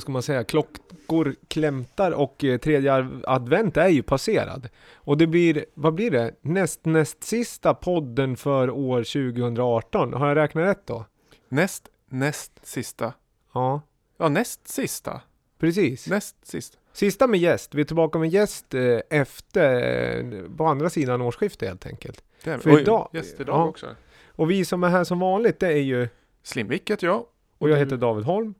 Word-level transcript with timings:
vad 0.00 0.02
ska 0.02 0.12
man 0.12 0.22
säga, 0.22 0.44
klockor 0.44 1.34
klämtar 1.48 2.10
och 2.12 2.44
eh, 2.44 2.58
tredje 2.58 3.06
advent 3.24 3.76
är 3.76 3.88
ju 3.88 4.02
passerad. 4.02 4.68
Och 4.94 5.18
det 5.18 5.26
blir, 5.26 5.64
vad 5.74 5.94
blir 5.94 6.10
det, 6.10 6.34
näst, 6.40 6.84
näst 6.84 7.24
sista 7.24 7.74
podden 7.74 8.36
för 8.36 8.70
år 8.70 8.98
2018. 9.02 10.12
Har 10.14 10.28
jag 10.28 10.36
räknat 10.36 10.64
rätt 10.64 10.86
då? 10.86 11.04
Näst, 11.48 11.88
näst 12.08 12.66
sista. 12.66 13.12
Ja, 13.54 13.80
Ja, 14.18 14.28
näst 14.28 14.68
sista. 14.68 15.20
precis. 15.58 16.06
Näst 16.06 16.36
sista. 16.46 16.78
Sista 16.92 17.26
med 17.26 17.40
gäst. 17.40 17.74
Vi 17.74 17.80
är 17.80 17.84
tillbaka 17.84 18.18
med 18.18 18.28
gäst 18.30 18.74
eh, 18.74 18.98
efter, 19.10 19.74
eh, 20.18 20.42
på 20.56 20.64
andra 20.66 20.90
sidan 20.90 21.20
årsskiftet 21.22 21.68
helt 21.68 21.86
enkelt. 21.86 22.24
Det 22.44 22.50
är, 22.50 22.58
För 22.58 22.74
oj, 22.74 22.80
idag- 22.80 23.08
Gäst 23.12 23.40
idag 23.40 23.54
ja. 23.60 23.64
också. 23.68 23.86
Och 24.26 24.50
vi 24.50 24.64
som 24.64 24.84
är 24.84 24.88
här 24.88 25.04
som 25.04 25.18
vanligt, 25.18 25.60
det 25.60 25.66
är 25.66 25.82
ju, 25.82 26.08
Slimvik 26.42 26.90
heter 26.90 27.06
jag. 27.06 27.24
och 27.58 27.70
jag 27.70 27.76
heter 27.76 27.96
David 27.96 28.24
Holm. 28.24 28.54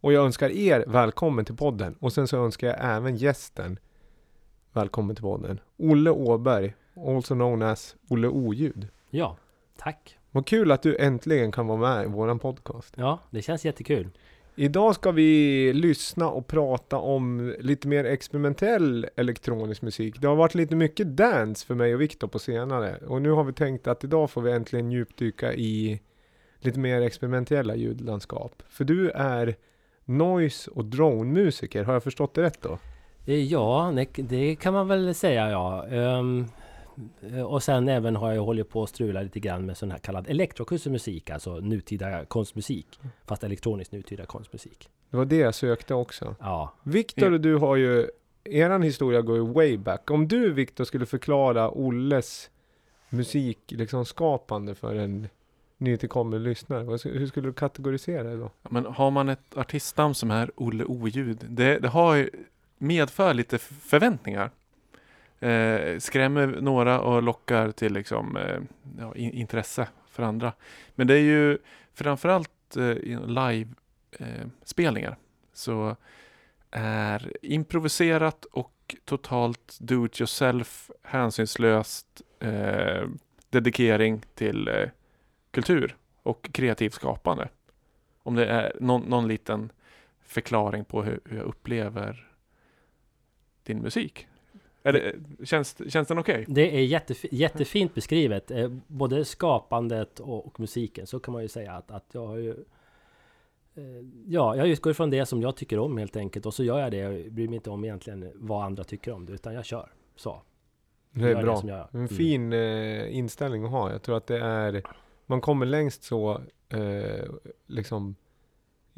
Och 0.00 0.12
jag 0.12 0.24
önskar 0.24 0.50
er 0.50 0.84
välkommen 0.86 1.44
till 1.44 1.56
podden. 1.56 1.94
Och 2.00 2.12
sen 2.12 2.28
så 2.28 2.44
önskar 2.44 2.66
jag 2.66 2.76
även 2.80 3.16
gästen 3.16 3.78
välkommen 4.72 5.16
till 5.16 5.22
podden. 5.22 5.60
Olle 5.76 6.10
Åberg, 6.10 6.74
also 7.06 7.34
known 7.34 7.62
as 7.62 7.96
Olle 8.08 8.28
Oljud. 8.28 8.88
Ja, 9.10 9.36
tack. 9.76 10.18
Vad 10.30 10.46
kul 10.46 10.72
att 10.72 10.82
du 10.82 10.96
äntligen 10.96 11.52
kan 11.52 11.66
vara 11.66 11.78
med 11.78 12.04
i 12.04 12.08
våran 12.08 12.38
podcast. 12.38 12.94
Ja, 12.96 13.18
det 13.30 13.42
känns 13.42 13.64
jättekul. 13.64 14.10
Idag 14.54 14.94
ska 14.94 15.10
vi 15.10 15.72
lyssna 15.72 16.28
och 16.28 16.46
prata 16.46 16.96
om 16.96 17.54
lite 17.60 17.88
mer 17.88 18.04
experimentell 18.04 19.06
elektronisk 19.16 19.82
musik. 19.82 20.20
Det 20.20 20.26
har 20.28 20.36
varit 20.36 20.54
lite 20.54 20.76
mycket 20.76 21.16
dance 21.16 21.66
för 21.66 21.74
mig 21.74 21.94
och 21.94 22.00
Viktor 22.00 22.28
på 22.28 22.38
senare. 22.38 22.96
Och 23.06 23.22
nu 23.22 23.30
har 23.30 23.44
vi 23.44 23.52
tänkt 23.52 23.86
att 23.86 24.04
idag 24.04 24.30
får 24.30 24.42
vi 24.42 24.52
äntligen 24.52 24.92
djupdyka 24.92 25.54
i 25.54 26.00
lite 26.60 26.78
mer 26.78 27.02
experimentella 27.02 27.76
ljudlandskap. 27.76 28.62
För 28.68 28.84
du 28.84 29.10
är 29.10 29.56
noise 30.08 30.70
och 30.70 30.84
drone-musiker, 30.84 31.84
har 31.84 31.92
jag 31.92 32.02
förstått 32.02 32.34
det 32.34 32.42
rätt 32.42 32.62
då? 32.62 32.78
Eh, 33.26 33.44
Ja, 33.44 33.94
det, 34.14 34.56
kan 34.56 34.72
man 34.74 34.88
väl 34.88 35.14
säga 35.14 35.50
ja. 35.50 35.86
Ehm, 35.86 36.46
eh, 37.32 37.42
och 37.42 37.62
sen 37.62 37.88
även 37.88 38.16
har 38.16 38.32
jag 38.32 38.42
hållit 38.42 38.70
på 38.70 38.82
att 38.82 38.88
strula 38.88 39.22
lite 39.22 39.40
grann 39.40 39.66
med 39.66 39.76
sån 39.76 39.90
här 39.90 39.98
kallad 39.98 40.28
elektroakustisk 40.28 40.92
musik, 40.92 41.30
alltså 41.30 41.56
nutida 41.56 42.24
konstmusik. 42.24 43.00
Fast 43.26 43.44
elektronisk 43.44 43.92
nutida 43.92 44.26
konstmusik. 44.26 44.88
Det 45.10 45.16
var 45.16 45.24
det 45.24 45.36
jag 45.36 45.54
sökte 45.54 45.94
också. 45.94 46.34
Ja, 46.40 46.72
Viktor 46.82 47.32
och 47.32 47.40
du 47.40 47.56
har 47.56 47.76
ju, 47.76 48.08
eran 48.44 48.82
historia 48.82 49.20
går 49.20 49.36
ju 49.36 49.46
way 49.46 49.78
back. 49.78 50.10
Om 50.10 50.28
du 50.28 50.52
Viktor 50.52 50.84
skulle 50.84 51.06
förklara 51.06 51.70
Olles 51.70 52.50
musik, 53.10 53.58
liksom 53.68 54.04
skapande 54.04 54.74
för 54.74 54.94
en 54.94 55.28
nytillkommen 55.78 56.42
lyssnare, 56.42 56.98
hur 57.18 57.26
skulle 57.26 57.48
du 57.48 57.52
kategorisera 57.52 58.22
det 58.22 58.36
då? 58.36 58.50
Ja, 58.62 58.68
Men 58.70 58.86
har 58.86 59.10
man 59.10 59.28
ett 59.28 59.56
artistnamn 59.56 60.14
som 60.14 60.30
är 60.30 60.50
Olle 60.56 60.84
Oljud, 60.84 61.44
det, 61.48 61.78
det 61.78 61.88
har 61.88 62.14
ju 62.14 62.30
medför 62.78 63.34
lite 63.34 63.58
förväntningar. 63.58 64.50
Eh, 65.40 65.98
skrämmer 65.98 66.46
några 66.46 67.00
och 67.00 67.22
lockar 67.22 67.70
till 67.70 67.92
liksom, 67.92 68.36
eh, 68.36 68.60
ja, 68.98 69.14
in, 69.14 69.32
intresse 69.32 69.88
för 70.10 70.22
andra. 70.22 70.52
Men 70.94 71.06
det 71.06 71.14
är 71.14 71.22
ju 71.22 71.58
framförallt 71.94 72.76
eh, 72.76 72.84
i 72.84 73.18
live-spelningar 73.26 75.10
eh, 75.10 75.16
så 75.52 75.96
är 76.70 77.32
improviserat 77.42 78.44
och 78.44 78.96
totalt 79.04 79.78
do 79.80 80.06
it 80.06 80.20
yourself, 80.20 80.90
hänsynslöst 81.02 82.22
eh, 82.40 83.08
dedikering 83.50 84.22
till 84.34 84.68
eh, 84.68 84.88
kultur 85.62 85.96
och 86.22 86.48
kreativt 86.52 86.92
skapande. 86.94 87.48
Om 88.22 88.34
det 88.34 88.46
är 88.46 88.76
någon, 88.80 89.02
någon 89.02 89.28
liten 89.28 89.72
förklaring 90.22 90.84
på 90.84 91.02
hur, 91.02 91.20
hur 91.24 91.36
jag 91.36 91.46
upplever 91.46 92.28
din 93.62 93.78
musik. 93.78 94.26
Är 94.82 94.92
det, 94.92 95.14
känns, 95.46 95.92
känns 95.92 96.08
den 96.08 96.18
okej? 96.18 96.44
det 96.48 96.76
är 96.76 96.86
jättef- 96.86 97.28
jättefint 97.30 97.94
beskrivet. 97.94 98.50
Eh, 98.50 98.68
både 98.86 99.24
skapandet 99.24 100.20
och, 100.20 100.46
och 100.46 100.60
musiken. 100.60 101.06
Så 101.06 101.20
kan 101.20 101.32
man 101.32 101.42
ju 101.42 101.48
säga 101.48 101.72
att, 101.72 101.90
att 101.90 102.04
jag 102.12 102.26
har 102.26 102.36
ju... 102.36 102.50
eh, 103.74 103.84
Ja, 104.26 104.56
jag 104.56 104.68
utgår 104.68 104.92
från 104.92 105.10
det 105.10 105.26
som 105.26 105.42
jag 105.42 105.56
tycker 105.56 105.78
om 105.78 105.98
helt 105.98 106.16
enkelt. 106.16 106.46
Och 106.46 106.54
så 106.54 106.64
gör 106.64 106.78
jag 106.78 106.90
det. 106.90 106.96
Jag 106.96 107.32
bryr 107.32 107.48
mig 107.48 107.54
inte 107.56 107.70
om 107.70 107.84
egentligen 107.84 108.32
vad 108.34 108.64
andra 108.64 108.84
tycker 108.84 109.12
om 109.12 109.26
det. 109.26 109.32
Utan 109.32 109.54
jag 109.54 109.64
kör. 109.64 109.92
Så. 110.16 110.42
Det 111.10 111.30
är 111.30 111.34
det 111.34 111.42
bra. 111.42 111.56
som 111.56 111.68
jag- 111.68 111.88
En 111.92 111.98
mm. 112.00 112.08
fin 112.08 112.52
eh, 112.52 113.16
inställning 113.16 113.64
att 113.64 113.70
ha. 113.70 113.92
Jag 113.92 114.02
tror 114.02 114.16
att 114.16 114.26
det 114.26 114.38
är, 114.40 114.82
man 115.28 115.40
kommer 115.40 115.66
längst 115.66 116.02
så, 116.02 116.40
eh, 116.68 117.28
liksom, 117.66 118.16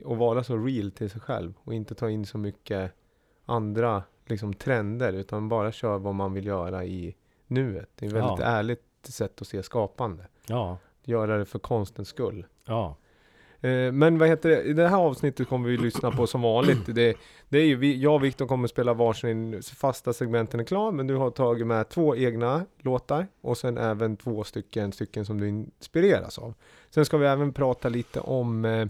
att 0.04 0.18
vara 0.18 0.44
så 0.44 0.56
real 0.56 0.90
till 0.90 1.10
sig 1.10 1.20
själv 1.20 1.54
och 1.64 1.74
inte 1.74 1.94
ta 1.94 2.10
in 2.10 2.26
så 2.26 2.38
mycket 2.38 2.92
andra 3.44 4.02
liksom 4.26 4.54
trender 4.54 5.12
utan 5.12 5.48
bara 5.48 5.72
köra 5.72 5.98
vad 5.98 6.14
man 6.14 6.32
vill 6.32 6.46
göra 6.46 6.84
i 6.84 7.16
nuet. 7.46 7.88
Det 7.94 8.06
är 8.06 8.08
ett 8.08 8.14
väldigt 8.14 8.38
Ja. 8.40 8.44
ärligt 8.44 8.84
sätt 9.02 9.40
att 9.40 9.46
se 9.46 9.62
skapande. 9.62 10.26
Ja. 10.46 10.78
Göra 11.04 11.38
det 11.38 11.44
för 11.44 11.58
konstens 11.58 12.08
skull. 12.08 12.46
Ja. 12.64 12.96
Eh, 13.60 13.92
men 13.92 14.18
vad 14.18 14.28
heter 14.28 14.48
det? 14.48 14.62
I 14.62 14.72
det 14.72 14.88
här 14.88 14.96
avsnittet 14.96 15.48
kommer 15.48 15.68
vi 15.68 15.76
lyssna 15.76 16.10
på 16.10 16.26
som 16.26 16.42
vanligt. 16.42 16.86
Det, 16.86 17.16
det 17.48 17.58
är 17.58 17.64
ju 17.64 17.76
vi, 17.76 17.96
jag 17.96 18.14
och 18.14 18.24
Viktor 18.24 18.46
kommer 18.46 18.68
spela 18.68 18.94
varsin 18.94 19.62
fasta 19.62 20.12
segmenten 20.12 20.60
är 20.60 20.64
klar, 20.64 20.92
men 20.92 21.06
du 21.06 21.14
har 21.14 21.30
tagit 21.30 21.66
med 21.66 21.88
två 21.88 22.16
egna 22.16 22.66
låtar 22.78 23.26
och 23.40 23.58
sen 23.58 23.78
även 23.78 24.16
två 24.16 24.44
stycken, 24.44 24.92
stycken 24.92 25.24
som 25.24 25.40
du 25.40 25.48
inspireras 25.48 26.38
av. 26.38 26.54
Sen 26.90 27.04
ska 27.04 27.16
vi 27.16 27.26
även 27.26 27.52
prata 27.52 27.88
lite 27.88 28.20
om 28.20 28.64
eh, 28.64 28.86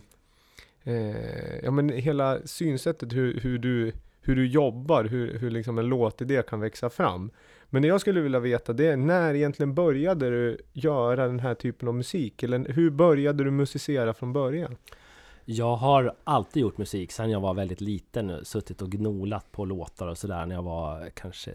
eh 0.85 1.59
ja, 1.63 1.71
men 1.71 1.89
hela 1.89 2.39
synsättet, 2.45 3.13
hur, 3.13 3.41
hur, 3.41 3.59
du, 3.59 3.93
hur 4.21 4.37
du 4.37 4.47
jobbar, 4.47 5.05
hur, 5.05 5.39
hur 5.39 5.51
liksom 5.51 5.79
en 5.79 5.87
låtidé 5.87 6.43
kan 6.43 6.61
växa 6.61 6.91
fram. 6.91 7.31
Men 7.71 7.83
det 7.83 7.89
jag 7.89 8.01
skulle 8.01 8.21
vilja 8.21 8.41
veta 8.41 8.73
det 8.73 8.87
är 8.87 8.97
när 8.97 9.35
egentligen 9.35 9.75
började 9.75 10.31
du 10.31 10.59
göra 10.73 11.27
den 11.27 11.41
här 11.41 11.55
typen 11.55 11.89
av 11.89 11.95
musik? 11.95 12.43
Eller 12.43 12.73
hur 12.73 12.91
började 12.91 13.45
du 13.45 13.51
musicera 13.51 14.15
från 14.15 14.33
början? 14.33 14.77
Jag 15.45 15.77
har 15.77 16.15
alltid 16.25 16.61
gjort 16.61 16.79
musik 16.79 17.13
sedan 17.13 17.31
jag 17.31 17.41
var 17.41 17.55
väldigt 17.55 17.81
liten. 17.81 18.45
Suttit 18.45 18.83
och 18.83 18.91
gnolat 18.91 19.53
på 19.53 19.65
låtar 19.65 20.09
och 20.09 20.19
sådär 20.19 20.47
när 20.47 20.55
jag 20.55 20.63
var 20.63 21.11
kanske 21.15 21.53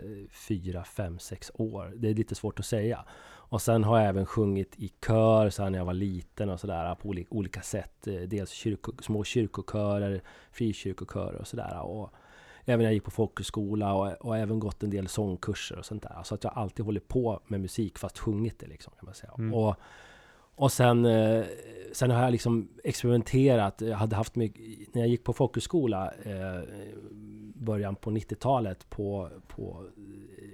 fyra, 0.48 0.84
fem, 0.84 1.20
sex 1.20 1.52
år. 1.54 1.94
Det 1.96 2.10
är 2.10 2.14
lite 2.14 2.36
svårt 2.36 2.60
att 2.60 2.66
säga. 2.66 3.06
Och 3.48 3.62
sen 3.62 3.84
har 3.84 4.00
jag 4.00 4.08
även 4.10 4.26
sjungit 4.26 4.76
i 4.78 4.92
kör 5.08 5.50
sedan 5.50 5.74
jag 5.74 5.86
var 5.86 5.94
liten 5.94 6.50
och 6.50 6.60
sådär 6.60 6.96
på 6.96 7.10
olika, 7.10 7.36
olika 7.36 7.62
sätt. 7.62 8.08
Eh, 8.08 8.14
dels 8.14 8.50
kyrko, 8.50 8.92
små 9.02 9.24
kyrkokörer, 9.24 10.22
frikyrkokörer 10.52 11.36
och 11.36 11.48
sådär. 11.48 11.82
Och 11.82 12.14
även 12.66 12.80
när 12.80 12.86
jag 12.86 12.94
gick 12.94 13.04
på 13.04 13.12
folkhögskola 13.12 13.94
och, 13.94 14.12
och 14.12 14.38
även 14.38 14.60
gått 14.60 14.84
en 14.84 14.90
del 14.90 15.08
sångkurser 15.08 15.80
och 15.80 15.86
sånt 15.86 16.04
där. 16.04 16.24
Så 16.24 16.36
att 16.36 16.44
jag 16.44 16.54
alltid 16.56 16.86
hållit 16.86 17.08
på 17.08 17.40
med 17.48 17.62
musik 17.62 17.98
fast 17.98 18.20
sjungit 18.20 18.60
det 18.60 18.68
liksom 18.68 18.94
kan 19.00 19.06
man 19.06 19.16
säga. 19.16 19.34
Mm. 19.38 19.54
Och, 19.54 19.76
och 20.56 20.72
sen, 20.72 21.06
eh, 21.06 21.46
sen 21.94 22.12
har 22.12 22.24
jag 22.24 22.32
liksom 22.32 22.70
experimenterat. 22.84 23.82
Jag 23.82 23.98
hade 23.98 24.16
haft 24.16 24.36
mycket, 24.36 24.94
när 24.94 25.02
jag 25.02 25.10
gick 25.10 25.24
på 25.24 25.34
folkhögskola 25.34 26.12
eh, 26.24 26.64
början 27.56 27.96
på 27.96 28.12
90-talet 28.12 28.90
på, 28.90 29.30
på 29.48 29.84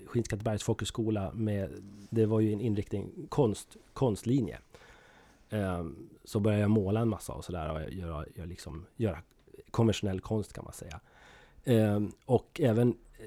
Skinnskattebergs 0.07 0.63
folkhögskola 0.63 1.31
med, 1.33 1.69
det 2.09 2.25
var 2.25 2.39
ju 2.39 2.53
en 2.53 2.61
inriktning 2.61 3.27
konst, 3.29 3.77
konstlinje. 3.93 4.59
Eh, 5.49 5.85
så 6.23 6.39
började 6.39 6.61
jag 6.61 6.71
måla 6.71 6.99
en 6.99 7.09
massa 7.09 7.33
och 7.33 7.45
sådär 7.45 7.69
och 7.69 7.93
göra, 7.93 8.25
göra, 8.35 8.45
liksom, 8.45 8.85
göra 8.95 9.17
konventionell 9.71 10.19
konst 10.19 10.53
kan 10.53 10.63
man 10.63 10.73
säga. 10.73 10.99
Eh, 11.63 11.99
och 12.25 12.61
även 12.63 12.87
eh, 12.89 13.25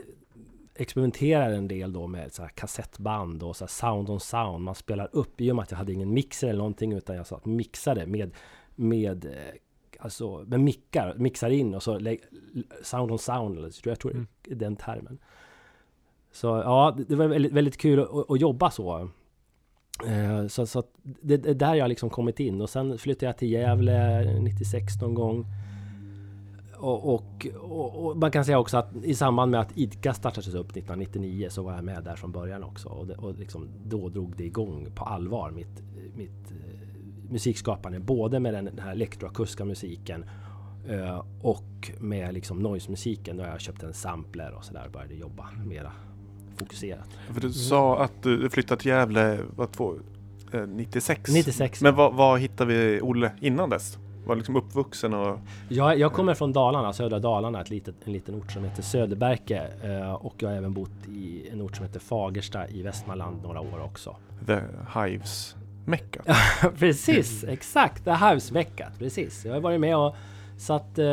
experimenterar 0.74 1.50
en 1.52 1.68
del 1.68 1.92
då 1.92 2.06
med 2.06 2.32
så 2.32 2.48
kassettband 2.54 3.42
och 3.42 3.56
så 3.56 3.66
sound 3.66 4.10
on 4.10 4.20
sound. 4.20 4.64
Man 4.64 4.74
spelar 4.74 5.08
upp 5.12 5.40
i 5.40 5.50
och 5.50 5.56
med 5.56 5.62
att 5.62 5.70
jag 5.70 5.78
hade 5.78 5.92
ingen 5.92 6.14
mixer 6.14 6.48
eller 6.48 6.58
någonting 6.58 6.92
utan 6.92 7.16
jag 7.16 7.26
satt 7.26 7.44
mixade 7.46 8.06
med 8.06 8.30
med 8.74 9.24
eh, 9.24 9.32
alltså 9.98 10.44
med 10.46 10.60
mickar, 10.60 11.14
mixar 11.18 11.50
in 11.50 11.74
och 11.74 11.82
så 11.82 12.00
sound 12.82 13.10
on 13.12 13.18
sound. 13.18 13.58
eller 13.58 13.72
Jag 13.84 13.98
tror 14.00 14.12
Mm. 14.12 14.26
den 14.42 14.76
termen. 14.76 15.18
Så 16.32 16.46
ja, 16.46 16.96
det- 17.08 17.14
var 17.16 17.26
väldigt, 17.26 17.52
väldigt 17.52 17.76
kul 17.76 18.00
att, 18.00 18.30
att 18.30 18.40
jobba 18.40 18.70
så. 18.70 19.08
Eh, 20.06 20.46
Så, 20.46 20.66
så 20.66 20.82
det 21.02 21.36
det 21.36 21.50
är 21.50 21.54
där 21.54 21.74
jag 21.74 21.88
liksom 21.88 22.10
kommit 22.10 22.40
in 22.40 22.60
och 22.60 22.70
sen 22.70 22.98
flyttade 22.98 23.26
jag 23.26 23.38
till 23.38 23.50
Gävle 23.50 24.24
96 24.40 25.00
någon 25.00 25.14
gång. 25.14 25.46
Och, 26.84 27.14
och, 27.14 27.46
och, 27.60 28.06
och 28.06 28.16
man 28.16 28.30
kan 28.30 28.44
säga 28.44 28.58
också 28.58 28.76
att 28.76 28.90
i 29.02 29.14
samband 29.14 29.50
med 29.50 29.60
att 29.60 29.78
IDCA 29.78 30.14
startades 30.14 30.54
upp 30.54 30.70
1999 30.70 31.48
så 31.50 31.62
var 31.62 31.74
jag 31.74 31.84
med 31.84 32.04
där 32.04 32.16
från 32.16 32.32
början 32.32 32.64
också. 32.64 32.88
Och, 32.88 33.06
det, 33.06 33.14
och 33.14 33.38
liksom, 33.38 33.68
då 33.84 34.08
drog 34.08 34.36
det 34.36 34.44
igång 34.44 34.88
på 34.94 35.04
allvar 35.04 35.50
mitt, 35.50 35.82
mitt 36.16 36.50
eh, 36.50 37.30
musikskapande. 37.30 38.00
Både 38.00 38.40
med 38.40 38.54
den, 38.54 38.78
här 38.78 38.92
elektroakustiska 38.92 39.64
musiken 39.64 40.24
eh, 40.88 41.24
och 41.42 41.90
med 41.98 42.34
liksom 42.34 42.58
noise-musiken. 42.58 43.36
Då 43.36 43.44
jag 43.44 43.60
köpte 43.60 43.86
en 43.86 43.94
sampler 43.94 44.54
och 44.54 44.64
sådär 44.64 44.82
och 44.86 44.92
började 44.92 45.14
jobba 45.14 45.48
mera 45.66 45.92
fokuserat. 46.56 47.08
För 47.32 47.40
du 47.40 47.52
sa 47.52 48.04
att 48.04 48.22
du 48.22 48.50
flyttade 48.50 48.80
till 48.80 48.90
Gävle 48.90 49.38
var 49.56 49.66
två, 49.66 49.94
eh, 50.52 50.66
96. 50.66 51.30
96 51.32 51.82
Men 51.82 51.90
ja. 51.90 51.96
vad, 51.96 52.14
vad 52.14 52.40
hittade 52.40 52.74
vi 52.74 53.00
Olle 53.00 53.32
innan 53.40 53.70
dess? 53.70 53.98
Var 54.26 54.36
liksom 54.36 54.56
uppvuxen 54.56 55.14
och... 55.14 55.38
Jag, 55.68 55.98
jag 55.98 56.12
kommer 56.12 56.34
från 56.34 56.52
Dalarna, 56.52 56.92
södra 56.92 57.18
Dalarna, 57.18 57.60
ett 57.60 57.70
litet, 57.70 57.94
en 58.04 58.12
liten 58.12 58.34
ort 58.34 58.52
som 58.52 58.64
heter 58.64 58.82
Söderberke. 58.82 59.66
Eh, 59.82 60.12
och 60.12 60.34
jag 60.38 60.48
har 60.48 60.56
även 60.56 60.72
bott 60.72 61.08
i 61.08 61.48
en 61.52 61.62
ort 61.62 61.76
som 61.76 61.86
heter 61.86 62.00
Fagersta 62.00 62.68
i 62.68 62.82
Västmanland 62.82 63.42
några 63.42 63.60
år 63.60 63.84
också. 63.84 64.16
The 64.46 64.60
Hives 64.94 65.56
Mecka. 65.86 66.22
precis, 66.78 67.44
exakt! 67.44 68.04
Det 68.04 68.14
Hives-veckat, 68.14 68.98
precis. 68.98 69.44
Jag 69.44 69.52
har 69.52 69.60
varit 69.60 69.80
med 69.80 69.96
och 69.96 70.16
satt... 70.58 70.98
Eh, 70.98 71.04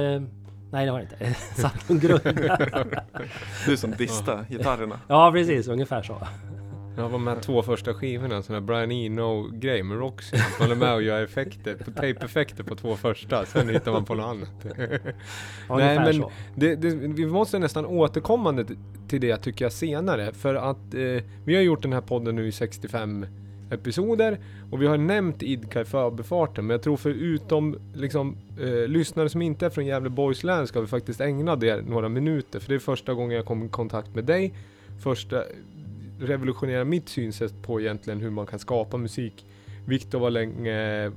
nej, 0.72 0.86
det 0.86 0.92
har 0.92 1.00
jag 1.00 1.02
inte. 1.02 1.34
satt 1.56 1.90
en 1.90 2.00
grund. 2.00 2.22
du 3.66 3.78
som 3.78 3.92
dista 3.92 4.46
gitarrerna. 4.50 5.00
Ja, 5.08 5.32
precis. 5.32 5.68
Ungefär 5.68 6.04
så. 6.04 6.18
Jag 7.02 7.10
var 7.10 7.20
med 7.20 7.42
två 7.42 7.62
första 7.62 7.94
skivorna, 7.94 8.42
sån 8.42 8.54
där 8.54 8.62
Brian 8.62 8.92
Eno-grej 8.92 9.84
med 9.84 9.98
Roxy. 9.98 10.38
Man 10.60 10.72
är 10.72 10.76
med 10.76 10.94
och 10.94 11.04
gör 11.04 11.24
effekter, 11.24 11.76
på 11.76 11.92
tape-effekter 11.92 12.64
på 12.64 12.76
två 12.76 12.96
första, 12.96 13.46
sen 13.46 13.70
hittar 13.70 13.92
man 13.92 14.06
på 14.06 14.16
något 14.16 14.26
annat. 14.26 14.78
Nej 15.70 16.00
men 16.00 16.24
det, 16.56 16.76
det, 16.76 16.90
vi 16.96 17.26
måste 17.26 17.60
nästan 17.60 17.86
återkommande 17.86 18.66
till 19.08 19.22
det 19.22 19.38
tycker 19.38 19.66
jag 19.66 19.72
senare. 19.72 20.34
För 20.34 20.56
att 20.56 20.94
eh, 20.94 21.24
vi 21.46 21.56
har 21.56 21.62
gjort 21.62 21.82
den 21.82 21.94
här 21.94 22.02
podden 22.02 22.36
nu 22.36 22.48
i 22.48 22.52
65 22.52 23.26
episoder 23.72 24.40
och 24.72 24.82
vi 24.82 24.88
har 24.88 24.98
nämnt 24.98 25.44
Idka 25.44 25.82
i 25.82 25.86
förbifarten. 25.86 26.68
Men 26.68 26.74
jag 26.74 26.84
tror 26.84 26.98
förutom 26.98 27.80
liksom, 27.94 28.38
eh, 28.60 28.88
lyssnare 28.88 29.30
som 29.30 29.42
inte 29.42 29.66
är 29.66 29.70
från 29.70 29.86
Gävleborgs 29.86 30.44
län 30.44 30.68
ska 30.68 30.82
vi 30.82 30.88
faktiskt 30.88 31.22
ägna 31.22 31.56
det 31.56 31.82
några 31.82 32.10
minuter. 32.10 32.60
För 32.60 32.70
det 32.70 32.76
är 32.76 32.80
första 32.80 33.14
gången 33.14 33.38
jag 33.38 33.46
kom 33.46 33.64
i 33.64 33.70
kontakt 33.70 34.16
med 34.16 34.24
dig. 34.26 34.54
Första 35.04 35.44
revolutionera 36.22 36.84
mitt 36.84 37.10
synsätt 37.10 37.64
på 37.64 37.82
egentligen 37.82 38.20
hur 38.20 38.30
man 38.30 38.46
kan 38.46 38.60
skapa 38.60 38.98
musik. 38.98 39.46
Viktor 39.86 40.20
var 40.20 40.30
länge 40.30 41.12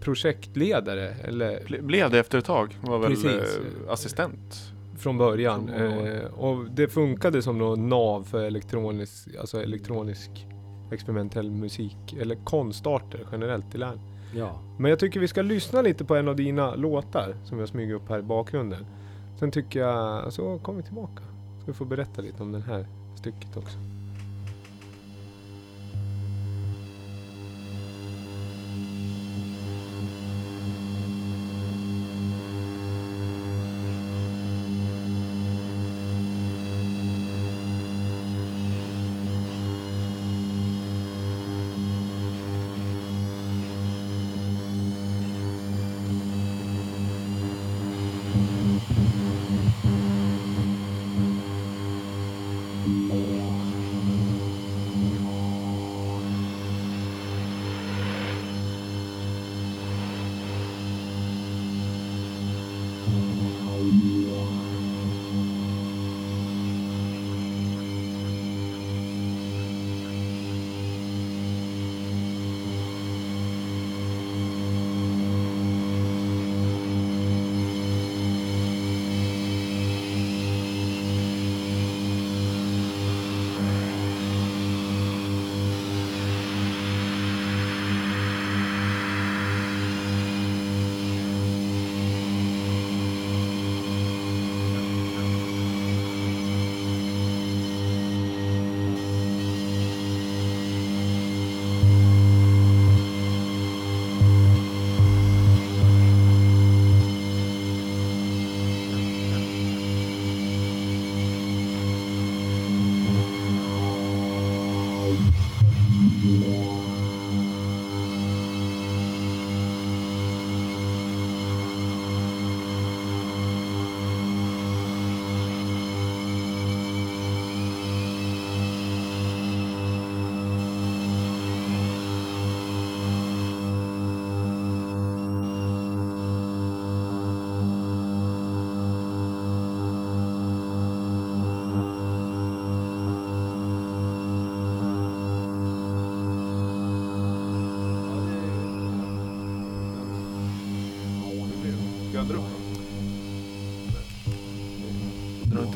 projektledare, 0.00 1.08
eller? 1.08 1.82
Blev 1.82 2.10
det 2.10 2.18
efter 2.18 2.38
ett 2.38 2.44
tag, 2.44 2.76
var 2.80 2.98
väl 2.98 3.10
Precis. 3.10 3.26
Eh, 3.26 3.92
assistent? 3.92 4.72
Från 4.98 5.18
början. 5.18 5.68
Eh, 5.68 6.24
och 6.24 6.70
det 6.70 6.88
funkade 6.88 7.42
som 7.42 7.58
något 7.58 7.78
nav 7.78 8.24
för 8.24 8.44
elektronisk, 8.44 9.28
alltså 9.40 9.62
elektronisk 9.62 10.30
experimentell 10.92 11.50
musik, 11.50 12.16
eller 12.20 12.34
konstarter 12.34 13.26
generellt 13.32 13.74
i 13.74 13.78
län. 13.78 14.00
Ja. 14.34 14.60
Men 14.78 14.90
jag 14.90 14.98
tycker 14.98 15.20
vi 15.20 15.28
ska 15.28 15.42
lyssna 15.42 15.82
lite 15.82 16.04
på 16.04 16.16
en 16.16 16.28
av 16.28 16.36
dina 16.36 16.74
låtar 16.74 17.34
som 17.44 17.58
jag 17.58 17.68
smyger 17.68 17.94
upp 17.94 18.08
här 18.08 18.18
i 18.18 18.22
bakgrunden. 18.22 18.86
Sen 19.38 19.50
tycker 19.50 19.80
jag, 19.80 20.32
så 20.32 20.58
kommer 20.58 20.76
vi 20.76 20.84
tillbaka. 20.84 21.22
Ska 21.62 21.66
vi 21.66 21.72
få 21.72 21.84
berätta 21.84 22.22
lite 22.22 22.42
om 22.42 22.52
det 22.52 22.60
här 22.60 22.86
stycket 23.16 23.56
också. 23.56 23.78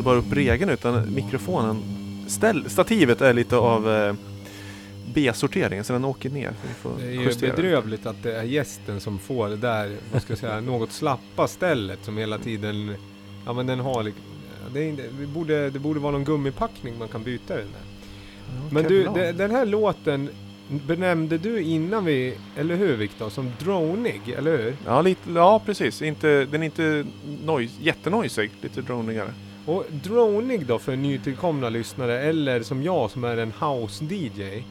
Bara 0.07 0.17
upp 0.17 0.33
regeln 0.33 0.71
utan 0.71 1.15
mikrofonen. 1.15 1.83
Ställ, 2.26 2.71
stativet 2.71 3.21
är 3.21 3.33
lite 3.33 3.57
av 3.57 3.91
eh, 3.91 4.15
B-sortering 5.15 5.85
så 5.85 5.93
den 5.93 6.05
åker 6.05 6.31
ner. 6.31 6.53
det 6.99 7.07
är 7.07 7.12
ju 7.12 7.35
bedrövligt 7.41 8.07
att 8.07 8.23
det 8.23 8.37
är 8.37 8.43
gästen 8.43 9.00
som 9.00 9.19
får 9.19 9.49
det 9.49 9.57
där, 9.57 9.97
vad 10.12 10.23
ska 10.23 10.33
jag 10.33 10.38
säga, 10.38 10.61
något 10.61 10.93
slappa 10.93 11.49
stället 11.49 12.05
som 12.05 12.19
hela 12.19 12.38
tiden, 12.38 12.95
ja 13.47 13.53
men 13.53 13.67
den 13.67 13.81
har 13.81 14.03
det, 14.73 14.81
är, 14.81 14.97
det, 15.21 15.26
borde, 15.26 15.71
det 15.71 15.79
borde 15.79 16.00
vara 16.00 16.12
någon 16.12 16.25
gummipackning 16.25 16.99
man 16.99 17.09
kan 17.09 17.23
byta 17.23 17.57
den 17.57 17.67
där. 17.67 17.83
Ja, 18.47 18.69
men 18.71 18.85
du, 18.85 19.09
det, 19.15 19.33
den 19.33 19.50
här 19.50 19.67
låten 19.67 20.29
benämnde 20.69 21.39
du 21.39 21.63
innan 21.63 22.05
vi, 22.05 22.35
eller 22.57 22.77
hur 22.77 22.97
Viktor, 22.97 23.31
som 23.31 23.53
dronig, 23.59 24.21
eller 24.39 24.59
hur? 24.59 24.77
Ja, 24.87 25.03
lite, 25.03 25.31
ja 25.35 25.63
precis. 25.67 26.03
Inte, 26.03 26.45
den 26.45 26.63
är 26.63 26.65
inte 26.65 27.07
noise, 27.45 27.75
jättenoisig, 27.83 28.51
lite 28.61 28.81
dronigare. 28.81 29.31
Och 29.67 29.85
dronig 30.05 30.67
då 30.67 30.79
för 30.79 30.97
nytillkomna 30.97 31.69
lyssnare 31.69 32.21
eller 32.21 32.63
som 32.63 32.83
jag 32.83 33.11
som 33.11 33.25
är 33.25 33.37
en 33.37 33.53
house-DJ. 33.53 34.63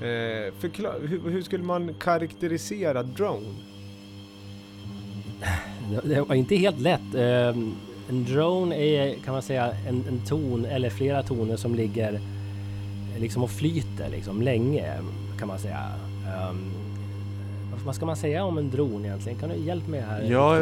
Eh, 0.00 0.52
hur, 0.60 1.30
hur, 1.30 1.42
skulle 1.42 1.64
man 1.64 1.94
karaktärisera 1.94 3.02
drone? 3.02 3.54
Det 6.04 6.20
var 6.20 6.34
inte 6.34 6.56
helt 6.56 6.80
lätt. 6.80 7.14
Eh, 7.14 7.56
en 8.08 8.24
drone 8.24 8.76
är 8.76 9.14
kan 9.24 9.32
man 9.32 9.42
säga 9.42 9.72
en, 9.88 10.04
en, 10.08 10.20
ton 10.26 10.64
eller 10.64 10.90
flera 10.90 11.22
toner 11.22 11.56
som 11.56 11.74
ligger 11.74 12.20
liksom 13.18 13.42
och 13.42 13.50
flyter 13.50 14.08
liksom 14.10 14.42
länge 14.42 14.92
kan 15.38 15.48
man 15.48 15.58
säga. 15.58 15.80
Um, 16.50 16.70
vad 17.84 17.94
ska 17.94 18.06
man 18.06 18.16
säga 18.16 18.44
om 18.44 18.58
en 18.58 18.70
drone 18.70 19.08
egentligen? 19.08 19.38
Kan 19.38 19.48
du 19.48 19.56
hjälpa 19.56 19.90
mig 19.90 20.00
här? 20.00 20.22
Ja, 20.22 20.58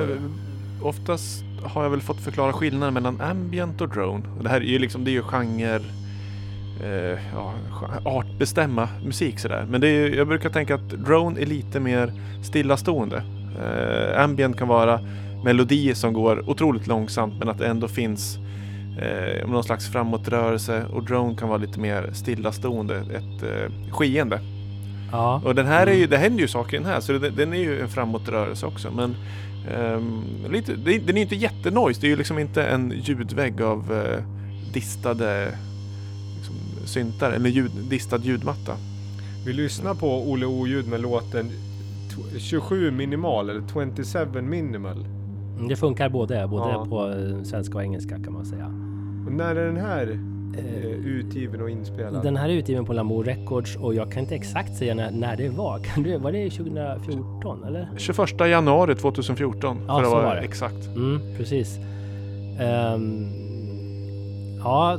oftast 0.83 1.45
har 1.63 1.83
jag 1.83 1.91
väl 1.91 2.01
fått 2.01 2.21
förklara 2.21 2.53
skillnaden 2.53 2.95
mellan 2.95 3.21
ambient 3.21 3.81
och 3.81 3.89
drone. 3.89 4.25
det 4.43 4.49
här 4.49 4.61
är 4.61 4.65
ju 4.65 4.79
liksom, 4.79 5.05
det 5.05 5.11
är 5.11 5.13
ju 5.13 5.23
genre, 5.23 5.81
eh, 6.83 7.19
ja, 7.35 7.55
artbestämma 8.05 8.89
musik 9.05 9.39
sådär. 9.39 9.67
Men 9.71 9.81
det 9.81 9.89
är, 9.89 10.17
jag 10.17 10.29
brukar 10.29 10.51
tänka 10.51 10.75
att 10.75 10.91
drone 10.91 11.41
är 11.41 11.47
lite 11.47 11.81
mer 11.81 12.13
stillastående. 12.43 13.23
Eh, 13.65 14.23
ambient 14.25 14.59
kan 14.59 14.69
vara 14.69 15.01
melodier 15.45 15.95
som 15.95 16.13
går 16.13 16.51
otroligt 16.51 16.87
långsamt 16.87 17.39
men 17.39 17.49
att 17.49 17.59
det 17.59 17.67
ändå 17.67 17.89
finns 17.89 18.39
eh, 19.01 19.49
någon 19.49 19.65
slags 19.65 19.93
framåtrörelse 19.93 20.85
och 20.93 21.05
drone 21.05 21.37
kan 21.37 21.49
vara 21.49 21.59
lite 21.59 21.81
mer 21.81 22.11
stillastående, 22.13 22.97
ett 22.97 23.43
eh, 23.43 23.93
skeende. 23.93 24.41
Ja. 25.13 25.43
Och 25.45 25.55
den 25.55 25.67
här 25.67 25.87
är 25.87 25.93
ju, 25.95 26.07
det 26.07 26.17
händer 26.19 26.41
ju 26.41 26.49
saker 26.49 26.77
i 26.77 26.81
den 26.81 26.89
här, 26.89 27.01
så 27.01 27.13
det, 27.13 27.31
den 27.31 27.53
är 27.53 27.59
ju 27.59 27.81
en 27.81 27.89
framåtrörelse 27.89 28.67
också. 28.67 28.91
Men 28.91 29.15
ehm, 29.75 30.23
lite, 30.51 30.73
det, 30.77 30.99
den 30.99 31.09
är 31.09 31.13
ju 31.17 31.21
inte 31.23 31.35
jättenoise, 31.37 32.01
det 32.01 32.07
är 32.07 32.11
ju 32.11 32.17
liksom 32.17 32.39
inte 32.39 32.65
en 32.65 32.93
ljudvägg 33.03 33.63
av 33.63 33.93
eh, 33.93 34.25
distade 34.73 35.49
liksom, 36.37 36.55
syntar, 36.87 37.33
eller 37.33 37.51
ljud, 37.51 37.71
distad 37.91 38.19
ljudmatta. 38.19 38.73
Vi 39.47 39.53
lyssnar 39.53 39.95
på 39.95 40.31
Olle 40.31 40.47
Oljud 40.47 40.89
med 40.89 41.01
låten 41.01 41.51
tw- 42.11 42.39
27 42.39 42.91
minimal 42.91 43.51
eller 43.51 43.63
27 43.69 44.43
minimal. 44.43 45.07
Det 45.69 45.77
funkar 45.77 46.09
både, 46.09 46.47
både 46.49 46.71
Ja. 46.71 46.87
på 46.89 47.09
eh, 47.11 47.43
svenska 47.43 47.75
och 47.79 47.85
engelska 47.85 48.19
kan 48.25 48.33
man 48.33 48.47
säga. 48.47 48.67
Och 49.27 49.33
när 49.33 49.57
är 49.57 49.67
den 49.67 49.77
här 49.77 50.19
eh, 50.59 50.85
utgiven 51.07 51.61
och 51.63 51.71
inspelad? 51.71 52.23
Den 52.23 52.37
här 52.37 52.49
är 52.49 52.53
utgiven 52.53 52.85
på 52.85 52.93
Lamour 52.93 53.25
Records 53.25 53.77
och 53.77 53.95
jag 53.95 54.13
kan 54.13 54.23
inte 54.23 54.35
exakt 54.35 54.77
säga 54.77 54.95
när, 54.95 55.11
när 55.11 55.37
det 55.37 55.49
var. 55.49 55.79
Kan 55.79 56.03
du, 56.03 56.19
var 56.19 56.33
det 56.33 56.51
2014 56.51 57.65
eller? 57.65 57.89
21 57.97 58.41
januari 58.41 58.95
2014 58.95 59.77
Ja, 59.89 59.95
för 59.95 60.03
att 60.03 60.09
så 60.09 60.15
var 60.15 60.23
vara 60.23 60.35
det. 60.35 60.41
exakt. 60.41 60.87
Mm, 60.97 61.21
precis. 61.37 61.79
Ehm, 62.61 63.27
ja, 64.65 64.99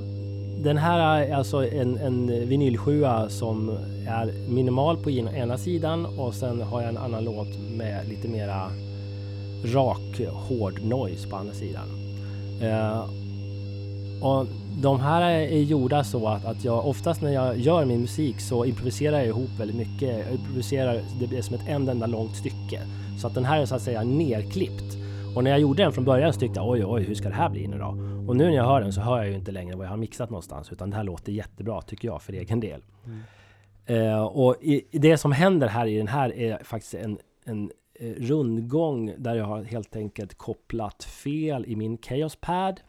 den 0.64 0.78
här 0.78 1.22
är 1.24 1.34
alltså 1.36 1.66
en, 1.68 1.98
en 1.98 2.48
vinylsjua 2.50 3.30
som 3.30 3.70
är 4.08 4.50
minimal 4.54 4.98
på 4.98 5.12
ena- 5.12 5.58
sidan 5.58 6.06
och 6.20 6.34
sen 6.34 6.62
har 6.62 6.82
jag 6.82 6.90
en 6.90 6.98
annan 6.98 7.24
låt 7.24 7.48
med 7.78 8.08
lite 8.10 8.28
mera 8.28 8.62
rak, 9.74 10.22
hård 10.34 10.80
noise 10.84 11.30
på 11.30 11.36
andra 11.36 11.54
sidan. 11.54 11.86
Eh, 12.62 13.00
och 14.22 14.46
de 14.82 15.00
här 15.00 15.32
är 15.32 15.62
gjorda 15.62 16.04
så 16.04 16.28
att, 16.28 16.46
att 16.46 16.64
jag 16.66 16.88
oftast 16.88 17.22
när 17.22 17.34
jag 17.34 17.58
gör 17.58 17.86
min 17.86 18.02
musik 18.02 18.42
så 18.42 18.66
improviserar 18.66 19.18
jag 19.18 19.28
ihop 19.28 19.50
väldigt 19.60 19.78
mycket. 19.78 20.26
Jag 20.28 20.36
improviserar, 20.36 21.02
det 21.20 21.28
blir 21.28 21.42
som 21.42 21.56
ett 21.56 21.68
en 21.68 21.90
enda 21.90 22.08
långt 22.08 22.36
stycke. 22.36 22.82
Så 23.22 23.28
att 23.28 23.34
den 23.34 23.46
här 23.46 23.62
är 23.62 23.66
så 23.66 23.76
att 23.76 23.82
säga 23.82 24.04
nerklippt. 24.04 24.98
Och 25.36 25.44
när 25.44 25.52
jag 25.52 25.60
gjorde 25.60 25.84
den 25.84 25.92
från 25.92 26.06
början 26.06 26.34
så 26.34 26.40
tyckte 26.40 26.60
jag 26.60 26.70
oj, 26.70 26.86
oj, 26.86 27.04
hur 27.04 27.16
ska 27.16 27.30
det 27.30 27.36
här 27.36 27.50
bli 27.50 27.68
nu 27.68 27.78
då? 27.78 27.88
Och 28.28 28.36
nu 28.36 28.46
när 28.46 28.56
jag 28.56 28.64
hör 28.64 28.82
den 28.82 28.94
så 28.94 29.02
hör 29.02 29.18
jag 29.18 29.28
ju 29.28 29.36
inte 29.36 29.52
längre 29.52 29.76
vad 29.76 29.86
jag 29.86 29.92
har 29.92 29.98
mixat 29.98 30.30
någonstans, 30.30 30.72
utan 30.72 30.90
det 30.90 30.96
här 30.96 31.04
låter 31.04 31.32
jättebra 31.32 31.82
tycker 31.82 32.08
jag 32.08 32.22
för 32.22 32.34
egen 32.34 32.60
del. 32.60 32.82
Eh, 33.86 34.24
och 34.24 34.56
i, 34.62 34.88
i 34.92 34.98
det 34.98 35.18
som 35.18 35.32
händer 35.32 35.68
här 35.68 35.86
i 35.86 35.98
den 35.98 36.08
här 36.08 36.34
är 36.34 36.64
faktiskt 36.64 36.94
en, 36.94 37.18
en 37.46 37.72
eh, 38.00 38.10
rundgång 38.10 39.14
där 39.18 39.36
jag 39.36 39.46
har 39.46 39.64
helt 39.64 39.96
enkelt 39.96 40.38
kopplat 40.38 41.04
fel 41.04 41.66
i 41.68 41.76
min 41.76 41.98
Chaos 41.98 42.36
Pad. 42.36 42.80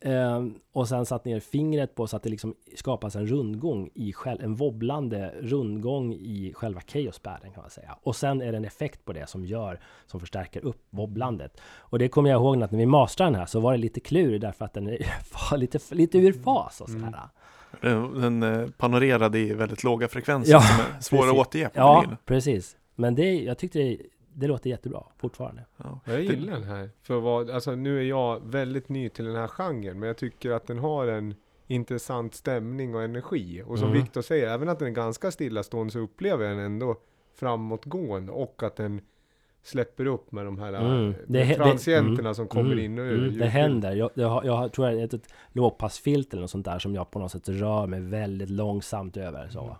Eh, 0.00 0.44
och 0.72 0.88
sen 0.88 1.06
satt 1.06 1.24
ner 1.24 1.40
fingret 1.40 1.94
på 1.94 2.06
så 2.06 2.16
att 2.16 2.22
det 2.22 2.28
liksom 2.30 2.54
skapas 2.76 3.16
en 3.16 3.26
rundgång 3.26 3.90
i 3.94 4.12
själv, 4.12 4.44
en 4.44 4.54
wobblande 4.54 5.34
rundgång 5.40 6.12
i 6.12 6.52
själva 6.56 6.80
Chaos 6.86 7.18
Paden 7.18 7.52
kan 7.52 7.62
man 7.62 7.70
säga. 7.70 7.96
Och 8.02 8.16
sen 8.16 8.42
är 8.42 8.52
det 8.52 8.58
en 8.58 8.64
effekt 8.64 9.04
på 9.04 9.12
det 9.12 9.28
som 9.28 9.44
gör, 9.46 9.80
som 10.06 10.20
förstärker 10.20 10.64
upp 10.64 10.86
wobblandet. 10.90 11.60
Och 11.76 11.98
det 11.98 12.08
kommer 12.08 12.30
jag 12.30 12.38
ihåg 12.40 12.62
att 12.62 12.70
när 12.70 12.78
vi 12.78 12.86
mastrade 12.86 13.30
den 13.30 13.38
här 13.40 13.46
så 13.46 13.60
var 13.60 13.72
det 13.72 13.78
lite 13.78 14.00
klur 14.00 14.38
därför 14.38 14.64
att 14.64 14.72
den 14.72 14.86
är 15.50 15.56
lite, 15.56 15.78
lite 15.94 16.18
ur 16.18 16.32
fas 16.32 16.80
och 16.80 16.88
sådär. 16.88 17.20
Den, 17.80 18.20
den 18.20 18.42
eh, 18.42 18.68
panorerade 18.70 19.38
i 19.38 19.52
väldigt 19.54 19.84
låga 19.84 20.08
frekvenser 20.08 20.52
Ja, 20.52 20.60
som 20.60 20.80
är 20.96 21.00
svåra 21.00 21.20
att 21.20 21.26
precis. 21.26 21.46
återge 21.46 21.68
på 21.68 21.78
Ja, 21.80 22.04
precis. 22.24 22.76
Men 22.94 23.14
det, 23.14 23.42
jag 23.42 23.58
tyckte 23.58 23.78
det, 23.78 23.98
det 24.38 24.46
låter 24.46 24.70
jättebra 24.70 25.02
fortfarande. 25.16 25.64
Ja. 25.76 26.00
Jag 26.04 26.22
gillar 26.22 26.52
den 26.52 26.64
här. 26.64 26.90
För 27.02 27.20
vad, 27.20 27.50
alltså 27.50 27.74
nu 27.74 27.98
är 27.98 28.02
jag 28.04 28.40
väldigt 28.46 28.88
ny 28.88 29.08
till 29.08 29.24
den 29.24 29.36
här 29.36 29.48
genren, 29.48 29.98
men 30.00 30.06
jag 30.06 30.16
tycker 30.16 30.50
att 30.50 30.66
den 30.66 30.78
har 30.78 31.06
en 31.06 31.34
intressant 31.66 32.34
stämning 32.34 32.94
och 32.94 33.02
energi. 33.02 33.62
Och 33.66 33.78
som 33.78 33.88
Mm. 33.88 34.00
Viktor 34.02 34.22
säger, 34.22 34.48
även 34.48 34.68
att 34.68 34.78
den 34.78 34.88
är 34.88 34.92
ganska 34.92 35.30
stillastående 35.30 35.92
så 35.92 35.98
upplever 35.98 36.44
jag 36.44 36.56
den 36.56 36.64
ändå 36.64 36.96
framåtgående 37.34 38.32
och 38.32 38.62
att 38.62 38.76
den 38.76 39.00
släpper 39.62 40.06
upp 40.06 40.32
med 40.32 40.44
de 40.44 40.58
här 40.58 40.72
Mm. 40.72 41.14
Det 41.26 41.44
det- 41.44 41.54
transienterna 41.54 42.20
mm. 42.20 42.34
som 42.34 42.48
kommer 42.48 42.72
Mm, 42.72 42.84
in 42.84 42.98
och 42.98 43.04
ur. 43.04 43.22
Mm, 43.28 43.38
det 43.38 43.46
händer. 43.46 43.92
Jag, 43.94 44.10
jag, 44.14 44.44
jag 44.44 44.72
tror 44.72 44.88
jag 44.90 45.00
är 45.00 45.04
ett, 45.04 45.14
ett 45.14 45.28
lågpassfilter 45.52 46.36
eller 46.36 46.42
något 46.42 46.50
sånt 46.50 46.64
där 46.64 46.78
som 46.78 46.94
jag 46.94 47.10
på 47.10 47.18
något 47.18 47.32
sätt 47.32 47.48
rör 47.48 47.86
mig 47.86 48.00
väldigt 48.00 48.50
långsamt 48.50 49.16
över. 49.16 49.48
Så. 49.48 49.76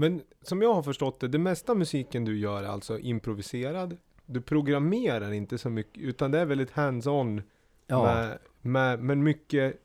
Men 0.00 0.22
som 0.42 0.62
jag 0.62 0.74
har 0.74 0.82
förstått 0.82 1.20
det, 1.20 1.28
det 1.28 1.38
mesta 1.38 1.74
musiken 1.74 2.24
du 2.24 2.38
gör 2.38 2.62
är 2.62 2.68
alltså 2.68 2.98
improviserad. 2.98 3.96
Du 4.26 4.40
programmerar 4.40 5.32
inte 5.32 5.58
så 5.58 5.70
mycket, 5.70 6.02
utan 6.02 6.30
det 6.30 6.38
är 6.38 6.44
väldigt 6.46 6.70
hands-on 6.70 7.42
Ja, 7.86 8.04
Med, 8.04 8.38
med, 8.60 9.00
men 9.00 9.22
mycket, 9.22 9.80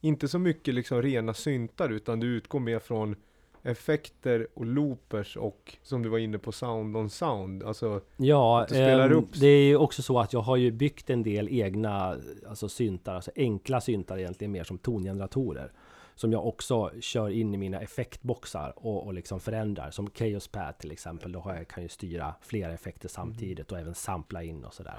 inte 0.00 0.28
så 0.28 0.38
mycket 0.38 0.74
liksom 0.74 1.02
rena 1.02 1.34
syntar 1.34 1.88
utan 1.88 2.20
du 2.20 2.26
utgår 2.26 2.60
mer 2.60 2.78
från 2.78 3.16
effekter 3.62 4.48
och 4.54 4.66
loopers 4.66 5.36
och 5.36 5.76
som 5.82 6.02
du 6.02 6.08
var 6.08 6.18
inne 6.18 6.38
på 6.38 6.52
sound 6.52 6.96
on 6.96 7.10
sound. 7.10 7.62
Alltså, 7.62 8.00
ja 8.16 8.66
spelar 8.68 9.10
ehm, 9.10 9.16
upp- 9.16 9.40
det 9.40 9.46
är 9.46 9.64
ju 9.64 9.76
också 9.76 10.02
så 10.02 10.18
att 10.18 10.32
jag 10.32 10.40
har 10.40 10.56
ju 10.56 10.70
byggt 10.70 11.10
en 11.10 11.22
del 11.22 11.48
egna 11.48 12.16
alltså 12.48 12.68
syntar, 12.68 13.14
alltså 13.14 13.30
enkla 13.36 13.80
syntar 13.80 14.18
egentligen 14.18 14.52
mer 14.52 14.64
som 14.64 14.78
tongeneratorer. 14.78 15.72
Som 16.20 16.32
jag 16.32 16.46
också 16.46 16.90
kör 17.00 17.30
in 17.30 17.54
i 17.54 17.56
mina 17.56 17.80
effektboxar 17.80 18.72
och, 18.76 19.06
och 19.06 19.14
liksom 19.14 19.40
förändrar. 19.40 19.90
Som 19.90 20.10
Chaos 20.10 20.48
Pad 20.48 20.78
till 20.78 20.92
exempel, 20.92 21.32
då 21.32 21.40
har 21.40 21.54
jag, 21.54 21.68
kan 21.68 21.82
jag 21.82 21.90
styra 21.90 22.34
flera 22.40 22.72
effekter 22.72 23.08
samtidigt 23.08 23.72
och 23.72 23.78
även 23.78 23.94
sampla 23.94 24.42
in 24.42 24.64
och 24.64 24.74
sådär. 24.74 24.98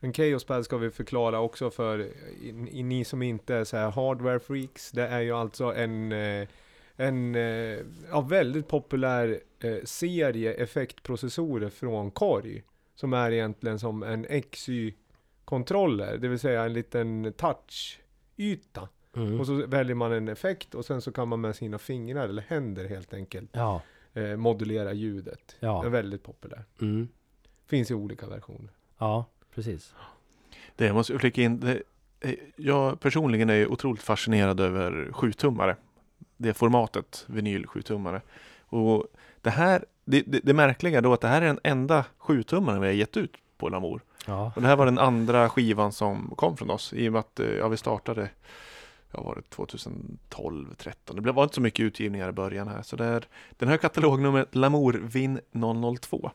en 0.00 0.12
Chaos 0.12 0.44
Pad 0.44 0.64
ska 0.64 0.76
vi 0.76 0.90
förklara 0.90 1.40
också 1.40 1.70
för 1.70 1.98
i, 1.98 2.68
i, 2.70 2.82
ni 2.82 3.04
som 3.04 3.22
inte 3.22 3.54
är 3.54 3.64
så 3.64 3.76
här 3.76 3.90
hardware 3.90 4.40
freaks. 4.40 4.90
Det 4.90 5.06
är 5.08 5.20
ju 5.20 5.32
alltså 5.32 5.74
en, 5.74 6.12
eh, 6.12 6.48
en 6.96 7.34
eh, 7.34 7.78
ja, 8.10 8.20
väldigt 8.20 8.68
populär 8.68 9.40
eh, 9.60 9.76
serie 9.84 10.54
effektprocessorer 10.54 11.70
från 11.70 12.10
Korg. 12.10 12.62
Som 12.94 13.12
är 13.12 13.30
egentligen 13.30 13.78
som 13.78 14.02
en 14.02 14.42
XY-kontroller, 14.42 16.18
det 16.18 16.28
vill 16.28 16.38
säga 16.38 16.64
en 16.64 16.72
liten 16.72 17.32
touch-yta. 17.32 18.88
Mm. 19.16 19.40
Och 19.40 19.46
så 19.46 19.66
väljer 19.66 19.94
man 19.94 20.12
en 20.12 20.28
effekt 20.28 20.74
och 20.74 20.84
sen 20.84 21.00
så 21.02 21.12
kan 21.12 21.28
man 21.28 21.40
med 21.40 21.56
sina 21.56 21.78
fingrar 21.78 22.28
eller 22.28 22.42
händer 22.42 22.88
helt 22.88 23.14
enkelt 23.14 23.50
Ja, 23.52 23.82
eh, 24.14 24.36
modulera 24.36 24.92
ljudet. 24.92 25.56
Det 25.60 25.66
är 25.66 25.70
ja, 25.70 25.88
väldigt 25.88 26.22
populärt. 26.22 26.80
mm. 26.80 27.08
Finns 27.66 27.90
i 27.90 27.94
olika 27.94 28.26
versioner. 28.26 28.70
ja, 28.98 29.24
precis. 29.54 29.94
Det 30.76 30.86
jag 30.86 30.94
måste 30.94 31.18
flika 31.18 31.42
in. 31.42 31.60
Det, 31.60 31.82
eh, 32.20 32.34
jag 32.56 33.00
personligen 33.00 33.50
är 33.50 33.72
otroligt 33.72 34.02
fascinerad 34.02 34.60
över 34.60 35.08
7-tummare. 35.12 35.76
Det 36.36 36.54
formatet, 36.54 37.24
vinyl 37.28 37.66
7-tummare. 37.66 38.20
Och 38.60 39.06
det 39.40 39.50
här, 39.50 39.84
det, 40.04 40.22
det, 40.26 40.40
det 40.42 40.52
märkliga 40.54 41.00
då 41.00 41.12
att 41.12 41.20
det 41.20 41.28
här 41.28 41.42
är 41.42 41.46
den 41.46 41.60
enda 41.62 42.04
7-tummaren 42.18 42.80
vi 42.80 42.86
har 42.86 42.94
gett 42.94 43.16
ut 43.16 43.34
på 43.56 43.68
Lamour. 43.68 44.00
Ja, 44.26 44.52
Och 44.56 44.62
det 44.62 44.68
här 44.68 44.76
var 44.76 44.84
den 44.84 44.98
andra 44.98 45.48
skivan 45.50 45.92
som 45.92 46.32
kom 46.36 46.56
från 46.56 46.70
oss 46.70 46.92
i 46.92 47.08
och 47.08 47.12
med 47.12 47.20
att 47.20 47.40
eh, 47.40 47.46
ja, 47.46 47.68
vi 47.68 47.76
startade 47.76 48.28
Ja, 49.14 49.22
var 49.22 49.34
det 49.34 49.42
2012, 49.50 50.74
13. 50.74 51.16
Det 51.16 51.22
blev- 51.22 51.34
var 51.34 51.42
inte 51.42 51.54
så 51.54 51.60
mycket 51.60 51.80
utgivningar 51.84 52.28
i 52.28 52.32
början 52.32 52.68
här. 52.68 52.82
Så 52.82 52.96
det 52.96 53.04
är, 53.04 53.26
den 53.50 53.68
här 53.68 53.76
katalognumret 53.76 54.54
Lamour 54.54 54.92
Vin 54.92 55.40
002. 56.00 56.30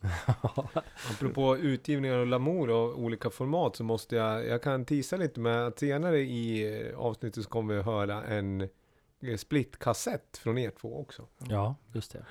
Apropå 1.10 1.56
utgivningar 1.56 2.18
och 2.18 2.26
Lamour 2.26 2.70
och 2.70 2.98
olika 2.98 3.30
format 3.30 3.76
så 3.76 3.84
måste 3.84 4.16
jag, 4.16 4.46
jag 4.46 4.62
kan 4.62 4.84
tisa 4.84 5.16
lite 5.16 5.40
med 5.40 5.66
att 5.66 5.78
senare 5.78 6.18
i 6.20 6.72
eh, 6.90 6.98
avsnittet 6.98 7.44
så 7.44 7.50
kommer 7.50 7.74
vi 7.74 7.80
att 7.80 7.86
höra 7.86 8.22
en 8.24 8.60
eh, 9.20 9.36
split-kassett 9.36 10.36
från 10.36 10.58
er 10.58 10.70
två 10.80 11.00
också. 11.00 11.22
ja, 11.48 11.74
just 11.92 12.12
det. 12.12 12.24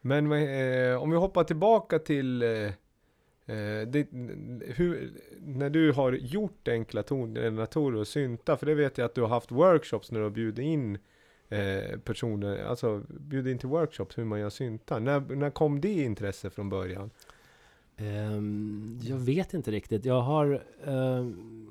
Men 0.00 0.28
vad, 0.28 0.38
eh, 0.38 1.02
om 1.02 1.10
vi 1.10 1.16
hoppar 1.16 1.44
tillbaka 1.44 1.98
till 1.98 2.42
eh, 2.42 2.70
Eh, 3.52 3.88
det, 3.88 4.06
hur, 4.66 5.10
när 5.40 5.70
du 5.70 5.92
har 5.92 6.12
gjort 6.12 6.68
enkla 6.68 7.02
tongeneratorer 7.02 7.98
och 7.98 8.08
syntar, 8.08 8.56
för 8.56 8.66
det 8.66 8.74
vet 8.74 8.98
jag 8.98 9.04
att 9.04 9.14
du 9.14 9.20
har 9.20 9.28
haft 9.28 9.52
workshops 9.52 10.10
när 10.10 10.18
du 10.18 10.24
har 10.24 10.30
bjudit 10.30 10.64
in 10.64 10.98
eh, 11.48 11.98
personer, 12.04 12.64
alltså 12.64 13.02
bjudit 13.08 13.52
in 13.52 13.58
till 13.58 13.68
workshops 13.68 14.18
hur 14.18 14.24
man 14.24 14.40
gör 14.40 14.50
syntar. 14.50 15.00
När, 15.00 15.20
när 15.20 15.50
kom 15.50 15.80
det 15.80 16.02
intresse 16.02 16.50
från 16.50 16.68
början? 16.68 17.10
Ehm, 17.96 19.00
jag 19.02 19.16
vet 19.16 19.54
inte 19.54 19.70
riktigt. 19.70 20.04
Jag 20.04 20.20
har... 20.20 20.64
Ehm, 20.86 21.68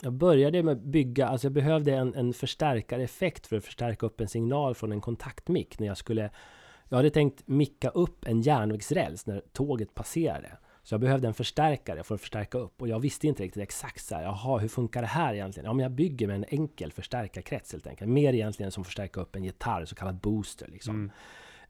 jag 0.00 0.12
började 0.12 0.62
med 0.62 0.72
att 0.72 0.82
bygga, 0.82 1.26
alltså 1.26 1.46
jag 1.46 1.52
behövde 1.52 1.92
en, 1.92 2.14
en 2.14 2.32
förstärkareffekt 2.32 3.46
för 3.46 3.56
att 3.56 3.64
förstärka 3.64 4.06
upp 4.06 4.20
en 4.20 4.28
signal 4.28 4.74
från 4.74 4.92
en 4.92 5.00
kontaktmick 5.00 5.78
när 5.78 5.86
jag 5.86 5.96
skulle... 5.96 6.30
Jag 6.88 6.96
hade 6.96 7.10
tänkt 7.10 7.48
micka 7.48 7.88
upp 7.88 8.26
en 8.26 8.40
järnvägsräls 8.40 9.26
när 9.26 9.42
tåget 9.52 9.94
passerade. 9.94 10.58
Så 10.86 10.94
jag 10.94 11.00
behövde 11.00 11.28
en 11.28 11.34
förstärkare 11.34 12.02
för 12.02 12.14
att 12.14 12.20
förstärka 12.20 12.58
upp 12.58 12.82
och 12.82 12.88
jag 12.88 13.00
visste 13.00 13.26
inte 13.26 13.42
riktigt 13.42 13.62
exakt 13.62 14.04
så 14.04 14.14
här, 14.14 14.22
jaha, 14.22 14.58
hur 14.58 14.68
funkar 14.68 15.02
det 15.02 15.08
här 15.08 15.34
egentligen? 15.34 15.64
Ja, 15.64 15.72
men 15.72 15.82
jag 15.82 15.92
bygger 15.92 16.26
med 16.26 16.36
en 16.36 16.44
enkel 16.48 16.92
förstärkarkrets 16.92 17.72
helt 17.72 17.86
enkelt. 17.86 18.10
Mer 18.10 18.32
egentligen 18.32 18.72
som 18.72 18.84
förstärka 18.84 19.20
upp 19.20 19.36
en 19.36 19.44
gitarr, 19.44 19.84
så 19.84 19.94
kallad 19.94 20.14
booster 20.14 20.68
liksom. 20.68 21.10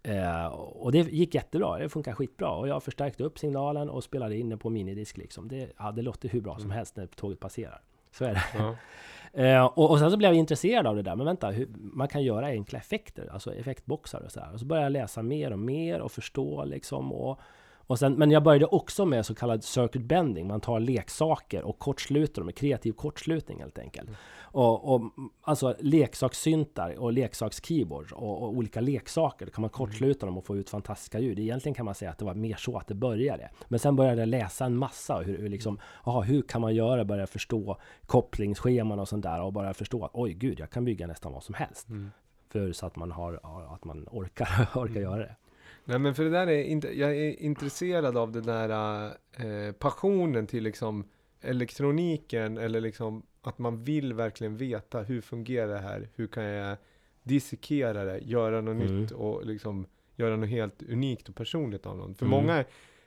Mm. 0.05 0.25
Eh, 0.25 0.47
och 0.47 0.93
det 0.93 0.99
gick 0.99 1.35
jättebra, 1.35 1.79
det 1.79 1.89
funkar 1.89 2.15
skitbra. 2.15 2.51
Och 2.51 2.69
jag 2.69 2.83
förstärkte 2.83 3.25
upp 3.25 3.39
signalen 3.39 3.91
och 3.91 4.05
spelade 4.05 4.37
in 4.37 4.49
den 4.49 4.59
på 4.59 4.71
minidisk 4.71 5.17
liksom. 5.17 5.49
Det, 5.49 5.73
ja, 5.79 5.93
det 5.93 6.03
låter 6.03 6.29
hur 6.29 6.41
bra 6.41 6.59
som 6.59 6.71
helst 6.71 6.97
när 6.97 7.07
tåget 7.07 7.41
passerar. 7.41 7.81
Så 8.11 8.25
är 8.25 8.35
det. 8.35 8.45
Ja. 8.55 8.77
Eh, 9.33 9.65
och, 9.65 9.91
och 9.91 9.99
sen 9.99 10.11
så 10.11 10.17
blev 10.17 10.31
jag 10.31 10.39
intresserad 10.39 10.87
av 10.87 10.97
det 10.97 11.03
där. 11.03 11.17
Men 11.17 11.27
vänta, 11.27 11.51
hur, 11.51 11.69
man 11.77 12.09
kan 12.09 12.23
göra 12.23 12.47
enkla 12.47 12.79
effekter, 12.79 13.29
alltså 13.33 13.55
effektboxar 13.55 14.21
och 14.21 14.33
sådär. 14.33 14.51
Och 14.53 14.61
så 14.61 14.67
började 14.67 14.85
jag 14.85 14.93
läsa 14.93 15.23
mer 15.23 15.53
och 15.53 15.59
mer 15.59 16.01
och 16.01 16.13
förstå 16.13 16.65
liksom. 16.65 17.13
Och, 17.13 17.41
och 17.87 17.99
sen, 17.99 18.15
men 18.15 18.31
jag 18.31 18.43
började 18.43 18.67
också 18.67 19.05
med 19.07 19.27
så 19.27 19.35
kallad 19.35 19.65
circuit 19.65 20.05
bending. 20.05 20.47
Man 20.47 20.61
tar 20.61 20.81
leksaker 20.81 21.65
och 21.65 21.79
kortsluter 21.79 22.41
dem 22.41 22.47
med 22.47 22.55
kreativ 22.55 22.93
kortslutning 22.93 23.61
helt 23.61 23.79
enkelt. 23.79 24.09
Mm. 24.09 24.19
Och, 24.41 24.95
och 24.95 25.03
alltså 25.43 25.75
leksakssyntar 25.81 26.99
och 26.99 27.13
leksakskeyboards 27.13 28.13
och, 28.13 28.43
och 28.43 28.49
olika 28.49 28.81
leksaker. 28.81 29.47
Då 29.47 29.53
kan 29.53 29.63
man 29.63 29.71
Mm. 29.71 29.77
kortsluta 29.87 30.27
dem 30.27 30.39
och 30.39 30.45
få 30.45 30.57
ut 30.57 30.71
fantastiska 30.71 31.19
ljud. 31.19 31.39
Egentligen 31.39 31.75
kan 31.75 31.85
man 31.85 31.95
säga 31.95 32.11
att 32.11 32.19
det 32.19 32.25
var 32.25 32.35
mer 32.35 32.57
så 32.57 32.77
att 32.79 32.87
det 32.87 32.95
började. 32.95 33.51
Men 33.69 33.79
sen 33.79 33.97
började 33.97 34.21
jag 34.23 34.29
läsa 34.29 34.65
en 34.65 34.77
massa. 34.77 35.19
Hur, 35.19 35.39
hur, 35.39 35.49
liksom, 35.49 35.79
aha, 36.05 36.21
hur 36.23 36.43
kan 36.43 36.61
man 36.61 36.75
göra? 36.75 37.05
Börja 37.05 37.27
förstå 37.27 37.77
kopplingsscheman 38.07 38.99
och 38.99 39.09
sånt 39.09 39.23
där. 39.23 39.43
Och 39.43 39.53
bara 39.53 39.75
förstå 39.75 40.05
att 40.05 40.11
oj 40.15 40.33
gud, 40.33 40.61
jag 40.61 40.71
kan 40.71 40.85
bygga 40.85 41.07
nästan 41.07 41.33
vad 41.33 41.43
som 41.43 41.55
helst. 41.55 41.89
Mm. 41.89 42.11
För 42.49 42.73
så 42.73 42.87
att 42.87 42.97
man, 42.97 43.13
har, 43.13 43.41
att 43.75 43.85
man 43.85 44.09
orkar, 44.11 44.49
orkar 44.75 44.91
Mm. 44.91 45.03
göra 45.03 45.19
det. 45.19 45.37
Nej 45.89 45.99
men 45.99 46.15
för 46.15 46.25
det 46.25 46.31
där 46.31 46.47
är 46.47 46.63
inte, 46.63 46.99
jag 46.99 47.17
är 47.17 47.41
intresserad 47.43 48.17
av 48.17 48.33
den 48.33 48.43
där 48.47 49.07
eh, 49.37 49.73
passionen 49.73 50.47
till 50.47 50.65
liksom 50.65 51.05
elektroniken 51.41 52.59
eller 52.59 52.81
liksom 52.81 53.23
att 53.43 53.59
man 53.59 53.85
vill 53.85 54.13
verkligen 54.13 54.57
veta 54.57 55.03
hur 55.03 55.21
fungerar 55.21 55.69
det 55.73 55.79
här? 55.79 56.09
Hur 56.15 56.27
kan 56.27 56.45
jag 56.45 56.77
dissekera 57.23 58.05
det, 58.05 58.19
göra 58.19 58.61
något 58.61 58.83
Mm. 58.83 59.01
nytt 59.01 59.11
och 59.11 59.47
liksom 59.47 59.87
göra 60.17 60.37
något 60.37 60.49
helt 60.49 60.83
unikt 60.83 61.29
och 61.29 61.35
personligt 61.35 61.87
av 61.87 61.97
någon. 61.97 62.15
För 62.15 62.27
Mm. 62.27 62.39
många, 62.41 62.65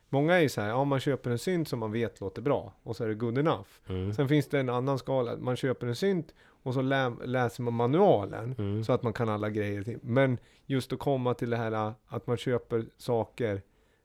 många 0.09 0.33
är 0.35 0.39
ju 0.41 0.49
så 0.49 0.61
här, 0.61 0.67
ja 0.69 0.83
man 0.83 0.99
köper 0.99 1.29
en 1.31 1.39
synt 1.39 1.67
som 1.67 1.79
man 1.79 1.91
vet 1.91 2.19
låter 2.21 2.41
bra 2.41 2.73
och 2.83 2.95
så 2.95 3.03
är 3.03 3.07
det 3.07 3.13
good 3.15 3.37
enough. 3.37 3.67
Mm. 3.89 4.13
Sen 4.13 4.27
finns 4.29 4.47
det 4.49 4.59
en 4.59 4.69
annan 4.69 4.99
skala, 4.99 5.37
man 5.37 5.55
köper 5.55 5.87
en 5.87 5.95
synt 5.95 6.33
och 6.63 6.73
så 6.73 6.81
lä 6.81 7.09
läser 7.25 7.63
man 7.63 7.73
manualen 7.73 8.55
Mm. 8.57 8.83
så 8.83 8.93
att 8.93 9.03
man 9.03 9.13
kan 9.13 9.29
alla 9.29 9.49
grejer. 9.49 9.83
till. 9.83 9.99
Men 10.01 10.37
just 10.65 10.93
att 10.93 10.99
komma 10.99 11.33
till 11.33 11.49
det 11.49 11.57
här 11.57 11.71
äh, 11.71 11.91
att 12.07 12.27
man 12.27 12.37
köper 12.37 12.85
saker 12.97 13.61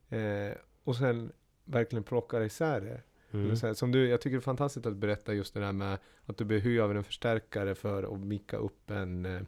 eh, 0.09 0.57
och 0.85 0.97
sen 0.97 1.33
verkligen 1.65 2.03
plockar 2.03 2.41
isär 2.41 2.81
det. 2.81 3.01
Mm. 3.39 3.51
Här, 3.63 3.75
Som 3.75 3.93
du, 3.93 4.09
jag 4.09 4.21
tycker 4.21 4.37
det 4.37 4.41
är 4.41 4.43
fantastiskt 4.43 4.87
att 4.87 4.97
berätta 4.97 5.35
just 5.35 5.55
det 5.55 5.61
där 5.61 5.73
med 5.73 5.99
att 6.27 6.37
du 6.37 6.45
behöver 6.45 6.95
en 6.95 7.05
förstärkare 7.05 7.75
för 7.75 8.15
att 8.15 8.21
micka 8.21 8.57
upp 8.57 8.91
en 8.91 9.27
eh, 9.27 9.41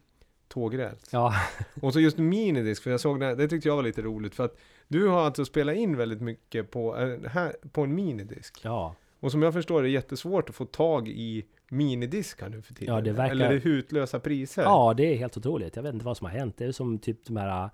tågräls. 0.48 1.08
Ja, 1.12 1.34
Och 1.82 1.92
så 1.92 2.00
just 2.00 2.18
minidisk, 2.18 2.82
för 2.82 2.90
jag 2.90 3.00
såg 3.00 3.20
det, 3.20 3.34
det 3.34 3.48
tyckte 3.48 3.68
jag 3.68 3.76
var 3.76 3.82
lite 3.82 4.02
roligt 4.02 4.34
för 4.34 4.44
att 4.44 4.56
du 4.88 5.06
har 5.08 5.20
alltså 5.20 5.44
spelat 5.44 5.76
in 5.76 5.96
väldigt 5.96 6.20
mycket 6.20 6.70
på, 6.70 6.96
eh, 6.96 7.30
här, 7.30 7.56
på 7.72 7.82
en 7.82 7.94
minidisk. 7.94 8.60
ja. 8.64 8.94
Och 9.20 9.32
som 9.32 9.42
jag 9.42 9.52
förstår 9.52 9.82
det 9.82 9.88
är 9.88 9.90
jättesvårt 9.90 10.48
att 10.48 10.54
få 10.54 10.64
tag 10.64 11.08
i 11.08 11.44
minidiskar 11.68 12.48
nu 12.48 12.62
för 12.62 12.74
tiden. 12.74 12.94
Ja, 12.94 13.00
det 13.00 13.12
verkar- 13.12 13.30
Eller 13.34 13.52
det 13.52 13.58
hutlösa 13.58 14.20
priser. 14.20 14.62
Ja, 14.62 14.94
det 14.96 15.12
är 15.12 15.16
helt 15.16 15.36
otroligt. 15.36 15.76
Jag 15.76 15.82
vet 15.82 15.94
inte 15.94 16.06
vad 16.06 16.16
som 16.16 16.24
har 16.24 16.32
hänt. 16.32 16.54
Det 16.58 16.64
är 16.64 16.72
som 16.72 16.98
typ 16.98 17.24
de 17.26 17.36
här 17.36 17.70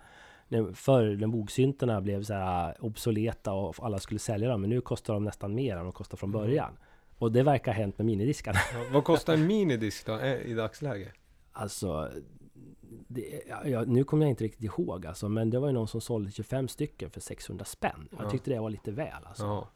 när- 0.49 0.73
Förr 0.73 1.17
när 1.17 1.27
bogsyntarna 1.27 2.01
blev 2.01 2.23
så 2.23 2.35
här 2.35 2.77
obsoleta 2.85 3.53
och 3.53 3.75
alla 3.87 3.99
skulle 3.99 4.19
sälja 4.21 4.49
dem. 4.49 4.61
Men 4.61 4.71
nu 4.71 4.81
kostar 4.81 5.15
de 5.15 5.25
nästan 5.25 5.55
mer 5.55 5.77
än 5.77 5.83
de 5.85 5.93
kostade 5.93 6.17
från 6.21 6.31
Mm. 6.35 6.41
början. 6.43 6.73
Och 7.19 7.33
det 7.33 7.43
verkar 7.43 7.73
ha 7.73 7.81
hänt 7.81 7.99
med 7.99 8.07
minidiskarna. 8.07 8.59
Ja, 8.75 8.85
vad 8.93 9.05
kostar 9.05 9.35
en 9.35 9.47
minidisk 9.47 10.07
då 10.07 10.19
eh, 10.19 10.33
i 10.43 10.55
dagsläget? 10.55 11.13
Alltså, 11.53 12.11
det, 13.09 13.43
ja, 13.67 13.85
nu 13.87 14.05
kommer 14.05 14.27
jag 14.27 14.31
inte 14.31 14.45
riktigt 14.45 14.65
ihåg 14.65 15.07
alltså, 15.07 15.29
men 15.29 15.51
det 15.51 15.59
var 15.59 15.69
ju 15.69 15.75
någon 15.75 15.89
som 15.89 16.01
sålde 16.01 16.31
25 16.31 16.69
stycken 16.69 17.11
för 17.11 17.21
600 17.21 17.65
spänn. 17.65 18.09
Jag 18.11 18.25
Ja. 18.27 18.31
tyckte 18.31 18.51
det 18.51 18.61
var 18.61 18.71
lite 18.71 18.91
väl 18.91 19.25
alltså. 19.25 19.45
Ja. 19.45 19.69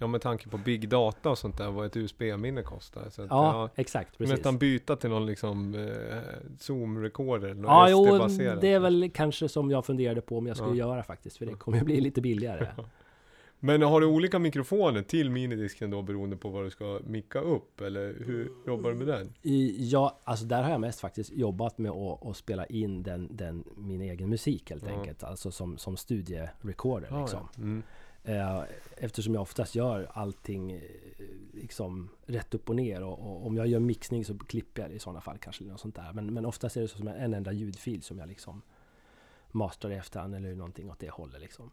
Ja, 0.00 0.06
med 0.06 0.20
tanke 0.20 0.48
på 0.48 0.58
big 0.58 0.88
data 0.88 1.30
och 1.30 1.38
sånt 1.38 1.58
där, 1.58 1.70
vad 1.70 1.86
ett 1.86 1.96
USB-minne 1.96 2.62
kostar. 2.62 3.10
Så 3.10 3.22
att, 3.22 3.28
Ja, 3.30 3.52
ja, 3.52 3.70
exakt. 3.76 4.18
Precis. 4.18 4.32
nästan 4.36 4.58
byta 4.58 4.96
till 4.96 5.10
någon 5.10 5.26
liksom 5.26 5.74
eh, 5.74 5.80
Zoom-recorder, 6.58 7.62
Ja, 7.64 7.90
jo, 7.90 8.04
det 8.60 8.68
är 8.72 8.78
väl 8.80 9.10
kanske 9.14 9.48
som 9.48 9.70
jag 9.70 9.86
funderade 9.86 10.20
på 10.20 10.38
om 10.38 10.46
jag 10.46 10.56
skulle 10.56 10.76
Ja. 10.78 10.88
göra 10.88 11.02
faktiskt. 11.02 11.36
För 11.36 11.46
det 11.46 11.54
kommer 11.54 11.78
ju 11.78 11.84
bli 11.84 12.00
lite 12.00 12.20
billigare. 12.20 12.66
Men 13.62 13.82
har 13.82 14.00
du 14.00 14.06
olika 14.06 14.38
mikrofoner 14.38 15.02
till 15.02 15.30
minidisken 15.30 15.90
då 15.90 16.02
beroende 16.02 16.36
på 16.36 16.48
vad 16.48 16.64
du 16.64 16.70
ska 16.70 17.00
micka 17.06 17.40
upp? 17.40 17.80
Eller 17.80 18.14
hur 18.26 18.52
jobbar 18.66 18.90
du 18.90 18.96
med 18.96 19.06
den? 19.06 19.32
Ja, 19.78 20.18
alltså 20.24 20.44
där 20.44 20.62
har 20.62 20.70
jag 20.70 20.80
mest 20.80 21.00
faktiskt 21.00 21.32
jobbat 21.32 21.78
med 21.78 21.90
att, 21.90 22.26
att 22.26 22.36
spela 22.36 22.66
in 22.66 23.02
den, 23.02 23.28
den, 23.36 23.64
min 23.76 24.00
egen 24.00 24.28
musik 24.28 24.70
helt 24.70 24.84
Ja. 24.88 24.98
enkelt. 24.98 25.22
Alltså 25.22 25.50
som, 25.50 25.78
som 25.78 25.96
studierecorder 25.96 27.20
liksom. 27.20 27.48
ja. 27.54 27.62
Mm. 27.62 27.82
Eh, 28.24 28.62
Eftersom 29.02 29.34
jag 29.34 29.42
oftast 29.42 29.74
gör 29.74 30.10
allting 30.12 30.72
eh, 30.72 30.80
liksom 31.52 32.08
rätt 32.26 32.54
upp 32.54 32.68
och 32.68 32.76
ner. 32.76 33.02
Och, 33.02 33.18
och 33.18 33.46
om 33.46 33.56
jag 33.56 33.66
gör 33.66 33.80
mixning 33.80 34.24
så 34.24 34.38
klipper 34.38 34.82
jag 34.82 34.90
det 34.90 34.94
i 34.94 34.98
sådana 34.98 35.20
fall 35.20 35.38
kanske. 35.38 35.64
Eller 35.64 35.72
något 35.72 35.80
sånt 35.80 35.94
där. 35.94 36.12
Men, 36.12 36.34
men 36.34 36.46
oftast 36.46 36.76
är 36.76 36.80
det 36.80 36.88
så 36.88 36.98
som 36.98 37.08
en 37.08 37.34
enda 37.34 37.52
ljudfil 37.52 38.02
som 38.02 38.18
jag 38.18 38.28
liksom 38.28 38.62
masterar 39.50 39.92
i 39.92 39.96
efterhand 39.96 40.34
eller 40.34 40.54
någonting 40.54 40.90
åt 40.90 40.98
det 40.98 41.10
hållet 41.10 41.40
liksom. 41.40 41.70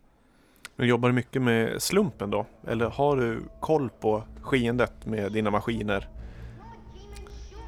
Nu 0.75 0.85
jobbar 0.85 1.09
du 1.09 1.15
mycket 1.15 1.41
med 1.41 1.81
slumpen 1.81 2.29
då? 2.29 2.45
Eller 2.67 2.89
har 2.89 3.17
du 3.17 3.43
koll 3.59 3.89
på 3.89 4.23
skeendet 4.41 5.05
med 5.05 5.31
dina 5.31 5.51
maskiner? 5.51 6.09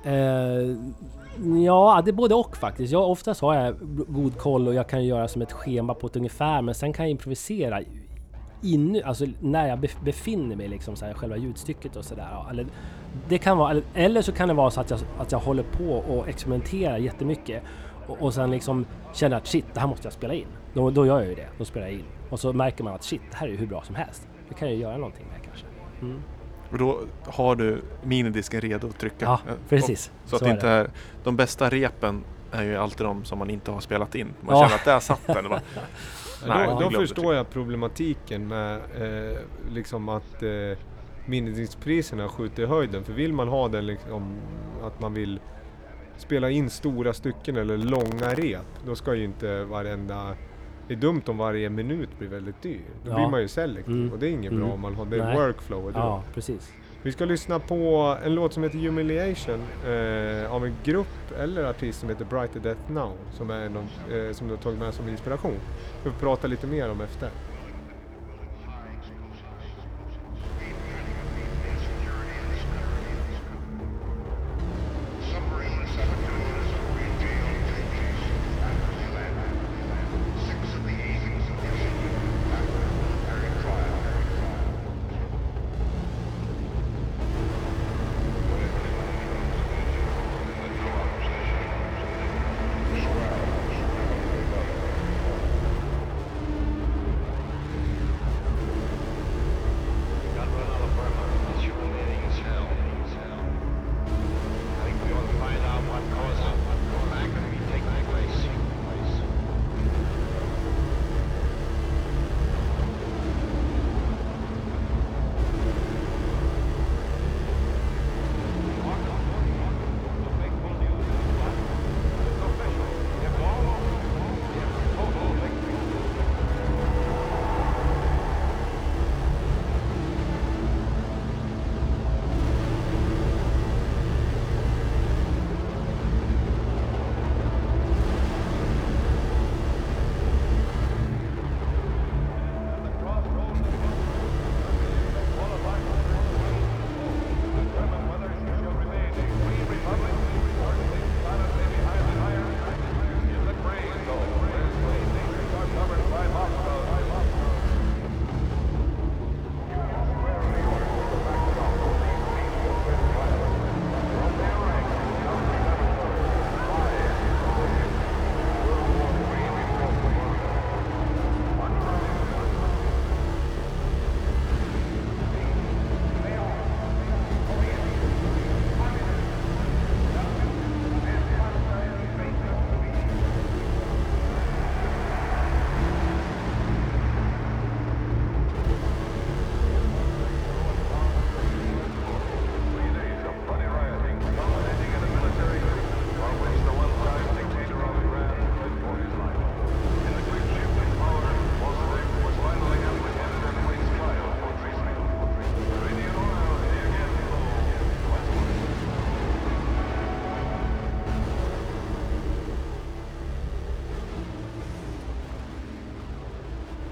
Eh, 0.05 0.75
ja, 1.65 2.01
det 2.05 2.11
är 2.11 2.13
både 2.13 2.35
och 2.35 2.57
faktiskt. 2.57 2.93
Jag, 2.93 3.09
oftast 3.09 3.41
har 3.41 3.55
jag 3.55 3.75
god 4.07 4.37
koll 4.37 4.67
och 4.67 4.73
jag 4.73 4.89
kan 4.89 5.05
göra 5.05 5.27
som 5.27 5.41
ett 5.41 5.51
schema 5.51 5.93
på 5.93 6.07
ett 6.07 6.15
ungefär. 6.15 6.61
Men 6.61 6.75
sen 6.75 6.93
kan 6.93 7.05
jag 7.05 7.11
improvisera 7.11 7.81
in, 8.61 9.01
alltså 9.05 9.25
när 9.39 9.67
jag 9.67 9.79
bef- 9.79 10.03
befinner 10.03 10.55
mig 10.55 10.67
liksom 10.67 10.95
så 10.95 11.05
här, 11.05 11.13
själva 11.13 11.37
ljudstycket 11.37 11.95
och 11.95 12.05
sådär. 12.05 12.45
Eller, 12.49 12.65
det 13.29 13.37
kan 13.37 13.57
vara, 13.57 13.71
eller, 13.71 13.83
eller 13.93 14.21
så 14.21 14.31
kan 14.31 14.47
det 14.47 14.53
vara 14.53 14.71
så 14.71 14.81
att 14.81 14.89
jag, 14.89 14.99
att 15.19 15.31
jag 15.31 15.39
håller 15.39 15.63
på 15.63 15.91
och 15.91 16.27
experimenterar 16.27 16.97
jättemycket. 16.97 17.63
Och, 18.07 18.21
och 18.21 18.33
sen 18.33 18.51
liksom 18.51 18.85
känner 19.13 19.37
att 19.37 19.47
shit, 19.47 19.65
det 19.73 19.79
här 19.79 19.87
måste 19.87 20.05
jag 20.05 20.13
spela 20.13 20.33
in. 20.33 20.47
Då, 20.73 20.89
då 20.89 21.05
gör 21.05 21.19
jag 21.19 21.29
ju 21.29 21.35
det. 21.35 21.47
Då 21.57 21.65
spelar 21.65 21.87
jag 21.87 21.93
in. 21.95 22.05
Och 22.29 22.39
så 22.39 22.53
märker 22.53 22.83
man 22.83 22.93
att 22.93 23.03
shit, 23.03 23.21
det 23.31 23.37
här 23.37 23.47
är 23.47 23.51
ju 23.51 23.57
hur 23.57 23.67
bra 23.67 23.83
som 23.83 23.95
helst. 23.95 24.27
Det 24.49 24.55
kan 24.55 24.67
jag 24.67 24.75
ju 24.77 24.81
göra 24.83 24.97
någonting 24.97 25.25
med 25.31 25.43
kanske. 25.45 25.65
Mm. 26.01 26.21
Och 26.71 26.77
då 26.77 26.99
har 27.27 27.55
du 27.55 27.81
minidisken 28.03 28.61
redo 28.61 28.87
att 28.87 28.99
trycka? 28.99 29.25
Ja, 29.25 29.39
Eh, 29.47 29.53
precis. 29.69 30.11
Så, 30.25 30.35
att 30.35 30.41
är 30.41 30.49
inte 30.49 30.69
är, 30.69 30.89
de 31.23 31.35
bästa 31.35 31.69
repen 31.69 32.23
är 32.51 32.63
ju 32.63 32.75
alltid 32.77 33.05
de 33.05 33.25
som 33.25 33.39
man 33.39 33.49
inte 33.49 33.71
har 33.71 33.79
spelat 33.79 34.15
in. 34.15 34.27
Man 34.41 34.55
Ja. 34.57 34.63
känner 34.63 34.75
att 34.75 34.85
där 34.85 34.99
satt 34.99 35.27
den. 35.27 35.45
Nej, 36.47 36.67
då 36.67 36.79
då 36.79 36.89
förstår 36.99 37.35
jag 37.35 37.49
problematiken 37.49 38.47
med 38.47 38.75
eh, 38.77 39.37
liksom 39.71 40.09
att 40.09 40.43
eh, 40.43 40.77
minidiskpriserna 41.25 42.29
skjuter 42.29 42.63
i 42.63 42.65
höjden. 42.65 43.03
För 43.03 43.13
vill 43.13 43.33
man 43.33 43.47
ha 43.47 43.67
den 43.67 43.85
liksom, 43.85 44.37
att 44.83 44.99
man 45.01 45.13
vill 45.13 45.39
spela 46.17 46.49
in 46.49 46.69
stora 46.69 47.13
stycken 47.13 47.55
eller 47.57 47.77
långa 47.77 48.33
rep, 48.33 48.65
då 48.85 48.95
ska 48.95 49.15
ju 49.15 49.23
inte 49.23 49.63
varenda 49.63 50.35
det 50.87 50.93
är 50.93 50.97
dumt 50.97 51.21
om 51.27 51.37
varje 51.37 51.69
minut 51.69 52.09
blir 52.19 52.29
väldigt 52.29 52.61
dyr. 52.61 52.81
Då 53.05 53.11
Ja. 53.11 53.15
blir 53.15 53.27
man 53.27 53.41
ju 53.41 53.47
selektiv 53.47 53.95
Mm. 53.95 54.11
och 54.13 54.19
det 54.19 54.27
är 54.27 54.31
inget 54.31 54.51
bra 54.51 54.59
Mm. 54.61 54.71
om 54.71 54.81
man 54.81 54.95
har 54.95 55.05
det 55.05 55.25
Nej. 55.25 55.35
workflowet. 55.37 55.93
då. 55.95 55.99
Ja, 55.99 56.23
precis. 56.33 56.73
Vi 57.03 57.11
ska 57.11 57.25
lyssna 57.25 57.59
på 57.59 58.17
en 58.23 58.35
låt 58.35 58.53
som 58.53 58.63
heter 58.63 58.77
Humiliation 58.77 59.63
eh, 59.85 60.53
av 60.53 60.65
en 60.65 60.75
grupp 60.83 61.31
eller 61.39 61.63
artist 61.63 61.99
som 61.99 62.09
heter 62.09 62.25
Brighter 62.25 62.59
Death 62.59 62.91
Now 62.91 63.13
som, 63.33 63.49
är 63.49 63.69
någon, 63.69 63.89
eh, 64.11 64.33
som 64.33 64.47
du 64.47 64.53
har 64.53 64.61
tagit 64.61 64.79
med 64.79 64.93
som 64.93 65.09
inspiration. 65.09 65.59
Vi 66.03 66.11
får 66.11 66.19
prata 66.19 66.47
lite 66.47 66.67
mer 66.67 66.91
om 66.91 67.01
efter. 67.01 67.29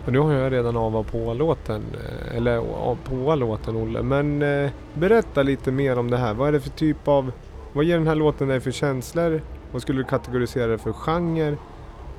Och 0.07 0.13
nu 0.13 0.19
har 0.19 0.33
jag 0.33 0.51
redan 0.51 0.77
av 0.77 0.95
och 0.95 1.07
på-låten, 1.07 1.83
eh, 1.93 2.37
eller 2.37 2.61
på-låten 3.03 3.75
Olle. 3.75 4.03
Men 4.03 4.41
eh, 4.41 4.71
berätta 4.93 5.43
lite 5.43 5.71
mer 5.71 5.99
om 5.99 6.09
det 6.09 6.17
här. 6.17 6.33
Vad 6.33 6.47
är 6.47 6.51
det 6.51 6.59
för 6.59 6.69
typ 6.69 7.07
av, 7.07 7.31
vad 7.73 7.85
ger 7.85 7.97
den 7.97 8.07
här 8.07 8.15
låten 8.15 8.47
dig 8.47 8.59
för 8.59 8.71
känslor? 8.71 9.41
Vad 9.71 9.81
skulle 9.81 9.99
du 9.99 10.03
kategorisera 10.03 10.67
det 10.67 10.77
för 10.77 10.93
genre? 10.93 11.57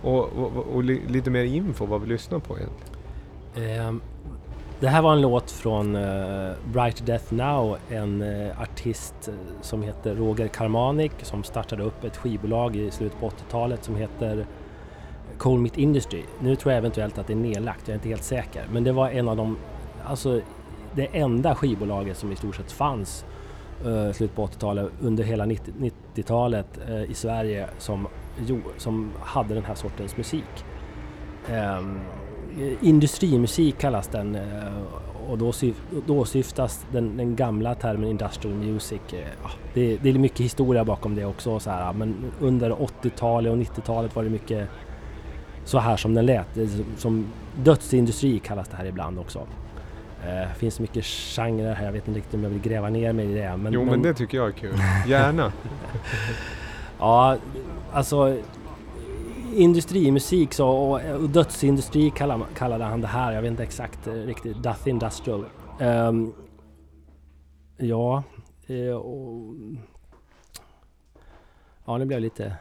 Och, 0.03 0.19
och, 0.19 0.57
och, 0.57 0.67
och 0.75 0.85
lite 0.85 1.31
mer 1.31 1.45
info 1.45 1.87
vad 1.87 2.01
vi 2.01 2.09
lyssnar 2.09 2.39
på 2.39 2.57
egentligen. 2.59 3.81
Ehm, 3.87 4.01
det 4.81 4.89
här 4.89 5.03
var 5.03 5.13
en 5.13 5.21
låt 5.21 5.51
från 5.51 5.97
uh, 5.97 6.53
Bright 6.73 7.07
Death 7.07 7.35
Now, 7.35 7.77
en 7.89 8.23
uh, 8.23 8.63
artist 8.63 9.29
som 9.61 9.83
heter 9.83 10.15
Roger 10.15 10.49
Karmanik 10.49 11.13
som 11.23 11.45
startade 11.45 11.83
upp 11.83 12.05
ett 12.05 12.17
skivbolag 12.17 12.77
i 12.77 12.91
slutet 12.91 13.21
på 13.21 13.29
80-talet 13.29 13.85
som 13.85 13.97
heter 13.97 14.47
Coal 15.39 15.59
Meat 15.59 15.79
Industry. 15.79 16.23
Nu 16.41 16.57
tror 16.57 16.73
jag 16.73 16.79
eventuellt 16.79 17.19
att 17.19 17.27
det 17.27 17.33
är 17.33 17.37
nedlagt, 17.37 17.81
jag 17.85 17.91
är 17.91 17.95
inte 17.95 18.09
helt 18.09 18.25
säker. 18.25 18.67
Men 18.73 18.85
det 18.85 18.93
var 18.93 19.11
en 19.11 19.29
av 19.29 19.37
de, 19.37 19.57
alltså 20.05 20.41
det 20.95 21.07
enda 21.13 21.55
skivbolaget 21.55 22.17
som 22.17 22.33
i 22.33 22.37
stort 22.37 22.57
sett 22.57 22.73
fanns 22.73 23.25
eh, 23.85 23.91
uh, 23.91 24.13
slutet 24.13 24.37
på 24.37 24.47
80-talet 24.47 24.93
under 25.01 25.25
hela 25.25 25.47
90-talet 25.47 26.79
eh, 26.89 27.11
i 27.11 27.15
Sverige 27.15 27.69
som, 27.79 28.09
jo, 28.47 28.61
som 28.77 29.11
hade 29.21 29.55
den 29.55 29.65
här 29.65 29.75
sortens 29.75 30.17
musik. 30.17 30.65
Um, 31.51 32.01
industrimusik 32.81 33.79
kallas 33.79 34.09
den 34.09 34.37
uh, 34.37 34.43
och 35.29 35.39
då, 35.39 35.53
syf 35.53 35.83
då 36.07 36.25
syftas 36.25 36.87
den, 36.93 37.17
den, 37.17 37.37
gamla 37.37 37.75
termen 37.75 38.11
industrial 38.11 38.57
music. 38.57 39.01
Uh, 39.13 39.19
det, 39.75 39.97
det, 39.97 40.09
är 40.09 40.19
mycket 40.19 40.41
historia 40.41 40.85
bakom 40.85 41.15
det 41.15 41.25
också. 41.25 41.61
Så 41.61 41.71
här, 41.71 41.93
men 41.93 42.15
under 42.41 42.71
80-talet 42.71 43.53
och 43.53 43.59
90-talet 43.59 44.17
var 44.17 44.23
det 44.23 44.31
mycket 44.31 44.69
så 45.69 45.79
här 45.79 45.97
som 45.97 46.15
den 46.15 46.27
lät. 46.27 46.47
Som 46.97 47.27
dödsindustri 47.57 48.39
kallas 48.39 48.69
det 48.69 48.77
här 48.77 48.85
ibland 48.85 49.19
också. 49.19 49.47
Det 50.25 50.43
eh, 50.43 50.49
finns 50.49 50.81
mycket 50.81 51.05
genrer 51.05 51.75
här, 51.75 51.85
jag 51.85 51.93
vet 51.93 52.09
inte 52.09 52.19
riktigt 52.19 52.35
om 52.35 52.43
jag 52.43 52.51
vill 52.51 52.61
gräva 52.61 52.89
ner 52.89 53.13
mig 53.13 53.31
i 53.31 53.35
det. 53.35 53.57
Men, 53.57 53.73
jo 53.73 53.81
men, 53.81 53.91
men 53.91 54.03
det 54.03 54.15
tycker 54.15 54.39
jag 54.39 54.49
är 54.49 54.53
kul, 54.53 54.75
gärna! 55.07 55.53
ja, 56.99 57.37
alltså 57.93 58.37
industrimusik 59.55 60.55
så, 60.55 60.69
och, 60.69 61.01
och 61.21 61.29
dödsindustri 61.29 62.11
kallade, 62.11 62.45
kallade 62.55 62.85
han 62.85 63.01
det 63.01 63.07
här. 63.07 63.33
Jag 63.33 63.43
vet 63.43 63.51
inte 63.51 63.63
exakt 63.63 64.07
eh, 64.07 64.13
riktigt. 64.13 64.63
Death 64.63 64.89
Industrial. 64.89 65.45
Um, 65.81 66.35
ja, 67.77 68.23
eh, 68.67 68.97
och, 68.97 69.55
ja, 71.87 71.99
nu 71.99 72.05
blev 72.05 72.17
jag 72.17 72.23
lite... 72.23 72.57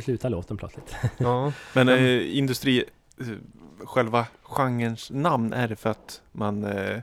Nu 0.00 0.04
slutar 0.04 0.30
låten 0.30 0.56
plötsligt. 0.56 0.96
Ja, 1.18 1.52
men 1.74 1.88
eh, 1.88 2.38
industri, 2.38 2.84
eh, 3.20 3.26
själva 3.84 4.26
genrens 4.42 5.10
namn, 5.10 5.52
är 5.52 5.68
det 5.68 5.76
för 5.76 5.90
att 5.90 6.22
man 6.32 6.64
eh, 6.64 6.98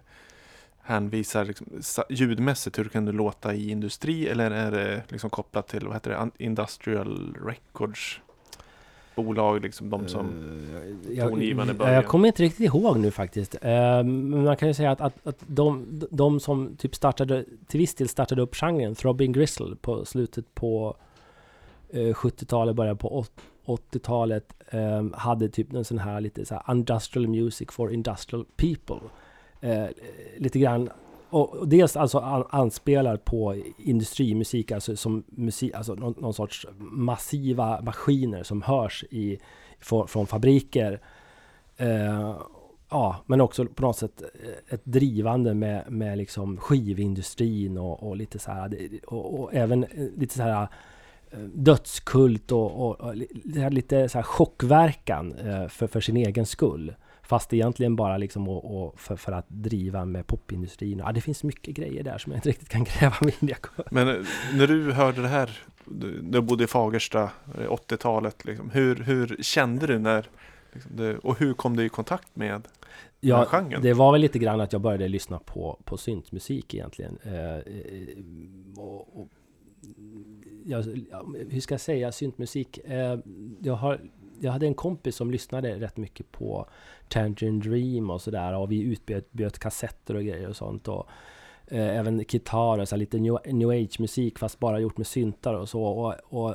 hänvisar 0.82 1.46
liksom, 1.46 1.68
ljudmässigt 2.10 2.80
hur 2.80 2.84
det 2.84 2.90
kan 2.90 3.06
det 3.06 3.12
låta 3.12 3.54
i 3.54 3.70
industri 3.70 4.28
eller 4.28 4.52
är 4.52 4.72
det 4.72 5.04
liksom 5.10 5.30
kopplat 5.30 5.68
till 5.68 5.86
vad 5.86 5.96
heter 5.96 6.10
det, 6.10 6.44
Industrial 6.44 7.38
Records? 7.46 8.20
bolag, 9.16 9.62
liksom 9.62 9.90
de 9.90 10.08
som 10.08 10.26
uh, 11.10 11.28
tongivande 11.28 11.74
början? 11.74 11.96
Jag 11.96 12.06
kommer 12.06 12.28
inte 12.28 12.44
riktigt 12.44 12.66
ihåg 12.66 13.00
nu 13.00 13.12
faktiskt. 13.12 13.56
Uh, 13.56 13.62
men 14.04 14.44
man 14.44 14.58
kan 14.58 14.68
ju 14.68 14.74
säga 14.74 14.92
att, 14.92 15.02
att, 15.02 15.28
att 15.28 15.40
de, 15.48 15.86
de 16.12 16.40
som 16.40 16.76
typ 16.76 16.96
startade, 16.96 17.46
till 17.68 17.80
viss 17.80 17.96
del 17.96 18.08
startade 18.08 18.42
upp 18.42 18.56
genren, 18.56 18.96
Throbbing 18.96 19.32
Gristle, 19.32 19.76
på 19.82 20.06
slutet 20.06 20.56
på 20.56 20.96
eh, 21.00 21.07
Eh, 21.90 22.14
70-talet, 22.14 22.76
början 22.76 22.98
på 22.98 23.26
80-talet, 23.66 24.54
ehm, 24.70 25.14
hade 25.18 25.50
typ 25.50 25.74
en 25.74 25.86
sån 25.86 26.00
här 26.00 26.22
lite 26.22 26.46
så 26.46 26.56
här 26.56 26.74
industrial 26.74 27.28
music 27.28 27.68
for 27.72 27.94
industrial 27.94 28.46
people. 28.58 29.10
Eh, 29.62 29.88
lite 30.38 30.60
grann 30.60 30.90
och 31.30 31.68
dels 31.68 31.96
alltså 31.96 32.20
anspelar 32.50 33.18
på 33.18 33.62
industrimusik, 33.78 34.72
alltså 34.72 34.96
som 34.96 35.24
musik, 35.28 35.74
alltså 35.74 35.96
någon, 35.96 36.16
någon 36.18 36.34
sorts 36.34 36.68
massiva 36.80 37.82
maskiner 37.82 38.44
som 38.44 38.62
hörs 38.62 39.04
i, 39.10 39.40
från, 39.80 40.08
från 40.08 40.28
fabriker. 40.28 41.02
Eh, 41.78 42.36
ja, 42.90 43.16
men 43.26 43.42
också 43.42 43.66
på 43.66 43.82
något 43.82 43.98
sätt 43.98 44.22
eh, 44.22 44.74
ett 44.74 44.86
drivande 44.86 45.54
med, 45.54 45.92
med 45.92 46.18
liksom 46.18 46.58
skivindustrin 46.58 47.78
och, 47.78 48.04
och 48.04 48.16
lite 48.16 48.40
så 48.40 48.52
här, 48.52 48.90
och, 49.08 49.40
och, 49.40 49.54
även 49.54 49.86
lite 50.18 50.36
så 50.36 50.44
här 50.44 50.68
dödskult 51.54 52.52
och, 52.52 52.90
och, 52.90 53.02
och 53.02 53.16
lite 53.72 54.10
så 54.10 54.24
chockverkan 54.24 55.36
eh, 55.36 55.68
för, 55.68 55.88
för 55.88 56.02
sin 56.02 56.18
egen 56.18 56.46
skull. 56.46 56.96
Fast 57.22 57.54
egentligen 57.54 57.96
bara 57.96 58.18
liksom 58.18 58.48
och, 58.48 58.84
och 58.84 59.00
för, 59.00 59.16
för, 59.16 59.32
att 59.32 59.46
driva 59.50 60.06
med 60.06 60.28
popindustrin. 60.28 60.98
Ja, 60.98 61.12
det 61.12 61.22
finns 61.22 61.44
mycket 61.44 61.76
grejer 61.76 62.04
där 62.04 62.18
som 62.18 62.32
jag 62.32 62.38
inte 62.38 62.50
riktigt 62.50 62.70
kan 62.70 62.84
gräva 63.00 63.16
mig 63.22 63.36
in 63.40 63.50
i. 63.50 63.54
Men 63.92 64.08
eh, 64.08 64.16
när 64.54 64.68
du 64.68 64.92
hörde 64.92 65.22
det 65.22 65.28
här, 65.28 65.60
du 66.22 66.42
bodde 66.42 66.64
i 66.64 66.68
Fagersta, 66.68 67.30
80-talet, 67.56 68.46
eh, 68.46 68.50
liksom, 68.50 68.70
hur, 68.70 68.96
hur 68.96 69.38
kände 69.42 69.88
du 69.88 70.00
när, 70.00 70.30
liksom, 70.74 71.20
och 71.24 71.40
hur 71.40 71.54
kom 71.54 71.76
du 71.76 71.86
i 71.86 71.90
kontakt 71.90 72.36
med 72.36 72.68
Ja, 73.20 73.64
det 73.82 73.94
var 73.94 74.12
väl 74.12 74.22
lite 74.22 74.40
grann 74.40 74.62
att 74.62 74.74
jag 74.74 74.82
började 74.82 75.08
lyssna 75.08 75.40
på, 75.40 75.80
på 75.84 75.98
syntmusik 75.98 76.74
egentligen. 76.74 77.18
Eh 77.24 77.74
och, 78.78 79.22
och, 79.22 79.30
ja, 80.66 80.82
hur 81.50 81.62
ska 81.62 81.74
jag 81.74 81.82
säga, 81.82 82.12
syntmusik. 82.12 82.78
Eh, 82.78 83.20
jag 83.62 83.74
har 83.74 84.00
jag 84.40 84.52
hade 84.52 84.68
en 84.68 84.74
kompis 84.74 85.16
som 85.16 85.32
lyssnade 85.32 85.80
rätt 85.80 85.98
mycket 85.98 86.32
på 86.32 86.66
Tangerine 87.08 87.60
Dream 87.60 88.10
och 88.10 88.22
sådär 88.22 88.54
och 88.54 88.72
vi 88.72 88.82
utbjöd 88.82 89.60
kassetter 89.60 90.16
och 90.16 90.24
grejer 90.24 90.50
och 90.50 90.56
sånt. 90.56 90.88
Och, 90.88 91.08
eh, 91.68 91.98
även 91.98 92.26
gitarr 92.30 92.80
och 92.80 92.88
så 92.88 92.96
lite 92.96 93.20
new, 93.20 93.38
new 93.46 93.70
age 93.70 94.00
musik 94.00 94.40
fast 94.40 94.60
bara 94.60 94.80
gjort 94.80 94.98
med 94.98 95.08
syntar 95.08 95.54
och 95.54 95.70
så. 95.70 95.84
Och, 95.84 96.14
och 96.24 96.50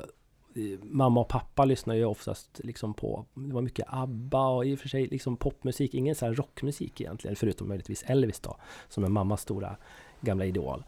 eh, 0.54 0.78
mamma 0.82 1.20
och 1.20 1.28
pappa 1.28 1.64
lyssnade 1.64 1.98
ju 1.98 2.04
oftast 2.04 2.60
liksom 2.64 2.94
på, 2.94 3.24
det 3.34 3.54
var 3.54 3.62
mycket 3.62 3.86
ABBA 3.88 4.48
och 4.48 4.66
i 4.66 4.74
och 4.74 4.78
för 4.78 4.88
sig 4.88 5.06
liksom 5.06 5.36
popmusik, 5.36 5.94
ingen 5.94 6.14
så 6.14 6.26
här 6.26 6.34
rockmusik 6.34 7.00
egentligen, 7.00 7.36
förutom 7.36 7.68
möjligtvis 7.68 8.02
Elvis 8.02 8.40
då, 8.40 8.56
som 8.88 9.04
är 9.04 9.08
mammas 9.08 9.42
stora 9.42 9.76
gamla 10.20 10.44
idol. 10.44 10.84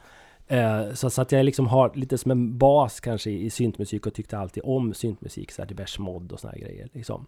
Eh, 0.49 0.93
så, 0.93 1.11
så, 1.11 1.23
att 1.23 1.33
jag 1.33 1.45
liksom 1.45 1.67
har 1.67 1.93
lite 1.95 2.19
som 2.19 2.31
en 2.31 2.59
bas 2.59 3.01
kanske 3.01 3.31
i, 3.31 3.51
syntmusik 3.51 4.07
och 4.07 4.15
tyckte 4.15 4.39
alltid 4.39 4.63
om 4.67 4.95
syntmusik, 4.95 5.53
så 5.53 5.63
här 5.63 5.69
Depeche 5.69 6.01
Mode 6.01 6.35
och 6.35 6.41
såna 6.41 6.53
här 6.53 6.61
grejer. 6.61 6.89
Liksom. 6.93 7.27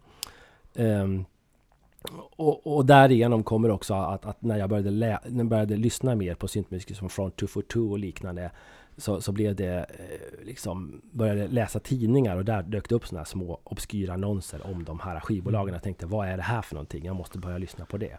Um, 0.73 1.25
och, 2.35 2.77
och 2.77 2.85
därigenom 2.85 3.43
kommer 3.43 3.69
också 3.69 3.93
att, 3.93 4.25
att 4.25 4.41
när, 4.41 4.57
jag 4.57 4.69
började 4.69 4.89
lä- 4.89 5.19
när 5.25 5.37
jag 5.37 5.47
började 5.47 5.75
lyssna 5.75 6.15
mer 6.15 6.35
på 6.35 6.47
syntmusik 6.47 6.97
som 6.97 7.09
Front 7.09 7.35
242 7.35 7.79
och 7.91 7.99
liknande 7.99 8.51
så, 8.97 9.21
så 9.21 9.31
blev 9.31 9.55
det 9.55 9.75
eh, 9.75 10.45
liksom, 10.45 11.01
började 11.11 11.47
läsa 11.47 11.79
tidningar 11.79 12.37
och 12.37 12.45
där 12.45 12.63
dök 12.63 12.89
det 12.89 12.95
upp 12.95 13.07
sådana 13.07 13.19
här 13.19 13.25
små 13.25 13.59
obskyra 13.63 14.13
annonser 14.13 14.67
om 14.67 14.83
de 14.83 14.99
här 14.99 15.19
skivbolagen. 15.19 15.73
Jag 15.73 15.83
tänkte, 15.83 16.05
vad 16.05 16.27
är 16.27 16.37
det 16.37 16.43
här 16.43 16.61
för 16.61 16.75
någonting? 16.75 17.05
Jag 17.05 17.15
måste 17.15 17.37
börja 17.37 17.57
lyssna 17.57 17.85
på 17.85 17.97
det. 17.97 18.17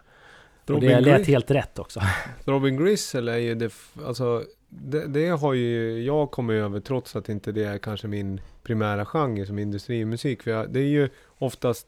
och 0.67 0.79
det 0.81 0.99
lät 0.99 1.27
helt 1.27 1.51
rätt 1.51 1.79
också. 1.79 2.01
Robin 2.45 2.77
Grissel 2.77 3.27
är 3.27 3.37
ju 3.37 3.55
det, 3.55 3.73
alltså 4.05 4.43
det, 4.69 5.07
det, 5.07 5.27
har 5.27 5.53
ju 5.53 6.03
jag 6.03 6.31
kommit 6.31 6.53
över 6.53 6.79
trots 6.79 7.15
att 7.15 7.29
inte 7.29 7.51
det 7.51 7.63
är 7.63 7.77
kanske 7.77 8.07
min 8.07 8.41
primära 8.63 9.05
genre 9.05 9.45
som 9.45 9.59
industrimusik. 9.59 10.43
För 10.43 10.51
jag, 10.51 10.69
det 10.69 10.79
är 10.79 10.87
ju 10.87 11.09
oftast 11.37 11.87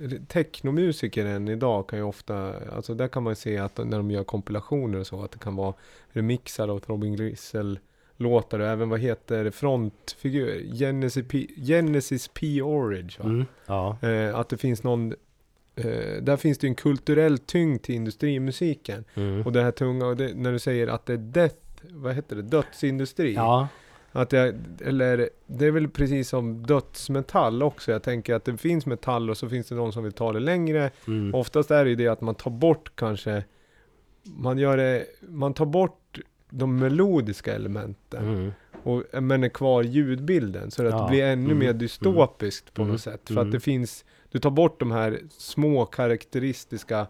eh, 0.00 0.10
technomusiker 0.28 1.24
än 1.26 1.48
idag 1.48 1.88
kan 1.88 1.98
ju 1.98 2.04
ofta, 2.04 2.54
alltså 2.72 2.94
där 2.94 3.08
kan 3.08 3.22
man 3.22 3.36
se 3.36 3.58
att 3.58 3.78
när 3.78 3.96
de 3.96 4.10
gör 4.10 4.24
kompilationer 4.24 4.98
och 4.98 5.06
så, 5.06 5.22
att 5.22 5.30
det 5.30 5.38
kan 5.38 5.56
vara 5.56 5.74
remixar 6.08 6.68
av 6.68 6.82
Robin 6.86 7.16
Grissel 7.16 7.78
låtar 8.16 8.58
och 8.58 8.66
även 8.66 8.88
vad 8.88 9.00
heter 9.00 9.50
frontfigur, 9.50 10.74
Genesis 10.74 11.28
P, 11.28 11.46
Genesis 11.56 12.28
P. 12.28 12.62
Orridge. 12.62 13.22
Mm, 13.22 13.44
ja. 13.66 13.98
eh, 14.02 14.36
att 14.38 14.48
det 14.48 14.56
finns 14.56 14.82
någon 14.82 15.14
Uh, 15.84 16.22
där 16.22 16.36
finns 16.36 16.58
det 16.58 16.66
en 16.66 16.74
kulturell 16.74 17.38
tyngd 17.38 17.82
till 17.82 17.94
industrimusiken. 17.94 19.04
Mm. 19.14 19.42
Och 19.46 19.52
det 19.52 19.62
här 19.62 19.70
tunga, 19.70 20.06
och 20.06 20.16
det, 20.16 20.34
när 20.34 20.52
du 20.52 20.58
säger 20.58 20.86
att 20.86 21.06
det 21.06 21.12
är 21.12 21.16
death 21.16 21.65
vad 21.90 22.14
heter 22.14 22.36
det, 22.36 22.42
dödsindustri. 22.42 23.34
Ja. 23.34 23.68
Att 24.12 24.32
jag, 24.32 24.54
eller 24.84 25.28
det 25.46 25.66
är 25.66 25.70
väl 25.70 25.88
precis 25.88 26.28
som 26.28 26.66
dödsmetall 26.66 27.62
också. 27.62 27.92
Jag 27.92 28.02
tänker 28.02 28.34
att 28.34 28.44
det 28.44 28.56
finns 28.56 28.86
metall 28.86 29.30
och 29.30 29.36
så 29.36 29.48
finns 29.48 29.68
det 29.68 29.74
någon 29.74 29.92
som 29.92 30.04
vill 30.04 30.12
ta 30.12 30.32
det 30.32 30.40
längre. 30.40 30.90
Mm. 31.06 31.34
Oftast 31.34 31.70
är 31.70 31.84
det 31.84 31.90
ju 31.90 31.96
det 31.96 32.08
att 32.08 32.20
man 32.20 32.34
tar 32.34 32.50
bort 32.50 32.92
kanske, 32.94 33.44
man 34.22 34.58
gör 34.58 34.76
det, 34.76 35.06
man 35.20 35.54
tar 35.54 35.66
bort 35.66 36.18
de 36.50 36.76
melodiska 36.76 37.54
elementen. 37.54 38.28
Mm. 38.28 38.52
Och, 38.82 39.22
men 39.22 39.44
är 39.44 39.48
kvar 39.48 39.82
ljudbilden. 39.82 40.70
Så 40.70 40.86
att 40.86 40.92
ja. 40.92 41.02
det 41.02 41.10
blir 41.10 41.24
ännu 41.24 41.44
mm. 41.44 41.58
mer 41.58 41.72
dystopiskt 41.72 42.74
på 42.74 42.82
något 42.82 42.88
mm. 42.88 42.98
sätt. 42.98 43.20
För 43.26 43.34
att 43.34 43.40
mm. 43.40 43.50
det 43.50 43.60
finns, 43.60 44.04
du 44.30 44.38
tar 44.38 44.50
bort 44.50 44.80
de 44.80 44.90
här 44.90 45.20
små 45.30 45.86
karaktäristiska 45.86 47.06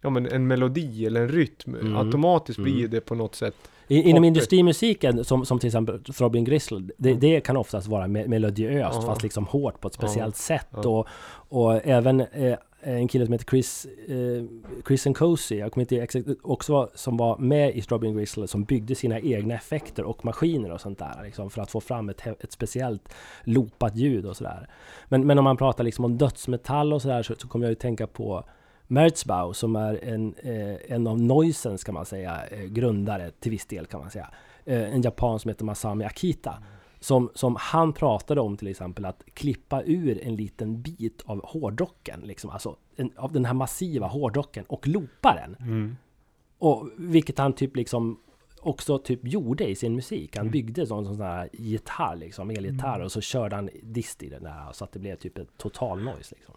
ja, 0.00 0.10
men 0.10 0.26
en 0.26 0.46
melodi 0.46 1.06
eller 1.06 1.20
en 1.20 1.28
rytm. 1.28 1.74
Mm. 1.74 1.96
Automatiskt 1.96 2.58
blir 2.58 2.78
mm. 2.78 2.90
det 2.90 3.00
på 3.00 3.14
något 3.14 3.34
sätt 3.34 3.56
Inom 3.88 4.24
industrimusiken, 4.24 5.24
som, 5.24 5.44
som 5.44 5.58
till 5.58 5.66
exempel 5.66 6.04
Throbbing 6.04 6.44
Gristle, 6.44 6.88
det, 6.98 7.08
mm. 7.08 7.20
det 7.20 7.40
kan 7.40 7.56
oftast 7.56 7.86
vara 7.86 8.08
me 8.08 8.28
melodiöst, 8.28 8.98
ja. 9.00 9.06
fast 9.06 9.22
liksom 9.22 9.46
hårt 9.46 9.80
på 9.80 9.88
ett 9.88 9.94
speciellt 9.94 10.34
ja. 10.34 10.56
sätt. 10.56 10.68
Ja. 10.70 10.88
Och, 10.88 11.08
och 11.48 11.86
även, 11.86 12.20
eh, 12.20 12.58
en 12.80 13.08
kille 13.08 13.24
som 13.24 13.32
heter 13.32 13.46
Chris, 13.46 13.86
eh, 14.08 14.44
Chris 14.86 15.06
Nkosi, 15.06 15.58
jag 15.58 15.72
kommer 15.72 15.82
inte 15.82 15.96
exakt, 15.96 16.26
också 16.42 16.72
var, 16.72 16.90
som 16.94 17.16
var 17.16 17.38
med 17.38 17.76
i 17.76 17.82
Strawberry 17.82 18.12
Grizzle 18.12 18.48
som 18.48 18.64
byggde 18.64 18.94
sina 18.94 19.20
egna 19.20 19.54
effekter 19.54 20.04
och 20.04 20.24
maskiner 20.24 20.72
och 20.72 20.80
sånt 20.80 20.98
där 20.98 21.22
liksom, 21.24 21.50
för 21.50 21.62
att 21.62 21.70
få 21.70 21.80
fram 21.80 22.08
ett, 22.08 22.26
ett 22.26 22.52
speciellt 22.52 23.14
loopat 23.44 23.96
ljud 23.96 24.26
och 24.26 24.36
sådär. 24.36 24.68
Men, 25.08 25.26
men 25.26 25.38
om 25.38 25.44
man 25.44 25.56
pratar 25.56 25.84
liksom 25.84 26.04
om 26.04 26.18
dödsmetall 26.18 26.92
och 26.92 27.02
sådär 27.02 27.22
så, 27.22 27.34
så 27.38 27.48
kommer 27.48 27.66
jag 27.66 27.70
ju 27.70 27.74
tänka 27.74 28.06
på 28.06 28.44
Merzbau 28.90 29.52
som 29.52 29.76
är 29.76 30.04
en, 30.04 30.34
eh, 30.34 30.92
en 30.92 31.06
av 31.06 31.20
Noisens 31.20 31.84
kan 31.84 31.94
man 31.94 32.06
säga, 32.06 32.46
eh, 32.46 32.64
grundare 32.64 33.30
till 33.30 33.50
viss 33.50 33.66
del 33.66 33.86
kan 33.86 34.00
man 34.00 34.10
säga. 34.10 34.30
Eh, 34.64 34.94
en 34.94 35.02
japan 35.02 35.38
som 35.38 35.48
heter 35.48 35.64
Masami 35.64 36.04
Akita. 36.04 36.62
Som, 37.00 37.30
som 37.34 37.56
han 37.60 37.92
pratade 37.92 38.40
om 38.40 38.56
till 38.56 38.68
exempel 38.68 39.04
att 39.04 39.22
klippa 39.34 39.82
ur 39.82 40.24
en 40.24 40.36
liten 40.36 40.82
bit 40.82 41.22
av 41.24 41.44
hårdrocken, 41.44 42.20
liksom, 42.20 42.50
alltså 42.50 42.76
en, 42.96 43.10
av 43.16 43.32
den 43.32 43.44
här 43.44 43.54
massiva 43.54 44.06
hårdrocken 44.06 44.64
och 44.68 44.88
loopa 44.88 45.34
den. 45.34 45.68
Mm. 45.68 45.96
Och 46.58 46.88
vilket 46.96 47.38
han 47.38 47.52
typ 47.52 47.76
liksom 47.76 48.18
också 48.60 48.98
typ 48.98 49.20
gjorde 49.22 49.68
i 49.68 49.74
sin 49.74 49.94
musik. 49.94 50.36
Han 50.36 50.50
byggde 50.50 50.86
sån, 50.86 51.04
sån 51.04 51.20
här 51.20 51.48
gitarr 51.52 52.16
liksom, 52.16 52.50
elgitarr 52.50 53.00
och 53.00 53.12
så 53.12 53.20
körde 53.20 53.56
han 53.56 53.70
dist 53.82 54.22
i 54.22 54.28
den 54.28 54.42
där 54.42 54.72
så 54.72 54.84
att 54.84 54.92
det 54.92 54.98
blev 54.98 55.16
typ 55.16 55.38
ett 55.38 55.58
total 55.58 56.02
noise 56.02 56.34
liksom. 56.34 56.54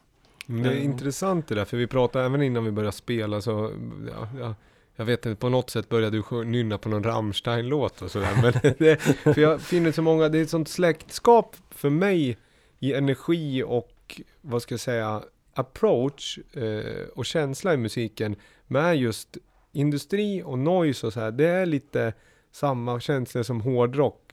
Mm, 0.49 0.63
Det 0.63 0.69
är 0.69 0.77
intressant 0.77 1.47
det 1.47 1.55
där, 1.55 1.65
för 1.65 1.77
vi 1.77 1.87
pratade 1.87 2.25
även 2.25 2.41
innan 2.41 2.65
vi 2.65 2.71
började 2.71 2.95
spela 2.95 3.41
så, 3.41 3.71
ja, 4.07 4.27
ja, 4.39 4.55
jag 4.95 5.05
vet 5.05 5.25
inte, 5.25 5.39
på 5.39 5.49
något 5.49 5.69
sätt 5.69 5.89
började 5.89 6.17
du 6.29 6.43
nynna 6.43 6.77
på 6.77 6.89
någon 6.89 7.03
Rammstein-låt 7.03 8.01
och 8.01 8.11
sådär. 8.11 8.29
Men 8.41 8.73
det, 8.79 9.01
för 9.01 9.41
jag 9.41 9.61
finner 9.61 9.91
så 9.91 10.01
många, 10.01 10.29
det 10.29 10.37
är 10.37 10.41
ett 10.41 10.49
sånt 10.49 10.69
släktskap 10.69 11.55
för 11.69 11.89
mig 11.89 12.37
i 12.79 12.93
energi 12.93 13.63
och, 13.63 14.21
vad 14.41 14.61
ska 14.61 14.73
jag 14.73 14.79
säga, 14.79 15.21
approach 15.53 16.39
eh, 16.53 17.07
och 17.15 17.25
känsla 17.25 17.73
i 17.73 17.77
musiken 17.77 18.35
med 18.67 18.97
just 18.97 19.37
industri 19.71 20.43
och 20.45 20.59
noise 20.59 21.07
och 21.07 21.13
så 21.13 21.19
här. 21.19 21.31
Det 21.31 21.47
är 21.47 21.65
lite 21.65 22.13
samma 22.51 22.99
känsla 22.99 23.43
som 23.43 23.61
hårdrock. 23.61 24.30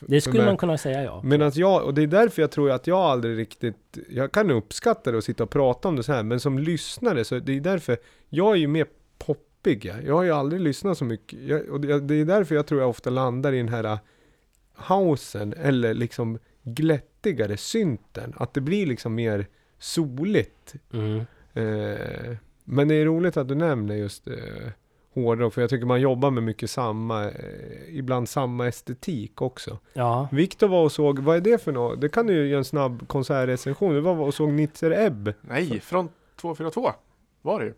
Det 0.00 0.20
skulle 0.20 0.38
mig. 0.38 0.46
man 0.46 0.56
kunna 0.56 0.78
säga 0.78 1.04
ja. 1.04 1.20
Medan 1.24 1.52
jag, 1.54 1.84
och 1.84 1.94
det 1.94 2.02
är 2.02 2.06
därför 2.06 2.42
jag 2.42 2.50
tror 2.50 2.70
att 2.70 2.86
jag 2.86 2.98
aldrig 2.98 3.38
riktigt, 3.38 3.98
jag 4.08 4.32
kan 4.32 4.50
uppskatta 4.50 5.10
det 5.10 5.16
och 5.16 5.24
sitta 5.24 5.42
och 5.42 5.50
prata 5.50 5.88
om 5.88 5.96
det 5.96 6.02
så 6.02 6.12
här, 6.12 6.22
men 6.22 6.40
som 6.40 6.58
lyssnare 6.58 7.24
så 7.24 7.38
det 7.38 7.56
är 7.56 7.60
därför, 7.60 7.96
jag 8.28 8.52
är 8.52 8.56
ju 8.56 8.66
mer 8.66 8.86
poppig. 9.18 9.84
Jag, 9.84 10.04
jag 10.04 10.14
har 10.14 10.22
ju 10.22 10.30
aldrig 10.30 10.60
lyssnat 10.60 10.98
så 10.98 11.04
mycket, 11.04 11.38
jag, 11.42 11.68
och 11.68 11.80
det, 11.80 12.00
det 12.00 12.14
är 12.14 12.24
därför 12.24 12.54
jag 12.54 12.66
tror 12.66 12.80
jag 12.80 12.90
ofta 12.90 13.10
landar 13.10 13.52
i 13.52 13.56
den 13.56 13.68
här 13.68 13.98
housen, 14.74 15.52
eller 15.52 15.94
liksom 15.94 16.38
glättigare 16.62 17.56
synten, 17.56 18.32
att 18.36 18.54
det 18.54 18.60
blir 18.60 18.86
liksom 18.86 19.14
mer 19.14 19.46
soligt. 19.78 20.74
Mm. 20.92 21.18
Eh, 21.54 22.36
men 22.64 22.88
det 22.88 22.94
är 22.94 23.04
roligt 23.04 23.36
att 23.36 23.48
du 23.48 23.54
nämner 23.54 23.94
just 23.94 24.28
eh, 24.28 24.34
hårdrock, 25.14 25.54
för 25.54 25.60
jag 25.60 25.70
tycker 25.70 25.86
man 25.86 26.00
jobbar 26.00 26.30
med 26.30 26.42
mycket 26.42 26.70
samma, 26.70 27.24
eh, 27.24 27.30
ibland 27.88 28.28
samma 28.28 28.68
estetik 28.68 29.42
också. 29.42 29.78
Ja, 29.92 30.28
Viktor 30.32 30.68
var 30.68 30.84
och 30.84 30.92
såg, 30.92 31.18
vad 31.18 31.36
är 31.36 31.40
det 31.40 31.62
för 31.62 31.72
något? 31.72 32.00
Det 32.00 32.08
kan 32.08 32.26
du 32.26 32.34
ju 32.34 32.46
göra 32.46 32.58
en 32.58 32.64
snabb 32.64 33.08
konsertrecension. 33.08 33.94
Du 33.94 34.00
var 34.00 34.20
och 34.20 34.34
såg 34.34 34.52
Nitzer 34.52 34.90
Ebb. 34.90 35.32
Nej, 35.40 35.80
från 35.80 36.08
242 36.36 36.92
var 37.42 37.60
det 37.60 37.66
ju. 37.66 37.74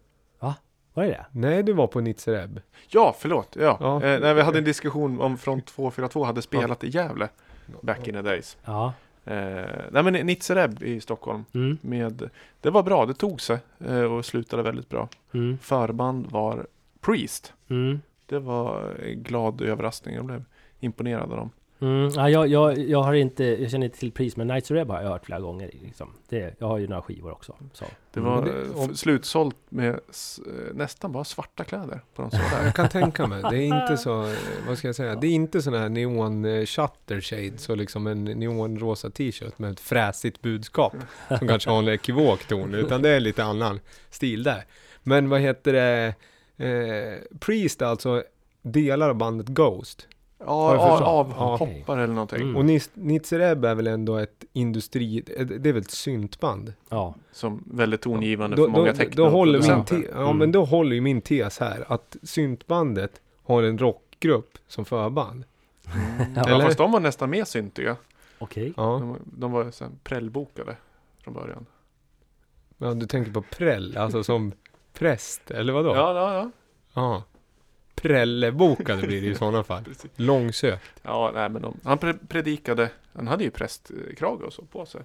var 0.94 1.02
det 1.04 1.08
det? 1.08 1.26
Nej, 1.32 1.62
du 1.62 1.72
var 1.72 1.86
på 1.86 2.00
Nitzer 2.00 2.34
Ebb. 2.34 2.60
Ja, 2.88 3.16
förlåt. 3.18 3.56
Ja. 3.60 3.76
Ja. 3.80 4.02
Eh, 4.02 4.20
nej, 4.20 4.34
vi 4.34 4.42
hade 4.42 4.58
en 4.58 4.64
diskussion 4.74 5.20
om 5.20 5.38
från 5.38 5.60
242 5.60 6.24
hade 6.24 6.42
spelat 6.42 6.84
i 6.84 6.88
Gävle 6.88 7.28
back 7.80 8.08
in 8.08 8.14
the 8.14 8.22
days. 8.22 8.56
Ja. 8.64 8.92
Eh, 9.26 9.64
nej 9.90 10.02
men 10.02 10.12
Nitzereb 10.12 10.82
i 10.82 11.00
Stockholm. 11.00 11.44
Mm. 11.54 11.78
Med, 11.80 12.30
det 12.60 12.70
var 12.70 12.82
bra, 12.82 13.06
det 13.06 13.14
tog 13.14 13.40
sig 13.40 13.58
eh, 13.86 14.00
och 14.02 14.24
slutade 14.24 14.62
väldigt 14.62 14.88
bra. 14.88 15.08
Mm. 15.34 15.58
Förband 15.58 16.26
var 16.30 16.66
Priest. 17.06 17.52
Mm. 17.70 18.00
Det 18.26 18.38
var 18.38 18.96
en 19.06 19.22
glad 19.22 19.60
överraskning. 19.60 20.14
Jag 20.14 20.24
blev 20.24 20.44
imponerad 20.80 21.22
av 21.32 21.36
dem. 21.36 21.50
Mm. 21.80 22.10
Ja, 22.14 22.30
jag, 22.30 22.46
jag, 22.48 22.78
jag 22.78 23.02
har 23.02 23.14
inte, 23.14 23.44
jag 23.44 23.70
känner 23.70 23.86
inte 23.86 23.98
till 23.98 24.12
pris, 24.12 24.36
men 24.36 24.46
Nights 24.46 24.70
of 24.70 24.74
Reb 24.74 24.88
har 24.90 25.02
jag 25.02 25.08
hört 25.08 25.24
flera 25.26 25.40
gånger. 25.40 25.70
Liksom. 25.82 26.12
Det, 26.28 26.54
jag 26.58 26.66
har 26.66 26.78
ju 26.78 26.88
några 26.88 27.02
skivor 27.02 27.32
också. 27.32 27.54
Så. 27.72 27.84
Det 28.12 28.20
Mm, 28.20 28.32
var 28.32 28.44
det- 28.44 28.70
om- 28.74 28.90
f- 28.90 28.96
slutsålt 28.96 29.56
med 29.68 29.88
eh, 29.88 29.96
nästan 30.74 31.12
bara 31.12 31.24
svarta 31.24 31.64
kläder 31.64 32.00
på 32.14 32.22
de 32.22 32.30
som 32.30 32.40
var 32.40 32.58
där. 32.58 32.64
Jag 32.64 32.74
kan 32.74 32.88
tänka 32.88 33.26
mig. 33.26 33.42
Det 33.50 33.56
är 33.56 33.82
inte 33.82 33.96
så, 33.96 34.34
vad 34.68 34.78
ska 34.78 34.88
jag 34.88 34.94
säga? 34.96 35.14
Det 35.14 35.26
är 35.26 35.30
inte 35.34 35.62
sån 35.62 35.74
här 35.74 35.88
neon 35.88 36.44
eh, 36.44 36.64
shutter 36.66 37.20
shades 37.20 37.68
och 37.68 37.76
liksom 37.76 38.06
en 38.06 38.24
neonrosa 38.24 39.10
t-shirt 39.10 39.58
med 39.58 39.70
ett 39.70 39.80
fräsigt 39.80 40.42
budskap. 40.42 40.94
Som 41.38 41.48
kanske 41.48 41.70
har 41.70 41.78
en 41.78 41.88
ekivok 41.88 42.44
ton. 42.48 42.74
Utan 42.74 43.02
det 43.02 43.08
är 43.10 43.20
lite 43.20 43.44
annan 43.44 43.80
stil 44.10 44.42
där. 44.42 44.64
Men 45.02 45.28
vad 45.28 45.40
heter 45.40 45.72
det? 45.72 46.14
Eh, 46.56 47.18
Priest 47.40 47.82
är 47.82 47.86
alltså 47.86 48.22
delar 48.62 49.08
av 49.10 49.14
bandet 49.16 49.46
Ghost. 49.48 50.08
Ja, 50.38 50.46
av, 50.78 51.00
Ja. 51.00 51.06
av 51.06 51.32
hoppar 51.58 51.98
eller 51.98 52.14
någonting. 52.14 52.42
Mm. 52.42 52.56
Och 52.56 52.64
Nis- 52.64 52.90
Nitzer 52.94 53.40
Ebb 53.40 53.64
är 53.64 53.74
väl 53.74 53.86
ändå 53.86 54.16
ett 54.16 54.44
industri, 54.52 55.22
eh, 55.38 55.46
det 55.46 55.68
är 55.68 55.72
väl 55.72 55.82
ett 55.82 55.90
syntband? 55.90 56.72
Ja. 56.88 57.14
Som 57.32 57.64
väldigt 57.72 58.00
tongivande 58.00 58.56
Då, 58.56 58.64
för 58.64 58.70
många 58.72 58.92
techno 58.94 59.16
då 59.16 59.28
håller 59.28 59.58
min 59.76 59.84
te- 59.84 60.08
ja, 60.12 60.24
Mm. 60.24 60.38
men 60.38 60.52
då 60.52 60.64
håller 60.64 60.94
ju 60.94 61.00
min 61.00 61.20
tes 61.20 61.58
här 61.58 61.84
att 61.88 62.16
syntbandet 62.22 63.20
har 63.44 63.62
en 63.62 63.78
rockgrupp 63.78 64.58
som 64.68 64.84
förband. 64.84 65.44
Ja, 66.36 66.46
Eller? 66.48 66.64
fast 66.64 66.78
de 66.78 66.92
var 66.92 67.00
nästan 67.00 67.30
mer 67.30 67.44
syntiga. 67.44 67.96
Okej. 68.38 68.72
Ja, 68.76 68.82
De, 68.82 69.08
var- 69.08 69.18
de 69.24 69.52
var 69.52 69.70
så 69.70 69.84
här 69.84 69.92
prällbokade 70.04 70.76
från 71.24 71.34
början. 71.34 71.66
ja 72.78 72.94
du 72.94 73.06
tänker 73.06 73.32
på 73.32 73.42
präll, 73.42 73.96
alltså 73.96 74.24
som 74.24 74.52
präst, 74.98 75.50
eller 75.50 75.72
vadå? 75.72 75.88
Ja, 75.94 76.14
ja, 76.14 76.34
ja. 76.34 76.50
ja. 76.94 77.22
Prällebokade 77.94 79.06
blir 79.06 79.20
det 79.20 79.26
i 79.26 79.34
sådana 79.34 79.64
fall. 79.64 79.84
Precis. 79.84 80.10
Långsökt. 80.16 81.00
Ja, 81.02 81.30
nej, 81.34 81.48
men 81.48 81.62
de, 81.62 81.76
han 81.84 81.98
pre- 81.98 82.26
predikade, 82.28 82.90
han 83.12 83.26
hade 83.28 83.44
ju 83.44 83.50
prästkrage 83.50 84.42
och 84.42 84.52
så 84.52 84.62
på 84.62 84.86
sig. 84.86 85.00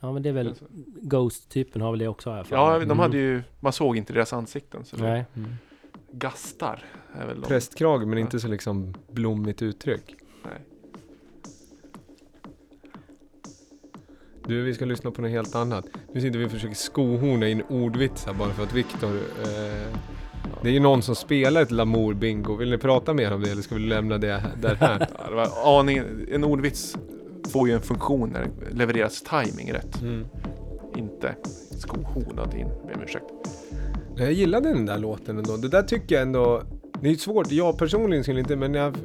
Ja, 0.00 0.12
men 0.12 0.22
det 0.22 0.28
är 0.28 0.32
väl 0.32 0.54
Ghost-typen 1.02 1.82
har 1.82 1.90
väl 1.90 1.98
det 1.98 2.08
också? 2.08 2.30
jag 2.30 2.46
för 2.46 2.56
Ja, 2.56 2.72
de 2.78 2.84
Mm. 2.84 2.98
hade 2.98 3.16
ju, 3.18 3.42
man 3.60 3.72
såg 3.72 3.96
inte 3.96 4.12
deras 4.12 4.32
ansikten. 4.32 4.84
Så 4.84 4.96
Nej. 4.96 5.24
gastar 6.10 6.84
är 7.12 7.26
väl 7.26 7.40
de. 7.40 7.46
Prästkrage 7.46 8.00
men 8.06 8.18
Ja. 8.18 8.24
inte 8.24 8.40
så 8.40 8.48
liksom 8.48 8.94
blommigt 9.10 9.62
uttryck. 9.62 10.14
Nej. 10.44 10.52
Du, 14.46 14.62
vi 14.62 14.74
ska 14.74 14.84
lyssna 14.84 15.10
på 15.10 15.22
något 15.22 15.30
helt 15.30 15.54
annat. 15.54 15.84
Nu 16.12 16.20
sitter 16.20 16.38
vi 16.38 16.46
och 16.46 16.50
försöker 16.50 16.74
skohorna 16.74 17.48
in 17.48 17.62
ordvitsar 17.68 18.34
bara 18.34 18.50
för 18.50 18.62
att 18.62 18.72
Viktor... 18.72 19.16
Eh, 19.42 19.98
det 20.62 20.68
är 20.68 20.72
ju 20.72 20.80
någon 20.80 21.02
som 21.02 21.14
spelar 21.14 21.62
ett 21.62 21.70
Lamour 21.70 22.14
Bingo. 22.14 22.56
Vill 22.56 22.70
ni 22.70 22.78
prata 22.78 23.14
mer 23.14 23.32
om 23.32 23.42
det 23.42 23.50
eller 23.50 23.62
ska 23.62 23.74
vi 23.74 23.80
lämna 23.80 24.18
det 24.18 24.42
där 24.60 24.74
här? 24.74 25.08
Ja, 25.18 25.30
det 25.30 25.34
var 25.34 25.78
aningen, 25.80 26.28
en 26.32 26.44
ordvits 26.44 26.96
får 27.48 27.68
ju 27.68 27.74
en 27.74 27.80
funktion 27.80 28.30
när 28.30 28.40
det 28.40 28.76
levereras 28.76 29.22
timing 29.22 29.72
rätt. 29.72 30.02
Mm. 30.02 30.24
Inte 30.96 31.34
skohornad 31.70 32.54
in, 32.54 32.68
ber 32.86 32.94
om 32.94 33.02
ursäkt. 33.02 33.24
Jag 34.16 34.32
gillade 34.32 34.68
den 34.72 34.86
där 34.86 34.98
låten 34.98 35.38
ändå. 35.38 35.56
Det 35.56 35.68
där 35.68 35.82
tycker 35.82 36.14
jag 36.14 36.22
ändå... 36.22 36.62
Det 37.00 37.10
är 37.10 37.14
svårt. 37.14 37.52
Jag 37.52 37.78
personligen 37.78 38.24
skulle 38.24 38.40
inte, 38.40 38.56
men 38.56 38.74
jag... 38.74 38.96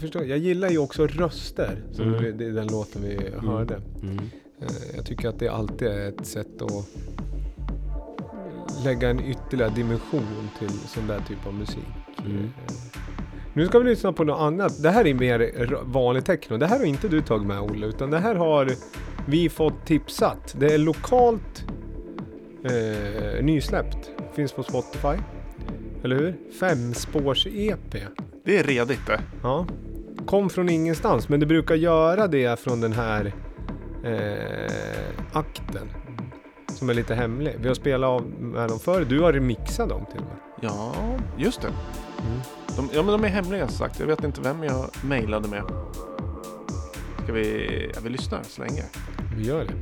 Jag 0.00 0.02
förstår. 0.02 0.24
Jag 0.24 0.38
gillar 0.38 0.68
ju 0.70 0.78
också 0.78 1.06
röster. 1.06 1.82
Som 1.92 2.14
Mm. 2.14 2.38
det, 2.38 2.50
den 2.52 2.66
låten 2.66 3.02
vi 3.02 3.18
hörde. 3.46 3.80
Mm. 4.02 4.18
Eh, 4.60 4.96
Jag 4.96 5.04
tycker 5.06 5.28
att 5.28 5.38
det 5.38 5.48
alltid 5.48 5.88
är 5.88 6.08
ett 6.08 6.26
sätt 6.26 6.62
att 6.62 6.86
lägga 8.84 9.10
en 9.10 9.20
ytterligare 9.20 9.70
dimension 9.74 10.48
till 10.58 10.70
sån 10.70 11.06
där 11.06 11.20
typ 11.28 11.46
av 11.46 11.54
musik. 11.54 11.84
Mm. 12.24 12.38
Eh, 12.44 12.74
Nu 13.54 13.66
ska 13.66 13.78
vi 13.78 13.84
lyssna 13.90 14.12
på 14.12 14.24
något 14.24 14.40
annat. 14.40 14.82
Det 14.82 14.90
här 14.90 15.06
är 15.06 15.14
mer 15.14 15.78
vanlig 15.84 16.24
techno. 16.24 16.56
Det 16.56 16.66
här 16.66 16.78
har 16.78 16.86
inte 16.86 17.08
du 17.08 17.20
tagit 17.22 17.46
med 17.46 17.60
Olle, 17.60 17.86
utan 17.86 18.10
det 18.10 18.18
här 18.18 18.34
har 18.34 18.70
vi 19.28 19.48
fått 19.48 19.86
tipsat. 19.86 20.56
Det 20.58 20.74
är 20.74 20.78
lokalt 20.78 21.64
eh, 22.64 23.44
nysläppt. 23.44 24.10
Finns 24.34 24.52
på 24.52 24.62
Spotify. 24.62 25.22
Eller 26.04 26.16
hur? 26.16 26.36
Femspårs-EP. 26.60 27.96
Det 28.44 28.58
är 28.58 28.62
redigt 28.64 29.06
det. 29.06 29.20
Ja. 29.42 29.66
Kom 30.26 30.50
från 30.50 30.68
ingenstans, 30.68 31.28
men 31.28 31.40
det 31.40 31.46
brukar 31.46 31.74
göra 31.74 32.26
det 32.26 32.60
från 32.60 32.80
den 32.80 32.92
här 32.92 33.32
eh, 34.04 34.72
akten. 35.32 35.90
Som 36.68 36.90
är 36.90 36.94
lite 36.94 37.14
hemlig. 37.14 37.56
Vi 37.60 37.68
har 37.68 37.74
spelat 37.74 38.08
av 38.08 38.22
med 38.40 38.68
dem 38.68 38.78
förr. 38.78 39.06
Du 39.08 39.20
har 39.20 39.32
remixat 39.32 39.88
dem 39.88 40.06
till 40.10 40.20
och 40.20 40.26
med. 40.26 40.36
Ja, 40.60 40.94
just 41.38 41.60
det. 41.62 41.68
De, 42.76 42.88
ja, 42.92 43.02
men 43.02 43.12
de 43.12 43.24
är 43.24 43.28
hemliga 43.28 43.68
som 43.68 43.76
sagt. 43.76 44.00
Jag 44.00 44.06
vet 44.06 44.24
inte 44.24 44.40
vem 44.40 44.62
jag 44.64 44.86
mejlade 45.04 45.48
med. 45.48 45.62
Ska 47.24 47.32
vi... 47.32 47.90
Ja, 47.94 48.00
vi 48.02 48.10
lyssnar 48.10 48.42
så 48.42 48.62
länge. 48.62 48.84
Vi 49.36 49.46
gör 49.46 49.64
det. 49.64 49.72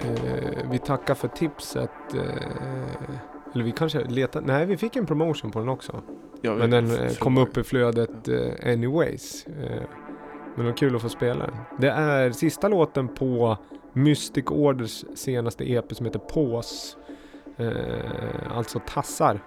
Eh, 0.00 0.70
vi 0.70 0.78
tackar 0.78 1.14
för 1.14 1.28
tipset. 1.28 1.90
Eh, 2.14 3.18
eller 3.54 3.64
vi 3.64 3.72
kanske 3.72 4.04
letar, 4.04 4.40
nej 4.40 4.66
vi 4.66 4.76
fick 4.76 4.96
en 4.96 5.06
promotion 5.06 5.50
på 5.50 5.58
den 5.58 5.68
också. 5.68 6.02
Ja, 6.40 6.54
Men 6.54 6.70
den 6.70 6.90
eh, 6.90 7.12
kom 7.12 7.38
upp 7.38 7.56
i 7.56 7.62
flödet 7.62 8.28
eh, 8.28 8.72
anyways. 8.72 9.46
Eh, 9.46 9.82
men 10.54 10.64
det 10.64 10.70
var 10.70 10.76
kul 10.76 10.96
att 10.96 11.02
få 11.02 11.08
spela 11.08 11.46
den. 11.46 11.56
Det 11.78 11.90
är 11.90 12.30
sista 12.30 12.68
låten 12.68 13.08
på 13.08 13.56
Mystic 13.92 14.44
Orders 14.46 15.04
senaste 15.14 15.72
EP 15.72 15.94
som 15.96 16.06
heter 16.06 16.18
Pause. 16.18 16.96
Eh, 17.56 18.56
alltså 18.56 18.80
tassar. 18.86 19.40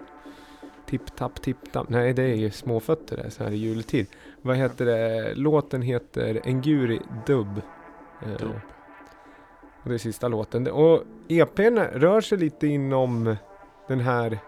Tipp 0.86 1.16
tapp 1.16 1.42
tipp 1.42 1.72
tapp. 1.72 1.88
Nej 1.88 2.12
det 2.12 2.22
är 2.22 2.34
ju 2.34 2.50
småfötter 2.50 3.16
det, 3.16 3.30
så 3.30 3.44
här 3.44 3.50
i 3.50 3.56
juletid. 3.56 4.06
Vad 4.42 4.56
heter 4.56 4.86
det? 4.86 5.34
Låten 5.34 5.82
heter 5.82 6.40
Enguri 6.44 7.00
Dub. 7.26 7.60
Eh, 8.22 8.28
Dub. 8.38 8.60
Och 9.82 9.88
det 9.88 9.94
är 9.94 9.98
sista 9.98 10.28
låten. 10.28 10.66
Och 10.70 11.02
EPn 11.28 11.78
rör 11.78 12.20
sig 12.20 12.38
lite 12.38 12.66
inom 12.66 13.36
den 13.88 14.00
här 14.00 14.38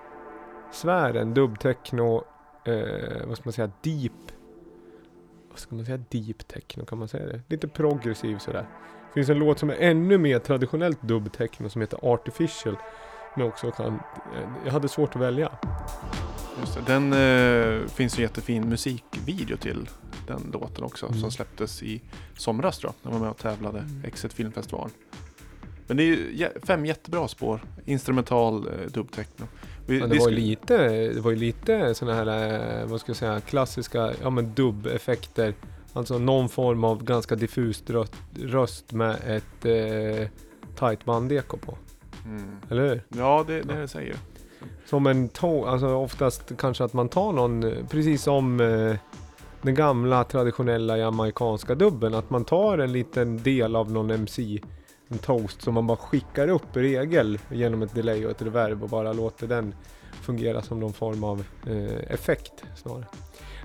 sfären. 0.72 1.34
Dubbtechno, 1.34 2.24
eh, 2.64 3.26
vad 3.26 3.36
ska 3.36 3.42
man 3.44 3.52
säga, 3.52 3.70
deep. 3.82 4.12
Vad 5.50 5.58
ska 5.58 5.74
man 5.76 5.84
säga, 5.84 5.98
deep 6.10 6.48
techno, 6.48 6.84
kan 6.84 6.98
man 6.98 7.08
säga 7.08 7.26
det? 7.26 7.40
Lite 7.48 7.68
progressiv 7.68 8.38
sådär. 8.38 8.66
Det 9.08 9.14
finns 9.14 9.28
en 9.28 9.38
låt 9.38 9.58
som 9.58 9.70
är 9.70 9.74
ännu 9.74 10.18
mer 10.18 10.38
traditionellt 10.38 11.02
dubbtechno 11.02 11.68
som 11.68 11.80
heter 11.80 11.98
Artificial. 12.02 12.76
Men 13.36 13.46
också 13.46 13.70
kan, 13.70 13.86
eh, 13.86 14.50
jag 14.64 14.72
hade 14.72 14.88
svårt 14.88 15.16
att 15.16 15.22
välja. 15.22 15.52
Just 16.60 16.74
det. 16.74 16.92
Den 16.92 17.12
eh, 17.12 17.86
finns 17.86 18.16
en 18.16 18.22
jättefin 18.22 18.68
musikvideo 18.68 19.56
till 19.56 19.88
den 20.26 20.50
låten 20.52 20.84
också 20.84 21.06
Mm. 21.06 21.18
som 21.18 21.30
släpptes 21.30 21.82
i 21.82 22.02
somras 22.36 22.82
jag. 22.82 22.92
När 23.02 23.10
man 23.10 23.20
var 23.20 23.26
med 23.26 23.30
och 23.30 23.38
tävlade 23.38 23.78
Mm. 23.78 24.04
Exit 24.04 24.32
Filmfestivalen. 24.32 24.90
Men 25.86 25.96
det 25.96 26.02
är 26.02 26.06
ju 26.06 26.48
fem 26.62 26.86
jättebra 26.86 27.28
spår. 27.28 27.60
Instrumental 27.84 28.66
eh, 28.68 28.90
dubbtechno. 28.92 29.46
Vi, 29.86 30.00
Men 30.00 30.10
det 30.10 30.18
var 30.18 30.28
ju 30.28 30.34
lite, 30.36 30.88
det 30.88 31.20
var 31.20 31.30
ju 31.30 31.36
lite 31.36 31.94
sådana 31.94 32.24
här, 32.24 32.80
eh, 32.80 32.86
vad 32.86 33.00
ska 33.00 33.10
jag 33.10 33.16
säga, 33.16 33.40
klassiska, 33.40 34.12
ja 34.22 34.30
men 34.30 34.54
dubbeffekter. 34.54 35.54
Alltså 35.92 36.18
någon 36.18 36.48
form 36.48 36.84
av 36.84 37.04
ganska 37.04 37.34
diffust 37.36 37.90
röst, 38.36 38.92
med 38.92 39.16
ett 39.26 39.64
eh, 39.64 40.28
tight 40.78 41.04
bandeko 41.04 41.56
på. 41.56 41.78
Mm. 42.24 42.56
Eller 42.70 42.88
hur? 42.88 43.02
Ja, 43.08 43.44
det, 43.46 43.62
det 43.62 43.88
säger 43.88 44.08
jag. 44.08 44.18
Som 44.86 45.06
en 45.06 45.28
to- 45.30 45.66
alltså 45.68 45.94
oftast 45.94 46.52
kanske 46.58 46.84
att 46.84 46.92
man 46.92 47.08
tar 47.08 47.32
någon, 47.32 47.62
eh, 47.64 47.86
precis 47.90 48.22
som 48.22 48.60
eh, 48.60 48.94
den 49.62 49.74
gamla 49.74 50.24
traditionella 50.24 50.98
jamaicanska 50.98 51.74
dubben, 51.74 52.14
att 52.14 52.30
man 52.30 52.44
tar 52.44 52.78
en 52.78 52.92
liten 52.92 53.42
del 53.42 53.76
av 53.76 53.92
någon 53.92 54.10
MC, 54.10 54.60
en 55.08 55.18
toast 55.18 55.62
som 55.62 55.74
man 55.74 55.86
bara 55.86 55.96
skickar 55.96 56.48
upp 56.48 56.76
i 56.76 56.80
regel 56.80 57.38
genom 57.50 57.82
ett 57.82 57.94
delay 57.94 58.24
och 58.24 58.30
ett 58.30 58.42
reverb 58.42 58.82
och 58.82 58.88
bara 58.88 59.12
låter 59.12 59.46
den 59.46 59.74
fungera 60.22 60.62
som 60.62 60.80
någon 60.80 60.92
form 60.92 61.24
av 61.24 61.44
eh, 61.66 62.12
effekt 62.12 62.64
snarare. 62.76 63.06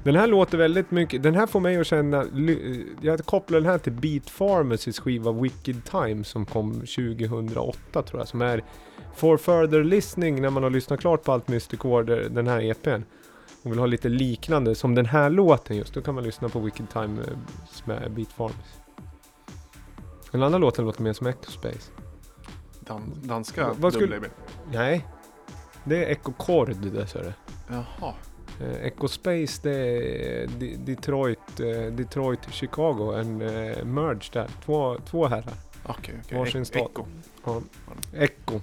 Den 0.03 0.15
här 0.15 0.27
låter 0.27 0.57
väldigt 0.57 0.91
mycket, 0.91 1.23
den 1.23 1.35
här 1.35 1.47
får 1.47 1.59
mig 1.59 1.77
att 1.77 1.87
känna, 1.87 2.21
eh, 2.21 2.77
jag 3.01 3.25
kopplar 3.25 3.59
den 3.59 3.69
här 3.69 3.77
till 3.77 3.93
Beat 3.93 4.37
Pharmacys 4.37 4.99
skiva 4.99 5.31
Wicked 5.31 5.85
Times 5.85 6.27
som 6.27 6.45
kom 6.45 6.73
2008 6.73 8.01
tror 8.01 8.21
jag, 8.21 8.27
som 8.27 8.41
är 8.41 8.63
For 9.15 9.37
further 9.37 9.83
listening 9.83 10.41
när 10.41 10.49
man 10.49 10.63
har 10.63 10.69
lyssnat 10.69 10.99
klart 10.99 11.23
på 11.23 11.31
allt 11.31 11.47
Mystic 11.47 11.79
Order, 11.85 12.27
den 12.29 12.47
här 12.47 12.61
EPn 12.61 13.03
och 13.63 13.71
vill 13.71 13.79
ha 13.79 13.85
lite 13.85 14.09
liknande 14.09 14.75
som 14.75 14.95
den 14.95 15.05
här 15.05 15.29
låten 15.29 15.77
just, 15.77 15.93
då 15.93 16.01
kan 16.01 16.15
man 16.15 16.23
lyssna 16.23 16.49
på 16.49 16.59
Wicked 16.59 16.89
Time 16.89 17.21
eh, 17.21 17.37
med 17.85 18.11
Beat 18.11 18.37
Pharmacy. 18.37 18.78
Den 20.31 20.43
andra 20.43 20.57
låten 20.59 20.85
låter 20.85 21.01
mer 21.01 21.13
som 21.13 21.27
Echo 21.27 21.51
Space. 21.51 21.91
Dan, 22.79 23.13
danska 23.23 23.73
Vad 23.77 23.93
skulle-. 23.93 24.19
Nej, 24.71 25.07
det 25.83 26.05
är 26.05 26.11
Echo 26.11 26.33
Chord 26.37 26.75
det 26.75 27.07
så 27.07 27.17
är 27.19 27.23
det. 27.23 27.33
Jaha. 27.67 28.13
Eh, 28.61 28.85
Echo 28.85 29.07
Space 29.07 29.59
det 29.63 29.75
är 29.75 30.47
Detroit, 30.77 31.59
eh, 31.59 31.93
Detroit, 31.93 32.39
Chicago, 32.51 33.13
en 33.13 33.41
eh, 33.41 33.85
merge 33.85 34.29
där. 34.33 34.47
Två, 34.65 34.97
två 35.05 35.27
herrar. 35.27 35.53
Okej, 35.85 36.15
okej. 36.25 36.37
Varsin 36.37 36.61
E- 36.61 36.65
stad. 36.65 36.81
Echo. 36.81 37.05
Ja. 37.45 37.61
Echo. 38.13 38.61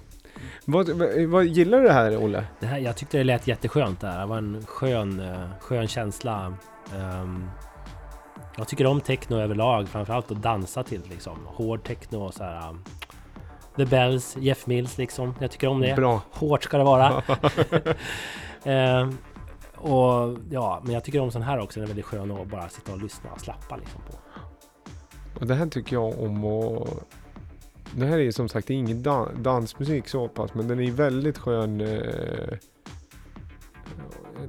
Vad, 0.65 0.89
vad, 0.89 1.23
vad 1.23 1.45
gillar 1.45 1.77
du 1.77 1.83
det 1.83 1.93
här 1.93 2.17
Olle? 2.17 2.45
Det 2.59 2.65
här, 2.67 2.77
jag 2.77 2.97
tyckte 2.97 3.17
det 3.17 3.23
lät 3.23 3.47
jätteskönt 3.47 4.01
där. 4.01 4.19
Det 4.19 4.25
var 4.25 4.37
en 4.37 4.65
skön, 4.65 5.19
eh, 5.19 5.49
skön 5.59 5.87
känsla. 5.87 6.53
Ehm, 6.95 7.49
jag 8.57 8.67
tycker 8.67 8.85
om 8.85 9.01
techno 9.01 9.35
överlag, 9.37 9.87
framförallt 9.89 10.31
att 10.31 10.41
dansa 10.41 10.83
till 10.83 11.01
liksom. 11.09 11.37
Hård 11.45 11.83
techno 11.83 12.17
och 12.17 12.33
så 12.33 12.43
här. 12.43 12.69
um, 12.69 12.83
The 13.75 13.85
Bells, 13.85 14.37
Jeff 14.39 14.67
Mills 14.67 14.97
liksom. 14.97 15.33
Jag 15.39 15.51
tycker 15.51 15.67
om 15.67 15.81
det. 15.81 15.95
Bra. 15.95 16.21
Hårt 16.31 16.63
ska 16.63 16.77
det 16.77 16.83
vara. 16.83 17.23
Ehm, 18.63 19.17
och 19.75 20.37
ja, 20.49 20.81
men 20.83 20.93
jag 20.93 21.03
tycker 21.03 21.19
om 21.19 21.31
sån 21.31 21.41
här 21.41 21.59
också. 21.59 21.79
Den 21.79 21.83
är 21.83 21.87
väldigt 21.87 22.05
skön 22.05 22.31
att 22.31 22.47
bara 22.47 22.69
sitta 22.69 22.91
och 22.93 23.01
lyssna 23.01 23.29
och 23.31 23.41
slappa 23.41 23.75
liksom 23.75 24.01
på. 24.01 24.17
Och 25.39 25.47
det 25.47 25.55
här 25.55 25.67
tycker 25.67 25.95
jag 25.95 26.19
om 26.23 26.45
och 26.45 26.87
Det 27.95 28.05
här 28.05 28.19
är 28.19 28.31
som 28.31 28.49
sagt 28.49 28.69
ingen 28.69 29.03
dan- 29.03 29.43
dansmusik 29.43 30.07
så 30.07 30.27
pass 30.27 30.53
men 30.53 30.67
den 30.67 30.79
är 30.79 30.91
väldigt 30.91 31.37
skön 31.37 31.81
eh, 31.81 32.57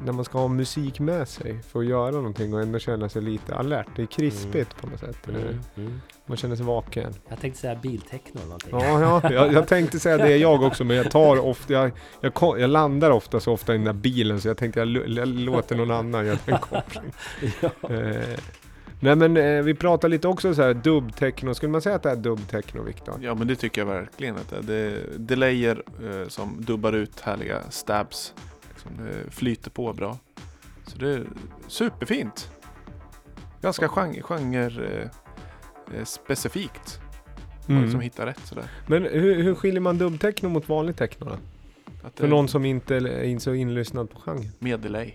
när 0.05 0.13
man 0.13 0.25
ska 0.25 0.39
ha 0.39 0.49
musik 0.49 1.01
med 1.01 1.29
sig 1.29 1.63
för 1.63 1.81
att 1.81 1.87
göra 1.87 2.11
någonting 2.11 2.55
och 2.55 2.63
ändå 2.63 2.79
känna 2.79 3.09
sig 3.09 3.23
lite 3.23 3.55
alert. 3.55 3.87
Det 3.97 4.03
är 4.03 4.07
krispigt 4.07 4.77
på 4.77 4.87
något 4.87 5.01
sätt. 5.01 5.29
Mm, 5.29 5.61
mm. 5.77 6.01
Man 6.27 6.37
känner 6.37 6.57
sig 6.57 6.67
vaken. 6.67 7.15
Jag 7.29 7.41
tänkte 7.41 7.61
säga 7.61 7.75
biltechno 7.75 8.41
eller 8.41 8.45
någonting. 8.45 8.71
Ja, 8.73 9.21
ja 9.23 9.33
jag, 9.33 9.53
jag 9.53 9.69
tänkte 9.69 10.01
säga 10.01 10.19
det 10.19 10.37
jag 10.37 10.63
också 10.63 10.85
men 10.85 10.97
jag 10.97 11.11
tar 11.11 11.39
ofta, 11.39 11.73
jag, 11.73 11.91
jag, 12.21 12.61
jag 12.61 12.71
landar 12.71 13.11
ofta 13.11 13.41
så 13.41 13.53
ofta 13.53 13.75
i 13.75 13.77
den 13.77 13.85
där 13.85 13.93
bilen 13.93 14.41
så 14.41 14.49
jag 14.49 14.57
tänkte 14.57 14.81
jag, 14.81 15.09
jag 15.09 15.29
låter 15.29 15.77
någon 15.77 15.91
annan 15.91 16.27
göra 16.27 16.39
den 16.45 16.59
kopplingen. 16.59 17.13
ja. 17.61 17.71
Eh, 17.95 18.39
nej 19.01 19.17
men 19.17 19.37
eh, 19.37 19.63
vi 19.63 19.75
pratar 19.75 20.09
lite 20.09 20.29
också 20.29 20.55
så 20.55 20.63
här 20.63 20.75
dubbtechno. 20.75 21.55
Skulle 21.55 21.73
man 21.73 21.83
säga 21.83 21.97
att 21.97 22.03
det 22.03 22.11
är 22.11 22.17
dubbtechno 22.17 22.83
Viktor? 22.83 23.15
Ja, 23.23 23.35
men 23.35 23.49
det 23.49 23.57
tycker 23.57 23.81
jag 23.81 23.87
verkligen 23.87 24.37
att 24.37 24.51
det 24.51 24.57
är. 24.57 24.63
Det 24.63 24.75
är 24.75 25.19
delayer 25.19 25.83
eh, 26.05 26.29
som 26.29 26.57
dubbar 26.65 26.93
ut 26.93 27.21
härliga 27.21 27.63
stabs. 27.71 28.35
Liksom, 28.89 29.07
det 29.07 29.31
flyter 29.31 29.71
på 29.71 29.93
bra. 29.93 30.19
Så 30.87 30.99
det 30.99 31.11
är 31.11 31.27
superfint. 31.67 32.51
Ganska 33.61 33.89
genre, 33.89 34.23
genre 34.23 34.67
eh, 34.67 35.11
eh, 35.95 36.05
specifikt. 36.05 37.01
Man 37.67 37.83
liksom 37.83 38.01
hittar 38.01 38.27
rätt 38.27 38.47
sådär. 38.47 38.71
Men 38.87 39.03
hur, 39.03 39.43
hur 39.43 39.55
skiljer 39.55 39.81
man 39.81 39.99
dubbtechno 39.99 40.49
mot 40.49 40.69
vanlig 40.69 40.97
techno 40.97 41.27
då? 41.27 41.37
Att 42.03 42.19
För 42.19 42.29
någon 42.29 42.49
som 42.49 42.65
inte 42.65 42.97
är 42.97 43.39
så 43.39 43.55
inlyssnad 43.55 44.11
på 44.11 44.19
genren. 44.19 44.51
Med 44.59 44.81
delay. 44.81 45.15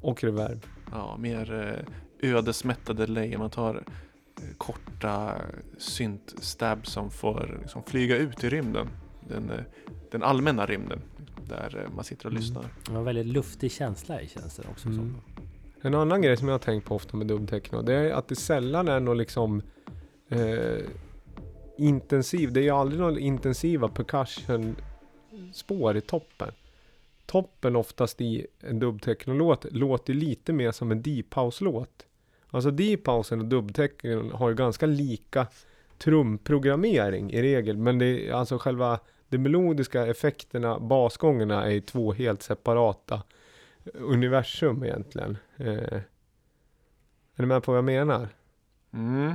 Och 0.00 0.24
reverb. 0.24 0.66
Ja, 0.92 1.16
mer 1.16 1.74
eh, 2.22 2.30
ödesmättade 2.30 3.06
delay. 3.06 3.38
Man 3.38 3.50
tar 3.50 3.74
eh, 3.74 4.56
korta 4.58 5.34
synt-stab 5.78 6.86
som 6.86 7.10
får 7.10 7.58
liksom, 7.62 7.82
flyga 7.82 8.16
ut 8.16 8.44
i 8.44 8.48
rymden. 8.48 8.88
Den, 9.28 9.50
eh, 9.50 9.64
den 10.10 10.22
allmänna 10.22 10.66
rymden. 10.66 11.00
Där 11.48 11.84
eh, 11.84 11.94
man 11.94 12.04
sitter 12.04 12.26
och 12.26 12.32
Mm. 12.32 12.42
lyssnar. 12.42 12.64
Det 12.86 12.92
var 12.92 12.98
en 12.98 13.04
väldigt 13.04 13.26
luftig 13.26 13.72
känsla 13.72 14.20
i 14.22 14.28
känns 14.28 14.56
det 14.56 14.62
också 14.70 14.88
Mm. 14.88 15.16
En 15.82 15.94
annan 15.94 16.22
grej 16.22 16.36
som 16.36 16.48
jag 16.48 16.54
har 16.54 16.58
tänkt 16.58 16.84
på 16.86 16.94
ofta 16.94 17.16
med 17.16 17.26
dubbtechno, 17.26 17.82
det 17.82 17.94
är 17.94 18.10
att 18.10 18.28
det 18.28 18.36
sällan 18.36 18.88
är 18.88 19.00
något 19.00 19.16
liksom 19.16 19.62
eh, 20.28 20.78
intensiv, 21.78 22.52
det 22.52 22.60
är 22.60 22.64
ju 22.64 22.70
aldrig 22.70 23.00
några 23.00 23.18
intensiva 23.18 23.88
percussion 23.88 24.76
spår 25.52 25.96
i 25.96 26.00
toppen. 26.00 26.50
Toppen 27.26 27.76
oftast 27.76 28.20
i 28.20 28.46
en 28.60 28.78
dubbtechno-låt 28.78 29.66
låter 29.72 30.14
lite 30.14 30.52
mer 30.52 30.72
som 30.72 30.90
en 30.90 31.02
deep 31.02 31.34
house-låt. 31.34 32.06
Alltså 32.50 32.70
deep 32.70 33.06
housen 33.06 33.40
och 33.40 33.46
dubbtechnon 33.46 34.32
har 34.32 34.48
ju 34.48 34.54
ganska 34.54 34.86
lika 34.86 35.46
trumprogrammering 35.98 37.32
i 37.32 37.42
regel, 37.42 37.76
men 37.76 37.98
det 37.98 38.28
är 38.28 38.32
alltså 38.32 38.58
själva 38.58 38.98
de 39.28 39.38
melodiska 39.38 40.06
effekterna, 40.06 40.78
basgångerna 40.78 41.64
är 41.64 41.70
ju 41.70 41.80
två 41.80 42.12
helt 42.12 42.42
separata 42.42 43.22
eh, 43.84 43.90
universum 43.94 44.84
egentligen. 44.84 45.38
Eh, 45.56 46.00
är 47.34 47.42
du 47.42 47.46
med 47.46 47.62
på 47.62 47.72
vad 47.72 47.78
jag 47.78 47.84
menar? 47.84 48.28
Mm. 48.92 49.32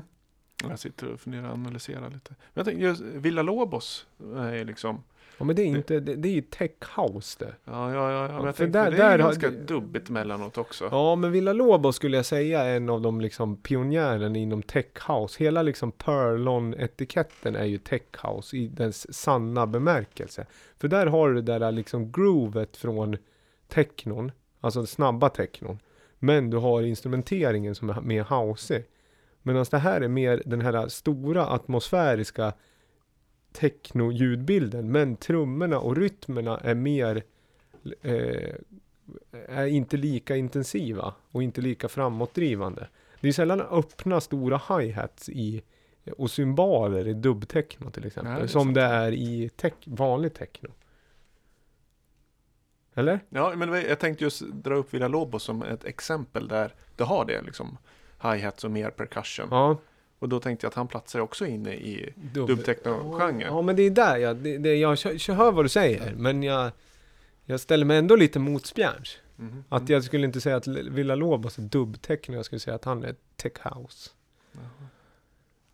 Jag 0.69 0.79
sitter 0.79 1.13
och 1.13 1.19
funderar 1.19 1.47
och 1.47 1.53
analyserar 1.53 2.09
lite. 2.09 2.29
Men 2.29 2.53
jag 2.53 2.65
tänkte 2.65 2.83
just 2.83 3.01
Villa 3.01 3.41
Lobos 3.41 4.07
eh, 4.19 4.41
är 4.41 4.53
ju 4.55 4.63
liksom 4.63 5.03
Ja 5.37 5.45
men 5.45 5.55
det 5.55 5.61
är 5.61 5.65
inte, 5.65 5.99
det, 5.99 6.15
det 6.15 6.27
är 6.29 6.33
ju 6.33 6.41
tech 6.41 6.71
house 6.97 7.45
det. 7.45 7.53
Ja, 7.65 7.93
ja, 7.93 8.11
ja. 8.11 8.27
Men 8.27 8.45
jag 8.45 8.55
för 8.55 8.63
tänkte, 8.63 8.79
där- 8.83 8.91
det 8.91 8.97
där 8.97 9.05
är 9.05 9.19
har- 9.19 9.29
ganska 9.29 9.49
dubbigt 9.49 10.09
emellanåt 10.09 10.57
också. 10.57 10.87
Ja 10.91 11.15
men 11.15 11.31
Villa 11.31 11.53
Lobos 11.53 11.95
skulle 11.95 12.17
jag 12.17 12.25
säga 12.25 12.63
är 12.63 12.75
en 12.77 12.89
av 12.89 13.01
de 13.01 13.21
liksom 13.21 13.57
pionjären 13.57 14.35
inom 14.35 14.61
tech 14.63 14.85
house. 15.07 15.43
Hela 15.43 15.61
liksom 15.61 15.91
Perlon-etiketten 15.91 17.55
är 17.55 17.65
ju 17.65 17.77
tech 17.77 18.01
house 18.23 18.57
i 18.57 18.67
dess 18.67 19.13
sanna 19.13 19.67
bemärkelse. 19.67 20.45
För 20.79 20.87
där 20.87 21.07
har 21.07 21.29
du 21.29 21.41
det 21.41 21.59
där 21.59 21.71
liksom 21.71 22.11
groovet 22.11 22.77
från 22.77 23.17
technon, 23.67 24.31
alltså 24.61 24.79
den 24.79 24.87
snabba 24.87 25.29
technon. 25.29 25.79
Men 26.19 26.49
du 26.49 26.57
har 26.57 26.81
instrumenteringen 26.81 27.75
som 27.75 27.89
är 27.89 28.01
mer 28.01 28.23
houseig. 28.23 28.85
Medan 29.41 29.65
det 29.71 29.77
här 29.77 30.01
är 30.01 30.07
mer 30.07 30.41
den 30.45 30.61
här 30.61 30.87
stora 30.87 31.45
atmosfäriska 31.47 32.53
techno-ljudbilden. 33.53 34.91
Men 34.91 35.15
trummorna 35.15 35.79
och 35.79 35.97
rytmerna 35.97 36.57
är 36.57 36.75
mer 36.75 37.23
eh, 38.01 38.55
är 39.47 39.65
inte 39.65 39.97
lika 39.97 40.35
intensiva 40.35 41.13
och 41.31 41.43
inte 41.43 41.61
lika 41.61 41.89
framåtdrivande. 41.89 42.87
Det 43.21 43.27
är 43.27 43.31
sällan 43.31 43.61
öppna 43.61 44.21
stora 44.21 44.57
hi-hats 44.57 45.29
i 45.29 45.63
och 46.17 46.31
cymbaler 46.31 47.07
i 47.07 47.13
dubbtechno 47.13 47.91
till 47.91 48.05
exempel. 48.05 48.33
Nej, 48.33 48.41
det 48.41 48.47
som 48.47 48.63
sant. 48.63 48.75
det 48.75 48.81
är 48.81 49.11
i 49.11 49.49
tech, 49.49 49.73
vanlig 49.85 50.33
techno. 50.33 50.69
Eller? 52.93 53.19
Ja, 53.29 53.53
men 53.55 53.73
jag 53.73 53.99
tänkte 53.99 54.23
just 54.23 54.41
dra 54.41 54.75
upp 54.75 54.93
Villa 54.93 55.07
Lobos 55.07 55.43
som 55.43 55.63
ett 55.63 55.85
exempel 55.85 56.47
där 56.47 56.75
det 56.95 57.03
har 57.03 57.25
det 57.25 57.41
liksom. 57.41 57.77
Hi-hats 58.21 58.63
och 58.63 58.71
mer 58.71 58.89
percussion. 58.89 59.47
Ja. 59.51 59.77
Och 60.19 60.29
då 60.29 60.39
tänkte 60.39 60.65
jag 60.65 60.69
att 60.69 60.75
han 60.75 60.87
platsar 60.87 61.19
också 61.19 61.45
inne 61.45 61.73
i 61.73 62.13
Dubb- 62.33 62.47
dubbtechno-genren. 62.47 63.41
Ja 63.41 63.61
men 63.61 63.75
det 63.75 63.83
är 63.83 63.89
där 63.89 64.17
jag, 64.17 64.35
det, 64.35 64.57
det, 64.57 64.75
jag 64.75 64.97
hör 65.35 65.51
vad 65.51 65.65
du 65.65 65.69
säger. 65.69 66.13
Men 66.17 66.43
jag, 66.43 66.71
jag 67.45 67.59
ställer 67.59 67.85
mig 67.85 67.97
ändå 67.97 68.15
lite 68.15 68.39
motspjärns. 68.39 69.17
Mhm. 69.35 69.63
Att 69.69 69.89
jag 69.89 70.03
skulle 70.03 70.25
inte 70.25 70.41
säga 70.41 70.55
att 70.55 70.67
Villa 70.67 71.15
Lobos 71.15 71.57
är 71.57 71.61
dubbtechno. 71.61 72.35
Jag 72.35 72.45
skulle 72.45 72.59
säga 72.59 72.75
att 72.75 72.85
han 72.85 73.03
är 73.03 73.15
tech 73.35 73.53
house. 73.63 74.09
Jaha. 74.51 74.63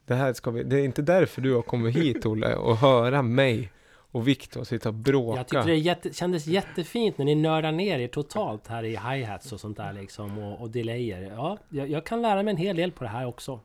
Det 0.05 0.15
här 0.15 0.33
ska 0.33 0.51
vi, 0.51 0.63
det 0.63 0.79
är 0.79 0.83
inte 0.85 1.01
därför 1.01 1.41
du 1.41 1.53
har 1.53 1.61
kommit 1.61 1.95
hit 1.95 2.25
Olle 2.25 2.55
och 2.55 2.77
höra 2.77 3.21
mig 3.21 3.71
och 4.11 4.27
Viktor 4.27 4.63
sitta 4.63 4.89
och 4.89 4.95
bråka. 4.95 5.37
Jag 5.39 5.47
tyckte 5.47 5.67
det 5.67 5.75
jätte, 5.77 6.13
kändes 6.13 6.47
jättefint 6.47 7.17
när 7.17 7.25
ni 7.25 7.35
nördar 7.35 7.71
ner 7.71 7.99
er 7.99 8.07
totalt 8.07 8.67
här 8.67 8.83
i 8.83 8.95
hi-hats 8.95 9.51
och 9.51 9.59
sånt 9.59 9.77
där 9.77 9.93
liksom 9.93 10.37
och, 10.37 10.61
och 10.61 10.69
delayer. 10.69 11.21
Ja, 11.21 11.57
jag, 11.69 11.89
jag 11.89 12.05
kan 12.05 12.21
lära 12.21 12.43
mig 12.43 12.51
en 12.51 12.57
hel 12.57 12.75
del 12.75 12.91
på 12.91 13.03
det 13.03 13.09
här 13.09 13.25
också. 13.25 13.59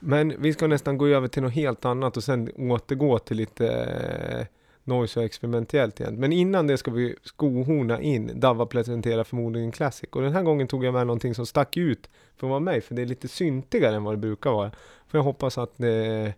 Men 0.00 0.42
vi 0.42 0.52
ska 0.52 0.66
nästan 0.66 0.98
gå 0.98 1.06
över 1.06 1.28
till 1.28 1.42
något 1.42 1.52
helt 1.52 1.84
annat 1.84 2.16
och 2.16 2.24
sen 2.24 2.50
återgå 2.56 3.18
till 3.18 3.36
lite 3.36 3.68
eh, 3.68 4.46
noise 4.84 5.20
och 5.20 5.26
experimentellt 5.26 6.00
igen. 6.00 6.14
Men 6.14 6.32
innan 6.32 6.66
det 6.66 6.78
ska 6.78 6.90
vi 6.90 7.16
skohorna 7.22 8.00
in. 8.00 8.40
Dava 8.40 8.66
presenterar 8.66 9.24
förmodligen 9.24 9.72
Classic. 9.72 10.08
Och 10.12 10.22
den 10.22 10.32
här 10.32 10.42
gången 10.42 10.68
tog 10.68 10.84
jag 10.84 10.94
med 10.94 11.06
någonting 11.06 11.34
som 11.34 11.46
stack 11.46 11.76
ut 11.76 12.10
för 12.36 12.46
att 12.46 12.50
vara 12.50 12.60
mig. 12.60 12.80
För 12.80 12.94
det 12.94 13.02
är 13.02 13.06
lite 13.06 13.28
syntigare 13.28 13.96
än 13.96 14.04
vad 14.04 14.14
det 14.14 14.18
brukar 14.18 14.50
vara. 14.50 14.70
För 15.08 15.18
jag 15.18 15.22
hoppas 15.22 15.58
att 15.58 15.78
ni, 15.78 16.32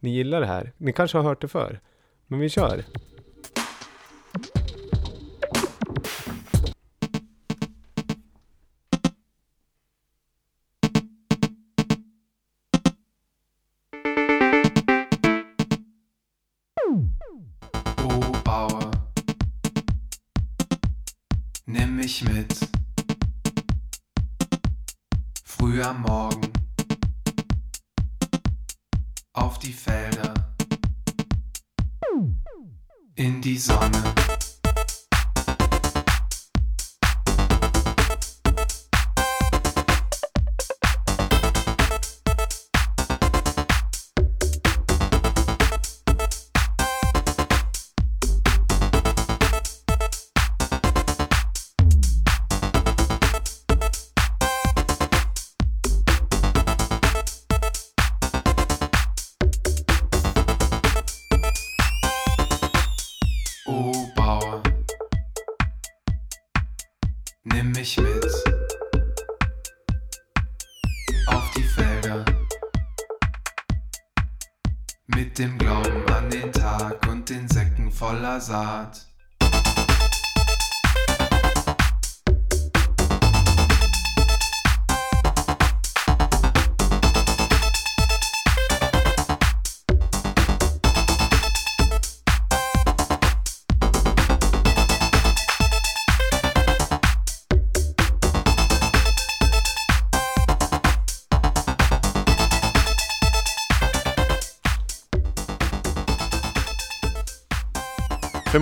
ni 0.00 0.10
gillar 0.10 0.40
det 0.40 0.46
här. 0.46 0.72
Ni 0.76 0.92
kanske 0.92 1.18
har 1.18 1.24
hört 1.24 1.40
det 1.40 1.48
förr. 1.48 1.80
Men 2.26 2.40
vi 2.40 2.48
kör. 2.48 2.84
Mich 22.12 22.24
mit. 22.24 22.54
Früh 25.44 25.82
am 25.82 26.02
Morgen 26.02 26.52
auf 29.32 29.58
die 29.58 29.72
Felder 29.72 30.34
in 33.14 33.40
die 33.40 33.56
Sonne. 33.56 34.02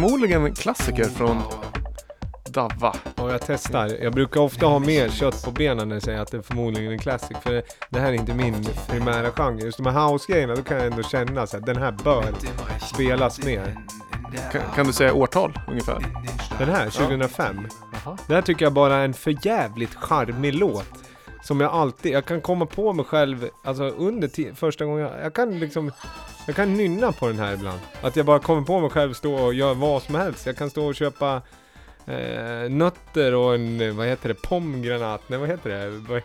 Förmodligen 0.00 0.44
en 0.44 0.54
klassiker 0.54 1.04
från. 1.04 1.42
Davva. 2.44 2.94
Ja, 3.16 3.30
jag 3.30 3.40
testar. 3.46 3.86
Jag 4.02 4.12
brukar 4.12 4.40
ofta 4.40 4.66
ha 4.66 4.78
mer 4.78 5.08
kött 5.08 5.44
på 5.44 5.50
benen 5.50 5.88
när 5.88 5.96
jag 5.96 6.02
säger 6.02 6.20
att 6.20 6.30
det 6.30 6.36
är 6.36 6.42
förmodligen 6.42 6.92
en 6.92 6.98
classic. 6.98 7.36
För 7.42 7.62
det 7.90 8.00
här 8.00 8.08
är 8.08 8.12
inte 8.12 8.34
min 8.34 8.66
primära 8.88 9.30
genre. 9.30 9.64
Just 9.64 9.76
de 9.76 9.86
här 9.86 10.08
house-grejerna, 10.08 10.54
då 10.54 10.62
kan 10.62 10.76
jag 10.76 10.86
ändå 10.86 11.02
känna 11.02 11.42
att 11.42 11.66
den 11.66 11.76
här 11.76 11.92
bör 12.04 12.34
spelas 12.94 13.44
mer. 13.44 13.76
Kan, 14.52 14.62
kan 14.74 14.86
du 14.86 14.92
säga 14.92 15.14
årtal 15.14 15.60
ungefär? 15.68 16.00
den. 16.00 16.58
Den 16.58 16.68
här, 16.68 16.90
2005. 16.90 17.68
Jaha. 18.04 18.18
Det 18.26 18.34
här 18.34 18.42
tycker 18.42 18.64
jag 18.64 18.72
bara 18.72 18.96
är 18.96 19.04
en 19.04 19.14
för 19.14 19.46
jävligt 19.46 19.94
charmig 19.94 20.54
låt. 20.54 21.09
Som 21.42 21.60
jag 21.60 21.72
alltid, 21.72 22.12
jag 22.12 22.24
kan 22.24 22.40
komma 22.40 22.66
på 22.66 22.92
mig 22.92 23.04
själv, 23.04 23.48
alltså 23.64 23.84
under 23.84 24.54
första 24.54 24.84
gången, 24.84 25.00
jag, 25.00 25.24
jag 25.24 25.34
kan 25.34 25.58
liksom, 25.58 25.92
jag 26.46 26.56
kan 26.56 26.74
nynna 26.74 27.12
på 27.12 27.26
den 27.26 27.38
här 27.38 27.54
ibland. 27.54 27.80
Att 28.02 28.16
jag 28.16 28.26
bara 28.26 28.38
kommer 28.38 28.62
på 28.62 28.80
mig 28.80 28.90
själv 28.90 29.12
stå 29.12 29.34
och 29.34 29.54
göra 29.54 29.74
vad 29.74 30.02
som 30.02 30.14
helst. 30.14 30.46
Jag 30.46 30.56
kan 30.56 30.70
stå 30.70 30.86
och 30.86 30.94
köpa 30.94 31.42
eh, 32.06 32.70
nötter 32.70 33.34
och 33.34 33.54
en, 33.54 33.96
vad 33.96 34.06
heter 34.06 34.28
det, 34.28 34.34
pomgranat, 34.34 35.20
nej 35.26 35.38
vad 35.38 35.48
heter 35.48 35.70
det? 35.70 36.22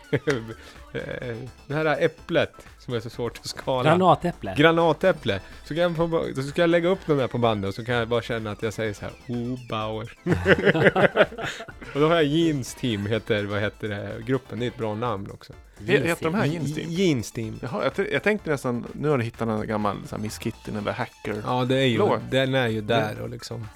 Eh, 0.93 1.35
det 1.67 1.73
här 1.73 1.97
äpplet 1.99 2.51
som 2.79 2.93
är 2.93 2.99
så 2.99 3.09
svårt 3.09 3.37
att 3.37 3.47
skala. 3.47 3.89
Granatäpple. 3.89 4.55
Granatäpple. 4.57 5.39
Så, 5.63 5.73
kan 5.75 5.83
jag 5.83 5.95
få, 5.95 6.27
så 6.35 6.41
ska 6.43 6.61
jag 6.61 6.69
lägga 6.69 6.89
upp 6.89 7.05
dem 7.07 7.17
där 7.17 7.27
på 7.27 7.37
bandet 7.37 7.67
och 7.69 7.75
så 7.75 7.85
kan 7.85 7.95
jag 7.95 8.07
bara 8.07 8.21
känna 8.21 8.51
att 8.51 8.63
jag 8.63 8.73
säger 8.73 8.93
så 8.93 9.01
här, 9.05 9.13
Oh 9.27 9.59
Bauer. 9.69 10.11
och 11.93 11.99
då 11.99 12.07
har 12.07 12.15
jag 12.15 12.23
Jeans 12.23 12.75
Team, 12.75 13.05
heter, 13.05 13.43
vad 13.43 13.61
heter 13.61 13.87
det, 13.89 14.15
gruppen. 14.25 14.59
Det 14.59 14.65
är 14.65 14.67
ett 14.67 14.77
bra 14.77 14.95
namn 14.95 15.31
också. 15.31 15.53
He- 15.79 16.03
Heter 16.05 16.23
de 16.23 16.33
här 16.33 16.45
Jeans 16.45 16.75
Team? 16.75 16.89
Jeans 16.89 17.31
Team. 17.31 17.59
Jaha, 17.61 17.83
jag, 17.83 17.93
t- 17.95 18.07
jag 18.11 18.23
tänkte 18.23 18.49
nästan, 18.49 18.85
nu 18.93 19.09
har 19.09 19.17
du 19.17 19.23
hittat 19.23 19.47
en 19.47 19.67
gammal 19.67 19.97
så 20.07 20.15
här, 20.15 20.23
Miss 20.23 20.39
Kitty 20.39 20.71
eller 20.71 20.91
Hacker. 20.91 21.35
Ja, 21.45 21.65
det 21.65 21.75
är 21.77 21.85
ju, 21.85 21.97
Låt. 21.97 22.19
den 22.31 22.55
är 22.55 22.67
ju 22.67 22.81
där 22.81 23.21
och 23.21 23.29
liksom. 23.29 23.67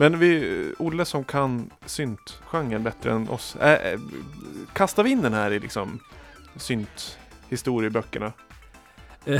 Men 0.00 0.18
vi, 0.18 0.72
Olle 0.78 1.04
som 1.04 1.24
kan 1.24 1.70
syntgenren 1.86 2.82
bättre 2.82 3.12
än 3.12 3.28
oss. 3.28 3.56
Äh, 3.56 3.72
äh, 3.72 4.00
kastar 4.72 5.02
vi 5.02 5.10
in 5.10 5.22
den 5.22 5.34
här 5.34 5.50
i 5.50 5.58
liksom 5.58 6.00
synt 6.56 7.18
historieböckerna? 7.48 8.32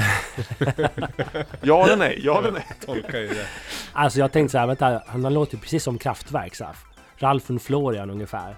ja 1.62 1.84
eller 1.84 1.96
nej? 1.96 2.20
Ja 2.24 2.38
eller 2.38 2.52
nej? 2.52 2.66
Tolkar 2.86 3.18
ju 3.18 3.28
det. 3.28 3.46
Alltså 3.92 4.18
jag 4.18 4.32
tänkte 4.32 4.52
så 4.52 4.58
här, 4.58 4.66
vänta, 4.66 5.02
han 5.06 5.24
han 5.24 5.34
låter 5.34 5.54
ju 5.54 5.60
precis 5.60 5.82
som 5.82 5.98
Kraftwerk 5.98 6.54
så 6.54 6.64
här. 6.64 6.76
Ralf 7.16 7.50
und 7.50 7.62
Florian 7.62 8.10
ungefär. 8.10 8.56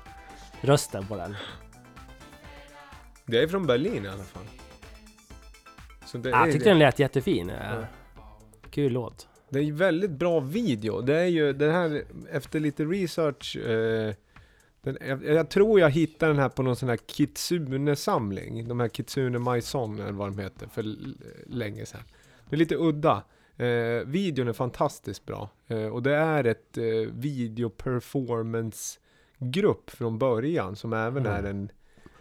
Rösten 0.61 1.07
på 1.07 1.16
den. 1.16 1.36
Det 3.26 3.42
är 3.42 3.48
från 3.48 3.66
Berlin 3.66 4.05
i 4.05 4.09
alla 4.09 4.24
fall. 4.24 4.44
Så 6.05 6.18
det, 6.18 6.30
Jag 6.30 6.48
är, 6.48 6.53
tyckte 6.53 6.68
den 6.68 6.78
lät 6.78 6.98
jättefin. 6.98 7.48
Ja. 7.48 7.84
Kul 8.70 8.92
låt. 8.92 9.30
Det 9.51 9.59
är 9.59 9.62
ju 9.62 9.72
väldigt 9.72 10.11
bra 10.11 10.40
video. 10.40 11.01
Det 11.01 11.16
är 11.16 11.26
ju 11.26 11.53
den 11.53 11.70
här, 11.70 12.05
efter 12.30 12.61
lite 12.61 12.84
research. 12.84 13.57
Eh, 13.57 14.14
den, 14.82 14.98
jag, 15.01 15.24
jag 15.24 15.48
tror 15.51 15.80
jag 15.80 15.90
hittade 15.90 16.32
den 16.32 16.40
här 16.42 16.48
på 16.48 16.62
någon 16.62 16.76
sån 16.76 16.88
här 16.88 16.96
Kitsune-samling. 16.96 18.68
De 18.68 18.80
här 18.80 18.88
Kitsune 18.88 19.38
Maison 19.38 20.01
eller 20.01 20.12
vad 20.12 20.28
de 20.28 20.38
heter 20.38 20.66
för 20.66 20.84
länge 21.46 21.86
sedan. 21.86 22.01
Det 22.48 22.57
är 22.57 22.59
lite 22.59 22.76
udda. 22.76 23.22
Eh, 23.57 24.07
videon 24.07 24.48
är 24.48 24.53
fantastiskt 24.53 25.26
bra. 25.26 25.51
Eh, 25.68 25.86
och 25.86 26.03
det 26.03 26.14
är 26.14 26.44
ett 26.44 26.78
eh, 26.78 26.84
video 27.12 27.70
performance 27.70 28.98
grupp 29.38 29.90
från 29.90 30.18
början 30.18 30.76
som 30.76 30.92
även 30.92 31.26
Mm. 31.26 31.44
är 31.44 31.51
en 31.51 31.70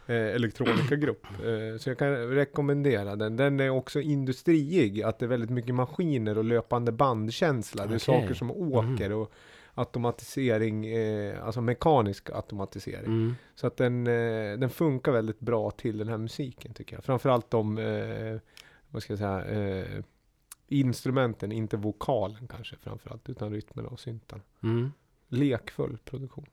eh, 0.10 0.36
elektronikagrupp. 0.36 1.26
Eh, 1.26 1.78
så 1.78 1.90
jag 1.90 1.98
kan 1.98 2.12
rekommendera 2.16 3.16
den. 3.16 3.36
Den 3.36 3.60
är 3.60 3.70
också 3.70 4.02
industriig, 4.02 5.04
att 5.04 5.20
det 5.20 5.26
är 5.26 5.28
väldigt 5.28 5.50
mycket 5.50 5.76
maskiner 5.76 6.38
och 6.38 6.44
löpande 6.44 6.92
bandkänsla. 6.92 7.86
Det 7.86 7.96
är 7.96 8.00
saker 8.00 8.34
som 8.34 8.52
åker 8.52 9.12
och 9.12 9.32
automatisering, 9.74 10.86
eh, 10.86 11.46
alltså 11.46 11.62
mekanisk 11.62 12.30
automatisering. 12.30 13.06
Mm. 13.06 13.36
Så 13.56 13.68
att 13.68 13.78
den, 13.78 14.08
eh, 14.08 14.58
den 14.60 14.70
funkar 14.70 15.12
väldigt 15.12 15.40
bra 15.40 15.72
till 15.72 15.98
den 15.98 16.08
här 16.08 16.18
musiken 16.18 16.74
tycker 16.74 16.96
jag. 16.96 17.04
Framförallt 17.04 17.52
de, 17.52 17.78
eh, 17.78 18.38
vad 18.90 19.04
ska 19.04 19.14
jag 19.14 19.20
säga, 19.20 19.46
eh, 19.46 20.04
instrumenten, 20.68 21.52
inte 21.52 21.78
vokalen 21.78 22.48
kanske 22.48 22.76
framförallt, 22.76 23.30
utan 23.30 23.52
rytmerna 23.52 23.90
och 23.90 24.00
syntarna. 24.00 24.44
Mm. 24.64 24.92
Lekfull 25.28 25.98
produktion. 26.06 26.46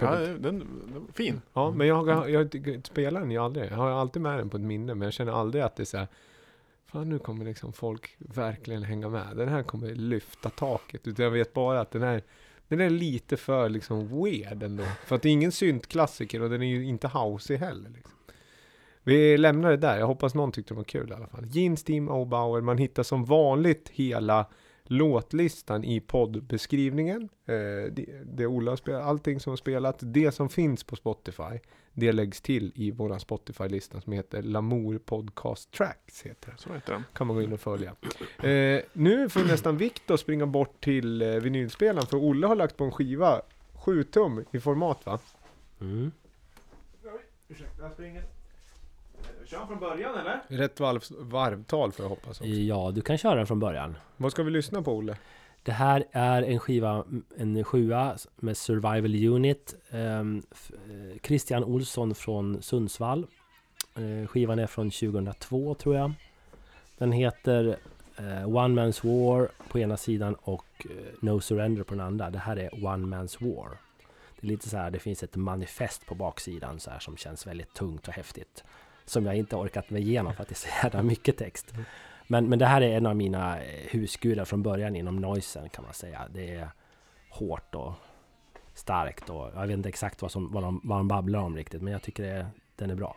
Ja, 0.00 0.16
den, 0.16 0.42
den 0.42 0.66
var 0.94 1.12
fin. 1.12 1.40
Ja, 1.52 1.70
men 1.70 1.86
jag, 1.86 2.08
jag, 2.08 2.54
jag 2.54 2.86
spelar 2.86 3.20
den 3.20 3.30
ju 3.30 3.38
aldrig. 3.38 3.72
Jag 3.72 3.76
har 3.76 3.90
alltid 3.90 4.22
med 4.22 4.38
den 4.38 4.50
på 4.50 4.56
ett 4.56 4.62
minne, 4.62 4.94
men 4.94 5.06
jag 5.06 5.12
känner 5.12 5.32
aldrig 5.32 5.64
att 5.64 5.76
det 5.76 5.82
är 5.82 5.84
så 5.84 5.98
här, 5.98 6.08
Fan, 6.92 7.08
nu 7.08 7.18
kommer 7.18 7.44
liksom 7.44 7.72
folk 7.72 8.16
verkligen 8.18 8.82
hänga 8.82 9.08
med. 9.08 9.36
Den 9.36 9.48
här 9.48 9.62
kommer 9.62 9.94
lyfta 9.94 10.50
taket. 10.50 11.06
Utan 11.06 11.24
jag 11.24 11.30
vet 11.30 11.54
bara 11.54 11.80
att 11.80 11.90
den 11.90 12.02
här, 12.02 12.22
den 12.68 12.80
är 12.80 12.90
lite 12.90 13.36
för 13.36 13.68
liksom 13.68 14.22
weird 14.22 14.62
ändå. 14.62 14.84
För 15.06 15.16
att 15.16 15.22
det 15.22 15.28
är 15.28 15.32
ingen 15.32 15.52
syntklassiker 15.52 16.42
och 16.42 16.50
den 16.50 16.62
är 16.62 16.66
ju 16.66 16.84
inte 16.84 17.08
housey 17.08 17.56
heller. 17.56 17.90
Liksom. 17.90 18.14
Vi 19.02 19.38
lämnar 19.38 19.70
det 19.70 19.76
där. 19.76 19.98
Jag 19.98 20.06
hoppas 20.06 20.34
någon 20.34 20.52
tyckte 20.52 20.74
det 20.74 20.76
var 20.76 20.84
kul 20.84 21.10
i 21.10 21.14
alla 21.14 21.26
fall. 21.26 21.46
Jeans 21.46 21.84
Team 21.84 22.10
O'Bauer. 22.10 22.60
Man 22.60 22.78
hittar 22.78 23.02
som 23.02 23.24
vanligt 23.24 23.88
hela 23.88 24.46
låtlistan 24.88 25.84
i 25.84 26.00
poddbeskrivningen. 26.00 27.28
Eh, 27.46 27.54
det, 27.92 28.06
det 28.24 28.46
Ola 28.46 28.76
spelat, 28.76 29.04
allting 29.04 29.40
som 29.40 29.50
har 29.50 29.56
spelat, 29.56 29.96
det 30.00 30.32
som 30.32 30.48
finns 30.48 30.84
på 30.84 30.96
Spotify, 30.96 31.58
det 31.92 32.12
läggs 32.12 32.40
till 32.40 32.72
i 32.74 32.90
våran 32.90 33.20
Spotify-lista 33.20 34.00
som 34.00 34.12
heter 34.12 34.42
Lamour 34.42 34.98
Podcast 34.98 35.72
Tracks. 35.72 36.22
Heter 36.22 36.50
det. 36.50 36.62
Så 36.62 36.72
heter 36.72 36.92
den. 36.92 37.04
Kan 37.12 37.26
man 37.26 37.36
gå 37.36 37.42
in 37.42 37.52
och 37.52 37.60
följa. 37.60 37.94
Eh, 38.42 38.82
nu 38.92 39.28
får 39.28 39.44
nästan 39.44 39.76
Viktor 39.76 40.16
springa 40.16 40.46
bort 40.46 40.80
till 40.80 41.22
eh, 41.22 41.28
vinylspelaren 41.28 42.06
för 42.06 42.16
Olle 42.16 42.46
har 42.46 42.56
lagt 42.56 42.76
på 42.76 42.84
en 42.84 42.92
skiva 42.92 43.42
7 43.74 44.04
tum 44.04 44.44
i 44.50 44.60
format 44.60 45.06
va? 45.06 45.18
Mm. 45.80 46.10
Ursäkta, 47.48 47.82
jag 47.82 47.92
springer. 47.92 48.37
Kör 49.50 49.66
från 49.66 49.78
början 49.78 50.18
eller? 50.18 50.40
Rätt 50.48 50.80
varv, 50.80 51.02
varvtal 51.18 51.92
får 51.92 52.04
jag 52.04 52.10
hoppas. 52.10 52.40
Också. 52.40 52.44
Ja, 52.44 52.90
du 52.94 53.00
kan 53.00 53.18
köra 53.18 53.34
den 53.34 53.46
från 53.46 53.60
början. 53.60 53.96
Vad 54.16 54.32
ska 54.32 54.42
vi 54.42 54.50
lyssna 54.50 54.82
på 54.82 54.92
Olle? 54.92 55.16
Det 55.62 55.72
här 55.72 56.04
är 56.12 56.42
en 56.42 56.58
skiva, 56.58 57.04
en 57.36 57.64
sjua 57.64 58.16
med 58.36 58.56
Survival 58.56 59.34
Unit. 59.34 59.74
Ehm, 59.90 60.42
eh, 60.60 61.18
Christian 61.22 61.64
Olsson 61.64 62.14
från 62.14 62.62
Sundsvall. 62.62 63.26
Eh, 63.96 64.26
skivan 64.28 64.58
är 64.58 64.66
från 64.66 64.90
2002 64.90 65.74
tror 65.74 65.96
jag. 65.96 66.12
Den 66.98 67.12
heter 67.12 67.78
eh, 68.16 68.48
One 68.48 68.82
Man's 68.82 69.06
War 69.06 69.48
på 69.68 69.78
ena 69.78 69.96
sidan 69.96 70.34
och 70.34 70.86
No 71.20 71.40
Surrender 71.40 71.82
på 71.82 71.94
den 71.94 72.06
andra. 72.06 72.30
Det 72.30 72.38
här 72.38 72.56
är 72.56 72.84
One 72.86 73.16
Man's 73.16 73.36
War. 73.40 73.68
Det 74.40 74.46
är 74.46 74.48
lite 74.48 74.68
så 74.68 74.76
här, 74.76 74.90
det 74.90 74.98
finns 74.98 75.22
ett 75.22 75.36
manifest 75.36 76.06
på 76.06 76.14
baksidan 76.14 76.80
så 76.80 76.90
här 76.90 76.98
som 76.98 77.16
känns 77.16 77.46
väldigt 77.46 77.74
tungt 77.74 78.08
och 78.08 78.14
häftigt. 78.14 78.64
Som 79.08 79.26
jag 79.26 79.36
inte 79.36 79.56
orkat 79.56 79.90
mig 79.90 80.02
igenom 80.02 80.34
för 80.34 80.42
att 80.42 80.48
det 80.48 80.52
är 80.52 80.68
så 80.68 80.68
jävla 80.82 81.02
mycket 81.02 81.36
text. 81.36 81.74
Men, 82.26 82.48
men 82.48 82.58
det 82.58 82.66
här 82.66 82.80
är 82.80 82.96
en 82.96 83.06
av 83.06 83.16
mina 83.16 83.60
eh, 83.60 83.88
husgudar 83.90 84.44
från 84.44 84.62
början 84.62 84.96
inom 84.96 85.16
noisen 85.16 85.68
kan 85.68 85.84
man 85.84 85.94
säga. 85.94 86.28
Det 86.34 86.54
är 86.54 86.68
hårt 87.30 87.74
och 87.74 87.92
starkt 88.74 89.30
och 89.30 89.50
jag 89.54 89.66
vet 89.66 89.74
inte 89.74 89.88
exakt 89.88 90.22
vad, 90.22 90.30
som, 90.30 90.52
vad, 90.52 90.62
de, 90.62 90.80
vad 90.84 90.98
de 90.98 91.08
babblar 91.08 91.40
om 91.40 91.56
riktigt. 91.56 91.82
Men 91.82 91.92
jag 91.92 92.02
tycker 92.02 92.22
det, 92.22 92.46
den 92.76 92.90
är 92.90 92.94
bra. 92.94 93.16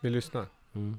Vi 0.00 0.10
lyssnar. 0.10 0.46
Mm. 0.74 0.98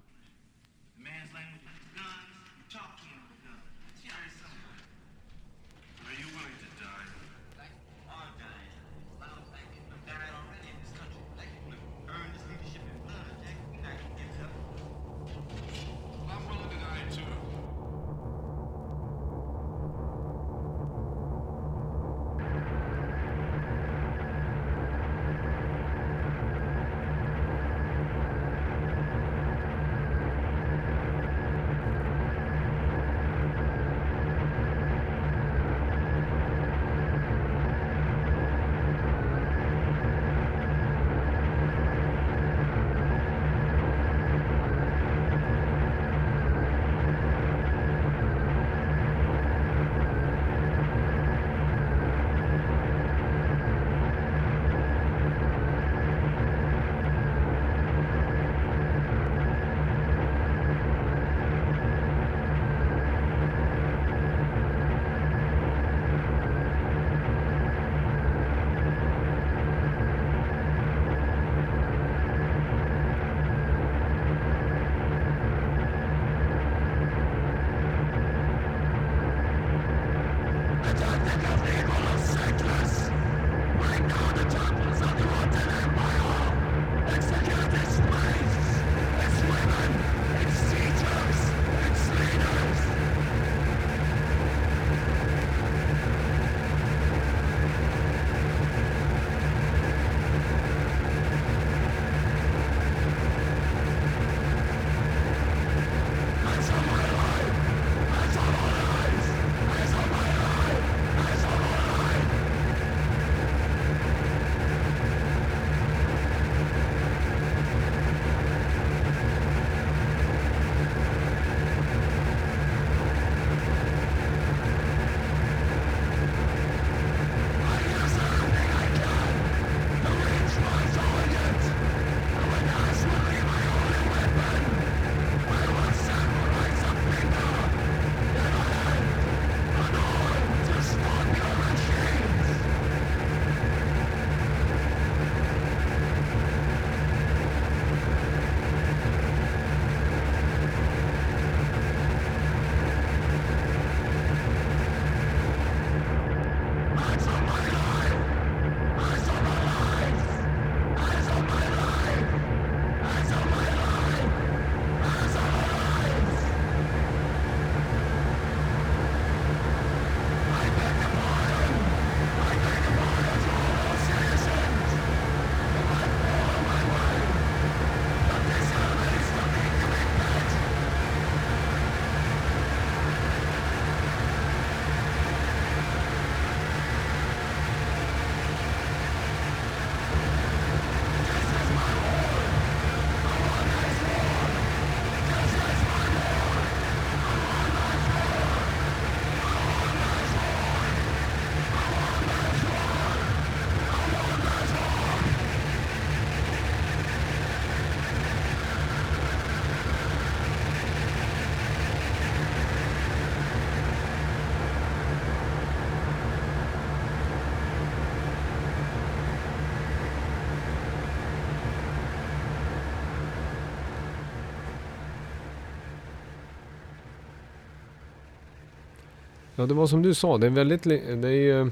Ja, 229.60 229.66
det 229.66 229.74
var 229.74 229.88
som 229.88 230.02
du 230.02 230.14
sa, 230.14 230.38
det 230.38 230.48
är 230.48 230.52
väldigt, 230.52 230.84
det 230.84 231.28
är 231.28 231.32
ju... 231.32 231.72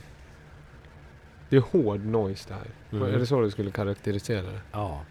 Det 1.49 1.55
är 1.55 1.61
hård 1.61 2.05
noise 2.05 2.49
det 2.49 2.53
här. 2.53 2.67
Mm. 2.91 3.13
Är 3.13 3.19
det 3.19 3.25
så 3.25 3.41
du 3.41 3.51
skulle 3.51 3.71
karaktärisera 3.71 4.41
det? 4.41 4.59
Ja. 4.71 5.01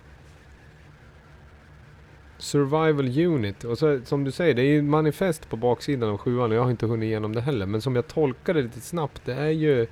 Survival 2.38 3.18
Unit. 3.18 3.64
Och 3.64 3.78
så, 3.78 4.00
som 4.04 4.24
du 4.24 4.30
säger, 4.30 4.54
det 4.54 4.62
är 4.62 4.66
ju 4.66 4.82
manifest 4.82 5.50
på 5.50 5.56
baksidan 5.56 6.10
av 6.10 6.18
sjuan 6.18 6.50
och 6.50 6.56
jag 6.56 6.62
har 6.62 6.70
inte 6.70 6.86
hunnit 6.86 7.06
igenom 7.06 7.34
det 7.34 7.40
heller. 7.40 7.66
Men 7.66 7.80
som 7.80 7.96
jag 7.96 8.06
tolkar 8.06 8.54
det 8.54 8.62
lite 8.62 8.80
snabbt, 8.80 9.22
det 9.24 9.34
är 9.34 9.50
ju... 9.50 9.86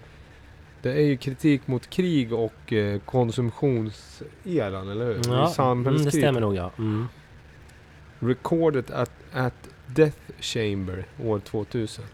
Det 0.83 0.93
är 0.93 1.03
ju 1.03 1.17
kritik 1.17 1.67
mot 1.67 1.91
krig 1.91 2.33
och 2.33 2.73
eh, 2.73 3.01
konsumtionseran, 3.01 4.89
eller 4.89 5.07
hur? 5.07 5.21
ja. 5.29 5.73
Mm, 5.73 6.05
det 6.05 6.11
stämmer 6.11 6.41
nog 6.41 6.55
ja. 6.55 6.71
Mm. 6.79 7.07
Recorded 8.19 8.91
at, 8.91 9.11
at 9.33 9.55
Death 9.87 10.19
Chamber 10.41 11.05
år 11.25 11.39
2000. 11.39 12.05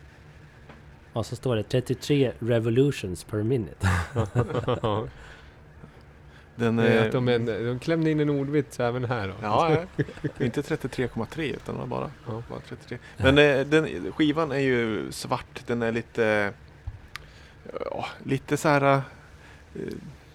Och 1.19 1.27
så 1.27 1.37
står 1.37 1.57
det 1.57 1.63
33 1.63 2.33
revolutions 2.39 3.25
per 3.25 3.43
minute. 3.43 3.89
Den 6.57 6.79
är 6.79 7.07
att 7.07 7.13
de, 7.13 7.29
är, 7.29 7.67
de 7.67 7.79
klämde 7.79 8.11
in 8.11 8.21
en 8.21 8.31
ordvits 8.31 8.81
även 8.81 9.05
här 9.05 9.29
då. 9.29 9.35
Ja, 9.43 9.77
ja. 9.97 10.05
inte 10.45 10.61
33,3 10.63 11.43
utan 11.43 11.89
bara, 11.89 12.11
Ja. 12.27 12.43
bara 12.51 12.61
33. 12.69 12.99
Men 13.17 13.39
eh, 13.39 13.67
den, 13.67 14.13
skivan 14.13 14.53
är 14.53 14.59
ju 14.59 15.13
svart. 15.13 15.63
Den 15.67 15.83
är 15.83 15.93
lite... 15.93 16.53
Ja, 17.91 18.07
lite 18.25 18.57
så 18.57 18.69
här... 18.69 18.83
eh, 18.95 19.01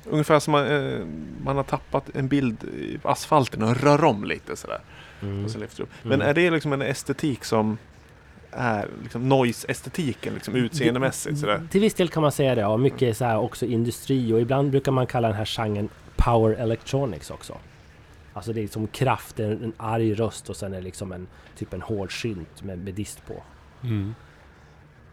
ungefär 0.10 0.40
som 0.40 0.52
man, 0.52 0.66
eh, 0.68 1.06
man 1.44 1.56
har 1.56 1.64
tappat 1.64 2.10
en 2.16 2.28
bild 2.28 2.64
i 2.64 3.00
asfalten 3.04 3.64
och 3.64 3.76
rör 3.78 4.04
om 4.04 4.24
lite 4.24 4.56
sådär. 4.56 4.80
Mm. 5.22 5.46
Och 5.46 5.52
så 5.52 5.60
lyfter 5.60 5.84
upp. 5.84 5.90
Men 6.02 6.14
Mm. 6.14 6.28
är 6.30 6.34
det 6.34 6.52
liksom 6.52 6.74
en 6.74 6.82
estetik 6.82 7.44
som 7.46 7.78
är 8.56 8.88
liksom 9.04 9.30
noise-estetiken 9.30 10.34
liksom 10.34 10.56
utseendemässigt 10.56 11.38
sådär? 11.40 11.62
Till 11.72 11.82
viss 11.82 11.94
del 11.94 12.10
kan 12.10 12.22
man 12.22 12.32
säga 12.32 12.56
det. 12.56 12.62
Ja, 12.62 12.78
mycket 12.78 13.18
så 13.18 13.26
här 13.26 13.38
också 13.38 13.66
industri 13.66 14.34
och 14.34 14.42
ibland 14.42 14.72
brukar 14.72 14.92
man 14.92 15.08
kalla 15.08 15.28
den 15.28 15.38
här 15.38 15.46
genren 15.46 15.90
power 16.16 16.56
electronics 16.56 17.32
också. 17.32 17.58
Alltså 18.34 18.54
det 18.54 18.62
är 18.62 18.68
som 18.68 18.88
kraft, 18.88 19.40
en, 19.40 19.64
en 19.64 19.74
arg 19.78 20.14
röst 20.14 20.50
och 20.50 20.56
sen 20.56 20.74
är 20.74 20.78
det 20.78 20.84
liksom 20.84 21.12
en 21.12 21.28
typ 21.58 21.74
en 21.74 21.82
hård 21.82 22.22
synt 22.22 22.64
med, 22.64 22.80
med 22.80 22.94
dist 22.94 23.26
på. 23.28 23.44
Mm. 23.84 24.16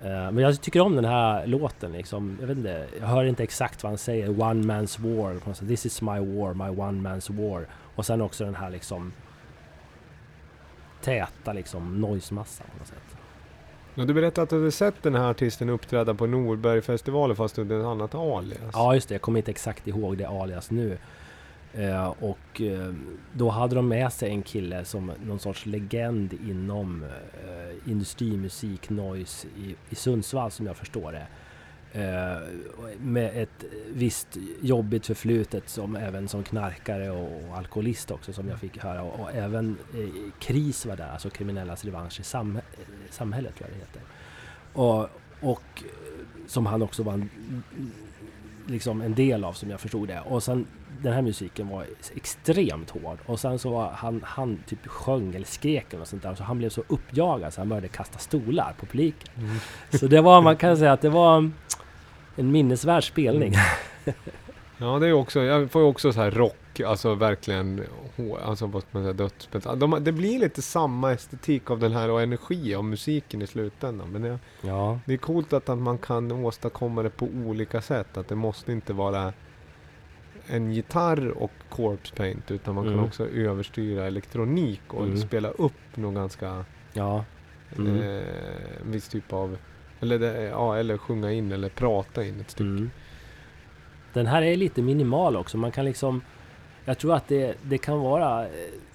Eh, 0.02 0.08
men 0.08 0.38
jag 0.38 0.60
tycker 0.60 0.80
om 0.80 0.96
den 0.96 1.04
här 1.04 1.46
låten 1.46 1.92
liksom. 1.92 2.36
Jag 2.40 2.46
vet 2.46 2.56
inte, 2.56 2.86
jag 3.00 3.06
hör 3.06 3.24
inte 3.24 3.42
exakt 3.42 3.82
vad 3.82 3.90
han 3.90 3.98
säger. 3.98 4.40
One 4.40 4.74
man's 4.74 5.00
war. 5.00 5.66
This 5.66 5.86
is 5.86 6.02
my 6.02 6.18
war, 6.18 6.54
my 6.54 6.80
one 6.80 7.08
man's 7.08 7.32
war. 7.32 7.66
Och 7.94 8.06
sen 8.06 8.20
också 8.20 8.44
den 8.44 8.54
här 8.54 8.70
liksom 8.70 9.12
täta 11.00 11.52
liksom 11.52 12.00
noise-massan 12.00 12.66
på 12.72 12.78
något 12.78 12.88
sätt. 12.88 13.09
Och 14.00 14.06
du 14.06 14.14
berättade 14.14 14.42
att 14.42 14.50
du 14.50 14.56
hade 14.56 14.72
sett 14.72 15.02
den 15.02 15.14
här 15.14 15.30
artisten 15.30 15.68
uppträda 15.68 16.14
på 16.14 16.26
Norbergfestivalen 16.26 17.36
fast 17.36 17.58
under 17.58 17.80
ett 17.80 17.86
annat 17.86 18.14
alias. 18.14 18.60
Ja 18.72 18.94
just 18.94 19.08
det, 19.08 19.14
jag 19.14 19.22
kommer 19.22 19.38
inte 19.38 19.50
exakt 19.50 19.88
ihåg 19.88 20.18
det 20.18 20.24
alias 20.24 20.70
nu. 20.70 20.98
Eh, 21.74 22.08
och 22.08 22.60
eh, 22.60 22.94
då 23.32 23.48
hade 23.48 23.74
de 23.74 23.88
med 23.88 24.12
sig 24.12 24.30
en 24.30 24.42
kille 24.42 24.84
som 24.84 25.12
någon 25.26 25.38
sorts 25.38 25.66
legend 25.66 26.32
inom 26.32 27.02
eh, 27.02 27.90
industrimusik, 27.90 28.90
noise 28.90 29.48
i, 29.58 29.74
i 29.90 29.94
Sundsvall 29.94 30.50
som 30.50 30.66
jag 30.66 30.76
förstår 30.76 31.12
det. 31.12 31.26
Eh, 31.92 32.38
med 32.98 33.42
ett 33.42 33.64
visst 33.88 34.36
jobbigt 34.60 35.06
förflutet 35.06 35.68
som 35.68 35.96
även 35.96 36.28
som 36.28 36.44
knarkare 36.44 37.10
och, 37.10 37.56
alkoholist 37.56 38.10
också 38.10 38.32
som 38.32 38.48
jag 38.48 38.58
fick 38.58 38.78
höra. 38.78 39.02
Och, 39.02 39.20
och 39.20 39.32
även 39.32 39.76
eh, 39.94 40.30
KRIS 40.38 40.86
var 40.86 40.96
där, 40.96 41.08
alltså 41.08 41.30
Kriminellas 41.30 41.84
revansch 41.84 42.20
i 42.20 42.22
sam, 42.22 42.56
eh, 42.56 42.62
samhället 43.10 43.56
tror 43.56 43.68
jag 43.70 43.78
det 43.78 43.80
heter. 43.80 44.02
Och, 44.72 45.08
och 45.50 45.82
eh, 45.84 46.46
som 46.46 46.66
han 46.66 46.82
också 46.82 47.02
var 47.02 47.12
en, 47.12 47.30
liksom 48.66 49.00
en 49.00 49.14
del 49.14 49.44
av 49.44 49.52
som 49.52 49.70
jag 49.70 49.80
förstod 49.80 50.08
det. 50.08 50.20
Och 50.20 50.42
sen 50.42 50.66
den 51.02 51.12
här 51.12 51.22
musiken 51.22 51.68
var 51.68 51.84
extremt 52.14 52.90
hård. 52.90 53.18
Och 53.26 53.40
sen 53.40 53.58
så 53.58 53.70
var 53.70 53.90
han, 53.90 54.20
han 54.26 54.58
typ 54.66 54.86
sjöng 54.86 55.34
eller 55.34 55.46
skrek 55.46 55.94
eller 55.94 56.04
sånt 56.04 56.22
där. 56.22 56.34
Så 56.34 56.42
han 56.42 56.58
blev 56.58 56.68
så 56.68 56.82
uppjagad 56.88 57.52
så 57.54 57.60
han 57.60 57.68
började 57.68 57.88
kasta 57.88 58.18
stolar 58.18 58.74
på 58.80 58.86
publiken. 58.86 59.28
Mm. 59.36 59.56
Så 59.90 60.06
det 60.06 60.20
var, 60.20 60.42
man 60.42 60.56
kan 60.56 60.76
säga 60.76 60.92
att 60.92 61.00
det 61.02 61.08
var 61.10 61.50
en 62.36 62.50
minnesvärd 62.52 63.04
spelning. 63.04 63.54
Ja, 64.82 64.98
det 64.98 65.06
är 65.06 65.12
också, 65.12 65.40
jag 65.42 65.70
får 65.70 65.82
ju 65.82 65.88
också 65.88 66.12
så 66.12 66.20
här 66.20 66.30
rock, 66.30 66.80
alltså 66.80 67.14
verkligen, 67.14 67.82
alltså 68.44 68.66
vad 68.66 68.82
ska 68.82 68.88
man 68.92 69.02
säga, 69.02 69.12
dödsmetall. 69.12 69.78
De, 69.78 69.96
det 70.04 70.12
blir 70.12 70.38
lite 70.38 70.62
samma 70.62 71.12
estetik 71.12 71.70
av 71.70 71.78
den 71.78 71.92
här 71.92 72.10
och 72.10 72.22
energi 72.22 72.74
av 72.74 72.84
musiken 72.84 73.42
i 73.42 73.46
slutändan. 73.46 74.08
Men 74.12 74.22
det, 74.22 74.38
Ja. 74.62 74.98
det 75.06 75.12
är 75.12 75.16
coolt 75.16 75.52
att, 75.52 75.68
att 75.68 75.78
man 75.78 75.98
kan 75.98 76.32
åstadkomma 76.32 77.02
det 77.02 77.10
på 77.10 77.28
olika 77.46 77.80
sätt. 77.80 78.16
Att 78.16 78.28
det 78.28 78.34
måste 78.34 78.72
inte 78.72 78.92
vara 78.92 79.32
en 80.50 80.72
gitarr 80.72 81.28
och 81.28 81.52
corpse 81.68 82.14
paint 82.14 82.50
utan 82.50 82.74
man 82.74 82.84
kan 82.84 82.92
Mm. 82.92 83.04
också 83.04 83.28
överstyra 83.28 84.06
elektronik 84.06 84.94
och 84.94 85.04
Mm. 85.04 85.16
spela 85.18 85.48
upp 85.48 85.96
något 85.96 86.14
ganska 86.14 86.64
Ja. 86.92 87.24
Mm. 87.78 87.96
eh, 88.00 88.24
en 88.82 88.92
viss 88.92 89.08
typ 89.08 89.32
av 89.32 89.56
eller, 90.00 90.18
det, 90.18 90.42
ja, 90.42 90.76
eller 90.76 90.98
sjunga 90.98 91.32
in 91.32 91.52
eller 91.52 91.68
prata 91.68 92.24
in 92.24 92.40
ett 92.40 92.50
stycke. 92.50 92.68
Mm. 92.68 92.90
Den 94.12 94.26
här 94.26 94.42
är 94.42 94.56
lite 94.56 94.82
minimal 94.82 95.36
också. 95.36 95.56
Man 95.56 95.72
kan 95.72 95.84
liksom... 95.84 96.22
Jag 96.84 96.98
tror 96.98 97.14
att 97.14 97.28
det, 97.28 97.54
det 97.62 97.78
kan 97.78 98.00
vara 98.00 98.44
eh, 98.44 98.50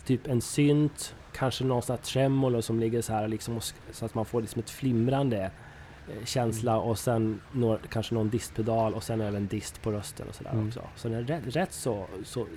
typ 0.05 0.27
en 0.27 0.41
synt, 0.41 1.15
kanske 1.33 1.63
någon 1.63 1.81
sån 1.81 1.95
här 1.95 2.03
tremolo 2.03 2.61
som 2.61 2.79
ligger 2.79 3.01
så 3.01 3.13
här 3.13 3.27
liksom 3.27 3.57
och 3.57 3.63
så 3.91 4.05
att 4.05 4.15
man 4.15 4.25
får 4.25 4.41
liksom 4.41 4.59
ett 4.59 4.69
flimrande 4.69 5.37
eh, 5.37 5.49
känsla 6.25 6.77
och 6.77 6.99
sen 6.99 7.41
når, 7.51 7.79
kanske 7.89 8.15
någon 8.15 8.29
distpedal 8.29 8.93
och 8.93 9.03
sen 9.03 9.21
även 9.21 9.47
dist 9.47 9.81
på 9.81 9.91
rösten 9.91 10.27
och 10.29 10.35
sådär 10.35 10.51
Mm. 10.51 10.67
också. 10.67 10.81
Så 10.95 11.07
den 11.09 11.17
är 11.17 11.23
rätt, 11.23 11.55
rätt 11.55 11.73
så, 11.73 12.07
så 12.23 12.47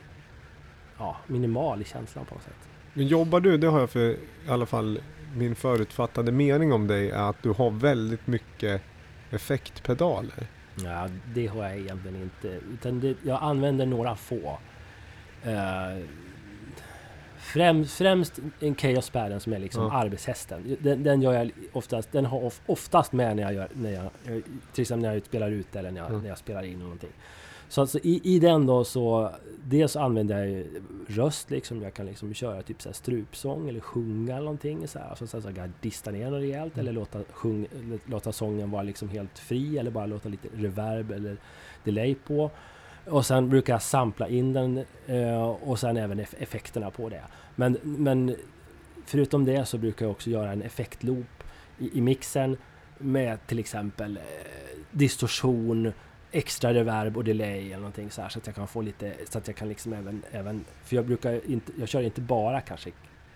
ja, 0.98 1.16
minimal 1.26 1.82
i 1.82 1.84
känslan 1.84 2.24
på 2.24 2.34
något 2.34 2.42
sätt. 2.44 2.68
Men 2.94 3.06
jobbar 3.06 3.40
du, 3.40 3.58
det 3.58 3.66
har 3.66 3.80
jag 3.80 3.90
för 3.90 4.10
i 4.10 4.18
alla 4.48 4.66
fall 4.66 5.00
min 5.36 5.54
förutfattade 5.54 6.32
mening 6.32 6.72
om 6.72 6.86
dig 6.86 7.10
är 7.10 7.30
att 7.30 7.42
du 7.42 7.50
har 7.50 7.70
väldigt 7.70 8.26
mycket 8.26 8.82
effektpedaler. 9.30 10.46
Ja, 10.84 11.08
det 11.34 11.46
har 11.46 11.62
jag 11.64 11.78
egentligen 11.78 12.22
inte. 12.22 12.48
Utan 12.48 13.00
det, 13.00 13.14
jag 13.22 13.42
använder 13.42 13.86
några 13.86 14.16
få. 14.16 14.58
Uh, 15.46 16.04
främst, 17.52 17.94
främst 17.98 18.38
en 18.60 18.74
Chaos 18.74 19.10
Padden 19.10 19.40
som 19.40 19.52
är 19.52 19.58
liksom 19.58 19.82
Ja. 19.82 19.92
arbetshästen. 19.92 20.76
Den, 20.80 21.02
den 21.02 21.22
gör 21.22 21.32
jag 21.32 21.50
oftast, 21.72 22.12
den 22.12 22.24
har 22.26 22.44
of, 22.44 22.60
oftast 22.66 23.12
med 23.12 23.36
när 23.36 23.42
jag 23.42 23.54
gör, 23.54 23.68
när 23.72 23.90
jag, 23.92 24.04
eh, 24.04 24.42
till 24.72 24.82
exempel 24.82 25.02
när 25.08 25.14
jag 25.14 25.24
spelar 25.24 25.50
ut 25.50 25.76
eller 25.76 25.90
när 25.90 26.00
jag, 26.00 26.08
Mm. 26.10 26.22
när 26.22 26.28
jag 26.28 26.38
spelar 26.38 26.62
in 26.62 26.78
någonting. 26.78 27.10
Så 27.70 27.80
alltså 27.80 27.98
i, 28.02 28.20
i 28.24 28.38
den 28.38 28.66
då 28.66 28.84
så, 28.84 29.30
dels 29.64 29.96
använder 29.96 30.44
jag 30.46 30.64
röst 31.08 31.50
liksom. 31.50 31.82
Jag 31.82 31.94
kan 31.94 32.06
liksom 32.06 32.34
köra 32.34 32.62
typ 32.62 32.82
så 32.82 32.88
här 32.88 32.94
strupsång 32.94 33.68
eller 33.68 33.80
sjunga 33.80 34.32
eller 34.34 34.44
någonting 34.44 34.88
så 34.88 34.98
här. 34.98 35.08
Alltså, 35.10 35.26
så 35.26 35.40
här, 35.40 35.54
så 35.66 35.68
dista 35.80 36.10
ner 36.10 36.30
något 36.30 36.40
rejält 36.40 36.74
Mm. 36.74 36.80
eller 36.80 36.92
låta, 36.92 37.18
sjung, 37.32 37.66
låta 38.06 38.32
sången 38.32 38.70
vara 38.70 38.82
liksom 38.82 39.08
helt 39.08 39.38
fri 39.38 39.78
eller 39.78 39.90
bara 39.90 40.06
låta 40.06 40.28
lite 40.28 40.48
reverb 40.56 41.10
eller 41.12 41.36
delay 41.84 42.14
på. 42.14 42.50
Och 43.10 43.26
sen 43.26 43.48
brukar 43.48 43.72
jag 43.72 43.82
sampla 43.82 44.28
in 44.28 44.52
den 44.52 44.84
eh, 45.06 45.42
och 45.42 45.78
sen 45.78 45.96
även 45.96 46.20
eff- 46.20 46.34
effekterna 46.38 46.90
på 46.90 47.08
det. 47.08 47.22
Men, 47.56 47.78
men 47.82 48.36
förutom 49.06 49.44
det 49.44 49.64
så 49.64 49.78
brukar 49.78 50.06
jag 50.06 50.10
också 50.10 50.30
göra 50.30 50.52
en 50.52 50.62
effektloop 50.62 51.44
i, 51.78 51.98
i 51.98 52.00
mixen 52.00 52.56
med 52.98 53.46
till 53.46 53.58
exempel 53.58 54.16
eh, 54.16 54.22
distorsion, 54.90 55.92
extra 56.32 56.74
reverb 56.74 57.16
och 57.16 57.24
delay 57.24 57.66
eller 57.66 57.76
någonting 57.76 58.10
så 58.10 58.22
här 58.22 58.28
så 58.28 58.38
att 58.38 58.46
jag 58.46 58.56
kan 58.56 58.68
få 58.68 58.82
lite, 58.82 59.14
så 59.30 59.38
att 59.38 59.46
jag 59.46 59.56
kan 59.56 59.68
liksom 59.68 59.92
även, 59.92 60.22
även 60.30 60.64
för 60.84 60.96
jag 60.96 61.06
brukar 61.06 61.50
inte, 61.50 61.72
jag 61.78 61.88
kör 61.88 62.00
inte 62.02 62.20
bara 62.20 62.60
kanske 62.60 62.90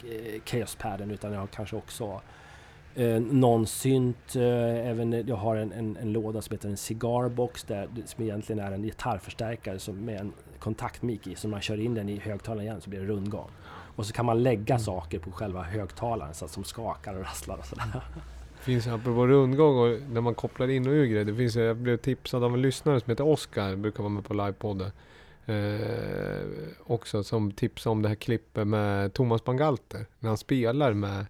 eh, 0.04 0.42
Chaos 0.44 0.74
Padden 0.74 1.10
utan 1.10 1.32
jag 1.32 1.40
har 1.40 1.46
kanske 1.46 1.76
också 1.76 2.20
eh, 2.94 3.20
någon 3.20 3.66
synt, 3.66 4.36
eh, 4.36 4.88
även 4.88 5.26
jag 5.26 5.36
har 5.36 5.56
en, 5.56 5.72
en, 5.72 5.96
en 5.96 6.12
låda 6.12 6.42
som 6.42 6.54
heter 6.54 6.68
en 6.68 6.76
cigarbox 6.76 7.64
där, 7.64 7.88
som 8.06 8.24
egentligen 8.24 8.64
är 8.64 8.72
en 8.72 8.82
gitarrförstärkare 8.82 9.78
som 9.78 10.04
med 10.04 10.20
en 10.20 10.32
kontaktmik 10.58 11.26
i, 11.26 11.34
så 11.34 11.48
man 11.48 11.60
kör 11.60 11.80
in 11.80 11.94
den 11.94 12.08
i 12.08 12.18
högtalaren 12.18 12.66
igen 12.66 12.80
så 12.80 12.90
blir 12.90 13.00
det 13.00 13.06
rundgång. 13.06 13.50
Och 13.96 14.06
så 14.06 14.12
kan 14.12 14.26
man 14.26 14.42
lägga 14.42 14.78
saker 14.78 15.18
på 15.18 15.32
själva 15.32 15.62
högtalaren 15.62 16.34
så 16.34 16.44
att 16.44 16.50
som 16.50 16.64
skakar 16.64 17.14
och 17.14 17.20
rasslar 17.20 17.56
och 17.58 17.66
sådär. 17.66 17.84
finns 18.62 18.86
apropå 18.86 19.26
rundgång 19.26 19.78
och 19.78 20.00
när 20.10 20.20
man 20.20 20.34
kopplar 20.34 20.68
in 20.68 20.86
och 20.86 20.92
ur 20.92 21.06
grejer. 21.06 21.24
Det 21.24 21.34
finns, 21.34 21.56
jag 21.56 21.76
blev 21.76 21.96
tipsad 21.96 22.44
av 22.44 22.54
en 22.54 22.62
lyssnare 22.62 23.00
som 23.00 23.10
heter 23.10 23.26
Oskar, 23.26 23.76
brukar 23.76 24.02
vara 24.02 24.12
med 24.12 24.24
på 24.24 24.34
livepodden. 24.34 24.90
Eh, 25.46 26.46
också 26.84 27.24
som 27.24 27.52
tipsade 27.52 27.92
om 27.92 28.02
det 28.02 28.08
här 28.08 28.16
klippet 28.16 28.66
med 28.66 29.12
Thomas 29.12 29.44
Bangalter. 29.44 30.06
När 30.18 30.28
han 30.28 30.38
spelar 30.38 30.92
med 30.92 31.26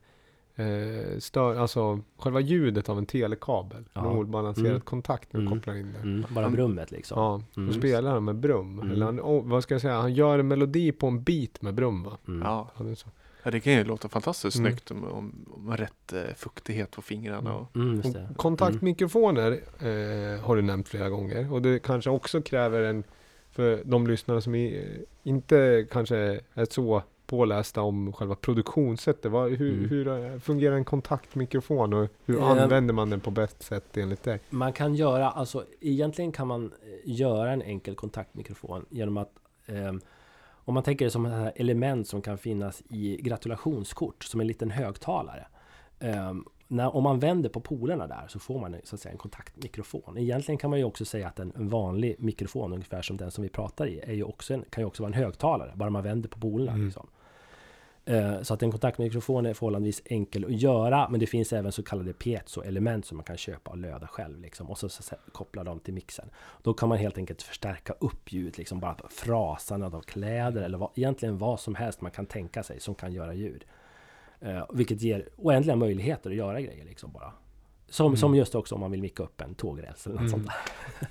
eh, 0.56 1.18
stör, 1.18 1.56
alltså 1.56 2.00
själva 2.18 2.40
ljudet 2.40 2.88
av 2.88 2.98
en 2.98 3.06
telekabel. 3.06 3.84
Ja. 3.92 4.00
En 4.00 4.06
obalanserad 4.18 4.66
Mm. 4.68 4.80
kontakt 4.80 5.32
när 5.32 5.40
du 5.40 5.46
Mm. 5.46 5.58
kopplar 5.58 5.74
in 5.74 5.92
det. 5.92 5.98
Mm, 6.08 6.24
bara 6.30 6.50
brummet 6.50 6.90
liksom. 6.90 7.18
Ja, 7.20 7.42
Mm. 7.56 7.68
då 7.68 7.78
spelar 7.78 8.10
han 8.10 8.24
med 8.24 8.36
brum. 8.36 8.78
Mm. 8.78 8.90
Eller 8.92 9.06
han, 9.06 9.20
oh, 9.20 9.44
vad 9.48 9.62
ska 9.62 9.74
jag 9.74 9.80
säga, 9.82 9.94
han 10.00 10.14
gör 10.14 10.38
en 10.38 10.48
melodi 10.48 10.92
på 10.92 11.06
en 11.06 11.22
beat 11.22 11.62
med 11.62 11.74
brum 11.74 12.02
va? 12.02 12.18
Mm. 12.28 12.42
Ja. 12.42 12.70
Ja, 12.78 12.84
det 12.84 12.90
är 12.90 12.94
så. 12.94 13.08
Ja, 13.44 13.50
det 13.50 13.60
kan 13.60 13.72
ju 13.72 13.84
låta 13.84 14.08
fantastiskt 14.08 14.56
Mm. 14.58 14.70
snyggt 14.72 14.90
om, 14.90 15.04
om, 15.04 15.32
om 15.50 15.76
rätt 15.76 16.12
eh, 16.12 16.34
fuktighet 16.36 16.90
på 16.90 17.02
fingrarna. 17.02 17.54
Och, 17.56 17.76
Mm, 17.76 17.96
just 17.96 18.12
det. 18.12 18.28
Och 18.30 18.36
Kontaktmikrofoner 18.36 19.52
eh, 19.78 20.40
har 20.44 20.56
du 20.56 20.62
nämnt 20.62 20.88
flera 20.88 21.08
gånger 21.08 21.52
och 21.52 21.62
det 21.62 21.78
kanske 21.82 22.10
också 22.10 22.42
kräver 22.42 22.82
en, 22.82 23.04
för 23.50 23.82
de 23.84 24.06
lyssnare 24.06 24.40
som 24.40 24.54
i, 24.54 24.84
inte 25.22 25.86
kanske 25.90 26.40
är 26.54 26.64
så 26.70 27.02
pålästa 27.26 27.82
om 27.82 28.12
själva 28.12 28.34
produktionssättet. 28.34 29.32
Vad, 29.32 29.50
hur, 29.50 29.72
Mm. 29.78 29.90
hur 29.90 30.08
eh, 30.32 30.38
fungerar 30.38 30.76
en 30.76 30.84
kontaktmikrofon 30.84 31.92
och 31.92 32.08
hur 32.24 32.38
Eh, 32.38 32.48
använder 32.48 32.94
man 32.94 33.10
den 33.10 33.20
på 33.20 33.30
bäst 33.30 33.62
sätt 33.62 33.96
enligt 33.96 34.22
dig? 34.22 34.40
Man 34.50 34.72
kan 34.72 34.94
göra, 34.94 35.30
alltså 35.30 35.64
egentligen 35.80 36.32
kan 36.32 36.46
man 36.48 36.64
eh, 36.64 37.10
göra 37.12 37.52
en 37.52 37.62
enkel 37.62 37.94
kontaktmikrofon 37.94 38.86
genom 38.90 39.16
att 39.16 39.30
ehm, 39.66 40.00
om 40.64 40.74
man 40.74 40.82
tänker 40.82 41.04
det 41.04 41.10
som 41.10 41.26
ett 41.26 41.52
element 41.56 42.08
som 42.08 42.22
kan 42.22 42.38
finnas 42.38 42.82
i 42.88 43.16
gratulationskort 43.22 44.24
som 44.24 44.40
en 44.40 44.46
liten 44.46 44.70
högtalare. 44.70 45.46
Ehm, 46.00 46.44
när, 46.72 46.96
om 46.96 47.02
man 47.02 47.18
vänder 47.18 47.48
på 47.48 47.60
polerna 47.60 48.06
där 48.06 48.24
så 48.28 48.38
får 48.38 48.60
man 48.60 48.76
så 48.84 48.94
att 48.94 49.00
säga 49.00 49.12
en 49.12 49.18
kontaktmikrofon. 49.18 50.18
Egentligen 50.18 50.58
kan 50.58 50.70
man 50.70 50.78
ju 50.78 50.84
också 50.84 51.04
säga 51.04 51.28
att 51.28 51.38
en, 51.38 51.52
en 51.56 51.68
vanlig 51.68 52.16
mikrofon, 52.18 52.72
ungefär 52.72 53.02
som 53.02 53.16
den 53.16 53.30
som 53.30 53.42
vi 53.42 53.48
pratar 53.48 53.86
i, 53.86 54.00
är 54.00 54.12
ju 54.12 54.24
också 54.24 54.54
en, 54.54 54.64
kan 54.70 54.82
ju 54.82 54.86
också 54.86 55.02
vara 55.02 55.14
en 55.14 55.22
högtalare, 55.22 55.72
bara 55.74 55.90
man 55.90 56.02
vänder 56.02 56.28
på 56.28 56.40
polerna. 56.40 56.72
Mm. 56.72 56.84
Liksom. 56.84 57.08
Eh, 58.04 58.42
Så 58.42 58.54
att 58.54 58.62
en 58.62 58.70
kontaktmikrofon 58.70 59.46
är 59.46 59.54
förhållandevis 59.54 60.02
enkel 60.04 60.44
att 60.44 60.60
göra, 60.60 61.08
men 61.08 61.20
det 61.20 61.26
finns 61.26 61.52
även 61.52 61.72
så 61.72 61.82
kallade 61.82 62.12
piezo-element 62.12 63.06
som 63.06 63.16
man 63.16 63.24
kan 63.24 63.36
köpa 63.36 63.70
och 63.70 63.78
löda 63.78 64.06
själv. 64.06 64.40
Liksom, 64.40 64.70
och 64.70 64.78
så, 64.78 64.88
så, 64.88 65.02
så 65.02 65.16
koppla 65.32 65.64
dem 65.64 65.80
till 65.80 65.94
mixen. 65.94 66.30
Då 66.62 66.74
kan 66.74 66.88
man 66.88 66.98
helt 66.98 67.18
enkelt 67.18 67.42
förstärka 67.42 67.92
upp 67.92 68.32
ljud, 68.32 68.58
liksom 68.58 68.80
bara 68.80 68.96
frasandet 69.10 69.94
av 69.94 70.00
kläder 70.00 70.62
eller 70.62 70.78
vad, 70.78 70.90
egentligen 70.94 71.38
vad 71.38 71.60
som 71.60 71.74
helst 71.74 72.00
man 72.00 72.10
kan 72.10 72.26
tänka 72.26 72.62
sig 72.62 72.80
som 72.80 72.94
kan 72.94 73.12
göra 73.12 73.34
ljud. 73.34 73.64
Eh, 74.44 74.64
vilket 74.72 75.02
ger 75.02 75.28
oändliga 75.36 75.76
möjligheter 75.76 76.30
att 76.30 76.36
göra 76.36 76.60
grejer 76.60 76.84
liksom 76.84 77.12
bara. 77.12 77.32
Som, 77.88 78.06
Mm. 78.06 78.16
som 78.16 78.34
just 78.34 78.54
också 78.54 78.74
om 78.74 78.80
man 78.80 78.90
vill 78.90 79.00
micka 79.02 79.22
upp 79.22 79.40
en 79.40 79.54
tågräls 79.54 80.06
eller 80.06 80.14
något 80.20 80.20
Mm. 80.20 80.30
sånt 80.30 80.46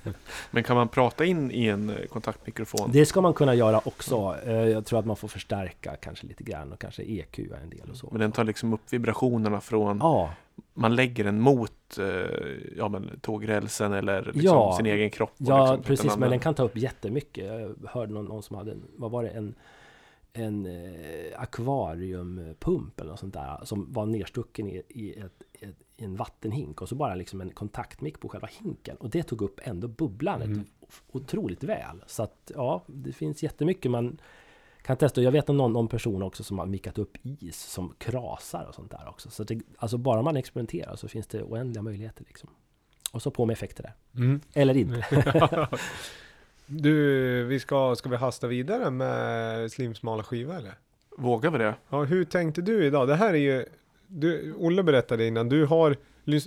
där. 0.04 0.12
men 0.50 0.62
kan 0.62 0.76
man 0.76 0.88
prata 0.88 1.24
in 1.24 1.50
i 1.50 1.66
en 1.66 1.90
eh, 1.90 2.06
kontaktmikrofon? 2.06 2.90
Det 2.92 3.06
ska 3.06 3.20
man 3.20 3.34
kunna 3.34 3.54
göra 3.54 3.80
också. 3.84 4.36
Eh, 4.46 4.52
Jag 4.52 4.86
tror 4.86 4.98
att 4.98 5.06
man 5.06 5.16
får 5.16 5.28
förstärka 5.28 5.96
kanske 5.96 6.26
lite 6.26 6.44
grann 6.44 6.72
och 6.72 6.80
kanske 6.80 7.02
EQ 7.02 7.38
en 7.38 7.70
del 7.70 7.90
och 7.90 7.96
så. 7.96 8.08
Men 8.10 8.20
den 8.20 8.32
tar 8.32 8.44
liksom 8.44 8.72
upp 8.72 8.80
vibrationerna 8.90 9.60
från, 9.60 9.98
Ja, 10.00 10.30
man 10.74 10.94
lägger 10.96 11.24
den 11.24 11.40
mot 11.40 11.98
eh, 11.98 12.06
ja, 12.76 12.88
men, 12.88 13.10
tågrälsen 13.20 13.92
eller 13.92 14.22
liksom 14.24 14.42
Ja. 14.44 14.74
sin 14.76 14.86
egen 14.86 15.10
kropp. 15.10 15.34
Ja, 15.36 15.66
liksom, 15.72 15.82
precis, 15.84 16.16
men 16.16 16.30
den 16.30 16.38
kan 16.40 16.54
ta 16.54 16.62
upp 16.62 16.76
jättemycket. 16.76 17.44
Jag 17.46 17.74
hörde 17.88 18.12
någon, 18.12 18.24
någon 18.24 18.42
som 18.42 18.56
hade, 18.56 18.70
en, 18.72 18.82
vad 18.96 19.10
var 19.10 19.22
det, 19.22 19.28
en, 19.30 19.54
en 20.32 20.66
akvariumpump 21.36 23.00
eller 23.00 23.10
något 23.10 23.20
sånt 23.20 23.34
där 23.34 23.60
som 23.64 23.92
var 23.92 24.06
nerstucken 24.06 24.68
i, 24.68 24.82
i, 24.88 25.18
ett, 25.18 25.42
ett, 25.52 25.76
i 25.96 26.04
en 26.04 26.16
vattenhink 26.16 26.82
och 26.82 26.88
så 26.88 26.94
bara 26.94 27.14
liksom 27.14 27.40
en 27.40 27.50
kontaktmick 27.50 28.20
på 28.20 28.28
själva 28.28 28.48
hinken 28.62 28.96
och 28.96 29.10
det 29.10 29.22
tog 29.22 29.42
upp 29.42 29.60
ändå 29.62 29.88
bubblandet 29.88 30.48
Mm. 30.48 30.64
otroligt 31.12 31.64
väl. 31.64 32.02
Så 32.06 32.22
att 32.22 32.52
ja, 32.54 32.82
det 32.86 33.12
finns 33.12 33.42
jättemycket 33.42 33.90
man 33.90 34.18
kan 34.82 34.96
testa. 34.96 35.22
Jag 35.22 35.32
vet 35.32 35.48
om 35.50 35.56
någon, 35.56 35.72
någon 35.72 35.88
person 35.88 36.22
också 36.22 36.44
som 36.44 36.58
har 36.58 36.66
mickat 36.66 36.98
upp 36.98 37.18
is 37.22 37.60
som 37.60 37.94
krasar 37.98 38.64
och 38.68 38.74
sånt 38.74 38.90
där 38.90 39.08
också. 39.08 39.30
Så 39.30 39.44
det, 39.44 39.60
alltså 39.76 39.98
bara 39.98 40.22
man 40.22 40.36
experimenterar 40.36 40.96
så 40.96 41.08
finns 41.08 41.26
det 41.26 41.42
oändliga 41.42 41.82
möjligheter 41.82 42.24
liksom. 42.28 42.50
Och 43.12 43.22
så 43.22 43.30
på 43.30 43.46
med 43.46 43.54
effekter 43.54 43.82
där. 43.82 44.22
Mm. 44.22 44.40
Eller 44.54 44.76
inte. 44.76 45.68
Du, 46.66 47.44
vi 47.44 47.60
ska, 47.60 47.94
ska 47.96 48.08
vi 48.08 48.16
hasta 48.16 48.46
vidare 48.46 48.90
med 48.90 49.72
slimsmala 49.72 50.22
skiva 50.22 50.56
eller? 50.56 50.74
Vågar 51.18 51.50
vi 51.50 51.58
det? 51.58 51.74
Ja, 51.88 52.04
hur 52.04 52.24
tänkte 52.24 52.62
du 52.62 52.84
idag? 52.84 53.08
Det 53.08 53.16
här 53.16 53.34
är 53.34 53.38
ju, 53.38 53.64
du, 54.06 54.54
Olle 54.58 54.82
berättade 54.82 55.26
innan, 55.26 55.48
du 55.48 55.66
har, 55.66 55.96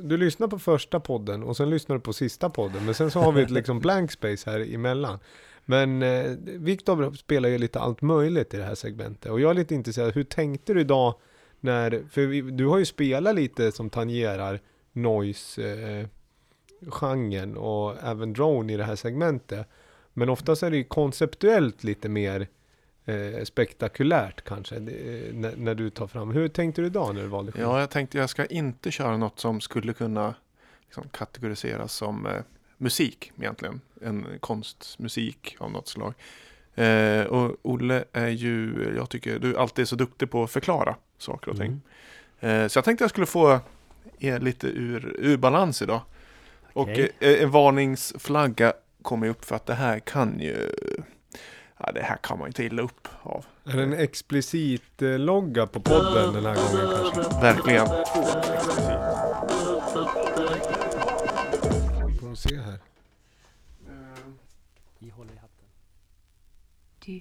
du 0.03 0.17
lyssnar 0.17 0.47
på 0.47 0.59
första 0.59 0.99
podden 0.99 1.43
och 1.43 1.57
sen 1.57 1.69
lyssnar 1.69 1.95
du 1.95 1.99
på 1.99 2.13
sista 2.13 2.49
podden, 2.49 2.85
men 2.85 2.93
sen 2.93 3.11
så 3.11 3.19
har 3.19 3.31
vi 3.31 3.41
ett 3.41 3.51
liksom 3.51 3.79
blank 3.79 4.11
space 4.11 4.49
här 4.49 4.73
emellan. 4.73 5.19
Men 5.65 6.01
eh, 6.03 6.31
Viktor 6.43 7.13
spelar 7.13 7.49
ju 7.49 7.57
lite 7.57 7.79
allt 7.79 8.01
möjligt 8.01 8.53
i 8.53 8.57
det 8.57 8.63
här 8.63 8.75
segmentet 8.75 9.31
och 9.31 9.39
jag 9.39 9.49
är 9.49 9.53
lite 9.53 9.75
intresserad, 9.75 10.13
hur 10.13 10.23
tänkte 10.23 10.73
du 10.73 10.81
idag 10.81 11.15
när, 11.59 12.03
för 12.09 12.25
vi, 12.25 12.41
du 12.41 12.65
har 12.65 12.77
ju 12.77 12.85
spelat 12.85 13.35
lite 13.35 13.71
som 13.71 13.89
tangerar 13.89 14.59
noise 14.91 15.63
eh, 15.63 16.07
genren 16.89 17.57
och 17.57 18.03
även 18.03 18.33
drone 18.33 18.73
i 18.73 18.77
det 18.77 18.83
här 18.83 18.95
segmentet. 18.95 19.67
Men 20.13 20.29
oftast 20.29 20.63
är 20.63 20.71
det 20.71 20.77
ju 20.77 20.83
konceptuellt 20.83 21.83
lite 21.83 22.09
mer 22.09 22.47
eh, 23.05 23.43
spektakulärt 23.43 24.43
kanske, 24.43 24.79
det, 24.79 24.93
när, 25.33 25.55
när 25.55 25.75
du 25.75 25.89
tar 25.89 26.07
fram. 26.07 26.31
Hur 26.31 26.47
tänkte 26.47 26.81
du 26.81 26.87
idag 26.87 27.15
när 27.15 27.21
du 27.21 27.27
valde 27.27 27.51
skiva? 27.51 27.65
Ja, 27.65 27.79
jag 27.79 27.89
tänkte 27.89 28.17
jag 28.17 28.29
ska 28.29 28.45
inte 28.45 28.91
köra 28.91 29.17
något 29.17 29.39
som 29.39 29.61
skulle 29.61 29.93
kunna 29.93 30.35
liksom, 30.85 31.09
kategoriseras 31.09 31.93
som 31.93 32.25
eh, 32.25 32.41
musik 32.77 33.31
egentligen. 33.39 33.81
En 34.01 34.25
konstmusik 34.39 35.55
av 35.59 35.71
något 35.71 35.87
slag. 35.87 36.13
Eh, 36.75 37.21
och 37.21 37.55
Olle 37.61 38.03
är 38.11 38.27
ju, 38.27 38.73
jag 38.97 39.09
tycker 39.09 39.39
du 39.39 39.57
alltid 39.57 39.83
är 39.83 39.87
så 39.87 39.95
duktig 39.95 40.31
på 40.31 40.43
att 40.43 40.51
förklara 40.51 40.95
saker 41.17 41.51
och 41.51 41.57
ting. 41.57 41.81
Mm. 42.39 42.63
Eh, 42.63 42.67
så 42.67 42.77
jag 42.77 42.85
tänkte 42.85 43.03
jag 43.03 43.09
skulle 43.09 43.25
få 43.25 43.59
er 44.19 44.39
lite 44.39 44.67
ur, 44.67 45.15
ur 45.19 45.37
balans 45.37 45.81
idag. 45.81 46.01
Okej. 46.73 47.11
Och 47.17 47.23
eh, 47.23 47.43
en 47.43 47.51
varningsflagga 47.51 48.73
kommer 49.01 49.27
upp 49.27 49.45
för 49.45 49.55
att 49.55 49.65
det 49.65 49.73
här 49.73 49.99
kan 49.99 50.39
ju, 50.39 50.69
ja 51.77 51.91
det 51.91 52.01
här 52.01 52.17
kan 52.17 52.39
man 52.39 52.51
ta 52.51 52.63
illa 52.63 52.81
upp 52.81 53.07
av. 53.23 53.45
Är 53.65 53.77
det 53.77 53.83
en 53.83 53.93
explicit 53.93 55.01
eh, 55.01 55.19
logga 55.19 55.67
på 55.67 55.79
podden 55.79 56.33
den 56.33 56.45
här 56.45 56.55
gången 56.55 57.13
kanske? 57.13 57.41
Verkligen. 57.41 57.87
Får 62.19 62.29
vi 62.29 62.35
se 62.35 62.61
här. 62.61 62.79
Vi 64.99 65.09
håller 65.09 65.33
i 65.33 65.37
hatten. 65.37 65.65
Du. 67.05 67.19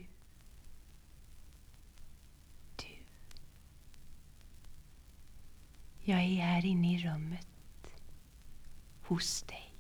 Du. 2.77 2.95
Jag 6.03 6.19
är 6.19 6.41
här 6.43 6.65
inne 6.67 6.95
i 6.95 6.99
rummet. 6.99 7.47
Hos 9.03 9.43
dig. 9.43 9.75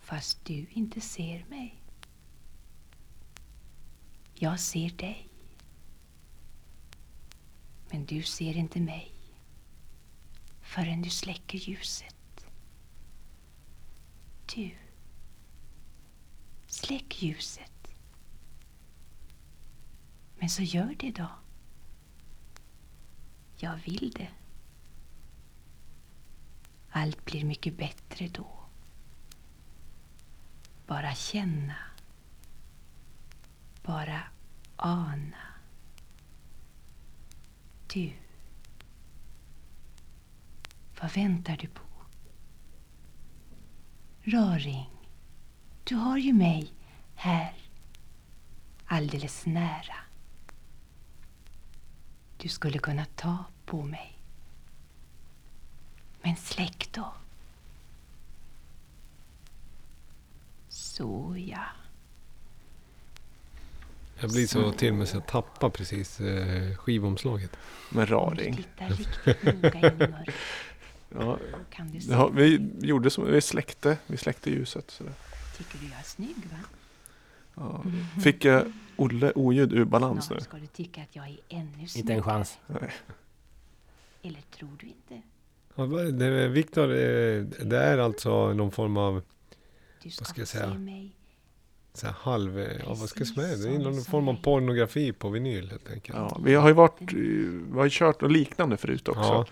Fast 0.00 0.44
du 0.44 0.66
inte 0.70 1.00
ser 1.00 1.44
mig. 1.48 1.79
Jag 4.42 4.60
ser 4.60 4.90
dig. 4.90 5.28
Men 7.90 8.06
du 8.06 8.22
ser 8.22 8.56
inte 8.56 8.80
mig. 8.80 9.12
Förrän 10.60 11.02
du 11.02 11.10
släcker 11.10 11.58
ljuset. 11.58 12.46
Du. 14.54 14.74
Släck 16.66 17.22
ljuset. 17.22 17.94
Men 20.38 20.50
så 20.50 20.62
gör 20.62 20.94
det 20.98 21.10
då. 21.10 21.28
Jag 23.56 23.76
vill 23.76 24.10
det. 24.10 24.30
Allt 26.90 27.24
blir 27.24 27.44
mycket 27.44 27.76
bättre 27.76 28.28
då. 28.28 28.66
Bara 30.86 31.14
känna. 31.14 31.89
Bara 33.90 34.22
ana. 34.76 35.54
Du. 37.92 38.12
Vad 41.00 41.14
väntar 41.14 41.56
du 41.56 41.68
på? 41.68 41.82
Raring. 44.22 44.90
Du 45.84 45.94
har 45.94 46.18
ju 46.18 46.32
mig 46.32 46.72
här, 47.14 47.54
alldeles 48.86 49.46
nära. 49.46 49.96
Du 52.36 52.48
skulle 52.48 52.78
kunna 52.78 53.04
ta 53.04 53.44
på 53.66 53.82
mig. 53.82 54.18
Men 56.22 56.36
släck 56.36 56.88
då. 56.92 57.12
Så 60.68 61.36
ja. 61.38 61.64
Jag 64.20 64.30
blir 64.30 64.46
så 64.46 64.72
till 64.72 64.92
mig 64.94 65.06
så 65.06 65.16
jag 65.16 65.26
tappar 65.26 65.70
precis 65.70 66.20
eh, 66.20 66.74
skivomslaget. 66.76 67.56
Med 67.90 68.10
raring. 68.10 68.66
Ja, 71.18 71.38
ja, 72.08 72.28
vi 72.28 72.70
gjorde 72.80 73.10
som, 73.10 73.32
vi 73.32 73.40
släckte, 73.40 73.98
vi 74.06 74.16
släckte 74.16 74.50
ljuset. 74.50 74.90
Sådär. 74.90 75.12
Tycker 75.58 75.78
du 75.78 75.84
jag 75.90 75.98
är 75.98 76.02
snygg 76.02 76.36
va? 76.50 76.58
Ja. 77.54 77.84
Fick 78.22 78.44
jag 78.44 78.72
Olle 78.96 79.32
oljud 79.34 79.72
ur 79.72 79.84
balans 79.84 80.30
nu? 80.30 80.40
Ska 80.40 80.56
du 80.56 80.66
tycka 80.66 81.02
att 81.02 81.16
jag 81.16 81.28
är 81.28 81.38
ännu 81.48 81.68
Inte 81.70 81.82
en 81.82 81.88
snyggare. 81.88 82.22
chans. 82.22 82.58
Eller 84.22 84.40
tror 84.58 84.70
du 84.80 84.86
inte? 84.86 85.22
Ja, 85.74 85.84
vad- 85.86 86.14
det- 86.14 86.48
Viktor, 86.48 86.90
eh, 86.90 87.42
det 87.42 87.78
är 87.78 87.98
alltså 87.98 88.52
någon 88.52 88.70
form 88.70 88.96
av 88.96 89.22
Du 90.02 90.10
ska, 90.10 90.24
ska 90.24 90.40
jag 90.40 90.48
säga? 90.48 90.72
se 90.72 90.78
mig 90.78 91.12
så 91.94 92.06
här 92.06 92.14
halv, 92.18 92.58
ja 92.58 92.94
vad 92.94 93.08
ska 93.08 93.20
jag 93.20 93.28
säga, 93.28 93.56
det 93.56 93.74
är 93.74 93.78
någon 93.78 94.02
form 94.02 94.28
av 94.28 94.42
pornografi 94.42 95.12
på 95.12 95.28
vinyl 95.28 95.70
helt 95.70 95.90
enkelt. 95.90 96.18
Ja, 96.18 96.40
vi 96.44 96.54
har 96.54 96.68
ju 96.68 96.74
varit, 96.74 97.00
eh, 97.00 97.06
vi 97.72 97.76
har 97.76 97.84
ju 97.84 97.90
kört 97.92 98.20
något 98.20 98.32
liknande 98.32 98.76
förut 98.76 99.08
också. 99.08 99.20
Ja. 99.22 99.46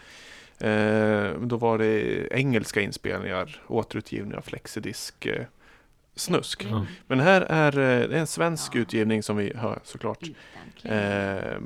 Eh, 0.68 1.40
då 1.40 1.56
var 1.56 1.78
det 1.78 2.26
engelska 2.32 2.80
inspelningar, 2.80 3.62
återutgivning 3.66 4.34
av 4.34 4.42
Flexidisk 4.42 5.26
eh, 5.26 5.44
snusk. 6.14 6.66
Ja. 6.70 6.86
Men 7.06 7.20
här 7.20 7.40
är 7.40 7.72
eh, 7.72 8.08
det 8.08 8.16
är 8.16 8.20
en 8.20 8.26
svensk 8.26 8.76
utgivning 8.76 9.22
som 9.22 9.36
vi 9.36 9.52
hör 9.56 9.78
såklart. 9.84 10.22
Eh, 10.82 11.60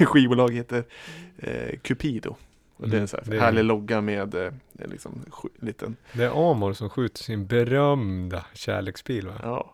skivbolag 0.06 0.54
heter 0.54 0.84
eh, 1.38 1.78
Cupido. 1.82 2.36
Och 2.82 2.88
det 2.88 2.96
är 2.96 3.00
en 3.00 3.08
så 3.08 3.16
här 3.16 3.22
Mm, 3.24 3.30
det 3.30 3.36
är- 3.36 3.40
härlig 3.46 3.64
logga 3.64 4.00
med 4.00 4.34
eh, 4.34 4.52
liksom, 4.72 5.24
sk- 5.30 5.48
liten 5.60 5.96
Det 6.12 6.24
är 6.24 6.50
Amor 6.50 6.72
som 6.72 6.90
skjuter 6.90 7.22
sin 7.22 7.46
berömda 7.46 8.44
kärleksbil 8.54 9.26
va? 9.26 9.34
Ja. 9.42 9.72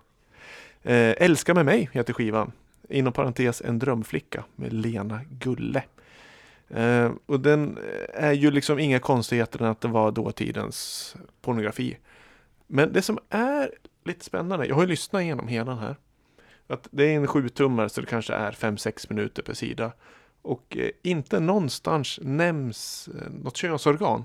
Eh, 0.83 1.15
Älska 1.25 1.55
med 1.55 1.65
mig 1.65 1.91
heter 1.93 2.13
skivan. 2.13 2.53
Inom 2.89 3.13
parentes 3.13 3.63
En 3.63 3.79
drömflicka 3.79 4.45
med 4.57 4.73
Lena 4.73 5.21
Gulle. 5.31 5.83
Eh, 6.71 7.11
och 7.27 7.41
den 7.41 7.79
är 8.15 8.33
ju 8.33 8.51
liksom 8.51 8.79
inga 8.79 8.99
konstigheter 9.01 9.59
än 9.63 9.67
att 9.71 9.81
det 9.81 9.89
var 9.89 10.11
dåtidens 10.13 11.17
pornografi. 11.43 11.99
Men 12.67 12.93
det 12.93 13.03
som 13.03 13.19
är 13.29 13.71
lite 14.05 14.25
spännande, 14.25 14.67
jag 14.67 14.75
har 14.75 14.83
ju 14.83 14.89
lyssnat 14.89 15.23
igenom 15.23 15.49
hela 15.49 15.71
den 15.71 15.81
här. 15.81 15.97
Att 16.67 16.89
det 16.91 17.05
är 17.05 17.17
en 17.17 17.27
sjutummare 17.27 17.89
så 17.89 18.01
det 18.01 18.07
kanske 18.07 18.35
är 18.35 18.53
5-6 18.53 19.07
minuter 19.11 19.43
per 19.43 19.55
sida. 19.55 19.93
Och 20.43 20.77
eh, 20.77 20.91
inte 21.03 21.41
någonstans 21.41 22.19
nämns 22.23 23.09
eh, 23.09 23.31
något 23.31 23.57
könsorgan. 23.57 24.25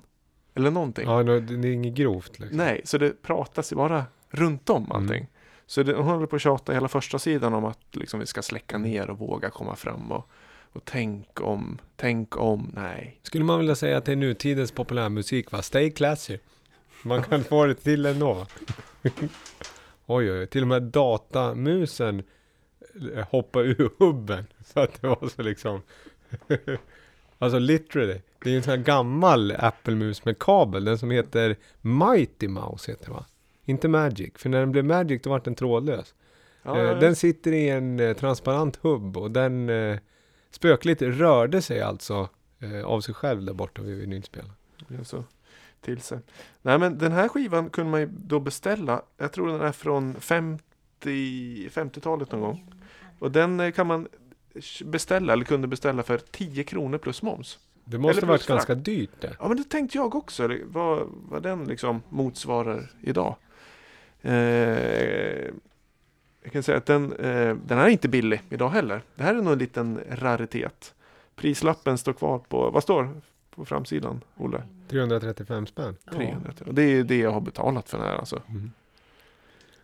Eller 0.56 0.72
någonting. 0.72 1.06
Ja, 1.08 1.24
det 1.24 1.54
är 1.54 1.66
inget 1.66 1.94
grovt 1.94 2.40
liksom. 2.40 2.58
Nej, 2.58 2.82
så 2.84 2.98
det 2.98 3.22
pratas 3.22 3.72
ju 3.72 3.76
bara 3.76 4.06
runt 4.30 4.70
om 4.70 4.92
allting. 4.92 5.18
Mm. 5.18 5.28
Så 5.66 5.84
det, 5.84 5.94
hon 5.94 6.06
håller 6.06 6.28
på 6.28 6.36
att 6.36 6.42
tjata 6.42 6.74
hela 6.74 6.88
första 6.88 7.20
sidan 7.20 7.54
om 7.54 7.66
att 7.66 7.80
liksom, 7.92 8.20
vi 8.20 8.26
ska 8.26 8.42
släcka 8.42 8.78
ner 8.78 9.10
och 9.10 9.20
våga 9.20 9.50
komma 9.50 9.76
fram 9.76 10.12
och, 10.12 10.30
och 10.74 10.82
tänk 10.86 11.42
om, 11.42 11.78
tänk 11.96 12.38
om, 12.38 12.72
nej. 12.74 13.20
Skulle 13.24 13.44
man 13.44 13.60
vilja 13.60 13.76
säga 13.76 13.98
att 13.98 14.06
det 14.06 14.12
är 14.12 14.16
nutidens 14.16 14.72
populärmusik 14.72 15.52
va? 15.52 15.62
Stay 15.62 15.92
classy. 15.92 16.38
Man 17.04 17.24
kan 17.24 17.44
få 17.44 17.66
det 17.66 17.76
till 17.76 18.06
ändå. 18.06 18.46
oj, 20.06 20.32
oj, 20.32 20.48
till 20.48 20.62
och 20.62 20.68
med 20.68 20.84
datamusen 20.84 22.24
hoppade 23.30 23.66
ur 23.68 23.90
hubben. 23.98 24.46
Så 24.66 24.80
att 24.80 25.02
det 25.02 25.08
var 25.08 25.28
så 25.36 25.42
liksom. 25.42 25.82
alltså 27.40 27.60
literally. 27.60 28.22
Det 28.44 28.50
är 28.50 28.52
ju 28.52 28.58
en 28.58 28.64
sån 28.64 28.72
här 28.78 28.86
gammal 28.86 29.52
Apple-mus 29.60 30.26
med 30.26 30.40
kabel. 30.40 30.86
Den 30.86 30.98
som 30.98 31.12
heter 31.12 31.56
Mighty 31.82 32.48
Mouse 32.48 32.92
heter 32.92 33.06
det 33.06 33.12
va? 33.12 33.26
Inte 33.66 33.88
Magic. 33.88 34.32
För 34.36 34.50
när 34.50 34.60
den 34.60 34.72
blev 34.72 34.86
Magic 34.86 35.22
då 35.22 35.30
var 35.30 35.42
den 35.44 35.56
trådlös. 35.56 36.14
Ja, 36.64 36.78
Eh, 36.80 37.00
Den 37.00 37.16
sitter 37.16 37.52
i 37.52 37.70
en 37.70 38.00
eh, 38.00 38.14
transparent 38.18 38.76
hubb 38.76 39.18
och 39.18 39.32
den 39.32 39.70
eh, 39.70 39.98
spökligt 40.52 41.02
rörde 41.02 41.62
sig 41.62 41.82
alltså 41.82 42.30
av 42.86 43.02
sig 43.02 43.14
själv 43.14 43.44
där 43.46 43.54
borta 43.54 43.82
vid 43.82 43.98
vinylspelaren. 43.98 44.54
blev 44.88 45.04
så 45.04 45.24
till 45.82 46.02
sig. 46.02 46.20
Nej, 46.62 46.80
men 46.80 46.98
den 46.98 47.12
här 47.12 47.28
skivan 47.28 47.70
kunde 47.70 47.92
man 47.92 48.00
ju 48.00 48.10
då 48.12 48.40
beställa. 48.40 49.02
Jag 49.18 49.32
tror 49.32 49.48
den 49.48 49.62
är 49.62 49.72
från 49.72 50.16
50, 50.16 50.64
50-talet 51.70 52.32
någon 52.32 52.42
gång. 52.42 52.74
Och 53.24 53.32
den 53.32 53.60
eh, 53.60 53.72
kan 53.72 53.88
man 53.88 54.08
beställa, 54.86 55.34
eller 55.34 55.46
kunde 55.46 55.68
beställa 55.68 56.04
för 56.04 56.18
10 56.18 56.64
kronor 56.64 56.98
plus 56.98 57.22
moms. 57.22 57.60
Det 57.86 57.98
måste 57.98 58.26
varit 58.26 58.48
ganska 58.48 58.76
dyrt 58.76 59.22
det. 59.22 59.36
Ja 59.40 59.48
men 59.48 59.58
det 59.58 59.64
tänkte 59.64 59.98
jag 59.98 60.16
också, 60.16 60.50
vad, 60.66 61.08
vad 61.30 61.44
den 61.44 61.66
liksom 61.66 62.02
motsvarar 62.10 62.92
idag. 63.02 63.36
Eh, 64.22 64.34
jag 66.44 66.52
kan 66.52 66.64
säga 66.64 66.78
att 66.78 66.86
den, 66.86 67.14
eh, 67.14 67.56
den 67.56 67.78
här 67.78 67.86
är 67.86 67.90
inte 67.90 68.10
billig 68.10 68.42
idag 68.50 68.70
heller. 68.70 69.02
Det 69.16 69.24
här 69.24 69.36
är 69.36 69.42
nog 69.42 69.54
en 69.54 69.60
liten 69.60 70.00
raritet. 70.12 70.94
Prislappen 71.36 71.98
står 71.98 72.14
kvar 72.14 72.40
på, 72.40 72.70
vad 72.70 72.84
står 72.84 73.22
på 73.56 73.66
framsidan, 73.66 74.22
Olle? 74.38 74.64
335 74.90 75.68
spänn. 75.68 75.96
300. 76.12 76.54
Och 76.68 76.74
det 76.74 76.84
är 76.84 77.04
det 77.04 77.18
jag 77.18 77.32
har 77.32 77.42
betalat 77.42 77.90
för 77.90 77.98
den 77.98 78.08
här 78.08 78.16
alltså. 78.16 78.42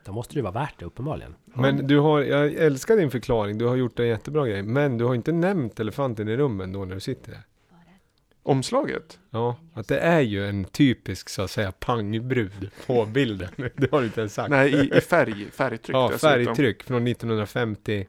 Då 0.05 0.11
måste 0.13 0.33
det 0.33 0.37
ju 0.37 0.41
vara 0.41 0.53
värt 0.53 0.79
det 0.79 0.85
uppenbarligen. 0.85 1.35
Men 1.45 1.87
du 1.87 1.99
har, 1.99 2.21
jag 2.21 2.53
älskar 2.53 2.97
din 2.97 3.11
förklaring, 3.11 3.57
du 3.57 3.65
har 3.65 3.75
gjort 3.75 3.99
en 3.99 4.07
jättebra 4.07 4.47
grej. 4.47 4.63
Men 4.63 4.97
du 4.97 5.05
har 5.05 5.15
inte 5.15 5.31
nämnt 5.31 5.79
elefanten 5.79 6.27
i 6.27 6.37
rummen 6.37 6.73
då 6.73 6.85
när 6.85 6.95
du 6.95 7.01
sitter 7.01 7.31
där. 7.31 7.41
Omslaget? 8.43 9.19
Ja, 9.29 9.55
att 9.73 9.87
det 9.87 9.99
är 9.99 10.21
ju 10.21 10.47
en 10.47 10.65
typisk 10.65 11.29
så 11.29 11.41
att 11.41 11.51
säga 11.51 11.71
pangbrud 11.71 12.71
på 12.87 13.05
bilden. 13.05 13.49
Det 13.75 13.91
har 13.91 13.99
du 13.99 14.05
inte 14.05 14.19
ens 14.19 14.33
sagt. 14.33 14.49
Nej, 14.49 14.73
i, 14.73 14.97
i 14.97 15.01
färg, 15.01 15.45
färgtryck 15.51 15.95
Ja, 15.95 16.09
dessutom. 16.11 16.29
färgtryck 16.45 16.83
från 16.83 17.07
1950. 17.07 18.07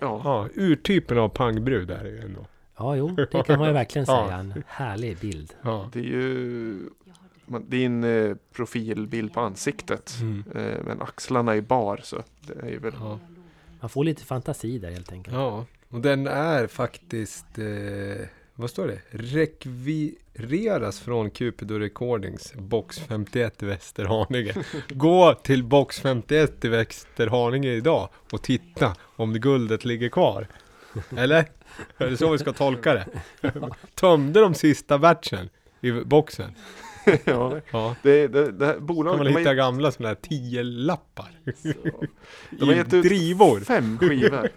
Ja. 0.00 0.20
Ja, 0.24 0.48
urtypen 0.54 1.18
av 1.18 1.28
pangbrud 1.28 1.90
är 1.90 2.04
det 2.04 2.10
ju 2.10 2.20
ändå. 2.20 2.46
Ja, 2.76 2.96
jo, 2.96 3.08
det 3.08 3.42
kan 3.46 3.58
man 3.58 3.68
ju 3.68 3.74
verkligen 3.74 4.06
Ja. 4.08 4.26
säga. 4.26 4.38
En 4.38 4.62
härlig 4.66 5.18
bild. 5.18 5.52
Ja. 5.62 5.90
Det 5.92 5.98
är 5.98 6.02
ju 6.04 6.78
det 7.68 7.76
är 7.76 7.86
en 7.86 8.04
eh, 8.04 8.36
profilbild 8.52 9.32
på 9.32 9.40
ansiktet. 9.40 10.12
Mm. 10.20 10.44
Eh, 10.54 10.78
men 10.84 11.02
axlarna 11.02 11.54
är 11.54 11.60
bar 11.60 12.00
så 12.02 12.22
det 12.40 12.74
är 12.74 12.78
väl 12.78 12.92
Ja. 13.00 13.18
Man 13.80 13.90
får 13.90 14.04
lite 14.04 14.24
fantasi 14.24 14.78
där 14.78 14.90
helt 14.90 15.12
enkelt. 15.12 15.36
ja, 15.36 15.66
och 15.88 16.00
den 16.00 16.26
är 16.26 16.66
faktiskt, 16.66 17.58
eh, 17.58 18.26
vad 18.54 18.70
står 18.70 18.86
det? 18.86 19.00
Rekvireras 19.10 21.00
från 21.00 21.30
Cupido 21.30 21.78
Recordings, 21.78 22.54
box 22.54 22.98
51 22.98 23.62
i 23.62 23.66
Västerhaninge. 23.66 24.54
Gå 24.88 25.34
till 25.34 25.64
box 25.64 26.00
51 26.00 26.64
i 26.64 26.68
Västerhaninge 26.68 27.68
idag 27.68 28.08
och 28.32 28.42
titta 28.42 28.96
om 29.16 29.32
det 29.32 29.38
guldet 29.38 29.84
ligger 29.84 30.08
kvar. 30.08 30.46
Eller? 31.16 31.48
Är 31.98 32.10
det 32.10 32.16
så 32.16 32.32
vi 32.32 32.38
ska 32.38 32.52
tolka 32.52 32.94
det? 32.94 33.06
Tömde 33.94 34.40
de 34.40 34.54
sista 34.54 34.98
batchen 34.98 35.48
i 35.80 35.92
boxen? 35.92 36.54
ja, 37.24 37.60
Ja. 37.72 37.96
det, 38.02 38.28
det, 38.28 38.52
det 38.52 38.66
här 38.66 38.74
Kan 38.74 38.86
bolaget 38.86 39.18
man 39.18 39.26
de 39.26 39.32
har, 39.32 39.38
hitta 39.40 39.50
gett- 39.50 39.56
gamla 39.58 39.90
sådana 39.92 40.08
här 40.08 40.16
10-lappar? 40.16 41.30
de 42.50 42.64
har 42.68 42.74
gett 42.74 42.94
ut 42.94 43.04
drivor. 43.04 43.60
fem 43.60 43.98
skivor. 43.98 44.48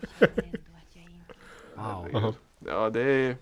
Wow. 1.75 2.35
Ja, 2.65 2.89
det 2.89 3.01
är 3.01 3.35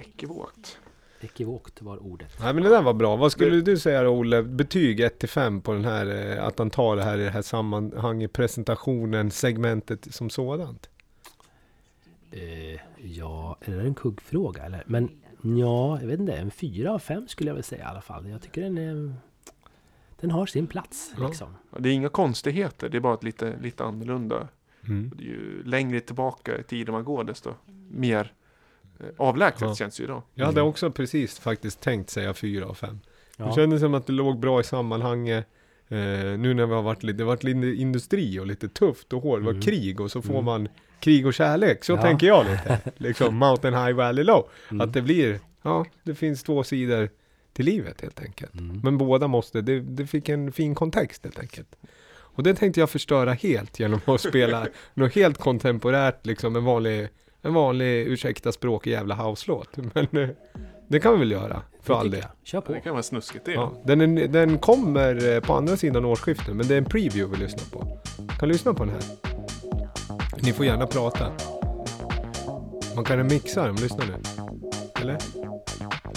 ekivokt. 0.00 0.78
Ekivokt 1.20 1.82
var 1.82 2.02
ordet. 2.02 2.36
Nej 2.40 2.54
men 2.54 2.62
det 2.62 2.68
där 2.68 2.82
var 2.82 2.92
bra. 2.94 3.16
Vad 3.16 3.32
skulle 3.32 3.60
du 3.60 3.78
säga 3.78 4.02
då, 4.02 4.10
Olle? 4.10 4.42
Betyg 4.42 5.00
1-5 5.00 5.60
på 5.60 5.72
den 5.72 5.84
här, 5.84 6.36
eh, 6.36 6.44
att 6.46 6.58
han 6.58 6.70
tar 6.70 6.96
det 6.96 7.02
här 7.02 7.18
i 7.18 7.24
det 7.24 7.30
här 7.30 7.42
sammanhanget, 7.42 8.32
presentationen, 8.32 9.30
segmentet 9.30 10.14
som 10.14 10.30
sådant? 10.30 10.88
Eh, 12.32 12.80
ja, 12.96 13.56
är 13.60 13.76
det 13.76 13.82
en 13.82 13.94
kuggfråga 13.94 14.62
eller? 14.62 14.84
Men 14.86 15.10
ja, 15.56 16.00
jag 16.00 16.08
vet 16.08 16.20
inte. 16.20 16.32
En 16.32 16.50
fyra 16.50 16.92
av 16.92 16.98
fem 16.98 17.28
skulle 17.28 17.50
jag 17.50 17.54
väl 17.54 17.64
säga 17.64 17.82
i 17.84 17.86
alla 17.86 18.00
fall. 18.00 18.28
Jag 18.28 18.42
tycker 18.42 18.62
den 18.62 18.78
är... 18.78 19.14
Den 20.20 20.30
har 20.30 20.46
sin 20.46 20.66
plats 20.66 21.12
Ja. 21.18 21.26
liksom. 21.28 21.48
Ja, 21.72 21.78
det 21.78 21.88
är 21.88 21.92
inga 21.92 22.08
konstigheter, 22.08 22.88
det 22.88 22.96
är 22.96 23.00
bara 23.00 23.14
ett 23.14 23.22
lite, 23.24 23.54
lite 23.62 23.84
annorlunda. 23.84 24.48
Mm. 24.88 25.12
Det 25.16 25.24
ju 25.24 25.62
längre 25.64 26.00
tillbaka 26.00 26.58
i 26.58 26.62
tiden 26.62 26.92
man 26.92 27.04
går 27.04 27.24
desto 27.24 27.54
mer 27.90 28.32
eh, 29.00 29.06
avlägset 29.16 29.68
Ja. 29.68 29.74
känns 29.74 29.96
det 29.96 30.00
ju 30.00 30.04
idag. 30.04 30.22
Jag 30.34 30.46
hade 30.46 30.62
också 30.62 30.90
precis 30.90 31.38
faktiskt 31.38 31.80
tänkt 31.80 32.10
säga 32.10 32.34
4 32.34 32.66
av 32.66 32.74
5. 32.74 33.00
Det 33.36 33.44
Ja. 33.44 33.52
kändes 33.54 33.80
som 33.80 33.94
att 33.94 34.06
det 34.06 34.12
låg 34.12 34.38
bra 34.38 34.60
i 34.60 34.64
sammanhanget. 34.64 35.46
Eh, 35.88 35.98
nu 36.38 36.54
när 36.54 36.66
vi 36.66 36.74
har 36.74 36.82
varit 36.82 37.02
lite, 37.02 37.16
det 37.18 37.24
har 37.24 37.28
varit 37.28 37.44
lite 37.44 37.66
industri 37.66 38.40
och 38.40 38.46
lite 38.46 38.68
tufft 38.68 39.12
och 39.12 39.22
hårt. 39.22 39.38
Det 39.38 39.44
var 39.44 39.52
Mm. 39.52 39.62
krig 39.62 40.00
och 40.00 40.10
så 40.10 40.22
får 40.22 40.32
Mm. 40.34 40.44
man 40.44 40.68
krig 41.00 41.26
och 41.26 41.34
kärlek. 41.34 41.84
Så 41.84 41.92
Ja. 41.92 42.02
tänker 42.02 42.26
jag 42.26 42.46
lite. 42.46 42.78
Liksom 42.96 43.36
mountain 43.36 43.74
high, 43.74 43.92
valley 43.92 44.24
low. 44.24 44.48
Mm. 44.70 44.80
Att 44.80 44.92
det 44.92 45.02
blir, 45.02 45.38
ja, 45.62 45.84
det 46.02 46.14
finns 46.14 46.42
två 46.42 46.64
sidor 46.64 47.08
till 47.52 47.64
livet 47.64 48.00
helt 48.00 48.20
enkelt. 48.20 48.54
Mm. 48.54 48.80
Men 48.84 48.98
båda 48.98 49.26
måste, 49.28 49.60
det, 49.60 49.80
det 49.80 50.06
fick 50.06 50.28
en 50.28 50.52
fin 50.52 50.74
kontext 50.74 51.24
helt 51.24 51.38
enkelt. 51.38 51.76
Och 52.18 52.42
det 52.42 52.54
tänkte 52.54 52.80
jag 52.80 52.90
förstöra 52.90 53.32
helt 53.32 53.80
genom 53.80 54.00
att 54.06 54.20
spela 54.20 54.66
något 54.94 55.14
helt 55.14 55.38
kontemporärt, 55.38 56.26
liksom 56.26 56.56
en 56.56 56.64
vanlig, 56.64 57.08
en 57.42 57.54
vanlig, 57.54 58.06
ursäkta 58.06 58.52
språk 58.52 58.86
jävla 58.86 59.14
house-låt. 59.14 59.68
Men 59.94 60.22
eh, 60.24 60.28
det 60.88 61.00
kan 61.00 61.12
vi 61.12 61.18
väl 61.18 61.30
göra, 61.30 61.62
för 61.82 61.94
all 61.94 62.10
del. 62.10 62.24
Kör 62.44 62.60
på. 62.60 62.72
det 62.72 62.80
kan 62.80 62.92
vara 62.92 63.02
snuskigt 63.02 63.44
det. 63.44 63.52
Ja, 63.52 63.72
den, 63.84 64.00
är, 64.18 64.28
den 64.28 64.58
kommer 64.58 65.34
eh, 65.34 65.40
på 65.40 65.54
andra 65.54 65.76
sidan 65.76 66.04
årsskiftet, 66.04 66.56
men 66.56 66.66
det 66.68 66.74
är 66.74 66.78
en 66.78 66.84
preview 66.84 67.36
vi 67.36 67.44
lyssnar 67.44 67.80
på. 67.80 67.98
Kan 68.38 68.48
lyssna 68.48 68.74
på 68.74 68.84
den 68.84 68.94
här. 68.94 69.35
Ni 70.42 70.52
får 70.52 70.66
gärna 70.66 70.86
prata. 70.86 71.32
Man 72.94 73.04
kan 73.04 73.26
mixa 73.26 73.66
den, 73.66 73.76
lyssna 73.76 74.04
nu. 74.04 74.22
Eller? 75.00 75.18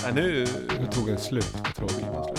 Nej, 0.04 0.14
nu... 0.14 0.46
Nu 0.80 0.88
tog 0.92 1.08
den 1.08 1.18
slut, 1.18 1.56
vad 1.64 1.76
tråkigt. 1.76 2.39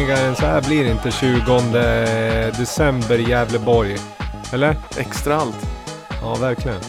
Svängigare 0.00 0.26
än 0.26 0.36
så 0.36 0.46
här 0.46 0.62
blir 0.62 0.84
det 0.84 0.90
inte 0.90 1.10
20 1.10 2.58
december 2.58 3.18
i 3.18 3.22
Gävleborg. 3.22 3.96
Eller? 4.52 4.76
Extra 4.96 5.36
allt. 5.36 5.66
Ja, 6.22 6.34
verkligen. 6.34 6.80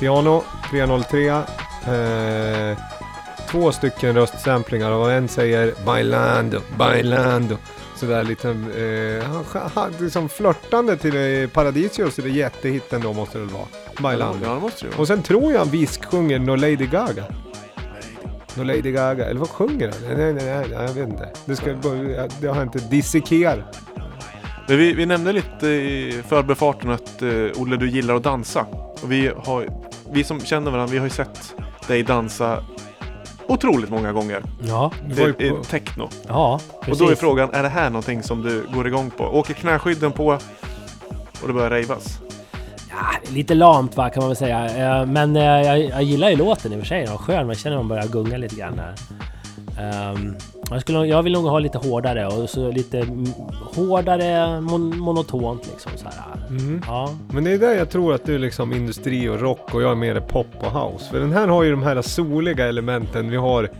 Piano 0.00 0.42
303. 0.70 1.28
Eh, 1.28 2.78
två 3.50 3.72
stycken 3.72 4.14
röstsamplingar 4.14 4.90
och 4.90 5.12
en 5.12 5.28
säger 5.28 5.74
Bailando, 5.84 6.60
Bailando. 6.76 7.56
Sådär 7.96 8.24
lite, 8.24 8.48
eh, 8.48 9.30
han, 9.30 9.70
han, 9.74 9.92
liksom 9.98 10.28
flörtande 10.28 10.96
till 10.96 11.42
eh, 11.42 11.48
Paradisios, 11.48 12.16
det 12.16 12.22
är 12.22 12.26
jättehitten 12.28 13.00
då 13.00 13.12
måste 13.12 13.38
det 13.38 13.44
väl 13.44 13.54
vara. 13.54 13.66
Bailando. 13.98 14.46
Ja, 14.46 14.54
det 14.54 14.60
måste 14.60 14.84
det 14.84 14.90
vara. 14.90 15.00
Och 15.00 15.06
sen 15.06 15.22
tror 15.22 15.52
jag 15.52 15.58
han 15.58 15.70
visksjunger 15.70 16.38
No 16.38 16.56
Lady 16.56 16.86
Gaga. 16.86 17.24
No 18.56 18.62
Lady 18.62 18.92
Gaga, 18.92 19.24
eller 19.24 19.40
vad 19.40 19.48
sjunger 19.48 19.92
han? 19.92 20.16
Nej, 20.16 20.32
nej, 20.32 20.44
nej, 20.44 20.66
jag 20.70 20.94
vet 20.94 21.08
inte. 21.08 21.30
Det, 21.44 21.56
ska, 21.56 21.72
det 22.40 22.46
har 22.48 22.56
jag 22.56 22.62
inte 22.62 22.78
dissekerat. 22.78 23.80
Men 24.68 24.78
vi, 24.78 24.92
vi 24.92 25.06
nämnde 25.06 25.32
lite 25.32 25.66
i 25.66 26.22
förbifarten 26.28 26.90
att 26.90 27.22
eh, 27.22 27.28
Olle, 27.56 27.76
du 27.76 27.90
gillar 27.90 28.14
att 28.14 28.22
dansa. 28.22 28.66
Och 29.02 29.12
vi, 29.12 29.30
har, 29.36 29.68
vi 30.12 30.24
som 30.24 30.40
känner 30.40 30.70
varandra, 30.70 30.92
vi 30.92 30.98
har 30.98 31.06
ju 31.06 31.10
sett 31.10 31.54
dig 31.88 32.02
dansa 32.02 32.64
otroligt 33.46 33.90
många 33.90 34.12
gånger. 34.12 34.42
Ja, 34.60 34.92
var 35.16 35.26
ju 35.26 35.34
är 35.38 35.50
på, 35.50 35.64
techno. 35.64 36.08
ja 36.28 36.60
Och 36.72 36.84
precis. 36.84 36.98
då 36.98 37.08
är 37.10 37.14
frågan, 37.14 37.50
är 37.52 37.62
det 37.62 37.68
här 37.68 37.90
någonting 37.90 38.22
som 38.22 38.42
du 38.42 38.66
går 38.74 38.86
igång 38.86 39.10
på? 39.10 39.24
Åker 39.24 39.54
knäskydden 39.54 40.12
på 40.12 40.26
och 41.42 41.46
det 41.46 41.52
börjar 41.52 41.70
rejvas? 41.70 42.18
Ja, 42.92 43.30
lite 43.34 43.54
lamt 43.54 43.96
va, 43.96 44.10
kan 44.10 44.20
man 44.20 44.28
väl 44.28 44.36
säga. 44.36 44.64
Eh, 45.00 45.06
Men 45.06 45.36
eh, 45.36 45.42
jag, 45.42 45.78
jag 45.78 46.02
gillar 46.02 46.30
ju 46.30 46.36
låten 46.36 46.72
i 46.72 46.76
och 46.76 46.80
för 46.80 46.86
sig. 46.86 47.02
Den 47.02 47.10
var 47.10 47.18
skön. 47.18 47.46
Man 47.46 47.54
känner 47.54 47.76
att 47.76 47.82
man 47.82 47.88
börjar 47.88 48.06
gunga 48.08 48.36
lite 48.36 48.56
grann 48.56 48.78
här. 48.78 48.94
Ehm, 49.80 50.34
jag, 50.70 50.80
skulle, 50.80 50.98
jag 50.98 51.22
vill 51.22 51.32
nog 51.32 51.44
ha 51.44 51.58
lite 51.58 51.78
hårdare 51.78 52.26
och 52.26 52.50
så 52.50 52.70
lite 52.70 52.98
mm, 52.98 53.26
hårdare, 53.74 54.60
mon, 54.60 54.98
monotont 54.98 55.66
liksom 55.70 55.92
så 55.96 56.04
här. 56.04 56.50
Mhm. 56.50 56.82
Ja, 56.86 57.10
Men 57.30 57.44
det 57.44 57.52
är 57.52 57.58
där 57.58 57.74
jag 57.74 57.90
tror 57.90 58.14
att 58.14 58.24
du 58.26 58.34
är 58.34 58.38
liksom 58.38 58.72
industri 58.72 59.28
och 59.28 59.40
rock 59.40 59.74
och 59.74 59.82
jag 59.82 59.90
är 59.90 59.94
mer 59.94 60.20
pop 60.20 60.46
och 60.60 60.80
house. 60.80 61.10
För 61.10 61.20
den 61.20 61.32
här 61.32 61.48
har 61.48 61.62
ju 61.62 61.70
de 61.70 61.82
här 61.82 62.02
soliga 62.02 62.68
elementen. 62.68 63.30
Vi 63.30 63.36
har 63.36 63.70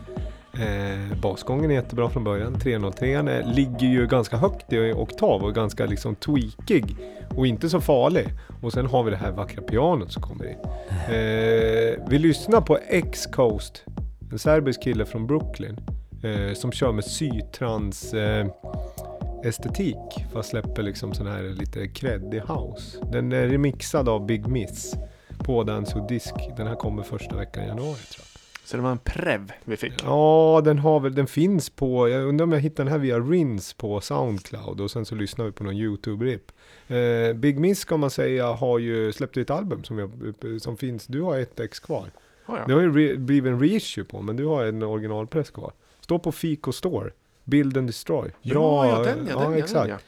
eh, 0.55 1.19
basgången 1.19 1.71
är 1.71 1.75
jättebra 1.75 2.11
från 2.11 2.25
början. 2.25 2.61
303 2.61 3.15
är, 3.15 3.41
eh, 3.41 3.55
ligger 3.55 3.87
ju 3.87 4.07
ganska 4.07 4.37
högt 4.37 4.73
i 4.73 4.93
oktav 4.93 5.43
och 5.43 5.51
är 5.51 5.55
ganska 5.55 5.87
liksom 5.87 6.15
tweakig 6.15 6.97
och 7.37 7.47
inte 7.47 7.69
så 7.69 7.81
farlig. 7.81 8.27
Och 8.63 8.73
sen 8.73 8.87
har 8.87 9.03
vi 9.03 9.11
det 9.11 9.17
här 9.17 9.33
vackra 9.33 9.63
pianot 9.63 10.13
som 10.13 10.23
kommer 10.23 10.45
in. 10.45 10.59
Eh, 11.15 12.09
vi 12.09 12.19
lyssnar 12.19 12.61
på 12.61 12.79
X-Coast, 12.89 13.85
en 14.33 14.39
serbisk 14.39 14.83
kille 14.83 15.05
från 15.05 15.27
Brooklyn. 15.27 15.81
Eh, 16.23 16.55
som 16.55 16.73
kör 16.73 16.93
med 16.93 17.05
sytrans 17.05 18.15
eh, 18.15 18.47
estetik 19.45 20.27
fast 20.33 20.51
släpper 20.51 20.83
liksom 20.83 21.15
sån 21.15 21.27
här 21.27 21.43
lite 21.43 21.89
creddig 21.89 22.41
house. 22.41 22.99
Den 23.13 23.33
är 23.33 23.49
remixad 23.49 24.09
av 24.09 24.27
Big 24.27 24.47
Miss 24.47 24.95
på 25.39 25.63
Dance 25.63 25.99
och 25.99 26.09
Disk. 26.09 26.35
Den 26.57 26.67
här 26.67 26.75
kommer 26.75 27.03
första 27.03 27.37
veckan 27.37 27.65
i 27.65 27.67
januari 27.67 27.97
tror 27.97 28.25
jag. 28.25 28.32
Så 28.73 28.77
det 28.79 28.83
var 28.83 28.91
en 28.91 28.99
prev 28.99 29.53
vi 29.65 29.77
fick. 29.77 29.93
Ja, 30.05 30.61
den 30.65 30.79
har 30.79 31.01
väl, 31.01 31.15
den 31.15 31.27
finns 31.27 31.71
på, 31.71 32.09
jag 32.09 32.25
undrar 32.25 32.45
om 32.45 32.53
jag 32.53 32.61
hittar 32.61 32.85
den 32.85 32.93
här 32.93 32.99
via 32.99 33.19
Rins 33.21 33.75
på 33.75 34.01
Soundcloud 34.01 34.81
och 34.81 34.91
sen 34.91 35.05
så 35.05 35.15
lyssnar 35.15 35.45
vi 35.45 35.53
på 35.53 35.65
någon 35.65 35.75
YouTube-rip. 35.75 36.53
Eh, 36.89 37.37
Big 37.37 37.59
Miss 37.61 37.79
ska 37.79 37.97
man 37.97 38.11
säga 38.11 38.47
har 38.47 38.79
ju 38.79 39.13
släppt 39.13 39.37
ett 39.37 39.51
album 39.51 39.85
som, 39.85 39.99
jag, 39.99 40.11
som 40.61 40.77
finns, 40.77 41.07
du 41.07 41.23
har 41.23 41.39
ett 41.39 41.61
ex 41.61 41.81
kvar. 41.81 42.11
Oh, 42.47 42.55
Det 42.55 42.65
ja. 42.69 42.75
har 42.75 42.83
ju 42.83 42.93
re, 42.93 43.17
blivit 43.17 43.51
en 43.53 43.61
reissue 43.61 44.05
på 44.05 44.23
men 44.23 44.37
du 44.37 44.47
har 44.47 44.65
en 44.65 44.83
originalpress 44.83 45.51
kvar. 45.51 45.73
Står 46.01 46.19
på 46.19 46.33
Fico 46.33 46.73
Store. 46.73 47.11
Build 47.45 47.77
and 47.79 47.87
Destroy. 47.87 48.31
ja, 48.43 48.87
ja, 48.87 48.99
den 48.99 49.27
ja, 49.31 49.39
den, 49.39 49.53
ja, 49.53 49.59
exakt. 49.59 49.89
den 49.89 49.91
ja. 49.91 49.99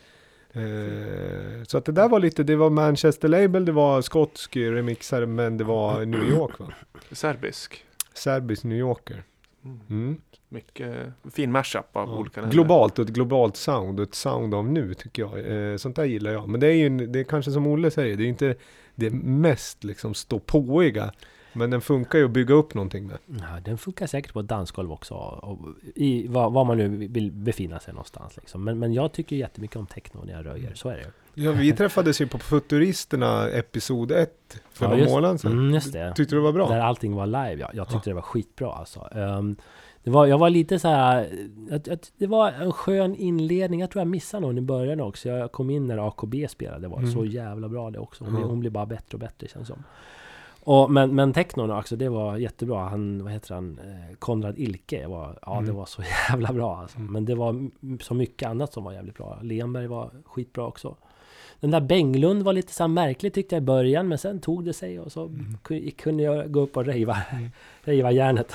Eh, 0.60 1.64
så 1.64 1.78
att 1.78 1.84
det 1.84 1.92
där 1.92 2.08
var 2.08 2.20
lite, 2.20 2.42
det 2.42 2.56
var 2.56 2.70
Manchester 2.70 3.28
Label, 3.28 3.64
det 3.64 3.72
var 3.72 4.02
skotsk 4.02 4.56
remixare 4.56 5.26
men 5.26 5.56
det 5.56 5.64
var 5.64 6.04
New 6.04 6.24
York 6.30 6.58
va? 6.58 6.66
Serbisk. 7.12 7.84
Serbisk 8.14 8.64
New 8.64 8.78
Yorker. 8.78 9.22
Mm. 9.64 9.80
Mm. 9.90 10.20
Mycket 10.48 10.96
fin 11.32 11.52
mashup 11.52 11.96
av 11.96 12.08
Ja. 12.08 12.16
olika 12.18 12.40
länder. 12.40 12.54
Globalt 12.54 12.98
och 12.98 13.04
ett 13.08 13.14
globalt 13.14 13.56
sound 13.56 14.00
och 14.00 14.06
ett 14.08 14.14
sound 14.14 14.54
av 14.54 14.64
nu 14.68 14.94
tycker 14.94 15.22
jag. 15.22 15.70
Eh, 15.72 15.76
sånt 15.76 15.96
där 15.96 16.04
gillar 16.04 16.32
jag. 16.32 16.48
Men 16.48 16.60
det 16.60 16.66
är 16.66 16.72
ju, 16.72 17.06
det 17.06 17.20
är 17.20 17.24
kanske 17.24 17.50
som 17.52 17.66
Olle 17.66 17.90
säger, 17.90 18.16
det 18.16 18.24
är 18.24 18.28
inte 18.28 18.54
det 18.94 19.10
mest 19.10 19.84
liksom 19.84 20.14
ståpåiga. 20.14 21.12
Men 21.52 21.70
den 21.70 21.80
funkar 21.80 22.18
ju 22.18 22.24
att 22.24 22.30
bygga 22.30 22.54
upp 22.54 22.74
någonting 22.74 23.06
med. 23.06 23.18
ja, 23.26 23.60
den 23.64 23.78
funkar 23.78 24.06
säkert 24.06 24.32
på 24.32 24.40
ett 24.40 24.48
dansgolv 24.48 24.92
också. 24.92 25.14
Och 25.14 25.58
I 25.94 26.26
var, 26.28 26.50
var 26.50 26.64
man 26.64 26.76
nu 26.78 26.88
vill 26.88 27.32
befinna 27.32 27.80
sig 27.80 27.94
någonstans. 27.94 28.36
Liksom. 28.36 28.64
Men, 28.64 28.78
men 28.78 28.92
jag 28.92 29.12
tycker 29.12 29.36
jättemycket 29.36 29.76
om 29.76 29.86
techno 29.86 30.24
när 30.24 30.32
jag 30.32 30.46
röjer. 30.46 30.74
Så 30.74 30.88
är 30.88 30.96
det. 30.96 31.10
Ja, 31.34 31.52
vi 31.52 31.72
träffades 31.72 32.20
ju 32.20 32.26
på 32.26 32.38
Futuristerna 32.38 33.48
episod 33.48 34.12
1 34.12 34.30
för 34.72 34.84
Ja, 34.86 34.90
några 34.96 35.10
månader 35.10 35.36
sedan. 35.38 35.52
Mm, 35.52 35.74
just 35.74 35.92
det. 35.92 36.12
Tyckte 36.16 36.34
du 36.34 36.38
det 36.40 36.44
var 36.44 36.52
bra? 36.52 36.68
Där 36.68 36.80
allting 36.80 37.14
var 37.14 37.26
live. 37.26 37.56
Ja, 37.60 37.70
jag 37.74 37.88
tyckte 37.88 38.10
det 38.10 38.14
var 38.14 38.22
skitbra 38.22 38.72
alltså. 38.72 39.08
Ehm, 39.14 39.56
det 40.04 40.10
var, 40.10 40.26
jag 40.26 40.38
var 40.38 40.50
lite 40.50 40.78
så 40.78 40.88
här... 40.88 41.28
Att, 41.70 41.88
att 41.88 42.12
det 42.18 42.26
var 42.26 42.52
en 42.52 42.72
skön 42.72 43.14
inledning. 43.14 43.80
Jag 43.80 43.90
tror 43.90 44.00
jag 44.00 44.08
missade 44.08 44.40
någon 44.46 44.58
i 44.58 44.60
början 44.60 45.00
också. 45.00 45.28
Jag 45.28 45.52
kom 45.52 45.70
in 45.70 45.86
när 45.86 46.08
AKB 46.08 46.34
spelade. 46.50 46.80
Det 46.80 46.88
var 46.88 46.98
Mm. 46.98 47.10
så 47.12 47.24
jävla 47.24 47.68
bra 47.68 47.90
det 47.90 47.98
också. 47.98 48.24
Hon, 48.24 48.40
Ja. 48.40 48.46
hon 48.46 48.60
blir 48.60 48.70
bara 48.70 48.86
bättre 48.86 49.16
och 49.16 49.18
bättre 49.20 49.48
känns 49.48 49.68
som. 49.68 49.82
Och, 50.66 50.90
men, 50.90 51.14
men 51.14 51.32
technon 51.32 51.70
också, 51.70 51.96
det 51.96 52.08
var 52.08 52.36
jättebra. 52.36 52.88
Han, 52.88 53.24
vad 53.24 53.32
heter 53.32 53.54
han? 53.54 53.78
Eh, 53.84 54.16
Konrad 54.18 54.58
Ilke 54.58 55.06
var, 55.06 55.38
ja 55.46 55.52
det 55.52 55.58
Mm. 55.58 55.74
var 55.76 55.86
så 55.86 56.02
jävla 56.30 56.52
bra 56.52 56.76
alltså. 56.76 56.98
Mm. 56.98 57.12
Men 57.12 57.24
det 57.24 57.34
var 57.34 57.70
så 58.02 58.14
mycket 58.14 58.48
annat 58.48 58.72
som 58.72 58.84
var 58.84 58.92
jävligt 58.92 59.14
bra. 59.16 59.38
Lenberg 59.42 59.86
var 59.86 60.10
skitbra 60.24 60.66
också. 60.66 60.96
Den 61.64 61.70
där 61.70 61.80
Benglund 61.80 62.42
var 62.42 62.52
lite 62.52 62.72
så 62.72 62.88
märklig 62.88 63.32
tyckte 63.34 63.54
jag 63.54 63.62
i 63.62 63.64
början, 63.66 64.08
men 64.08 64.18
sen 64.18 64.40
tog 64.40 64.64
det 64.64 64.72
sig 64.72 65.00
och 65.00 65.12
så 65.12 65.24
Mm. 65.26 65.56
ku- 65.64 65.90
kunde 65.90 66.22
jag 66.22 66.52
gå 66.52 66.60
upp 66.60 66.76
och 66.76 66.84
rejva, 66.84 67.16
rejva 67.82 68.10
järnet. 68.12 68.52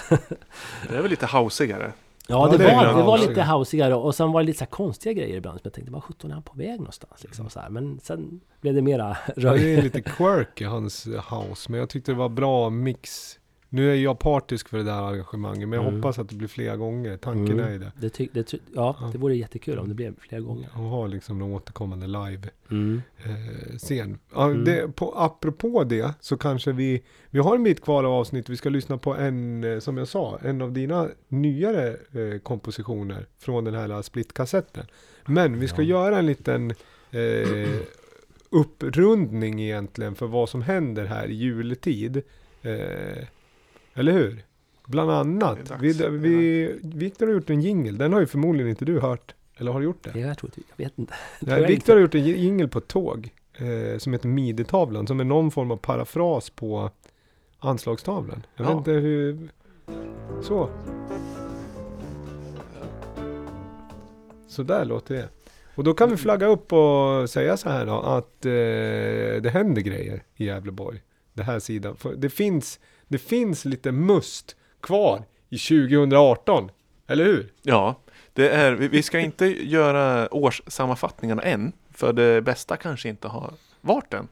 Det 0.89 0.95
är 0.95 1.01
väl 1.01 1.09
lite 1.11 1.25
hausigare. 1.25 1.91
Ja, 2.27 2.45
Ja, 2.45 2.51
det, 2.51 2.57
det 2.63 2.69
är 2.71 2.75
var, 2.75 2.85
det 2.87 2.93
var 2.93 3.03
housigare. 3.03 3.29
lite 3.29 3.41
hausigare 3.41 3.95
och 3.95 4.15
sen 4.15 4.31
var 4.31 4.41
det 4.41 4.45
lite 4.45 4.57
så 4.59 4.63
här 4.65 4.69
konstiga 4.69 5.13
grejer 5.13 5.37
ibland 5.37 5.57
som 5.59 5.61
jag 5.63 5.73
tänkte, 5.73 5.91
vad 5.93 6.03
sjutton 6.03 6.29
är 6.31 6.33
han 6.33 6.43
på 6.43 6.57
väg 6.57 6.79
någonstans? 6.79 7.23
Liksom, 7.23 7.49
så 7.49 7.59
här. 7.59 7.69
Men 7.69 7.99
sen 8.03 8.39
blev 8.61 8.73
det 8.73 8.81
mera 8.81 9.17
Det 9.35 9.41
röj. 9.41 9.73
är 9.75 9.81
lite 9.81 10.01
quirky 10.01 10.65
hans 10.65 11.07
house, 11.07 11.71
men 11.71 11.79
jag 11.79 11.89
tyckte 11.89 12.11
det 12.11 12.15
var 12.17 12.29
bra 12.29 12.69
mix. 12.69 13.38
Nu 13.71 13.91
är 13.91 13.95
jag 13.95 14.19
partisk 14.19 14.69
för 14.69 14.77
det 14.77 14.83
där 14.83 15.01
engagemanget, 15.07 15.69
men 15.69 15.77
jag 15.79 15.87
Mm. 15.87 15.95
hoppas 16.01 16.19
att 16.19 16.29
det 16.29 16.35
blir 16.35 16.47
flera 16.47 16.75
gånger. 16.77 17.17
Tanken 17.17 17.53
Mm. 17.59 17.65
är 17.65 17.71
ju 17.71 17.79
det. 17.79 17.91
Det, 17.99 18.09
ty, 18.09 18.27
det, 18.33 18.43
ty, 18.43 18.57
ja, 18.75 18.97
Ja. 19.01 19.09
det 19.11 19.17
vore 19.17 19.35
jättekul 19.35 19.79
om 19.79 19.89
det 19.89 19.95
blev 19.95 20.15
flera 20.19 20.41
gånger. 20.41 20.69
Och 20.73 20.79
ha 20.83 21.07
liksom 21.07 21.41
en 21.41 21.51
återkommande 21.53 22.07
live 22.07 22.49
Mm. 22.71 23.01
eh. 23.17 24.07
Ja, 24.33 24.45
Mm. 24.49 24.63
det, 24.63 24.95
på, 24.95 25.13
apropå 25.17 25.83
det 25.83 26.13
så 26.19 26.37
kanske 26.37 26.71
vi, 26.71 27.03
vi 27.29 27.39
har 27.39 27.55
en 27.55 27.63
bit 27.63 27.81
kvar 27.81 28.03
av 28.03 28.11
avsnitt, 28.13 28.49
vi 28.49 28.57
ska 28.57 28.69
lyssna 28.69 28.97
på 28.97 29.15
en, 29.15 29.63
eh, 29.63 29.79
som 29.79 29.97
jag 29.97 30.07
sa, 30.07 30.39
en 30.43 30.61
av 30.61 30.71
dina 30.73 31.07
nyare 31.27 31.87
eh, 31.89 32.39
kompositioner 32.43 33.25
från 33.39 33.63
den 33.63 33.73
här 33.73 34.01
splitkassetten. 34.01 34.85
Men 35.25 35.59
vi 35.59 35.67
ska 35.67 35.81
Ja. 35.81 35.87
göra 35.89 36.19
en 36.19 36.25
liten 36.25 36.71
eh, 37.11 37.69
upprundning 38.49 39.61
egentligen 39.61 40.15
för 40.15 40.27
vad 40.27 40.49
som 40.49 40.61
händer 40.61 41.05
här 41.05 41.27
i 41.27 41.33
juletid. 41.35 42.21
Eh, 42.61 43.23
eller 43.93 44.11
hur? 44.11 44.43
Bland 44.87 45.11
annat. 45.11 45.65
dags. 45.65 45.81
Vi, 45.81 46.07
vi, 46.09 46.79
Victor 46.83 47.25
har 47.27 47.33
gjort 47.33 47.49
en 47.49 47.61
jingle, 47.61 47.91
den 47.97 48.13
har 48.13 48.19
ju 48.19 48.25
förmodligen 48.27 48.69
inte 48.69 48.85
du 48.85 48.99
hört. 48.99 49.35
Eller 49.57 49.71
har 49.71 49.79
du 49.79 49.85
gjort 49.85 50.03
det? 50.03 50.11
Det 50.11 50.19
jag 50.19 50.37
tror 50.37 50.47
inte, 50.57 50.61
jag 50.75 50.85
vet 50.85 50.99
inte. 50.99 51.13
Nej, 51.39 51.61
jag 51.61 51.67
Victor 51.67 51.93
har 51.93 51.99
gjort 52.01 52.15
en 52.15 52.23
jingel 52.23 52.67
på 52.67 52.79
ett 52.79 52.87
tåg 52.87 53.29
eh, 53.57 53.97
som 53.97 54.13
heter 54.13 54.27
Midetavlan 54.27 55.07
som 55.07 55.19
är 55.19 55.23
någon 55.23 55.51
form 55.51 55.71
av 55.71 55.77
parafras 55.77 56.49
på 56.49 56.91
anslagstavlan. 57.59 58.45
Jag 58.55 58.63
vet 58.65 58.71
Ja. 58.73 58.77
inte 58.77 58.91
hur... 58.91 59.49
Så. 60.41 60.69
Så 64.47 64.63
där 64.63 64.85
låter 64.85 65.15
det. 65.15 65.29
Och 65.75 65.83
då 65.83 65.93
kan 65.93 66.09
vi 66.09 66.17
flagga 66.17 66.47
upp 66.47 66.73
och 66.73 67.29
säga 67.29 67.57
så 67.57 67.69
här 67.69 67.85
då 67.85 67.99
att 67.99 68.45
eh, 68.45 68.51
det 69.41 69.49
händer 69.53 69.81
grejer 69.81 70.23
i 70.35 70.45
Gävleborg. 70.45 71.01
Det 71.33 71.43
här 71.43 71.59
sidan. 71.59 71.95
För 71.95 72.15
det 72.15 72.29
finns, 72.29 72.79
det 73.09 73.17
finns 73.17 73.65
lite 73.65 73.91
must 73.91 74.55
kvar 74.81 75.23
i 75.49 75.57
2018. 75.57 76.71
Eller 77.07 77.25
hur? 77.25 77.53
Ja, 77.61 77.95
det 78.33 78.49
är, 78.49 78.71
vi, 78.71 79.03
ska 79.03 79.19
inte 79.19 79.45
göra 79.69 80.33
årssammanfattningarna 80.33 81.41
än. 81.41 81.71
För 81.91 82.13
det 82.13 82.41
bästa 82.41 82.77
kanske 82.77 83.09
inte 83.09 83.27
har 83.27 83.53
varit 83.81 84.13
än. 84.13 84.27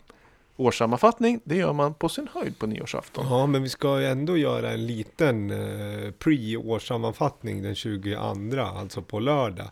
Årssammanfattning, 0.55 1.41
det 1.43 1.55
gör 1.55 1.73
man 1.73 1.93
på 1.93 2.09
sin 2.09 2.27
höjd 2.33 2.59
på 2.59 2.67
nyårsafton. 2.67 3.25
Ja, 3.29 3.45
men 3.45 3.63
vi 3.63 3.69
ska 3.69 3.99
ju 3.99 4.05
ändå 4.05 4.37
göra 4.37 4.71
en 4.71 4.87
liten 4.87 5.51
eh, 5.51 6.11
pre-årssammanfattning 6.11 7.61
den 7.61 7.75
22, 7.75 8.19
alltså 8.61 9.01
på 9.01 9.19
lördag. 9.19 9.67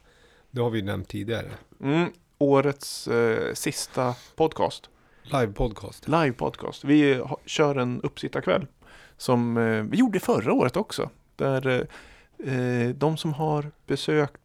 Det 0.52 0.62
har 0.62 0.70
vi 0.70 0.82
nämnt 0.82 1.08
tidigare. 1.08 1.52
Mm, 1.82 2.12
årets 2.38 3.08
eh, 3.08 3.54
sista 3.54 4.16
podcast. 4.36 4.90
Live 5.24 5.54
podcast. 5.54 6.08
Live 6.08 6.32
podcast. 6.32 6.84
Vi 6.84 7.14
ha, 7.14 7.38
kör 7.46 7.76
en 7.76 8.02
uppsittarkväll. 8.02 8.68
Som 9.18 9.58
eh, 9.58 9.84
vi 9.84 9.98
gjorde 9.98 10.20
förra 10.20 10.54
året 10.54 10.78
också. 10.78 11.10
Där 11.36 11.68
eh, 11.68 12.54
eh, 12.54 12.90
de 12.90 13.18
som 13.18 13.34
har 13.34 13.72
besökt 13.88 14.42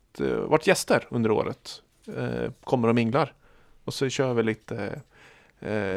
varit, 0.47 0.66
gäster 0.66 1.06
under 1.10 1.30
året. 1.30 1.82
Kommer 2.64 2.88
och 2.88 2.94
minglar. 2.94 3.34
Och 3.84 3.94
så 3.94 4.09
kör 4.09 4.34
vi 4.34 4.42
lite 4.42 5.01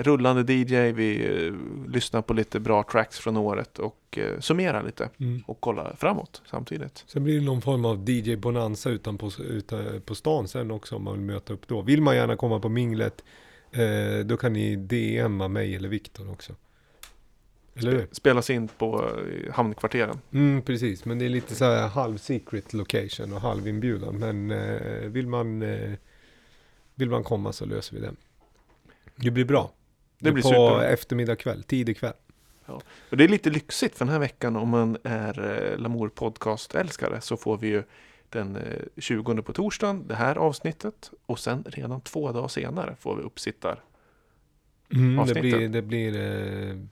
rullande 0.02 0.54
DJ, 0.54 0.92
vi 0.92 1.52
lyssnar 1.88 2.22
på 2.22 2.34
lite 2.34 2.60
bra 2.60 2.84
tracks 2.92 3.20
från 3.20 3.38
året 3.38 3.80
och 3.80 4.18
eh, 4.18 4.40
summerar 4.40 4.84
lite 4.84 5.10
Mm. 5.20 5.44
och 5.48 5.62
kollar 5.62 5.96
framåt 6.00 6.42
samtidigt. 6.46 7.04
Sen 7.08 7.24
blir 7.24 7.40
det 7.40 7.46
någon 7.46 7.62
form 7.62 7.86
av 7.86 8.10
DJ 8.10 8.36
Bonanza 8.36 8.90
utan 8.90 9.18
på, 9.18 9.32
utan 9.40 10.02
på 10.06 10.16
stan 10.16 10.48
sen 10.48 10.72
också 10.72 10.96
om 10.96 11.04
man 11.04 11.14
vill 11.14 11.22
möta 11.22 11.54
upp 11.54 11.68
då. 11.68 11.82
Vill 11.82 12.02
man 12.02 12.16
gärna 12.16 12.36
komma 12.36 12.60
på 12.60 12.70
minglet 12.70 13.24
eh, 13.72 14.26
då 14.26 14.38
kan 14.38 14.54
ni 14.54 14.76
DMa 14.76 15.48
mig 15.48 15.76
eller 15.76 15.90
Viktor 15.90 16.32
också. 16.32 16.54
Eller? 17.76 18.08
Spelas 18.12 18.50
in 18.50 18.68
på 18.68 19.12
eh, 19.20 19.54
hamnkvarteren. 19.54 20.20
Mm, 20.34 20.62
precis, 20.62 21.06
men 21.06 21.20
det 21.20 21.26
är 21.26 21.30
lite 21.30 21.56
så 21.56 21.66
här 21.66 21.88
halv 21.88 22.18
secret 22.18 22.74
location 22.74 23.34
och 23.34 23.42
halv 23.42 23.68
inbjudan. 23.68 24.16
Men 24.16 24.52
eh, 24.52 25.10
vill, 25.10 25.28
man, 25.28 25.62
eh, 25.62 25.92
vill 26.96 27.10
man 27.10 27.24
komma 27.24 27.54
så 27.54 27.66
löser 27.66 27.96
vi 27.96 28.02
det. 28.02 28.14
Det 29.16 29.32
blir 29.32 29.46
bra. 29.46 29.72
Det 30.20 30.32
blir 30.32 30.44
på 30.44 30.50
super. 30.50 30.84
eftermiddag 30.84 31.36
kväll, 31.36 31.64
tidig 31.64 31.98
kväll. 31.98 32.14
Och 33.10 33.18
det 33.18 33.24
är 33.24 33.28
lite 33.28 33.50
lyxigt 33.50 33.98
för 33.98 34.06
den 34.06 34.12
här 34.12 34.20
veckan 34.20 34.56
om 34.56 34.70
man 34.70 34.98
är 35.04 35.72
eh, 35.74 35.78
Lamour 35.78 36.10
podcast-älskare 36.10 37.22
så 37.22 37.38
får 37.38 37.58
vi 37.58 37.68
ju 37.68 37.84
den 38.30 38.56
eh, 38.56 38.62
20 38.98 39.42
på 39.42 39.54
torsdagen 39.54 40.08
det 40.08 40.16
här 40.16 40.36
avsnittet 40.36 41.12
och 41.26 41.40
sen 41.40 41.64
redan 41.68 42.02
två 42.02 42.32
dagar 42.32 42.48
senare 42.48 42.96
får 43.00 43.16
vi 43.16 43.24
uppsittar. 43.24 43.84
Mm, 44.94 45.16
det 45.16 45.22
Avsnittet. 45.22 45.42
blir, 45.42 45.70
det 45.70 45.82
blir, 45.82 46.08
eh, 46.08 46.22
det 46.22 46.72
blir 46.72 46.88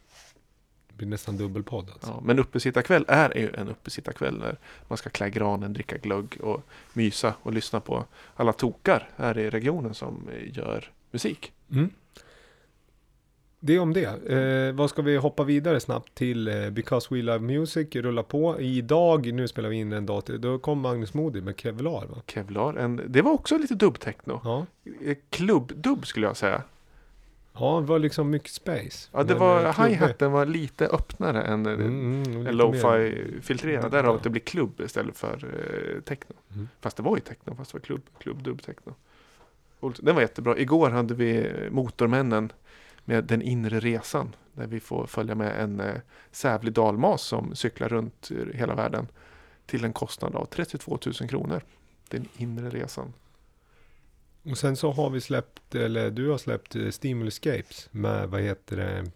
nästan 1.06 1.38
dubbelpodd 1.38 1.90
alltså. 1.94 2.10
Ja, 2.10 2.22
men 2.24 2.40
uppesittarkväll 2.40 3.06
är 3.08 3.38
ju 3.38 3.50
en 3.54 3.70
uppesittarkväll 3.70 4.38
när 4.38 4.58
man 4.88 4.98
ska 4.98 5.10
klä 5.10 5.30
granen, 5.30 5.74
dricka 5.74 5.98
glögg 5.98 6.38
och 6.42 6.62
mysa 6.94 7.34
och 7.42 7.54
lyssna 7.54 7.80
på 7.80 8.06
alla 8.36 8.54
tokar 8.54 9.10
här 9.16 9.38
i 9.38 9.50
regionen 9.50 9.94
som 9.94 10.30
eh, 10.34 10.58
gör 10.58 10.92
musik. 11.12 11.54
Mm. 11.72 11.90
Det 13.64 13.80
om 13.80 13.94
det. 13.94 14.30
Eh, 14.30 14.74
vad 14.74 14.90
ska 14.90 15.02
vi 15.02 15.18
hoppa 15.18 15.44
vidare 15.44 15.80
snabbt 15.80 16.16
till 16.16 16.48
eh, 16.48 16.70
Because 16.70 17.16
We 17.16 17.22
Love 17.22 17.40
Music, 17.40 17.96
rulla 17.96 18.24
på. 18.24 18.62
Idag, 18.62 19.34
nu 19.34 19.48
spelar 19.48 19.70
vi 19.70 19.76
in 19.76 19.94
en 19.94 20.06
dag 20.06 20.26
till, 20.26 20.42
då 20.42 20.60
kom 20.60 20.80
Magnus 20.80 21.14
Modig 21.14 21.44
med 21.44 21.60
Kevlar 21.60 22.06
va? 22.06 22.22
Kevlar, 22.28 22.74
en, 22.74 23.02
det 23.08 23.22
var 23.22 23.32
också 23.32 23.58
lite 23.58 23.76
dubbtechno. 23.76 24.42
Ja. 24.44 24.66
Eh, 25.06 25.18
Klubbdubb 25.30 26.06
skulle 26.06 26.28
jag 26.28 26.38
säga. 26.38 26.64
Ja, 27.54 27.80
det 27.80 27.88
var 27.88 28.00
liksom 28.00 28.30
mycket 28.30 28.52
space. 28.52 29.10
Ja, 29.12 29.24
det 29.24 29.34
Men, 29.34 29.40
var, 29.40 29.66
eh, 29.66 29.80
hi-haten 29.86 30.32
var 30.32 30.46
lite 30.46 30.88
öppnare 30.88 31.42
än 31.42 31.66
eh, 31.66 31.74
Mm, 31.74 32.24
mm, 32.24 32.56
lo-fi-filtrerad. 32.56 33.80
Mm, 33.80 33.92
Därav 33.92 34.16
att 34.16 34.24
det 34.24 34.30
blir 34.30 34.42
klubb 34.42 34.82
istället 34.82 35.18
för 35.18 35.34
eh, 35.34 36.02
techno. 36.02 36.36
Mm. 36.54 36.70
Fast 36.82 36.98
det 36.98 37.04
var 37.04 37.16
ju 37.16 37.22
techno, 37.22 37.56
fast 37.56 37.72
det 37.72 37.76
var 37.76 37.82
klubb, 37.82 38.02
klubb, 38.20 38.44
dubb, 38.44 38.62
techno. 38.62 38.96
Den 40.00 40.16
var 40.16 40.22
jättebra. 40.22 40.58
Igår 40.58 40.90
hade 40.90 41.14
vi 41.14 41.54
Motormännen 41.72 42.52
med 43.06 43.24
Den 43.24 43.42
inre 43.42 43.80
resan. 43.80 44.36
Där 44.54 44.68
vi 44.68 44.80
får 44.80 45.06
följa 45.06 45.36
med 45.36 45.64
en 45.64 45.80
eh, 45.80 45.96
sävlig 46.32 46.74
dalmas 46.74 47.22
som 47.22 47.56
cyklar 47.56 47.90
runt 47.90 48.32
hela 48.54 48.76
världen. 48.76 49.08
Till 49.66 49.86
en 49.86 49.94
kostnad 49.94 50.36
av 50.36 50.46
32 50.46 51.00
000 51.06 51.30
kronor. 51.30 51.62
Den 52.10 52.28
inre 52.38 52.70
resan. 52.70 53.14
Och 54.44 54.58
sen 54.58 54.76
så 54.76 54.92
har 54.92 55.10
vi 55.10 55.22
släppt, 55.22 55.76
eller 55.76 56.12
du 56.12 56.30
har 56.30 56.38
släppt 56.38 56.76
eh, 56.76 56.90
Stimulescapes 56.90 57.90
med, 57.92 58.30
vad 58.30 58.42
heter 58.42 58.78
det, 58.78 59.12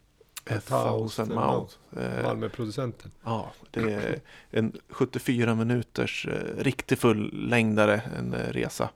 A 0.50 0.62
thousand 0.68 1.34
mouth. 1.34 1.74
Eh, 1.98 2.24
Malmö-producenten. 2.24 3.12
Ja, 3.24 3.54
det 3.72 3.94
är 3.94 4.20
en 4.52 4.74
74 4.90 5.56
minuters 5.56 6.28
eh, 6.28 6.64
riktig 6.64 6.98
fullängdare 6.98 8.02
en 8.18 8.34
eh, 8.34 8.52
resa. 8.52 8.90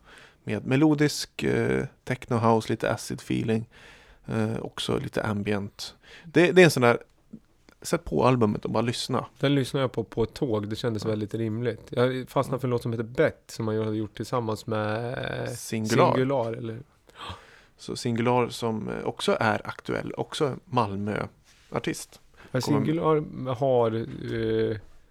Med 0.43 0.65
melodisk 0.65 1.43
eh, 1.43 1.85
techno 2.03 2.37
house, 2.37 2.69
lite 2.69 2.91
acid 2.91 3.19
feeling. 3.21 3.69
Eh, 4.25 4.59
också 4.59 4.97
lite 4.97 5.23
ambient. 5.23 5.95
Det, 6.25 6.51
det 6.51 6.61
är 6.61 6.65
en 6.65 6.71
sån 6.71 6.81
där, 6.81 6.97
sätt 7.81 8.05
på 8.05 8.25
albumet 8.25 8.65
och 8.65 8.71
bara 8.71 8.81
lyssna. 8.81 9.25
Den 9.39 9.55
lyssnade 9.55 9.83
jag 9.83 9.91
på 9.91 10.03
på 10.03 10.23
ett 10.23 10.33
tåg, 10.33 10.67
det 10.67 10.75
kändes 10.75 11.05
väldigt 11.05 11.33
rimligt. 11.33 11.87
Jag 11.89 12.29
fastnade 12.29 12.59
för 12.59 12.67
en 12.67 12.71
låt 12.71 12.81
som 12.81 12.91
heter 12.91 13.03
Bet, 13.03 13.43
som 13.47 13.65
man 13.65 13.77
hade 13.77 13.97
gjort 13.97 14.15
tillsammans 14.15 14.67
med 14.67 15.49
Singular. 15.57 16.11
Singular 16.11 16.53
eller? 16.53 16.79
Så 17.77 17.95
Singular 17.95 18.49
som 18.49 18.89
eh, 18.89 19.05
också 19.05 19.37
är 19.39 19.67
aktuell, 19.67 20.13
också 20.17 20.55
Malmö-artist. 20.65 22.21
Ja, 22.51 22.61
Singular 22.61 23.23
har 23.53 23.91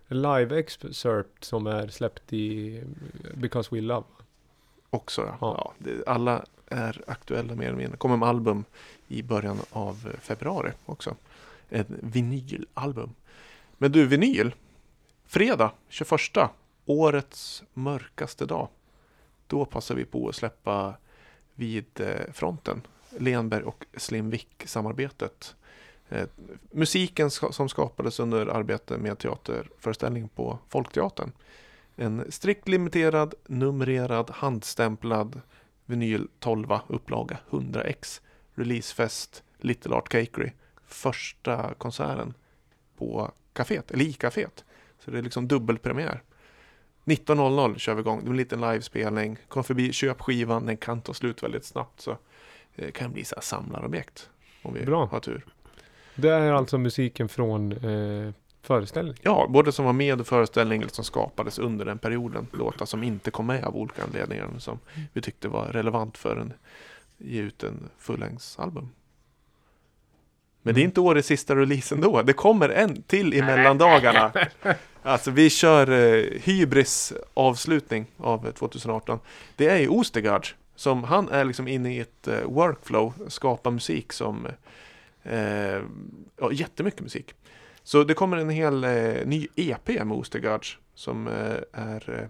en 0.09 0.23
live 0.23 0.59
excerpt 0.59 1.45
som 1.45 1.66
är 1.66 1.89
släppt 1.89 2.32
i 2.32 2.82
Because 3.35 3.74
We 3.74 3.81
Love. 3.81 4.07
Också, 4.90 5.35
ja. 5.40 5.74
Ja. 5.78 5.90
alla 6.07 6.45
är 6.66 7.03
aktuella 7.07 7.55
mer 7.55 7.66
eller 7.66 7.77
mindre. 7.77 7.97
kommer 7.97 8.16
med 8.16 8.28
album 8.28 8.65
i 9.09 9.23
början 9.23 9.59
av 9.70 10.11
eh, 10.12 10.20
februari 10.20 10.73
också. 10.86 11.15
Ett 11.70 11.86
vinylalbum. 11.89 13.15
Men 13.78 13.93
du, 13.93 14.07
vinyl. 14.07 14.55
Fredag 15.27 15.73
21. 15.89 16.20
Årets 16.85 17.62
mörkaste 17.74 18.47
dag. 18.47 18.69
Då 19.47 19.65
passar 19.65 19.95
vi 19.95 20.05
på 20.05 20.28
att 20.28 20.36
släppa 20.36 20.95
vid 21.55 22.01
eh, 22.01 22.32
fronten. 22.32 22.82
Lenberg 23.19 23.62
och 23.62 23.85
Slim 23.97 24.31
Vick-samarbetet. 24.31 25.57
Eh, 26.09 26.28
musiken 26.70 27.31
som 27.31 27.69
skapades 27.69 28.20
under 28.20 28.47
arbete 28.47 28.99
med 28.99 29.19
teaterföreställning 29.19 30.28
på 30.28 30.59
Folkteatern. 30.69 31.32
En 31.97 32.32
strikt 32.32 32.69
limiterad, 32.69 33.35
numrerad, 33.47 34.31
handstämplad 34.31 35.40
vinyl 35.86 36.28
12 36.39 36.66
upplaga 36.86 37.39
100x. 37.51 38.20
Releasefest 38.55 39.43
Little 39.59 39.95
Art 39.95 40.09
Cakery. 40.09 40.51
Första 40.89 41.74
konserten 41.74 42.35
på 42.97 43.31
kaféet, 43.52 43.90
eller 43.90 44.05
i 44.05 44.12
kaféet. 44.12 44.65
Så 45.05 45.10
det 45.10 45.19
är 45.19 45.23
liksom 45.23 45.48
dubbelpremiär. 45.48 46.23
19.00 47.05 47.78
kör 47.78 47.94
vi 47.94 48.01
igång. 48.01 48.20
Det 48.20 48.27
är 48.27 48.31
en 48.31 48.36
liten 48.36 48.60
livespelning. 48.60 49.39
Kom 49.48 49.65
förbi, 49.65 49.93
köp 49.93 50.20
skivan. 50.20 50.66
Den 50.66 50.77
kan 50.77 51.01
ta 51.01 51.15
slut 51.15 51.43
väldigt 51.43 51.65
snabbt. 51.65 52.01
Så 52.01 52.16
det 52.74 52.90
kan 52.93 53.12
bli 53.12 53.24
så 53.24 53.35
här 53.35 53.43
samlarobjekt. 53.43 54.31
Om 54.62 54.74
vi 54.74 54.85
Bra. 54.85 55.06
har 55.06 55.20
tur. 55.20 55.47
Det 56.15 56.28
är 56.28 56.52
alltså 56.52 56.78
musiken 56.78 57.28
från 57.28 57.73
eh, 57.73 58.32
föreställningen. 58.62 59.19
Ja, 59.23 59.47
både 59.51 59.73
som 59.73 59.85
var 59.85 59.93
med 59.93 60.20
i 60.20 60.24
föreställningen 60.24 60.82
eller 60.82 60.93
som 60.93 61.05
skapades 61.05 61.59
under 61.59 61.85
den 61.85 61.98
perioden. 61.98 62.47
Låtar 62.52 62.86
som 62.86 63.02
inte 63.02 63.31
kom 63.31 63.47
med 63.47 63.65
av 63.65 63.77
olika 63.77 64.05
anledningar. 64.05 64.51
Som 64.59 64.78
vi 65.12 65.20
tyckte 65.23 65.48
var 65.48 65.66
relevant 65.66 66.19
för 66.19 66.36
en 66.36 66.52
ge 67.19 67.40
ut 67.40 67.62
en 67.62 67.89
fullängdsalbum. 67.98 68.89
Men 70.69 70.74
det 70.74 70.81
är 70.81 70.85
inte 70.85 71.01
årets 71.01 71.28
sista 71.28 71.57
release 71.57 71.95
ändå. 71.95 72.23
Det 72.23 72.32
kommer 72.32 72.69
en 72.69 73.03
till 73.03 73.35
i 73.35 73.43
mellandagarna. 73.43 74.32
Alltså 75.03 75.31
vi 75.31 75.51
kör 75.51 75.90
eh, 75.90 76.40
Hybris 76.43 77.12
avslutning 77.35 78.07
av 78.16 78.53
2018. 78.53 79.19
Det 79.57 79.69
är 79.69 79.77
ju 79.77 79.89
Ostegard 79.89 80.47
som 80.77 81.05
han 81.05 81.28
är 81.28 81.45
liksom 81.45 81.69
inne 81.69 81.95
i 81.95 82.01
ett 82.01 82.28
eh, 82.28 82.40
workflow, 82.45 83.12
skapar 83.28 83.70
musik 83.70 84.12
som 84.12 84.47
eh, 85.23 85.81
ja, 86.40 86.53
jättemycket 86.53 87.01
musik. 87.01 87.35
Så 87.82 88.05
det 88.05 88.15
kommer 88.15 88.36
en 88.36 88.51
hel 88.51 88.85
eh, 88.85 89.27
ny 89.27 89.49
EP 89.57 89.89
med 89.89 90.12
Ostergaards 90.12 90.78
som 90.95 91.28
eh, 91.28 91.57
är 91.73 92.20
eh, 92.20 92.28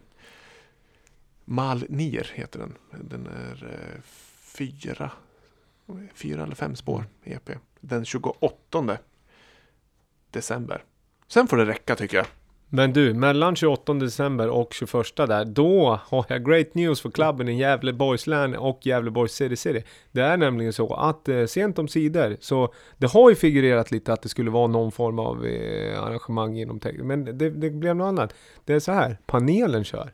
Malnir 1.44 2.30
heter 2.34 2.58
den. 2.58 2.74
Den 2.90 3.26
är 3.26 3.64
eh, 3.64 4.02
fyra, 4.40 5.10
fyra 6.14 6.42
eller 6.42 6.54
fem 6.54 6.76
spår 6.76 7.04
EP. 7.24 7.50
Den 7.80 8.04
28 8.04 8.98
december. 10.30 10.84
Sen 11.28 11.48
får 11.48 11.56
det 11.56 11.66
räcka 11.66 11.96
tycker 11.96 12.16
jag. 12.16 12.26
Men 12.70 12.92
du, 12.92 13.14
mellan 13.14 13.56
28 13.56 13.94
december 13.94 14.48
och 14.48 14.72
21 14.72 15.16
där, 15.16 15.44
då 15.44 16.00
har 16.04 16.26
jag 16.28 16.46
great 16.46 16.74
news 16.74 17.00
för 17.00 17.10
klubben 17.10 17.48
i 17.48 17.58
Gävleborgs 17.58 18.26
län 18.26 18.56
och 18.56 18.86
Gävleborgs 18.86 19.32
City 19.32 19.56
City. 19.56 19.84
Det 20.12 20.20
är 20.20 20.36
nämligen 20.36 20.72
så 20.72 20.94
att 20.94 21.28
eh, 21.28 21.46
sent 21.46 21.78
om 21.78 21.88
sidor, 21.88 22.36
så 22.40 22.72
det 22.96 23.06
har 23.06 23.30
ju 23.30 23.36
figurerat 23.36 23.90
lite 23.90 24.12
att 24.12 24.22
det 24.22 24.28
skulle 24.28 24.50
vara 24.50 24.66
någon 24.66 24.92
form 24.92 25.18
av 25.18 25.46
eh, 25.46 26.02
arrangemang 26.02 26.58
inom 26.58 26.80
tech, 26.80 26.94
men 26.98 27.24
det, 27.24 27.50
det 27.50 27.70
blev 27.70 27.96
något 27.96 28.08
annat. 28.08 28.34
Det 28.64 28.74
är 28.74 28.80
så 28.80 28.92
här, 28.92 29.18
panelen 29.26 29.84
kör. 29.84 30.12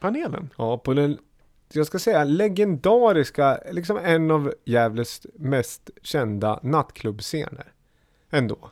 Panelen. 0.00 0.50
Ja, 0.58 0.78
på 0.78 0.94
den, 0.94 1.18
jag 1.72 1.86
ska 1.86 1.98
säga 1.98 2.24
legendariska, 2.24 3.58
liksom 3.72 3.96
en 3.96 4.30
av 4.30 4.54
Gävles 4.64 5.26
mest 5.34 5.90
kända 6.02 6.60
nattklubbscener. 6.62 7.72
Ändå. 8.30 8.70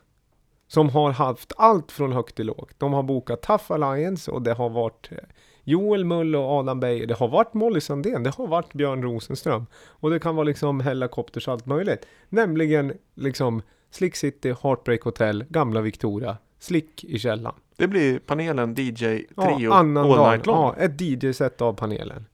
Som 0.69 0.89
har 0.89 1.11
haft 1.11 1.53
allt 1.57 1.93
från 1.93 2.13
högt 2.13 2.37
till 2.37 2.47
lågt. 2.47 2.75
De 2.79 2.93
har 2.93 3.03
bokat 3.03 3.43
Tough 3.43 3.73
Alliance 3.73 4.31
och 4.31 4.43
det 4.43 4.53
har 4.53 4.69
varit 4.69 5.09
eh, 5.13 5.19
Joel 5.65 6.05
Mull 6.05 6.37
och 6.37 6.51
Adam 6.51 6.81
Beijer. 6.81 7.07
Det 7.07 7.15
har 7.15 7.29
varit 7.29 7.55
Molly 7.55 7.81
Sandén. 7.81 8.23
Det 8.23 8.35
har 8.35 8.47
varit 8.47 8.73
Björn 8.73 9.03
Rosenström. 9.03 9.67
Och 9.75 10.11
det 10.11 10.19
kan 10.19 10.37
vara 10.37 10.45
liksom 10.45 10.81
Hellacopters 10.81 11.49
och 11.49 11.55
allt 11.55 11.67
möjligt. 11.67 12.07
Nämligen 12.29 12.93
liksom 13.15 13.63
Slick 13.91 14.17
City, 14.17 14.55
Heartbreak 14.63 15.03
Hotel, 15.03 15.45
Gamla 15.49 15.81
Victoria, 15.81 16.37
Slick 16.59 17.05
i 17.05 17.19
källaren. 17.19 17.57
Det 17.77 17.89
blir 17.89 18.19
panelen 18.19 18.75
DJ 18.79 19.27
Ja, 19.37 19.75
All. 19.75 19.87
Night 19.87 20.47
Long. 20.47 20.57
Ja, 20.57 20.75
ett 20.79 21.01
DJ-set 21.01 21.61
av 21.61 21.73
panelen. 21.73 22.27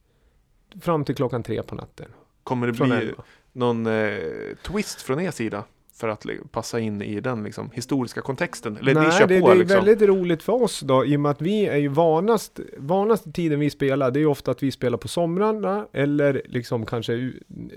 Fram 0.81 1.05
till 1.05 1.15
klockan 1.15 1.43
tre 1.43 1.63
på 1.63 1.75
natten. 1.75 2.07
Kommer 2.43 2.67
det 2.67 2.73
bli 2.73 2.91
elva. 2.91 3.23
någon 3.51 3.87
eh, 3.87 4.17
twist 4.61 5.01
från 5.01 5.19
er 5.19 5.31
sida? 5.31 5.63
För 5.93 6.07
att 6.07 6.25
passa 6.51 6.79
in 6.79 7.01
i 7.01 7.19
den 7.19 7.43
liksom, 7.43 7.69
historiska 7.73 8.21
kontexten? 8.21 8.77
Eller 8.77 8.93
ni 8.93 8.99
Nej, 8.99 9.11
kör 9.11 9.27
det, 9.27 9.39
på 9.41 9.47
det 9.47 9.53
är 9.53 9.55
liksom? 9.55 9.85
väldigt 9.85 10.09
roligt 10.09 10.43
för 10.43 10.63
oss 10.63 10.79
då, 10.79 11.05
i 11.05 11.15
och 11.15 11.19
med 11.19 11.31
att 11.31 11.41
vi 11.41 11.65
är 11.65 11.77
ju 11.77 11.87
vanast, 11.87 12.59
vanaste 12.77 13.31
tiden 13.31 13.59
vi 13.59 13.69
spelar, 13.69 14.11
det 14.11 14.19
är 14.19 14.21
ju 14.21 14.27
ofta 14.27 14.51
att 14.51 14.63
vi 14.63 14.71
spelar 14.71 14.97
på 14.97 15.07
somrarna, 15.07 15.87
eller 15.93 16.41
liksom 16.45 16.85
kanske, 16.85 17.31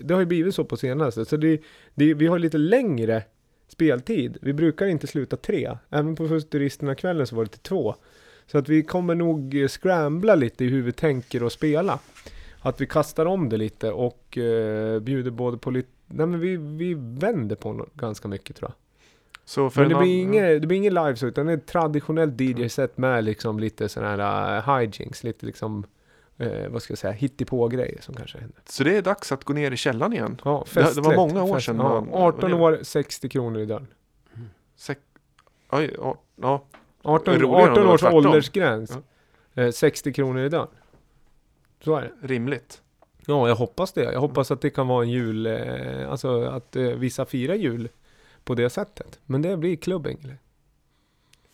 det 0.05 0.15
har 0.15 0.21
ju 0.21 0.27
blivit 0.27 0.55
så 0.55 0.65
på 0.65 0.77
senaste, 0.77 1.25
så 1.25 1.37
det, 1.37 1.63
det, 1.95 2.15
vi 2.15 2.27
har 2.27 2.39
lite 2.39 2.59
längre 2.59 3.23
speltid. 3.69 4.39
Vi 4.43 4.53
brukar 4.53 4.87
inte 4.87 5.07
sluta 5.07 5.37
tre, 5.37 5.77
även 5.91 6.17
på 6.17 6.29
Futuristerna 6.29 6.95
kvällen 6.95 7.27
så 7.27 7.37
var 7.37 7.45
det 7.45 7.51
till 7.51 7.61
två. 7.61 7.95
Så 8.47 8.59
att 8.59 8.69
vi 8.69 8.83
kommer 8.83 9.15
nog 9.15 9.67
scrambla 9.69 10.35
lite 10.35 10.65
i 10.65 10.69
hur 10.69 10.83
vi 10.83 10.93
tänker 10.93 11.43
och 11.43 11.53
spela. 11.53 11.99
Att 12.63 12.81
vi 12.81 12.87
kastar 12.87 13.27
om 13.27 13.49
det 13.49 13.57
lite 13.57 13.93
och 13.93 14.39
eh, 14.39 15.01
bjuder 15.01 15.31
både 15.31 15.59
på 15.59 15.71
lite, 15.71 15.89
nej 16.07 16.27
men 16.27 16.41
vi, 16.41 16.57
vi 16.57 16.95
vänder 16.99 17.57
på 17.57 17.69
no- 17.73 17.89
ganska 17.95 18.29
mycket 18.29 18.57
tror 18.57 18.71
jag. 18.71 18.75
Så 19.45 19.71
för 19.71 19.81
Men 19.81 19.89
det 19.91 19.95
blir, 19.99 20.23
inget, 20.23 20.61
det 20.63 20.67
blir 20.67 20.79
ingen 20.79 20.95
live 20.95 21.17
så, 21.17 21.27
utan 21.27 21.47
det 21.47 21.53
är 21.53 21.57
ett 21.57 21.67
traditionellt 21.67 22.41
DJ-set 22.41 22.99
med 22.99 23.25
liksom 23.25 23.59
lite 23.61 23.89
sådana 23.89 24.27
här 24.27 24.57
uh, 24.59 24.79
hijinks, 24.79 25.25
lite 25.25 25.47
liksom, 25.47 25.85
eh, 26.39 26.69
vad 26.69 26.83
ska 26.83 26.91
jag 26.93 26.99
säga, 26.99 27.13
hittepå-grejer 27.13 28.01
som 28.01 28.15
kanske 28.15 28.39
händer. 28.39 28.59
Så 28.65 28.85
det 28.85 28.97
är 28.97 29.03
dags 29.03 29.33
att 29.33 29.45
gå 29.45 29.53
ner 29.53 29.71
i 29.71 29.77
källaren 29.77 30.13
igen? 30.13 30.41
Ja, 30.45 30.65
Det- 30.75 30.95
det 30.95 31.01
var 31.01 31.17
många 31.17 31.43
år 31.43 31.59
sedan 31.59 31.77
Ja, 31.77 32.01
man- 32.01 32.09
18 32.13 32.53
år, 32.55 32.79
60 32.83 33.29
kronor 33.29 33.61
i 33.61 33.67
dörren. 33.67 33.87
Sek- 34.79 34.97
Oj, 35.71 35.95
ja, 35.99 36.17
ja. 36.37 36.65
18, 37.03 37.35
Roligare 37.35 37.55
om 37.57 37.65
det 37.65 37.71
18 37.71 37.87
var 37.87 37.95
års 37.95 38.01
tvärtom. 38.01 38.27
åldersgräns. 38.27 38.99
Eh, 39.55 39.71
60 39.71 40.13
kronor 40.13 40.41
i 40.43 40.49
dörren. 40.49 40.69
Så 41.85 41.97
är 41.97 42.03
det. 42.03 42.29
rimligt. 42.29 42.83
Ja, 43.27 43.49
jag 43.49 43.57
hoppas 43.57 43.93
det. 43.93 44.13
Jag 44.13 44.21
hoppas 44.21 44.51
att 44.51 44.61
det 44.61 44.71
kan 44.71 44.89
vara 44.89 45.05
en 45.05 45.11
jul, 45.11 45.47
eh, 45.47 46.11
alltså 46.11 46.43
att 46.43 46.77
eh, 46.77 46.83
vissa 46.83 47.25
firar 47.25 47.55
jul 47.55 47.89
på 48.45 48.55
det 48.55 48.71
sättet. 48.71 49.21
Men 49.27 49.43
det 49.43 49.57
blir 49.57 49.77
klubbing. 49.77 50.19
eller? 50.25 50.39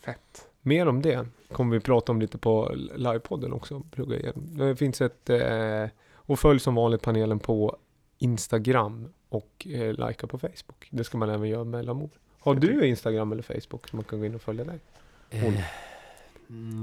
Fett. 0.05 0.49
Mer 0.63 0.89
om 0.89 1.03
det 1.03 1.27
kommer 1.53 1.77
vi 1.77 1.81
prata 1.81 2.13
om 2.13 2.21
lite 2.21 2.39
på 2.39 2.73
livepodden 2.97 3.53
också. 3.53 3.83
Plugga 3.91 4.17
igenom. 4.17 4.57
Det 4.59 4.77
finns 4.77 5.01
ett, 5.01 5.31
eh, 5.31 5.87
och 6.13 6.39
följ 6.39 6.61
som 6.61 6.75
vanligt 6.75 7.03
panelen 7.03 7.39
på 7.39 7.77
Instagram 8.19 9.09
och 9.29 9.67
eh, 9.71 9.93
likea 9.93 10.27
på 10.29 10.39
Facebook. 10.39 10.89
Det 10.91 11.05
ska 11.05 11.19
man 11.19 11.31
även 11.31 11.49
göra 11.49 11.65
mellanmål. 11.65 12.11
Har 12.41 12.55
Jag 12.55 12.61
du 12.61 12.87
Instagram 12.87 13.33
eller 13.33 13.43
Facebook 13.43 13.89
som 13.89 13.97
man 13.97 14.05
kan 14.05 14.19
gå 14.19 14.27
in 14.27 14.35
och 14.35 14.43
följa 14.43 14.65
dig? 14.65 14.79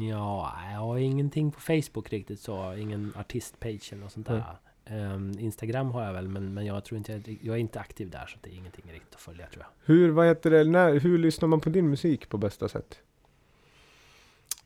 Ja, 0.09 0.53
jag 0.71 0.79
har 0.79 0.97
ingenting 0.97 1.51
på 1.51 1.59
Facebook 1.59 2.09
riktigt 2.13 2.39
så. 2.39 2.75
Ingen 2.75 3.13
artistpage 3.15 3.89
eller 3.93 4.03
något 4.03 4.11
sånt 4.11 4.27
där. 4.27 4.43
Ehm, 4.85 5.31
Instagram 5.39 5.91
har 5.91 6.03
jag 6.03 6.13
väl, 6.13 6.27
men, 6.27 6.53
men 6.53 6.65
jag 6.65 6.85
tror 6.85 6.97
inte 6.97 7.11
jag, 7.11 7.39
jag 7.41 7.55
är 7.55 7.59
inte 7.59 7.79
aktiv 7.79 8.09
där 8.09 8.25
så 8.25 8.37
det 8.41 8.49
är 8.49 8.53
ingenting 8.53 8.91
riktigt 8.91 9.15
att 9.15 9.21
följa 9.21 9.47
tror 9.47 9.63
jag. 9.63 9.93
Hur, 9.93 10.11
vad 10.11 10.27
heter 10.27 10.51
det, 10.51 10.63
när, 10.63 10.99
hur 10.99 11.17
lyssnar 11.17 11.47
man 11.47 11.59
på 11.59 11.69
din 11.69 11.89
musik 11.89 12.29
på 12.29 12.37
bästa 12.37 12.67
sätt? 12.69 12.99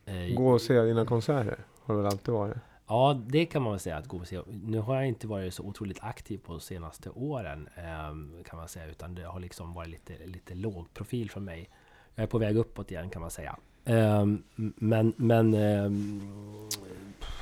Eh, 0.06 0.36
Gå 0.36 0.50
och 0.50 0.62
se 0.62 0.82
dina 0.82 1.06
konserter 1.06 1.60
har 1.84 1.96
väl 1.96 2.06
alltid 2.06 2.34
varit. 2.34 2.58
Ja, 2.88 3.22
det 3.28 3.46
kan 3.46 3.62
man 3.62 3.72
väl 3.72 3.80
säga 3.80 3.98
att 3.98 4.08
gå 4.08 4.18
och 4.18 4.28
se. 4.28 4.42
Nu 4.48 4.80
har 4.80 4.96
jag 4.96 5.08
inte 5.08 5.28
varit 5.28 5.54
så 5.54 5.64
otroligt 5.64 6.04
aktiv 6.04 6.38
på 6.38 6.52
de 6.52 6.60
senaste 6.60 7.10
åren 7.10 7.70
ehm, 7.76 8.44
kan 8.46 8.60
man 8.60 8.68
säga, 8.68 8.86
utan 8.86 9.16
det 9.16 9.24
har 9.24 9.40
liksom 9.40 9.74
varit 9.74 9.90
lite, 9.90 10.26
lite 10.26 10.56
låg 10.56 10.94
profil 10.94 11.32
för 11.32 11.40
mig. 11.40 11.70
Jag 12.16 12.24
är 12.24 12.28
på 12.28 12.38
väg 12.38 12.58
uppåt 12.58 12.92
igen 12.92 13.10
kan 13.10 13.22
man 13.22 13.32
säga. 13.32 13.58
Ehm, 13.86 14.44
men 14.76 15.14
men 15.18 15.54
ehm, 15.54 16.22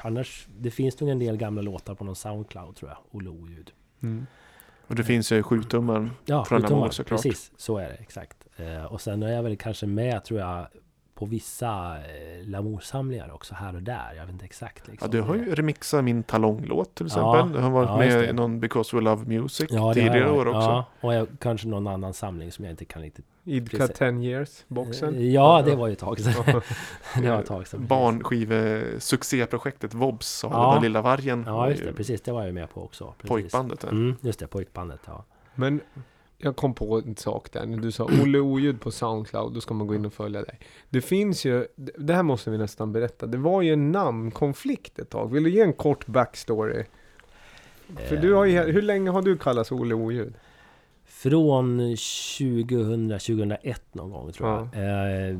annars, 0.01 0.47
det 0.59 0.72
finns 0.72 0.99
nog 0.99 1.09
en 1.09 1.19
del 1.19 1.38
gamla 1.38 1.61
låtar 1.61 1.95
på 1.95 2.03
någon 2.03 2.15
Soundcloud 2.15 2.76
tror 2.76 2.91
jag, 2.91 2.97
Olle 3.11 3.30
Oljud. 3.30 3.72
Och 4.88 4.95
det 4.95 5.03
finns 5.03 5.31
ju 5.31 5.43
sjutumman. 5.43 6.11
Ja, 6.26 6.45
Från 6.45 6.61
sjutummar, 6.61 6.80
Lamour 6.80 6.91
såklart. 6.91 7.23
precis. 7.23 7.51
Så 7.57 7.77
är 7.77 7.88
det, 7.89 7.93
exakt. 7.95 8.47
Eh, 8.57 8.84
och 8.85 9.01
sen 9.01 9.23
är 9.23 9.34
jag 9.34 9.43
väl 9.43 9.57
kanske 9.57 9.85
med, 9.85 10.23
tror 10.23 10.39
jag, 10.39 10.68
på 11.18 11.26
vissa 11.26 11.95
eh, 11.98 12.48
Lamour-samlingar 12.48 13.31
också 13.34 13.56
här 13.56 13.76
och 13.76 13.81
där. 13.81 14.14
Jag 14.18 14.23
vet 14.26 14.34
inte 14.34 14.45
exakt. 14.45 14.81
Ja, 14.85 14.91
Liksom. 14.91 15.11
du 15.11 15.22
har 15.22 15.35
ju 15.35 15.56
remixat 15.56 16.03
min 16.03 16.23
talonglåt 16.23 16.95
till 16.95 17.07
Ja, 17.15 17.35
exempel. 17.38 17.57
Du 17.57 17.64
har 17.64 17.72
varit 17.72 17.89
ja, 17.89 17.98
med 17.98 18.30
i 18.30 18.34
någon 18.34 18.60
Because 18.60 18.95
We 18.95 19.02
Love 19.02 19.26
Music 19.26 19.68
Ja, 19.72 19.94
tidigare 19.94 20.31
år 20.31 20.48
också. 20.48 20.60
Ja, 20.69 20.85
och 21.02 21.14
jag, 21.14 21.27
kanske 21.39 21.68
någon 21.68 21.88
annan 21.88 22.14
samling 22.14 22.52
som 22.52 22.65
jag 22.65 22.72
inte 22.72 22.85
kan 22.85 23.02
riktigt... 23.02 23.26
Idka 23.44 23.77
Precis. 23.77 23.98
10 23.98 24.23
years 24.23 24.64
boxen. 24.68 25.15
Eh, 25.15 25.23
Ja, 25.30 25.61
det 25.65 25.76
var 25.76 25.88
ju 25.88 25.94
ett 25.94 25.99
tag 25.99 26.19
sedan. 26.19 26.34
det 27.22 27.30
var 27.30 27.39
ett 27.39 27.45
tag 27.45 27.68
sedan. 27.68 27.88
Barnskive-succéprojektet 27.88 29.94
Vobs, 29.94 30.27
Saga 30.27 30.56
Ja. 30.56 30.73
den 30.73 30.84
lilla 30.84 31.02
vargen. 31.02 31.44
Ja, 31.48 31.69
just 31.69 31.81
ju 31.81 31.85
det. 31.85 31.94
Precis, 31.94 32.22
det 32.22 32.31
var 32.31 32.45
jag 32.45 32.53
med 32.53 32.69
på 32.69 32.84
också. 32.84 33.14
Precis. 33.18 33.30
Pojkbandet. 33.30 33.84
Mm, 33.84 34.15
just 34.22 34.39
det, 34.39 34.48
pojkbandet. 34.48 34.99
Ja. 35.06 35.23
Men 35.56 35.81
jag 36.38 36.55
kom 36.55 36.73
på 36.73 36.97
en 36.97 37.15
sak 37.15 37.51
där. 37.51 37.65
När 37.65 37.77
du 37.77 37.91
sa 37.91 38.03
Olle 38.03 38.39
Oljud 38.39 38.81
på 38.81 38.91
Soundcloud, 38.91 39.53
då 39.53 39.61
ska 39.61 39.73
man 39.73 39.88
gå 39.88 39.95
in 39.95 40.05
och 40.05 40.14
följa 40.14 40.41
dig. 40.41 40.59
Det 40.89 41.01
finns 41.01 41.45
ju, 41.45 41.68
det 41.76 42.14
här 42.14 42.23
måste 42.23 42.49
vi 42.49 42.57
nästan 42.57 42.91
berätta. 42.91 43.27
Det 43.27 43.38
var 43.38 43.61
ju 43.61 43.73
en 43.73 43.91
namnkonflikt 43.91 44.99
ett 44.99 45.09
tag. 45.09 45.31
Vill 45.31 45.43
du 45.43 45.49
ge 45.49 45.61
en 45.61 45.73
kort 45.73 46.07
backstory? 46.07 46.84
För 48.09 48.18
du 48.18 48.34
har 48.34 48.45
ju, 48.45 48.59
hur 48.59 48.81
länge 48.81 49.09
har 49.09 49.22
du 49.22 49.38
kallats 49.38 49.72
Olle 49.72 49.95
Oljud? 49.95 50.34
Från 51.05 51.77
2000, 51.77 53.09
2001 53.09 53.81
någon 53.91 54.11
gång 54.11 54.31
tror 54.31 54.49
jag. 54.49 54.64
Eh, 54.64 55.39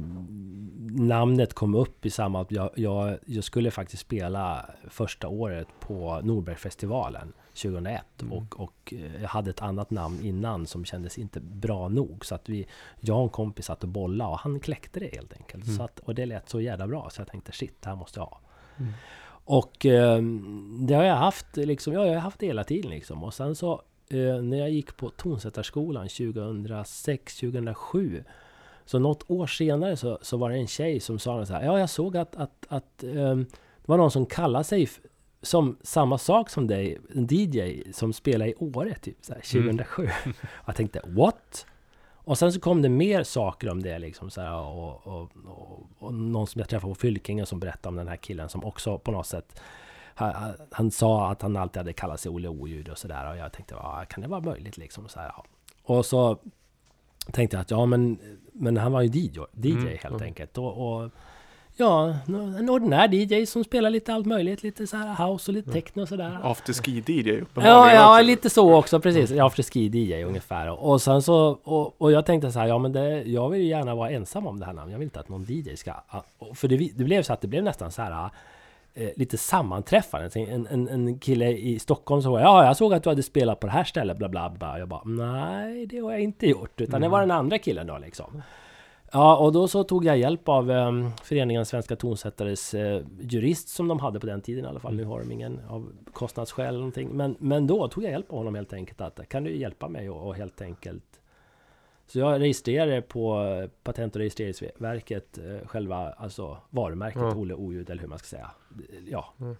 namnet 1.00 1.54
kom 1.54 1.76
upp 1.76 2.06
i 2.06 2.10
samma... 2.10 2.46
Jag, 2.50 2.70
jag, 2.76 3.18
jag 3.26 3.44
skulle 3.44 3.72
faktiskt 3.72 4.02
spela 4.02 4.66
första 4.90 5.28
året 5.28 5.68
på 5.80 6.22
Norbergfestivalen 6.24 7.34
2001. 7.58 8.04
Mm. 8.22 8.34
Och, 8.34 8.60
och 8.60 8.94
eh, 8.94 9.22
jag 9.22 9.30
hade 9.30 9.50
ett 9.50 9.62
annat 9.62 9.92
namn 9.92 10.22
innan 10.22 10.68
som 10.68 10.86
kändes 10.86 11.18
inte 11.18 11.40
bra 11.40 11.90
nog. 11.90 12.26
Så 12.26 12.36
att 12.36 12.50
vi, 12.50 12.68
jag 13.00 13.18
och 13.18 13.24
en 13.24 13.30
kompis 13.30 13.66
satt 13.66 13.84
och 13.84 13.90
bollade 13.90 14.32
och 14.32 14.40
han 14.40 14.60
kläckte 14.60 15.00
det 15.00 15.16
helt 15.16 15.34
enkelt. 15.34 15.66
Mm. 15.66 15.78
Så 15.78 15.84
att, 15.84 16.00
och 16.00 16.16
det 16.16 16.26
lät 16.26 16.50
så 16.50 16.62
jävla 16.62 16.88
bra 16.88 17.10
så 17.10 17.22
jag 17.22 17.28
tänkte 17.28 17.52
shit, 17.52 17.82
det 17.82 17.90
här 17.90 17.96
måste 17.96 18.20
jag 18.20 18.26
ha. 18.26 18.40
Mm. 18.78 18.94
Och 19.50 19.86
eh, 19.86 20.22
det 20.80 20.94
har 20.94 21.04
jag 21.04 21.16
haft 21.16 21.58
liksom, 21.58 21.94
ja, 21.94 22.06
jag 22.06 22.14
har 22.14 22.22
haft 22.22 22.40
det 22.40 22.46
hela 22.46 22.64
tiden 22.64 22.92
liksom. 22.92 23.24
Och 23.24 23.34
sen 23.34 23.56
så 23.56 23.82
eh, 24.10 24.42
när 24.42 24.58
jag 24.58 24.70
gick 24.70 24.98
på 24.98 25.10
tonsättarskolan 25.10 26.08
2006, 26.08 27.40
2007 27.40 28.24
så 28.86 29.00
något 29.00 29.32
år 29.32 29.48
senare 29.48 29.98
så, 29.98 30.20
så 30.22 30.38
var 30.38 30.50
det 30.50 30.58
en 30.58 30.68
tjej 30.68 31.00
som 31.00 31.20
sa 31.20 31.46
så 31.46 31.54
här, 31.54 31.66
ja 31.66 31.80
jag 31.80 31.90
såg 31.90 32.18
att, 32.18 32.36
att, 32.36 32.66
att 32.70 33.04
ehm, 33.04 33.46
det 33.78 33.88
var 33.88 33.98
någon 33.98 34.12
som 34.12 34.26
kallade 34.26 34.64
sig 34.64 34.90
som 35.42 35.78
samma 35.82 36.18
sak 36.18 36.50
som 36.50 36.68
dig, 36.68 36.98
en 37.16 37.28
DJ 37.30 37.84
som 37.94 38.14
spelar 38.14 38.48
i 38.48 38.56
Åre 38.56 38.96
typ 38.96 39.18
så 39.22 39.34
här, 39.34 39.42
2007. 39.42 40.10
Jag 40.66 40.76
tänkte 40.76 41.02
what? 41.06 41.66
Och 42.10 42.38
sen 42.38 42.54
så 42.54 42.60
kom 42.60 42.82
det 42.82 42.90
mer 42.90 43.24
saker 43.24 43.70
om 43.70 43.84
det 43.84 44.00
liksom 44.00 44.30
så 44.30 44.42
här, 44.42 44.54
och, 44.54 45.08
och, 45.08 45.32
och, 45.46 45.90
och 46.00 46.14
någon 46.14 46.48
som 46.48 46.60
jag 46.60 46.70
träffade 46.70 46.94
på 46.94 47.00
Fylkingen 47.00 47.46
som 47.46 47.60
berättade 47.60 47.88
om 47.88 47.96
den 47.96 48.08
här 48.08 48.16
killen 48.16 48.50
som 48.50 48.66
också 48.66 48.98
på 48.98 49.12
något 49.12 49.28
sätt 49.28 49.62
han, 50.18 50.54
han 50.72 50.92
sa 50.92 51.32
att 51.32 51.42
han 51.42 51.58
alltid 51.58 51.78
hade 51.78 51.94
kallat 51.94 52.20
sig 52.20 52.32
Olle 52.32 52.48
Oljud 52.48 52.90
och 52.90 52.98
sådär 52.98 53.32
och 53.32 53.38
jag 53.38 53.54
tänkte, 53.54 53.76
ja, 53.76 54.06
kan 54.10 54.22
det 54.22 54.28
vara 54.28 54.42
möjligt 54.42 54.78
liksom? 54.78 55.08
Så 55.08 55.20
här, 55.20 55.32
ja. 55.36 55.46
och 55.84 56.06
så 56.06 56.38
tänkte 57.32 57.58
jag 57.58 57.62
att 57.62 57.72
ja 57.72 57.86
men, 57.86 58.20
men 58.54 58.78
han 58.78 58.92
var 58.92 59.02
ju 59.02 59.08
DJ, 59.08 59.40
DJ 59.52 59.72
Mm, 59.72 59.88
helt 59.88 60.06
mm. 60.06 60.22
enkelt. 60.22 60.58
Och, 60.58 61.02
och 61.02 61.12
ja, 61.78 62.16
en 62.60 62.70
ordinär 62.70 63.14
DJ 63.14 63.46
som 63.46 63.64
spelar 63.64 63.90
lite 63.90 64.14
allt 64.14 64.26
möjligt, 64.26 64.64
lite 64.64 64.88
så 64.88 64.98
här 64.98 65.28
house 65.28 65.52
och 65.52 65.56
lite 65.56 65.72
techno 65.72 66.02
och 66.02 66.08
sådär. 66.08 66.40
Afterski-DJ 66.44 67.28
Ja, 67.28 67.42
uppenbarligen 67.42 68.02
ja, 68.02 68.16
också. 68.16 68.26
lite 68.26 68.50
så 68.50 68.76
också, 68.76 69.00
precis. 69.00 69.32
Jag 69.32 69.46
afterski 69.46 69.90
DJ 69.94 70.24
ungefär. 70.24 70.84
Och 70.84 71.02
sen 71.02 71.22
så, 71.22 71.60
och, 71.64 72.02
och 72.02 72.12
jag 72.12 72.26
tänkte 72.26 72.52
så 72.52 72.60
här, 72.60 72.68
ja 72.68 72.78
men 72.78 72.92
det, 72.92 73.22
jag 73.24 73.50
vill 73.50 73.62
ju 73.62 73.68
gärna 73.68 73.96
vara 73.96 74.10
ensam 74.10 74.48
om 74.48 74.60
det 74.60 74.66
här 74.66 74.74
namnet. 74.74 74.92
Jag 74.92 75.00
vill 75.00 75.06
inte 75.06 75.20
att 75.20 75.30
någon 75.30 75.46
DJ 75.50 75.76
ska... 75.76 75.94
och 76.38 76.58
För 76.58 76.68
det, 76.68 76.78
det 76.78 77.04
blev 77.04 77.24
så 77.24 77.34
att 77.34 77.42
det 77.42 77.48
blev 77.48 77.64
nästan 77.64 77.92
så 77.92 78.02
här 78.02 78.30
eh, 78.94 79.10
lite 79.16 79.38
sammanträffande. 79.38 80.30
En, 80.36 80.68
en, 80.68 80.88
en 80.88 81.20
kille 81.20 81.50
i 81.50 81.80
Stockholm 81.80 82.22
som 82.22 82.32
var 82.32 82.40
ja, 82.40 82.66
jag 82.66 82.78
såg 82.78 82.94
att 82.94 83.04
du 83.04 83.10
hade 83.10 83.24
spelat 83.24 83.60
på 83.60 83.68
det 83.68 83.74
här 83.74 83.84
stället, 83.84 84.18
bla 84.18 84.30
bla 84.30 84.50
bla. 84.50 84.80
Jag 84.80 84.88
bara, 84.88 85.04
nej, 85.06 85.86
det 85.86 86.00
har 86.00 86.12
jag 86.12 86.22
inte 86.22 86.48
gjort. 86.48 86.82
Utan 86.82 87.02
det 87.02 87.08
var 87.08 87.20
den 87.20 87.32
andra 87.32 87.58
killen 87.58 87.88
då 87.88 87.98
liksom. 87.98 88.42
Ja, 89.12 89.38
och 89.38 89.52
då 89.52 89.68
så 89.68 89.84
tog 89.84 90.06
jag 90.06 90.18
hjälp 90.18 90.50
av 90.50 90.72
eh, 90.72 91.10
föreningen 91.24 91.66
Svenska 91.66 91.96
Tonsättares 91.96 92.74
eh, 92.74 93.02
jurist 93.20 93.70
som 93.70 93.88
de 93.88 94.00
hade 94.00 94.20
på 94.20 94.26
den 94.26 94.42
tiden 94.42 94.66
i 94.66 94.68
alla 94.68 94.80
fall. 94.80 94.96
Nu 94.96 95.04
har 95.06 95.20
de 95.20 95.32
ingen 95.32 95.60
av 95.70 95.92
kostnadsskäl 96.14 96.68
eller 96.68 96.78
någonting. 96.78 97.10
Men, 97.10 97.36
men 97.40 97.68
då 97.68 97.88
tog 97.88 98.04
jag 98.04 98.12
hjälp 98.12 98.32
av 98.32 98.38
honom 98.38 98.56
helt 98.56 98.74
enkelt. 98.74 99.02
Att 99.02 99.30
kan 99.30 99.44
du 99.44 99.58
hjälpa 99.58 99.88
mig 99.88 100.10
och, 100.10 100.28
och 100.28 100.36
helt 100.36 100.62
enkelt 100.62 101.04
så 102.08 102.20
jag 102.20 102.42
registrerade 102.42 103.02
på 103.02 103.44
eh, 103.44 103.70
Patent 103.84 104.16
och 104.16 104.20
registreringsverket 104.20 105.38
eh, 105.38 105.68
själva 105.68 106.10
alltså 106.12 106.58
varumärket 106.70 107.22
Ja. 107.22 107.36
Olle 107.36 107.54
Oljud 107.54 107.90
eller 107.90 108.02
hur 108.02 108.10
man 108.10 108.18
ska 108.20 108.28
säga. 108.28 108.52
Ja. 109.08 109.34
Mm. 109.40 109.56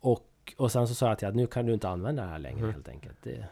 Och, 0.00 0.54
och 0.56 0.72
sen 0.72 0.88
så 0.88 0.94
sa 0.94 1.08
jag 1.08 1.18
till 1.18 1.28
att 1.28 1.34
nu 1.34 1.46
kan 1.46 1.66
du 1.66 1.74
inte 1.74 1.88
använda 1.88 2.22
det 2.22 2.28
här 2.28 2.38
längre 2.38 2.58
Mm. 2.58 2.72
helt 2.72 2.88
enkelt. 2.88 3.16
Det, 3.22 3.44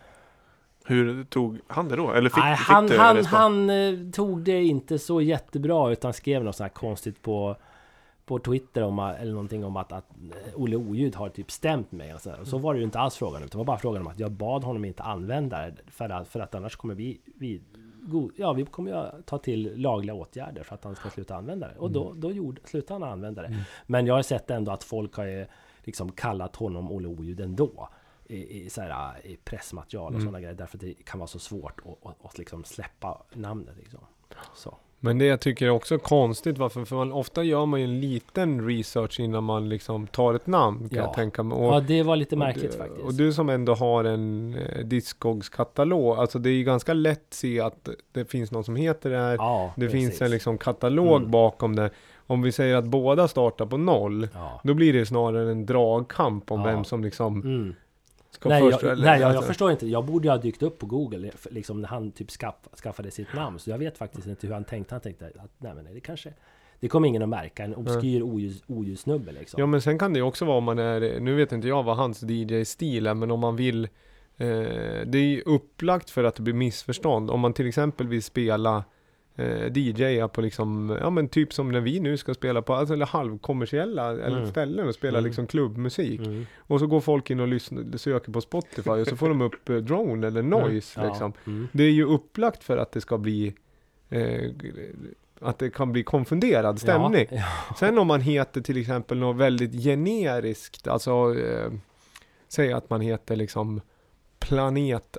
Hur 0.87 1.25
tog 1.25 1.59
han 1.67 1.89
det 1.89 1.97
då? 1.97 2.13
Eller 2.13 2.31
fick, 2.31 2.45
Nej, 2.45 2.57
fick 2.57 2.67
han, 2.69 2.87
du 2.87 2.99
han, 2.99 3.17
respons? 3.17 3.33
han 3.35 3.71
eh, 3.71 4.11
tog 4.13 4.41
det 4.41 4.65
inte 4.65 4.99
så 4.99 5.21
jättebra 5.21 5.93
utan 5.93 6.13
skrev 6.13 6.45
något 6.45 6.57
sånt 6.57 6.71
här 6.71 6.75
konstigt 6.75 7.23
på 7.23 7.57
på 8.27 8.39
Twitter 8.39 8.83
om, 8.83 8.99
eller 8.99 9.33
någonting 9.33 9.65
om 9.65 9.77
att, 9.77 9.93
att 9.93 10.11
eh, 10.11 10.61
Olle 10.61 10.77
Oljud 10.77 11.15
har 11.15 11.29
typ 11.29 11.51
stämt 11.51 11.93
mig 11.93 12.15
och 12.15 12.21
så, 12.21 12.33
och 12.41 12.47
så 12.47 12.59
var 12.59 12.75
det 12.75 12.79
ju 12.79 12.85
inte 12.85 12.99
alls 12.99 13.17
frågan 13.17 13.43
utan 13.43 13.51
det 13.51 13.57
var 13.57 13.65
bara 13.65 13.79
frågan 13.79 14.03
om 14.03 14.09
att 14.09 14.21
jag 14.21 14.33
bad 14.33 14.65
honom 14.65 14.85
inte 14.85 15.03
använda 15.03 15.59
det 15.59 15.75
för 15.87 16.09
att, 16.09 16.29
för 16.29 16.41
att 16.41 16.55
annars 16.55 16.77
kommer 16.77 16.95
vi, 16.95 17.21
vi 17.25 17.61
Ja, 18.37 18.53
vi 18.53 18.65
kommer 18.65 18.91
ju 18.91 19.23
ta 19.23 19.39
till 19.39 19.73
lagliga 19.77 20.15
åtgärder 20.15 20.63
för 20.63 20.75
att 20.75 20.85
han 20.85 20.95
ska 20.95 21.11
sluta 21.11 21.37
använda 21.37 21.69
det. 21.69 21.79
Och 21.79 21.91
då, 21.91 22.13
då 22.17 22.33
gjorde, 22.33 22.61
slutade 22.65 23.05
han 23.05 23.13
använda 23.13 23.43
det. 23.43 23.65
Men 23.87 24.07
jag 24.07 24.15
har 24.15 24.23
sett 24.23 24.51
ändå 24.51 24.73
att 24.73 24.85
folk 24.85 25.15
har 25.15 25.47
liksom 25.85 26.13
kallat 26.13 26.57
honom 26.57 26.93
Olle 26.93 27.09
Oljud 27.09 27.41
ändå. 27.41 27.89
I, 28.27 28.65
i, 28.65 28.71
så 28.71 28.81
här, 28.81 29.13
i 29.27 29.37
pressmaterial 29.45 30.15
och 30.15 30.21
sådana 30.21 30.41
grejer. 30.41 30.55
Därför 30.55 30.77
att 30.77 30.81
det 30.81 30.95
kan 31.05 31.21
vara 31.21 31.27
så 31.29 31.39
svårt 31.39 31.81
att, 31.85 32.11
att, 32.11 32.25
att 32.27 32.39
liksom 32.39 32.65
släppa 32.65 33.23
namnet. 33.33 33.75
Liksom. 33.79 34.01
Så. 34.55 34.77
Men 35.01 35.19
det 35.19 35.25
jag 35.25 35.41
tycker 35.41 35.67
är 35.67 35.71
också 35.71 35.99
konstigt, 35.99 36.59
varför? 36.59 36.85
För 36.85 36.97
man, 36.97 37.13
ofta 37.13 37.43
gör 37.43 37.67
man 37.67 37.81
ju 37.81 37.85
en 37.87 38.01
liten 38.01 38.67
research 38.69 39.21
innan 39.21 39.45
man 39.45 39.69
liksom 39.69 40.07
tar 40.07 40.35
ett 40.35 40.47
namn, 40.47 40.79
kan 40.89 40.99
Ja. 40.99 41.05
jag 41.05 41.15
tänka 41.15 41.43
mig. 41.43 41.59
Och, 41.59 41.75
Ja, 41.75 41.81
det 41.81 42.03
var 42.03 42.17
lite 42.17 42.37
märkligt 42.37 42.73
du, 42.73 42.79
faktiskt. 42.79 43.03
Och 43.05 43.15
du 43.15 43.33
som 43.33 43.49
ändå 43.49 43.75
har 43.75 44.05
en 44.05 44.55
eh, 44.55 44.85
Discogs-katalog, 44.85 46.19
alltså 46.19 46.39
det 46.39 46.51
är 46.51 46.55
ju 46.55 46.65
ganska 46.65 46.95
lätt 46.95 47.25
att 47.29 47.35
se 47.35 47.61
att 47.61 47.89
det 48.13 48.25
finns 48.25 48.51
någon 48.53 48.65
som 48.65 48.77
heter 48.77 49.11
det 49.11 49.19
här. 49.19 49.35
ja, 49.35 49.73
det 49.77 49.87
precis. 49.87 50.01
finns 50.01 50.23
en 50.23 50.31
liksom 50.31 50.59
katalog 50.59 51.17
Mm. 51.17 51.31
bakom 51.31 51.77
det. 51.77 51.91
Om 52.27 52.43
vi 52.43 52.53
säger 52.53 52.77
att 52.77 52.85
båda 52.85 53.29
startar 53.29 53.67
på 53.67 53.77
noll, 53.77 54.29
Ja. 54.35 54.61
då 54.65 54.75
blir 54.75 54.93
det 54.93 55.07
snarare 55.07 55.51
en 55.51 55.67
dragkamp 55.67 56.51
om 56.53 56.61
Ja. 56.61 56.67
vem 56.67 56.85
som 56.85 57.05
liksom 57.05 57.41
Mm. 57.43 57.75
Ska 58.51 58.61
Nej, 58.61 58.73
först. 58.73 58.83
jag, 58.83 58.93
eller- 58.93 59.05
nej 59.05 59.21
jag, 59.21 59.29
jag 59.31 59.37
alltså- 59.37 59.49
förstår 59.49 59.71
inte. 59.71 59.87
Jag 59.87 60.05
borde 60.05 60.27
ju 60.27 60.31
ha 60.31 60.39
dykt 60.39 60.63
upp 60.63 60.79
på 60.79 60.87
Google 60.87 61.31
liksom 61.51 61.81
när 61.81 61.89
han 61.89 62.11
typ 62.13 62.31
skaff, 62.31 62.55
skaffade 62.83 63.11
sitt 63.11 63.35
namn. 63.35 63.59
Så 63.59 63.71
jag 63.71 63.79
vet 63.79 63.99
faktiskt 63.99 64.27
inte 64.27 64.47
hur 64.47 64.55
han 64.55 64.65
tänkte. 64.65 64.95
Han 64.95 65.01
tänkte 65.01 65.27
att 65.27 65.51
nej 65.59 65.75
men 65.75 65.85
det 65.95 66.01
kanske... 66.01 66.33
Det 66.81 66.89
kommer 66.89 67.09
ingen 67.09 67.23
att 67.23 67.29
märka. 67.29 67.65
En 67.65 67.75
obskyr 67.75 68.23
oljus, 68.23 68.63
oljusnubbe 68.67 69.33
liksom. 69.33 69.61
Ja 69.61 69.67
men 69.67 69.83
sen 69.83 69.99
kan 69.99 70.13
det 70.13 70.19
ju 70.19 70.23
också 70.23 70.45
vara 70.45 70.57
om 70.59 70.65
man 70.65 70.79
är, 70.79 71.21
nu 71.21 71.35
vet 71.35 71.53
inte 71.53 71.69
jag 71.69 71.83
vad 71.83 71.97
hans 71.97 72.23
DJ-stil 72.23 73.07
är, 73.07 73.15
men 73.15 73.31
om 73.31 73.41
man 73.41 73.57
vill 73.57 73.85
eh, 73.85 73.89
Det 75.07 75.19
är 75.19 75.27
ju 75.27 75.41
upplagt 75.41 76.11
för 76.11 76.25
att 76.25 76.35
det 76.35 76.43
blir 76.43 76.55
missförstånd. 76.55 77.31
Om 77.31 77.41
man 77.41 77.53
till 77.53 77.69
exempel 77.69 78.09
vill 78.09 78.23
spela 78.23 78.85
eh, 79.37 79.73
DJa 79.79 80.29
på 80.29 80.41
liksom, 80.41 80.99
ja 81.01 81.11
men 81.11 81.29
typ 81.29 81.53
som 81.53 81.73
när 81.73 81.81
vi 81.81 82.01
nu 82.01 82.17
ska 82.17 82.35
spela 82.35 82.63
på, 82.63 82.75
alltså 82.75 82.95
eller 82.95 83.07
halvkommersiella 83.07 84.11
eller 84.11 84.37
Mm. 84.39 84.51
ställen 84.51 84.89
och 84.89 84.95
spela 84.95 85.19
Mm. 85.19 85.29
liksom 85.29 85.47
klubbmusik. 85.47 86.21
Mm. 86.21 86.47
Och 86.59 86.81
så 86.81 86.87
går 86.87 87.01
folk 87.01 87.31
in 87.31 87.41
och 87.41 87.49
lyssnar, 87.49 87.97
söker 87.97 88.33
på 88.33 88.41
Spotify 88.41 88.91
och 88.91 89.07
så 89.07 89.17
får 89.17 89.29
de 89.29 89.41
upp 89.43 89.69
eh, 89.69 89.77
drone 89.77 90.27
eller 90.27 90.43
noise 90.43 91.01
Ja. 91.01 91.09
liksom. 91.09 91.33
Mm. 91.47 91.69
Det 91.73 91.83
är 91.85 91.91
ju 91.91 92.05
upplagt 92.05 92.65
för 92.65 92.77
att 92.77 92.93
det 92.93 93.01
ska 93.01 93.19
bli 93.19 93.55
eh, 94.11 94.51
att 95.41 95.59
det 95.59 95.71
kan 95.71 95.93
bli 95.93 96.03
konfunderad 96.03 96.81
stämning. 96.81 97.27
Ja, 97.31 97.45
Sen 97.79 97.99
om 97.99 98.07
man 98.07 98.21
heter 98.21 98.61
till 98.61 98.77
exempel 98.81 99.19
något 99.19 99.37
väldigt 99.37 99.83
generiskt, 99.85 100.87
alltså 100.89 101.35
eh, 101.39 101.73
säg 102.49 102.73
att 102.73 102.91
man 102.91 103.01
heter 103.01 103.37
liksom 103.37 103.81
Planet 104.39 105.17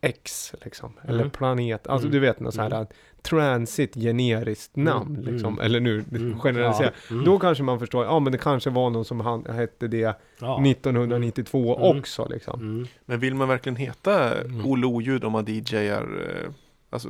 X 0.00 0.54
liksom, 0.64 0.92
eller 1.04 1.18
Mm. 1.18 1.30
Planet, 1.30 1.86
alltså 1.86 2.06
Mm. 2.08 2.12
du 2.12 2.18
vet 2.26 2.40
något 2.40 2.54
så 2.54 2.60
här 2.62 2.70
Mm. 2.70 2.82
att 2.82 2.92
Transit 3.22 3.94
generiskt 3.94 4.76
Mm. 4.76 4.84
namn 4.94 5.14
liksom, 5.14 5.52
Mm. 5.54 5.64
eller 5.66 5.80
nu 5.80 6.04
Mm. 6.10 6.38
generaliserar. 6.40 6.94
Ja. 7.08 7.14
Mm. 7.14 7.24
Då 7.24 7.38
kanske 7.38 7.64
man 7.64 7.78
förstår, 7.78 8.04
ja 8.04 8.20
men 8.20 8.32
det 8.32 8.38
kanske 8.38 8.70
var 8.70 8.90
någon 8.90 9.04
som 9.04 9.20
han, 9.20 9.44
hette 9.46 9.88
det 9.88 10.18
Ja. 10.38 10.60
1992 10.60 11.76
Mm. 11.76 11.98
också 11.98 12.28
liksom. 12.30 12.60
Mm. 12.60 12.86
Men 13.06 13.20
vill 13.20 13.34
man 13.34 13.48
verkligen 13.48 13.76
heta 13.76 14.40
Mm. 14.40 14.66
Olle 14.66 14.86
Oljud 14.86 15.24
om 15.24 15.32
man 15.32 15.44
DJar 15.44 16.02
eh, 16.44 16.50
alltså, 16.90 17.08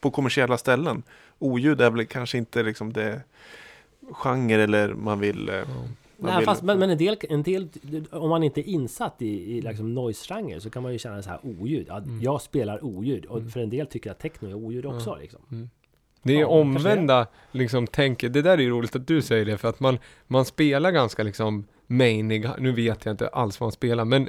på 0.00 0.10
kommersiella 0.10 0.58
ställen? 0.58 1.02
Oljud 1.38 1.80
är 1.80 1.90
väl 1.90 2.06
kanske 2.06 2.38
inte 2.38 2.62
liksom 2.62 2.92
det 2.92 3.20
genre 4.12 4.54
eller 4.62 4.94
man 4.94 5.20
vill... 5.20 5.50
Man 6.22 6.34
Nej, 6.34 6.44
fast, 6.44 6.62
men, 6.62 6.78
men 6.78 6.90
en, 6.90 6.98
del, 6.98 7.16
en 7.28 7.42
del, 7.42 7.68
om 8.10 8.30
man 8.30 8.42
inte 8.42 8.60
är 8.60 8.68
insatt 8.68 9.22
i, 9.22 9.56
i 9.56 9.60
liksom 9.60 9.94
noise-genre 9.94 10.60
så 10.60 10.70
kan 10.70 10.82
man 10.82 10.92
ju 10.92 10.98
känna 10.98 11.22
så 11.22 11.30
här 11.30 11.40
oljud. 11.60 11.86
Ja, 11.88 11.96
Mm. 11.98 12.20
Jag 12.22 12.42
spelar 12.42 12.84
oljud 12.84 13.24
och 13.24 13.38
Mm. 13.38 13.50
för 13.50 13.60
en 13.60 13.70
del 13.70 13.86
tycker 13.86 14.10
att 14.10 14.18
techno 14.18 14.48
är 14.48 14.54
oljud 14.54 14.86
också. 14.86 15.10
Ja. 15.10 15.16
Liksom. 15.16 15.68
Det 16.22 16.32
är 16.36 16.40
Ja, 16.40 16.46
omvända 16.46 17.26
liksom 17.52 17.86
tänker, 17.86 18.28
det 18.28 18.42
där 18.42 18.58
är 18.58 18.62
ju 18.62 18.70
roligt 18.70 18.96
att 18.96 19.06
du 19.06 19.22
säger 19.22 19.44
det 19.44 19.58
för 19.58 19.68
att 19.68 19.80
man, 19.80 19.98
man 20.26 20.44
spelar 20.44 20.90
ganska 20.90 21.22
liksom 21.22 21.66
mainig, 21.86 22.46
nu 22.58 22.72
vet 22.72 23.04
jag 23.04 23.12
inte 23.12 23.28
alls 23.28 23.60
vad 23.60 23.64
man 23.66 23.72
spelar 23.72 24.04
men 24.04 24.28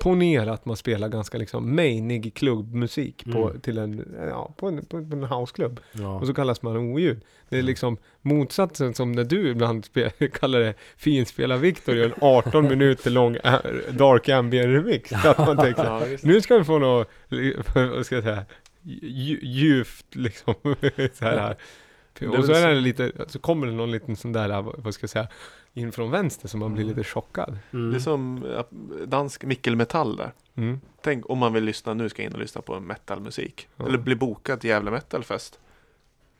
ponera 0.00 0.52
att 0.52 0.64
man 0.64 0.76
spelar 0.76 1.08
ganska 1.08 1.38
liksom 1.38 1.76
mainig 1.76 2.34
klubbmusik 2.34 3.24
på, 3.32 3.48
Mm. 3.48 3.60
till 3.60 3.78
en, 3.78 4.14
ja, 4.28 4.54
på 4.56 4.68
en, 4.68 4.84
på 4.84 4.96
en, 4.96 5.22
houseklubb 5.24 5.80
Ja. 5.92 6.18
och 6.20 6.26
så 6.26 6.34
kallas 6.34 6.62
man 6.62 6.76
oljud. 6.76 7.20
Det 7.48 7.58
är 7.58 7.62
liksom 7.62 7.96
motsatsen 8.22 8.94
som 8.94 9.12
när 9.12 9.24
du 9.24 9.48
ibland 9.50 9.86
kallar 10.32 10.60
det 10.60 10.74
finspelar 10.96 11.56
Victor 11.56 11.96
i 11.96 12.04
en 12.04 12.12
18 12.20 12.64
minuter 12.68 13.10
lång 13.10 13.36
ä- 13.44 13.90
dark 13.90 14.28
ambient 14.28 14.66
remix. 14.66 15.12
Att 15.12 15.38
man 15.38 15.56
tänker 15.56 15.84
Ja, 15.84 16.02
nu 16.22 16.40
ska 16.40 16.58
vi 16.58 16.64
få 16.64 16.78
något, 16.78 17.08
vad 17.74 18.06
ska 18.06 18.14
jag 18.14 18.24
säga, 18.24 18.44
dju- 18.82 19.38
djupt 19.42 20.14
liksom. 20.16 20.54
så 21.12 21.24
här. 21.24 21.56
Och 22.28 22.44
så 22.44 22.52
är 22.52 22.68
det 22.68 22.80
lite, 22.80 23.12
så 23.26 23.38
kommer 23.38 23.66
det 23.66 23.72
någon 23.72 23.90
liten 23.90 24.16
sån 24.16 24.32
där, 24.32 24.62
vad 24.62 24.94
ska 24.94 25.02
jag 25.04 25.10
säga, 25.10 25.28
in 25.74 25.92
från 25.92 26.10
vänster 26.10 26.48
som 26.48 26.60
man 26.60 26.74
blir 26.74 26.84
Mm. 26.84 26.96
lite 26.96 27.08
chockad. 27.08 27.58
Mm. 27.72 27.90
Det 27.90 27.96
är 27.96 28.00
som 28.00 28.44
dansk 29.06 29.44
nickelmetall 29.44 30.16
där. 30.16 30.32
Mm. 30.54 30.80
Tänk 31.02 31.30
om 31.30 31.38
man 31.38 31.52
vill 31.52 31.64
lyssna, 31.64 31.94
nu 31.94 32.08
ska 32.08 32.22
jag 32.22 32.30
in 32.30 32.34
och 32.34 32.40
lyssna 32.40 32.62
på 32.62 32.80
metalmusik. 32.80 33.68
Ja. 33.76 33.86
Eller 33.86 33.98
bli 33.98 34.14
bokad 34.14 34.60
till 34.60 34.70
Gävle 34.70 34.90
Metalfest. 34.90 35.58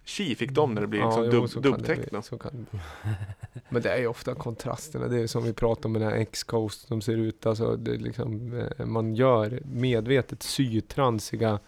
Tji 0.05 0.35
fick 0.35 0.51
de 0.51 0.75
när 0.75 0.81
det 0.81 0.87
blir 0.87 1.05
liksom 1.05 1.25
jo, 1.25 1.47
dub, 1.47 1.63
dubbtechno. 1.63 2.23
Men 3.69 3.83
det 3.83 3.91
är 3.91 3.99
ju 3.99 4.07
ofta 4.07 4.35
kontrasterna, 4.35 5.09
det 5.09 5.19
är 5.19 5.27
som 5.27 5.45
vi 5.45 5.53
pratar 5.53 5.89
om 5.89 5.93
med 5.93 6.03
den 6.03 6.11
här 6.11 6.17
X-Coast 6.17 6.89
som 6.89 7.01
ser 7.01 7.17
ut, 7.17 7.47
alltså 7.47 7.77
det 7.77 7.95
är 7.95 7.99
liksom, 7.99 8.61
eh, 8.79 8.87
man 8.87 9.15
gör 9.15 9.61
medvetet 9.65 10.43
sytransiga 10.43 11.59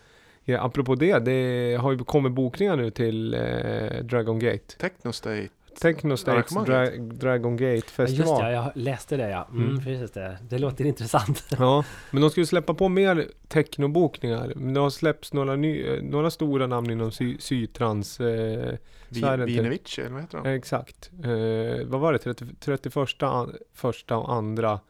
Ja, 0.44 0.60
apropå 0.60 0.94
det, 0.94 1.18
det 1.18 1.76
har 1.80 1.92
ju 1.92 1.98
kommit 1.98 2.32
bokningar 2.32 2.76
nu 2.76 2.90
till 2.90 3.34
eh, 3.34 4.04
Dragon 4.04 4.38
Gate. 4.38 4.76
Technostate. 4.78 5.48
Technostates 5.80 6.54
Dra. 6.54 6.86
Dragon 6.98 7.56
Gate 7.56 7.64
Ja, 7.66 7.74
just 7.74 7.90
festival. 7.90 8.44
det, 8.44 8.52
jag 8.52 8.72
läste 8.74 9.16
det 9.16 9.28
ja. 9.30 9.48
Mm, 9.50 9.68
Mm. 9.70 9.84
Precis 9.84 10.10
det. 10.10 10.38
det 10.48 10.58
låter 10.58 10.84
intressant. 10.84 11.46
Ja, 11.58 11.84
men 12.10 12.20
de 12.22 12.30
ska 12.30 12.40
ju 12.40 12.46
släppa 12.46 12.74
på 12.74 12.88
mer 12.88 13.28
technobokningar. 13.48 14.52
Men 14.56 14.74
det 14.74 14.80
har 14.80 14.90
släppts 14.90 15.32
några, 15.32 15.56
ny, 15.56 15.82
eh, 15.86 16.02
några 16.02 16.30
stora 16.30 16.66
namn 16.66 16.90
inom 16.90 17.10
sy, 17.12 17.36
sytrans. 17.38 18.20
Eh, 18.20 18.74
Så 19.10 19.26
är 19.26 19.36
det 19.38 19.44
Vi, 19.44 19.52
inte. 19.52 19.62
Vinevic, 19.62 19.98
eller 19.98 20.10
vad 20.10 20.20
heter 20.20 20.38
han? 20.38 20.46
exakt. 20.46 21.10
Eh, 21.24 21.86
vad 21.86 22.00
var 22.00 22.12
det? 22.12 22.18
30, 22.18 22.44
31 22.60 23.22
an- 23.22 23.54
första 23.74 24.16
och 24.16 24.32
andra. 24.34 24.80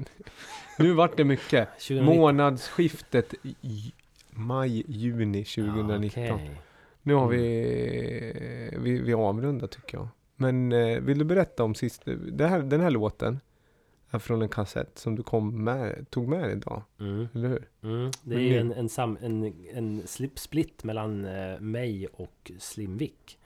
nu 0.78 0.92
vart 0.92 1.16
det 1.16 1.24
mycket. 1.24 1.68
2019. 1.78 2.16
Månadsskiftet 2.16 3.34
i 3.62 3.92
maj, 4.30 4.84
juni 4.88 5.44
2019. 5.44 6.22
Ja, 6.24 6.34
okej. 6.34 6.60
Nu 7.02 7.14
har 7.14 7.26
Mm. 7.26 7.38
vi, 7.38 8.78
vi, 8.82 9.00
vi 9.00 9.14
avrundar 9.14 9.66
tycker 9.66 9.98
jag. 9.98 10.08
Men 10.36 10.72
eh, 10.72 11.00
vill 11.00 11.18
du 11.18 11.24
berätta 11.24 11.64
om 11.64 11.74
sist, 11.74 12.02
det 12.32 12.46
här, 12.46 12.62
den 12.62 12.80
här 12.80 12.90
låten 12.90 13.40
är 14.10 14.18
från 14.18 14.42
en 14.42 14.48
kassett 14.48 14.98
som 14.98 15.16
du 15.16 15.22
kom 15.22 15.64
med, 15.64 16.10
tog 16.10 16.28
med 16.28 16.50
idag, 16.52 16.82
Mm. 17.00 17.28
eller 17.34 17.48
hur? 17.48 17.68
Mm. 17.82 18.10
Det 18.22 18.34
är 18.34 18.60
en, 18.60 18.72
en, 18.72 18.88
sam, 18.88 19.18
en, 19.22 19.54
en 19.74 20.02
slip, 20.06 20.38
split 20.38 20.84
mellan 20.84 21.24
eh, 21.24 21.60
mig 21.60 22.06
och 22.06 22.50
Slimvik. 22.58 23.37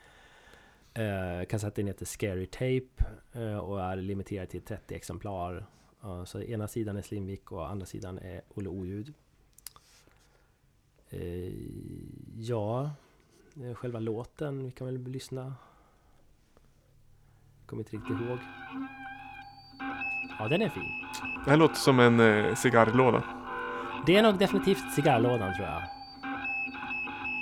Eh, 0.95 1.47
kassetten 1.49 1.87
heter 1.87 2.07
Scary 2.07 2.47
Tape 2.47 3.05
eh, 3.33 3.57
och 3.57 3.81
är 3.81 3.97
limiterad 3.97 4.49
till 4.49 4.63
30 4.63 4.95
exemplar. 4.95 5.67
Eh, 6.03 6.25
så 6.25 6.41
ena 6.41 6.69
sidan 6.69 6.97
är 6.97 7.03
Slimvik 7.03 7.53
och 7.53 7.71
andra 7.71 7.87
sidan 7.87 8.19
är 8.19 8.43
Olle 8.49 8.69
Oljud. 8.69 9.15
Eh, 11.11 11.53
ja, 12.37 12.91
eh, 13.57 13.75
själva 13.75 13.99
låten, 13.99 14.65
vi 14.65 14.71
kan 14.71 14.87
väl 14.87 15.03
lyssna. 15.03 15.55
Kommer 17.67 17.83
inte 17.83 17.97
riktigt 17.97 18.21
ihåg. 18.21 18.39
Ja, 20.39 20.49
den 20.49 20.63
är 20.63 20.69
fin. 20.69 20.83
Det 21.45 21.51
här 21.51 21.57
låter 21.57 21.75
som 21.75 22.01
en 22.01 22.21
eh, 22.21 22.55
cigarrlåda. 22.55 23.23
Det 24.07 24.17
är 24.17 24.23
nog 24.23 24.39
definitivt 24.39 24.95
cigarrlådan 24.95 25.55
tror 25.55 25.67
jag. 25.67 25.83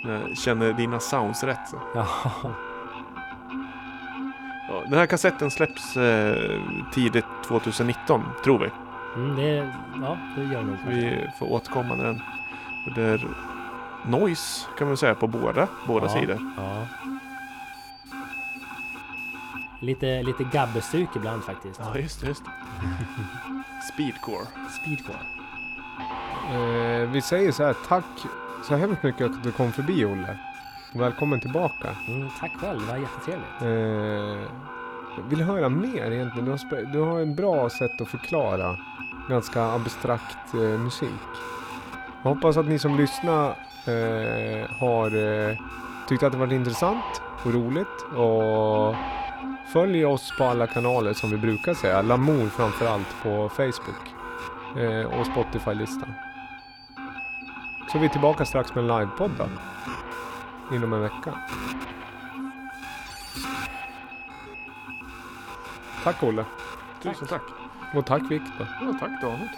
Jag 0.04 0.36
känner 0.38 0.72
dina 0.72 1.00
sounds 1.00 1.44
rätt. 1.44 1.68
Så. 1.68 1.76
Ja. 1.94 2.69
Ja, 4.70 4.82
den 4.88 4.98
här 4.98 5.06
kassetten 5.06 5.50
släpps 5.50 5.96
eh, 5.96 6.60
tidigt 6.92 7.24
2019, 7.46 8.24
tror 8.44 8.58
vi. 8.58 8.70
Mm, 9.16 9.36
det, 9.36 9.72
ja, 10.02 10.18
det 10.36 10.42
gör 10.42 10.62
nog. 10.62 10.76
Vi 10.86 11.28
får 11.38 11.52
återkomma 11.52 11.94
när 11.94 12.04
den... 12.04 12.22
och 12.86 12.94
Det 12.94 13.02
är 13.02 13.28
noise 14.06 14.66
kan 14.78 14.86
man 14.86 14.96
säga 14.96 15.14
på 15.14 15.26
båda, 15.26 15.68
båda 15.86 16.06
ja, 16.06 16.12
sidor. 16.12 16.38
Ja. 16.56 16.86
Lite, 19.80 20.22
lite 20.22 20.44
gabbestuk 20.44 21.08
ibland 21.16 21.44
faktiskt. 21.44 21.80
Ja, 21.84 21.98
just 21.98 22.20
det. 22.20 22.26
Just. 22.26 22.42
Speedcore. 23.94 24.46
Speedcore. 24.80 25.18
Eh, 26.50 27.10
vi 27.10 27.22
säger 27.22 27.52
så 27.52 27.64
här, 27.64 27.74
tack 27.88 28.04
så 28.68 28.76
hemskt 28.76 29.02
mycket 29.02 29.26
att 29.26 29.42
du 29.42 29.52
kom 29.52 29.72
förbi 29.72 30.04
Olle. 30.04 30.38
Välkommen 30.92 31.40
tillbaka. 31.40 31.96
Mm, 32.08 32.28
tack 32.40 32.52
själv, 32.60 32.80
det 32.80 32.92
var 32.92 32.98
jättetrevligt. 32.98 33.62
Eh, 33.62 33.68
jag 35.16 35.22
vill 35.28 35.42
höra 35.42 35.68
mer 35.68 36.10
egentligen. 36.10 36.44
Du 36.44 36.50
har, 36.50 36.92
du 36.92 36.98
har 37.00 37.20
en 37.20 37.34
bra 37.34 37.70
sätt 37.70 38.00
att 38.00 38.08
förklara 38.08 38.76
ganska 39.28 39.62
abstrakt 39.62 40.54
eh, 40.54 40.60
musik. 40.60 41.10
Jag 42.22 42.34
hoppas 42.34 42.56
att 42.56 42.66
ni 42.66 42.78
som 42.78 42.96
lyssnar 42.96 43.48
eh, 43.86 44.70
har 44.80 45.06
eh, 45.50 45.56
tyckt 46.08 46.22
att 46.22 46.32
det 46.32 46.38
varit 46.38 46.52
intressant 46.52 47.22
och 47.44 47.54
roligt. 47.54 48.02
Och 48.16 48.94
följ 49.72 50.04
oss 50.04 50.32
på 50.38 50.44
alla 50.44 50.66
kanaler 50.66 51.12
som 51.12 51.30
vi 51.30 51.36
brukar 51.36 51.74
säga. 51.74 52.02
Lamour 52.02 52.48
framförallt 52.48 53.22
på 53.22 53.48
Facebook 53.48 54.14
eh, 54.78 55.20
och 55.20 55.26
Spotify-listan. 55.26 56.12
Så 57.92 57.98
vi 57.98 58.04
är 58.04 58.08
tillbaka 58.08 58.44
strax 58.44 58.74
med 58.74 58.84
en 58.84 58.98
livepodd 58.98 59.30
då. 59.38 59.44
Inom 60.72 60.92
en 60.92 61.00
vecka. 61.00 61.34
Tack 66.04 66.22
Olle. 66.22 66.44
Tusen 67.02 67.26
tack. 67.26 67.42
Och 67.94 68.06
tack 68.06 68.22
Viktor. 68.30 68.66
Ja, 68.80 68.94
tack 69.00 69.22
Daniel. 69.22 69.48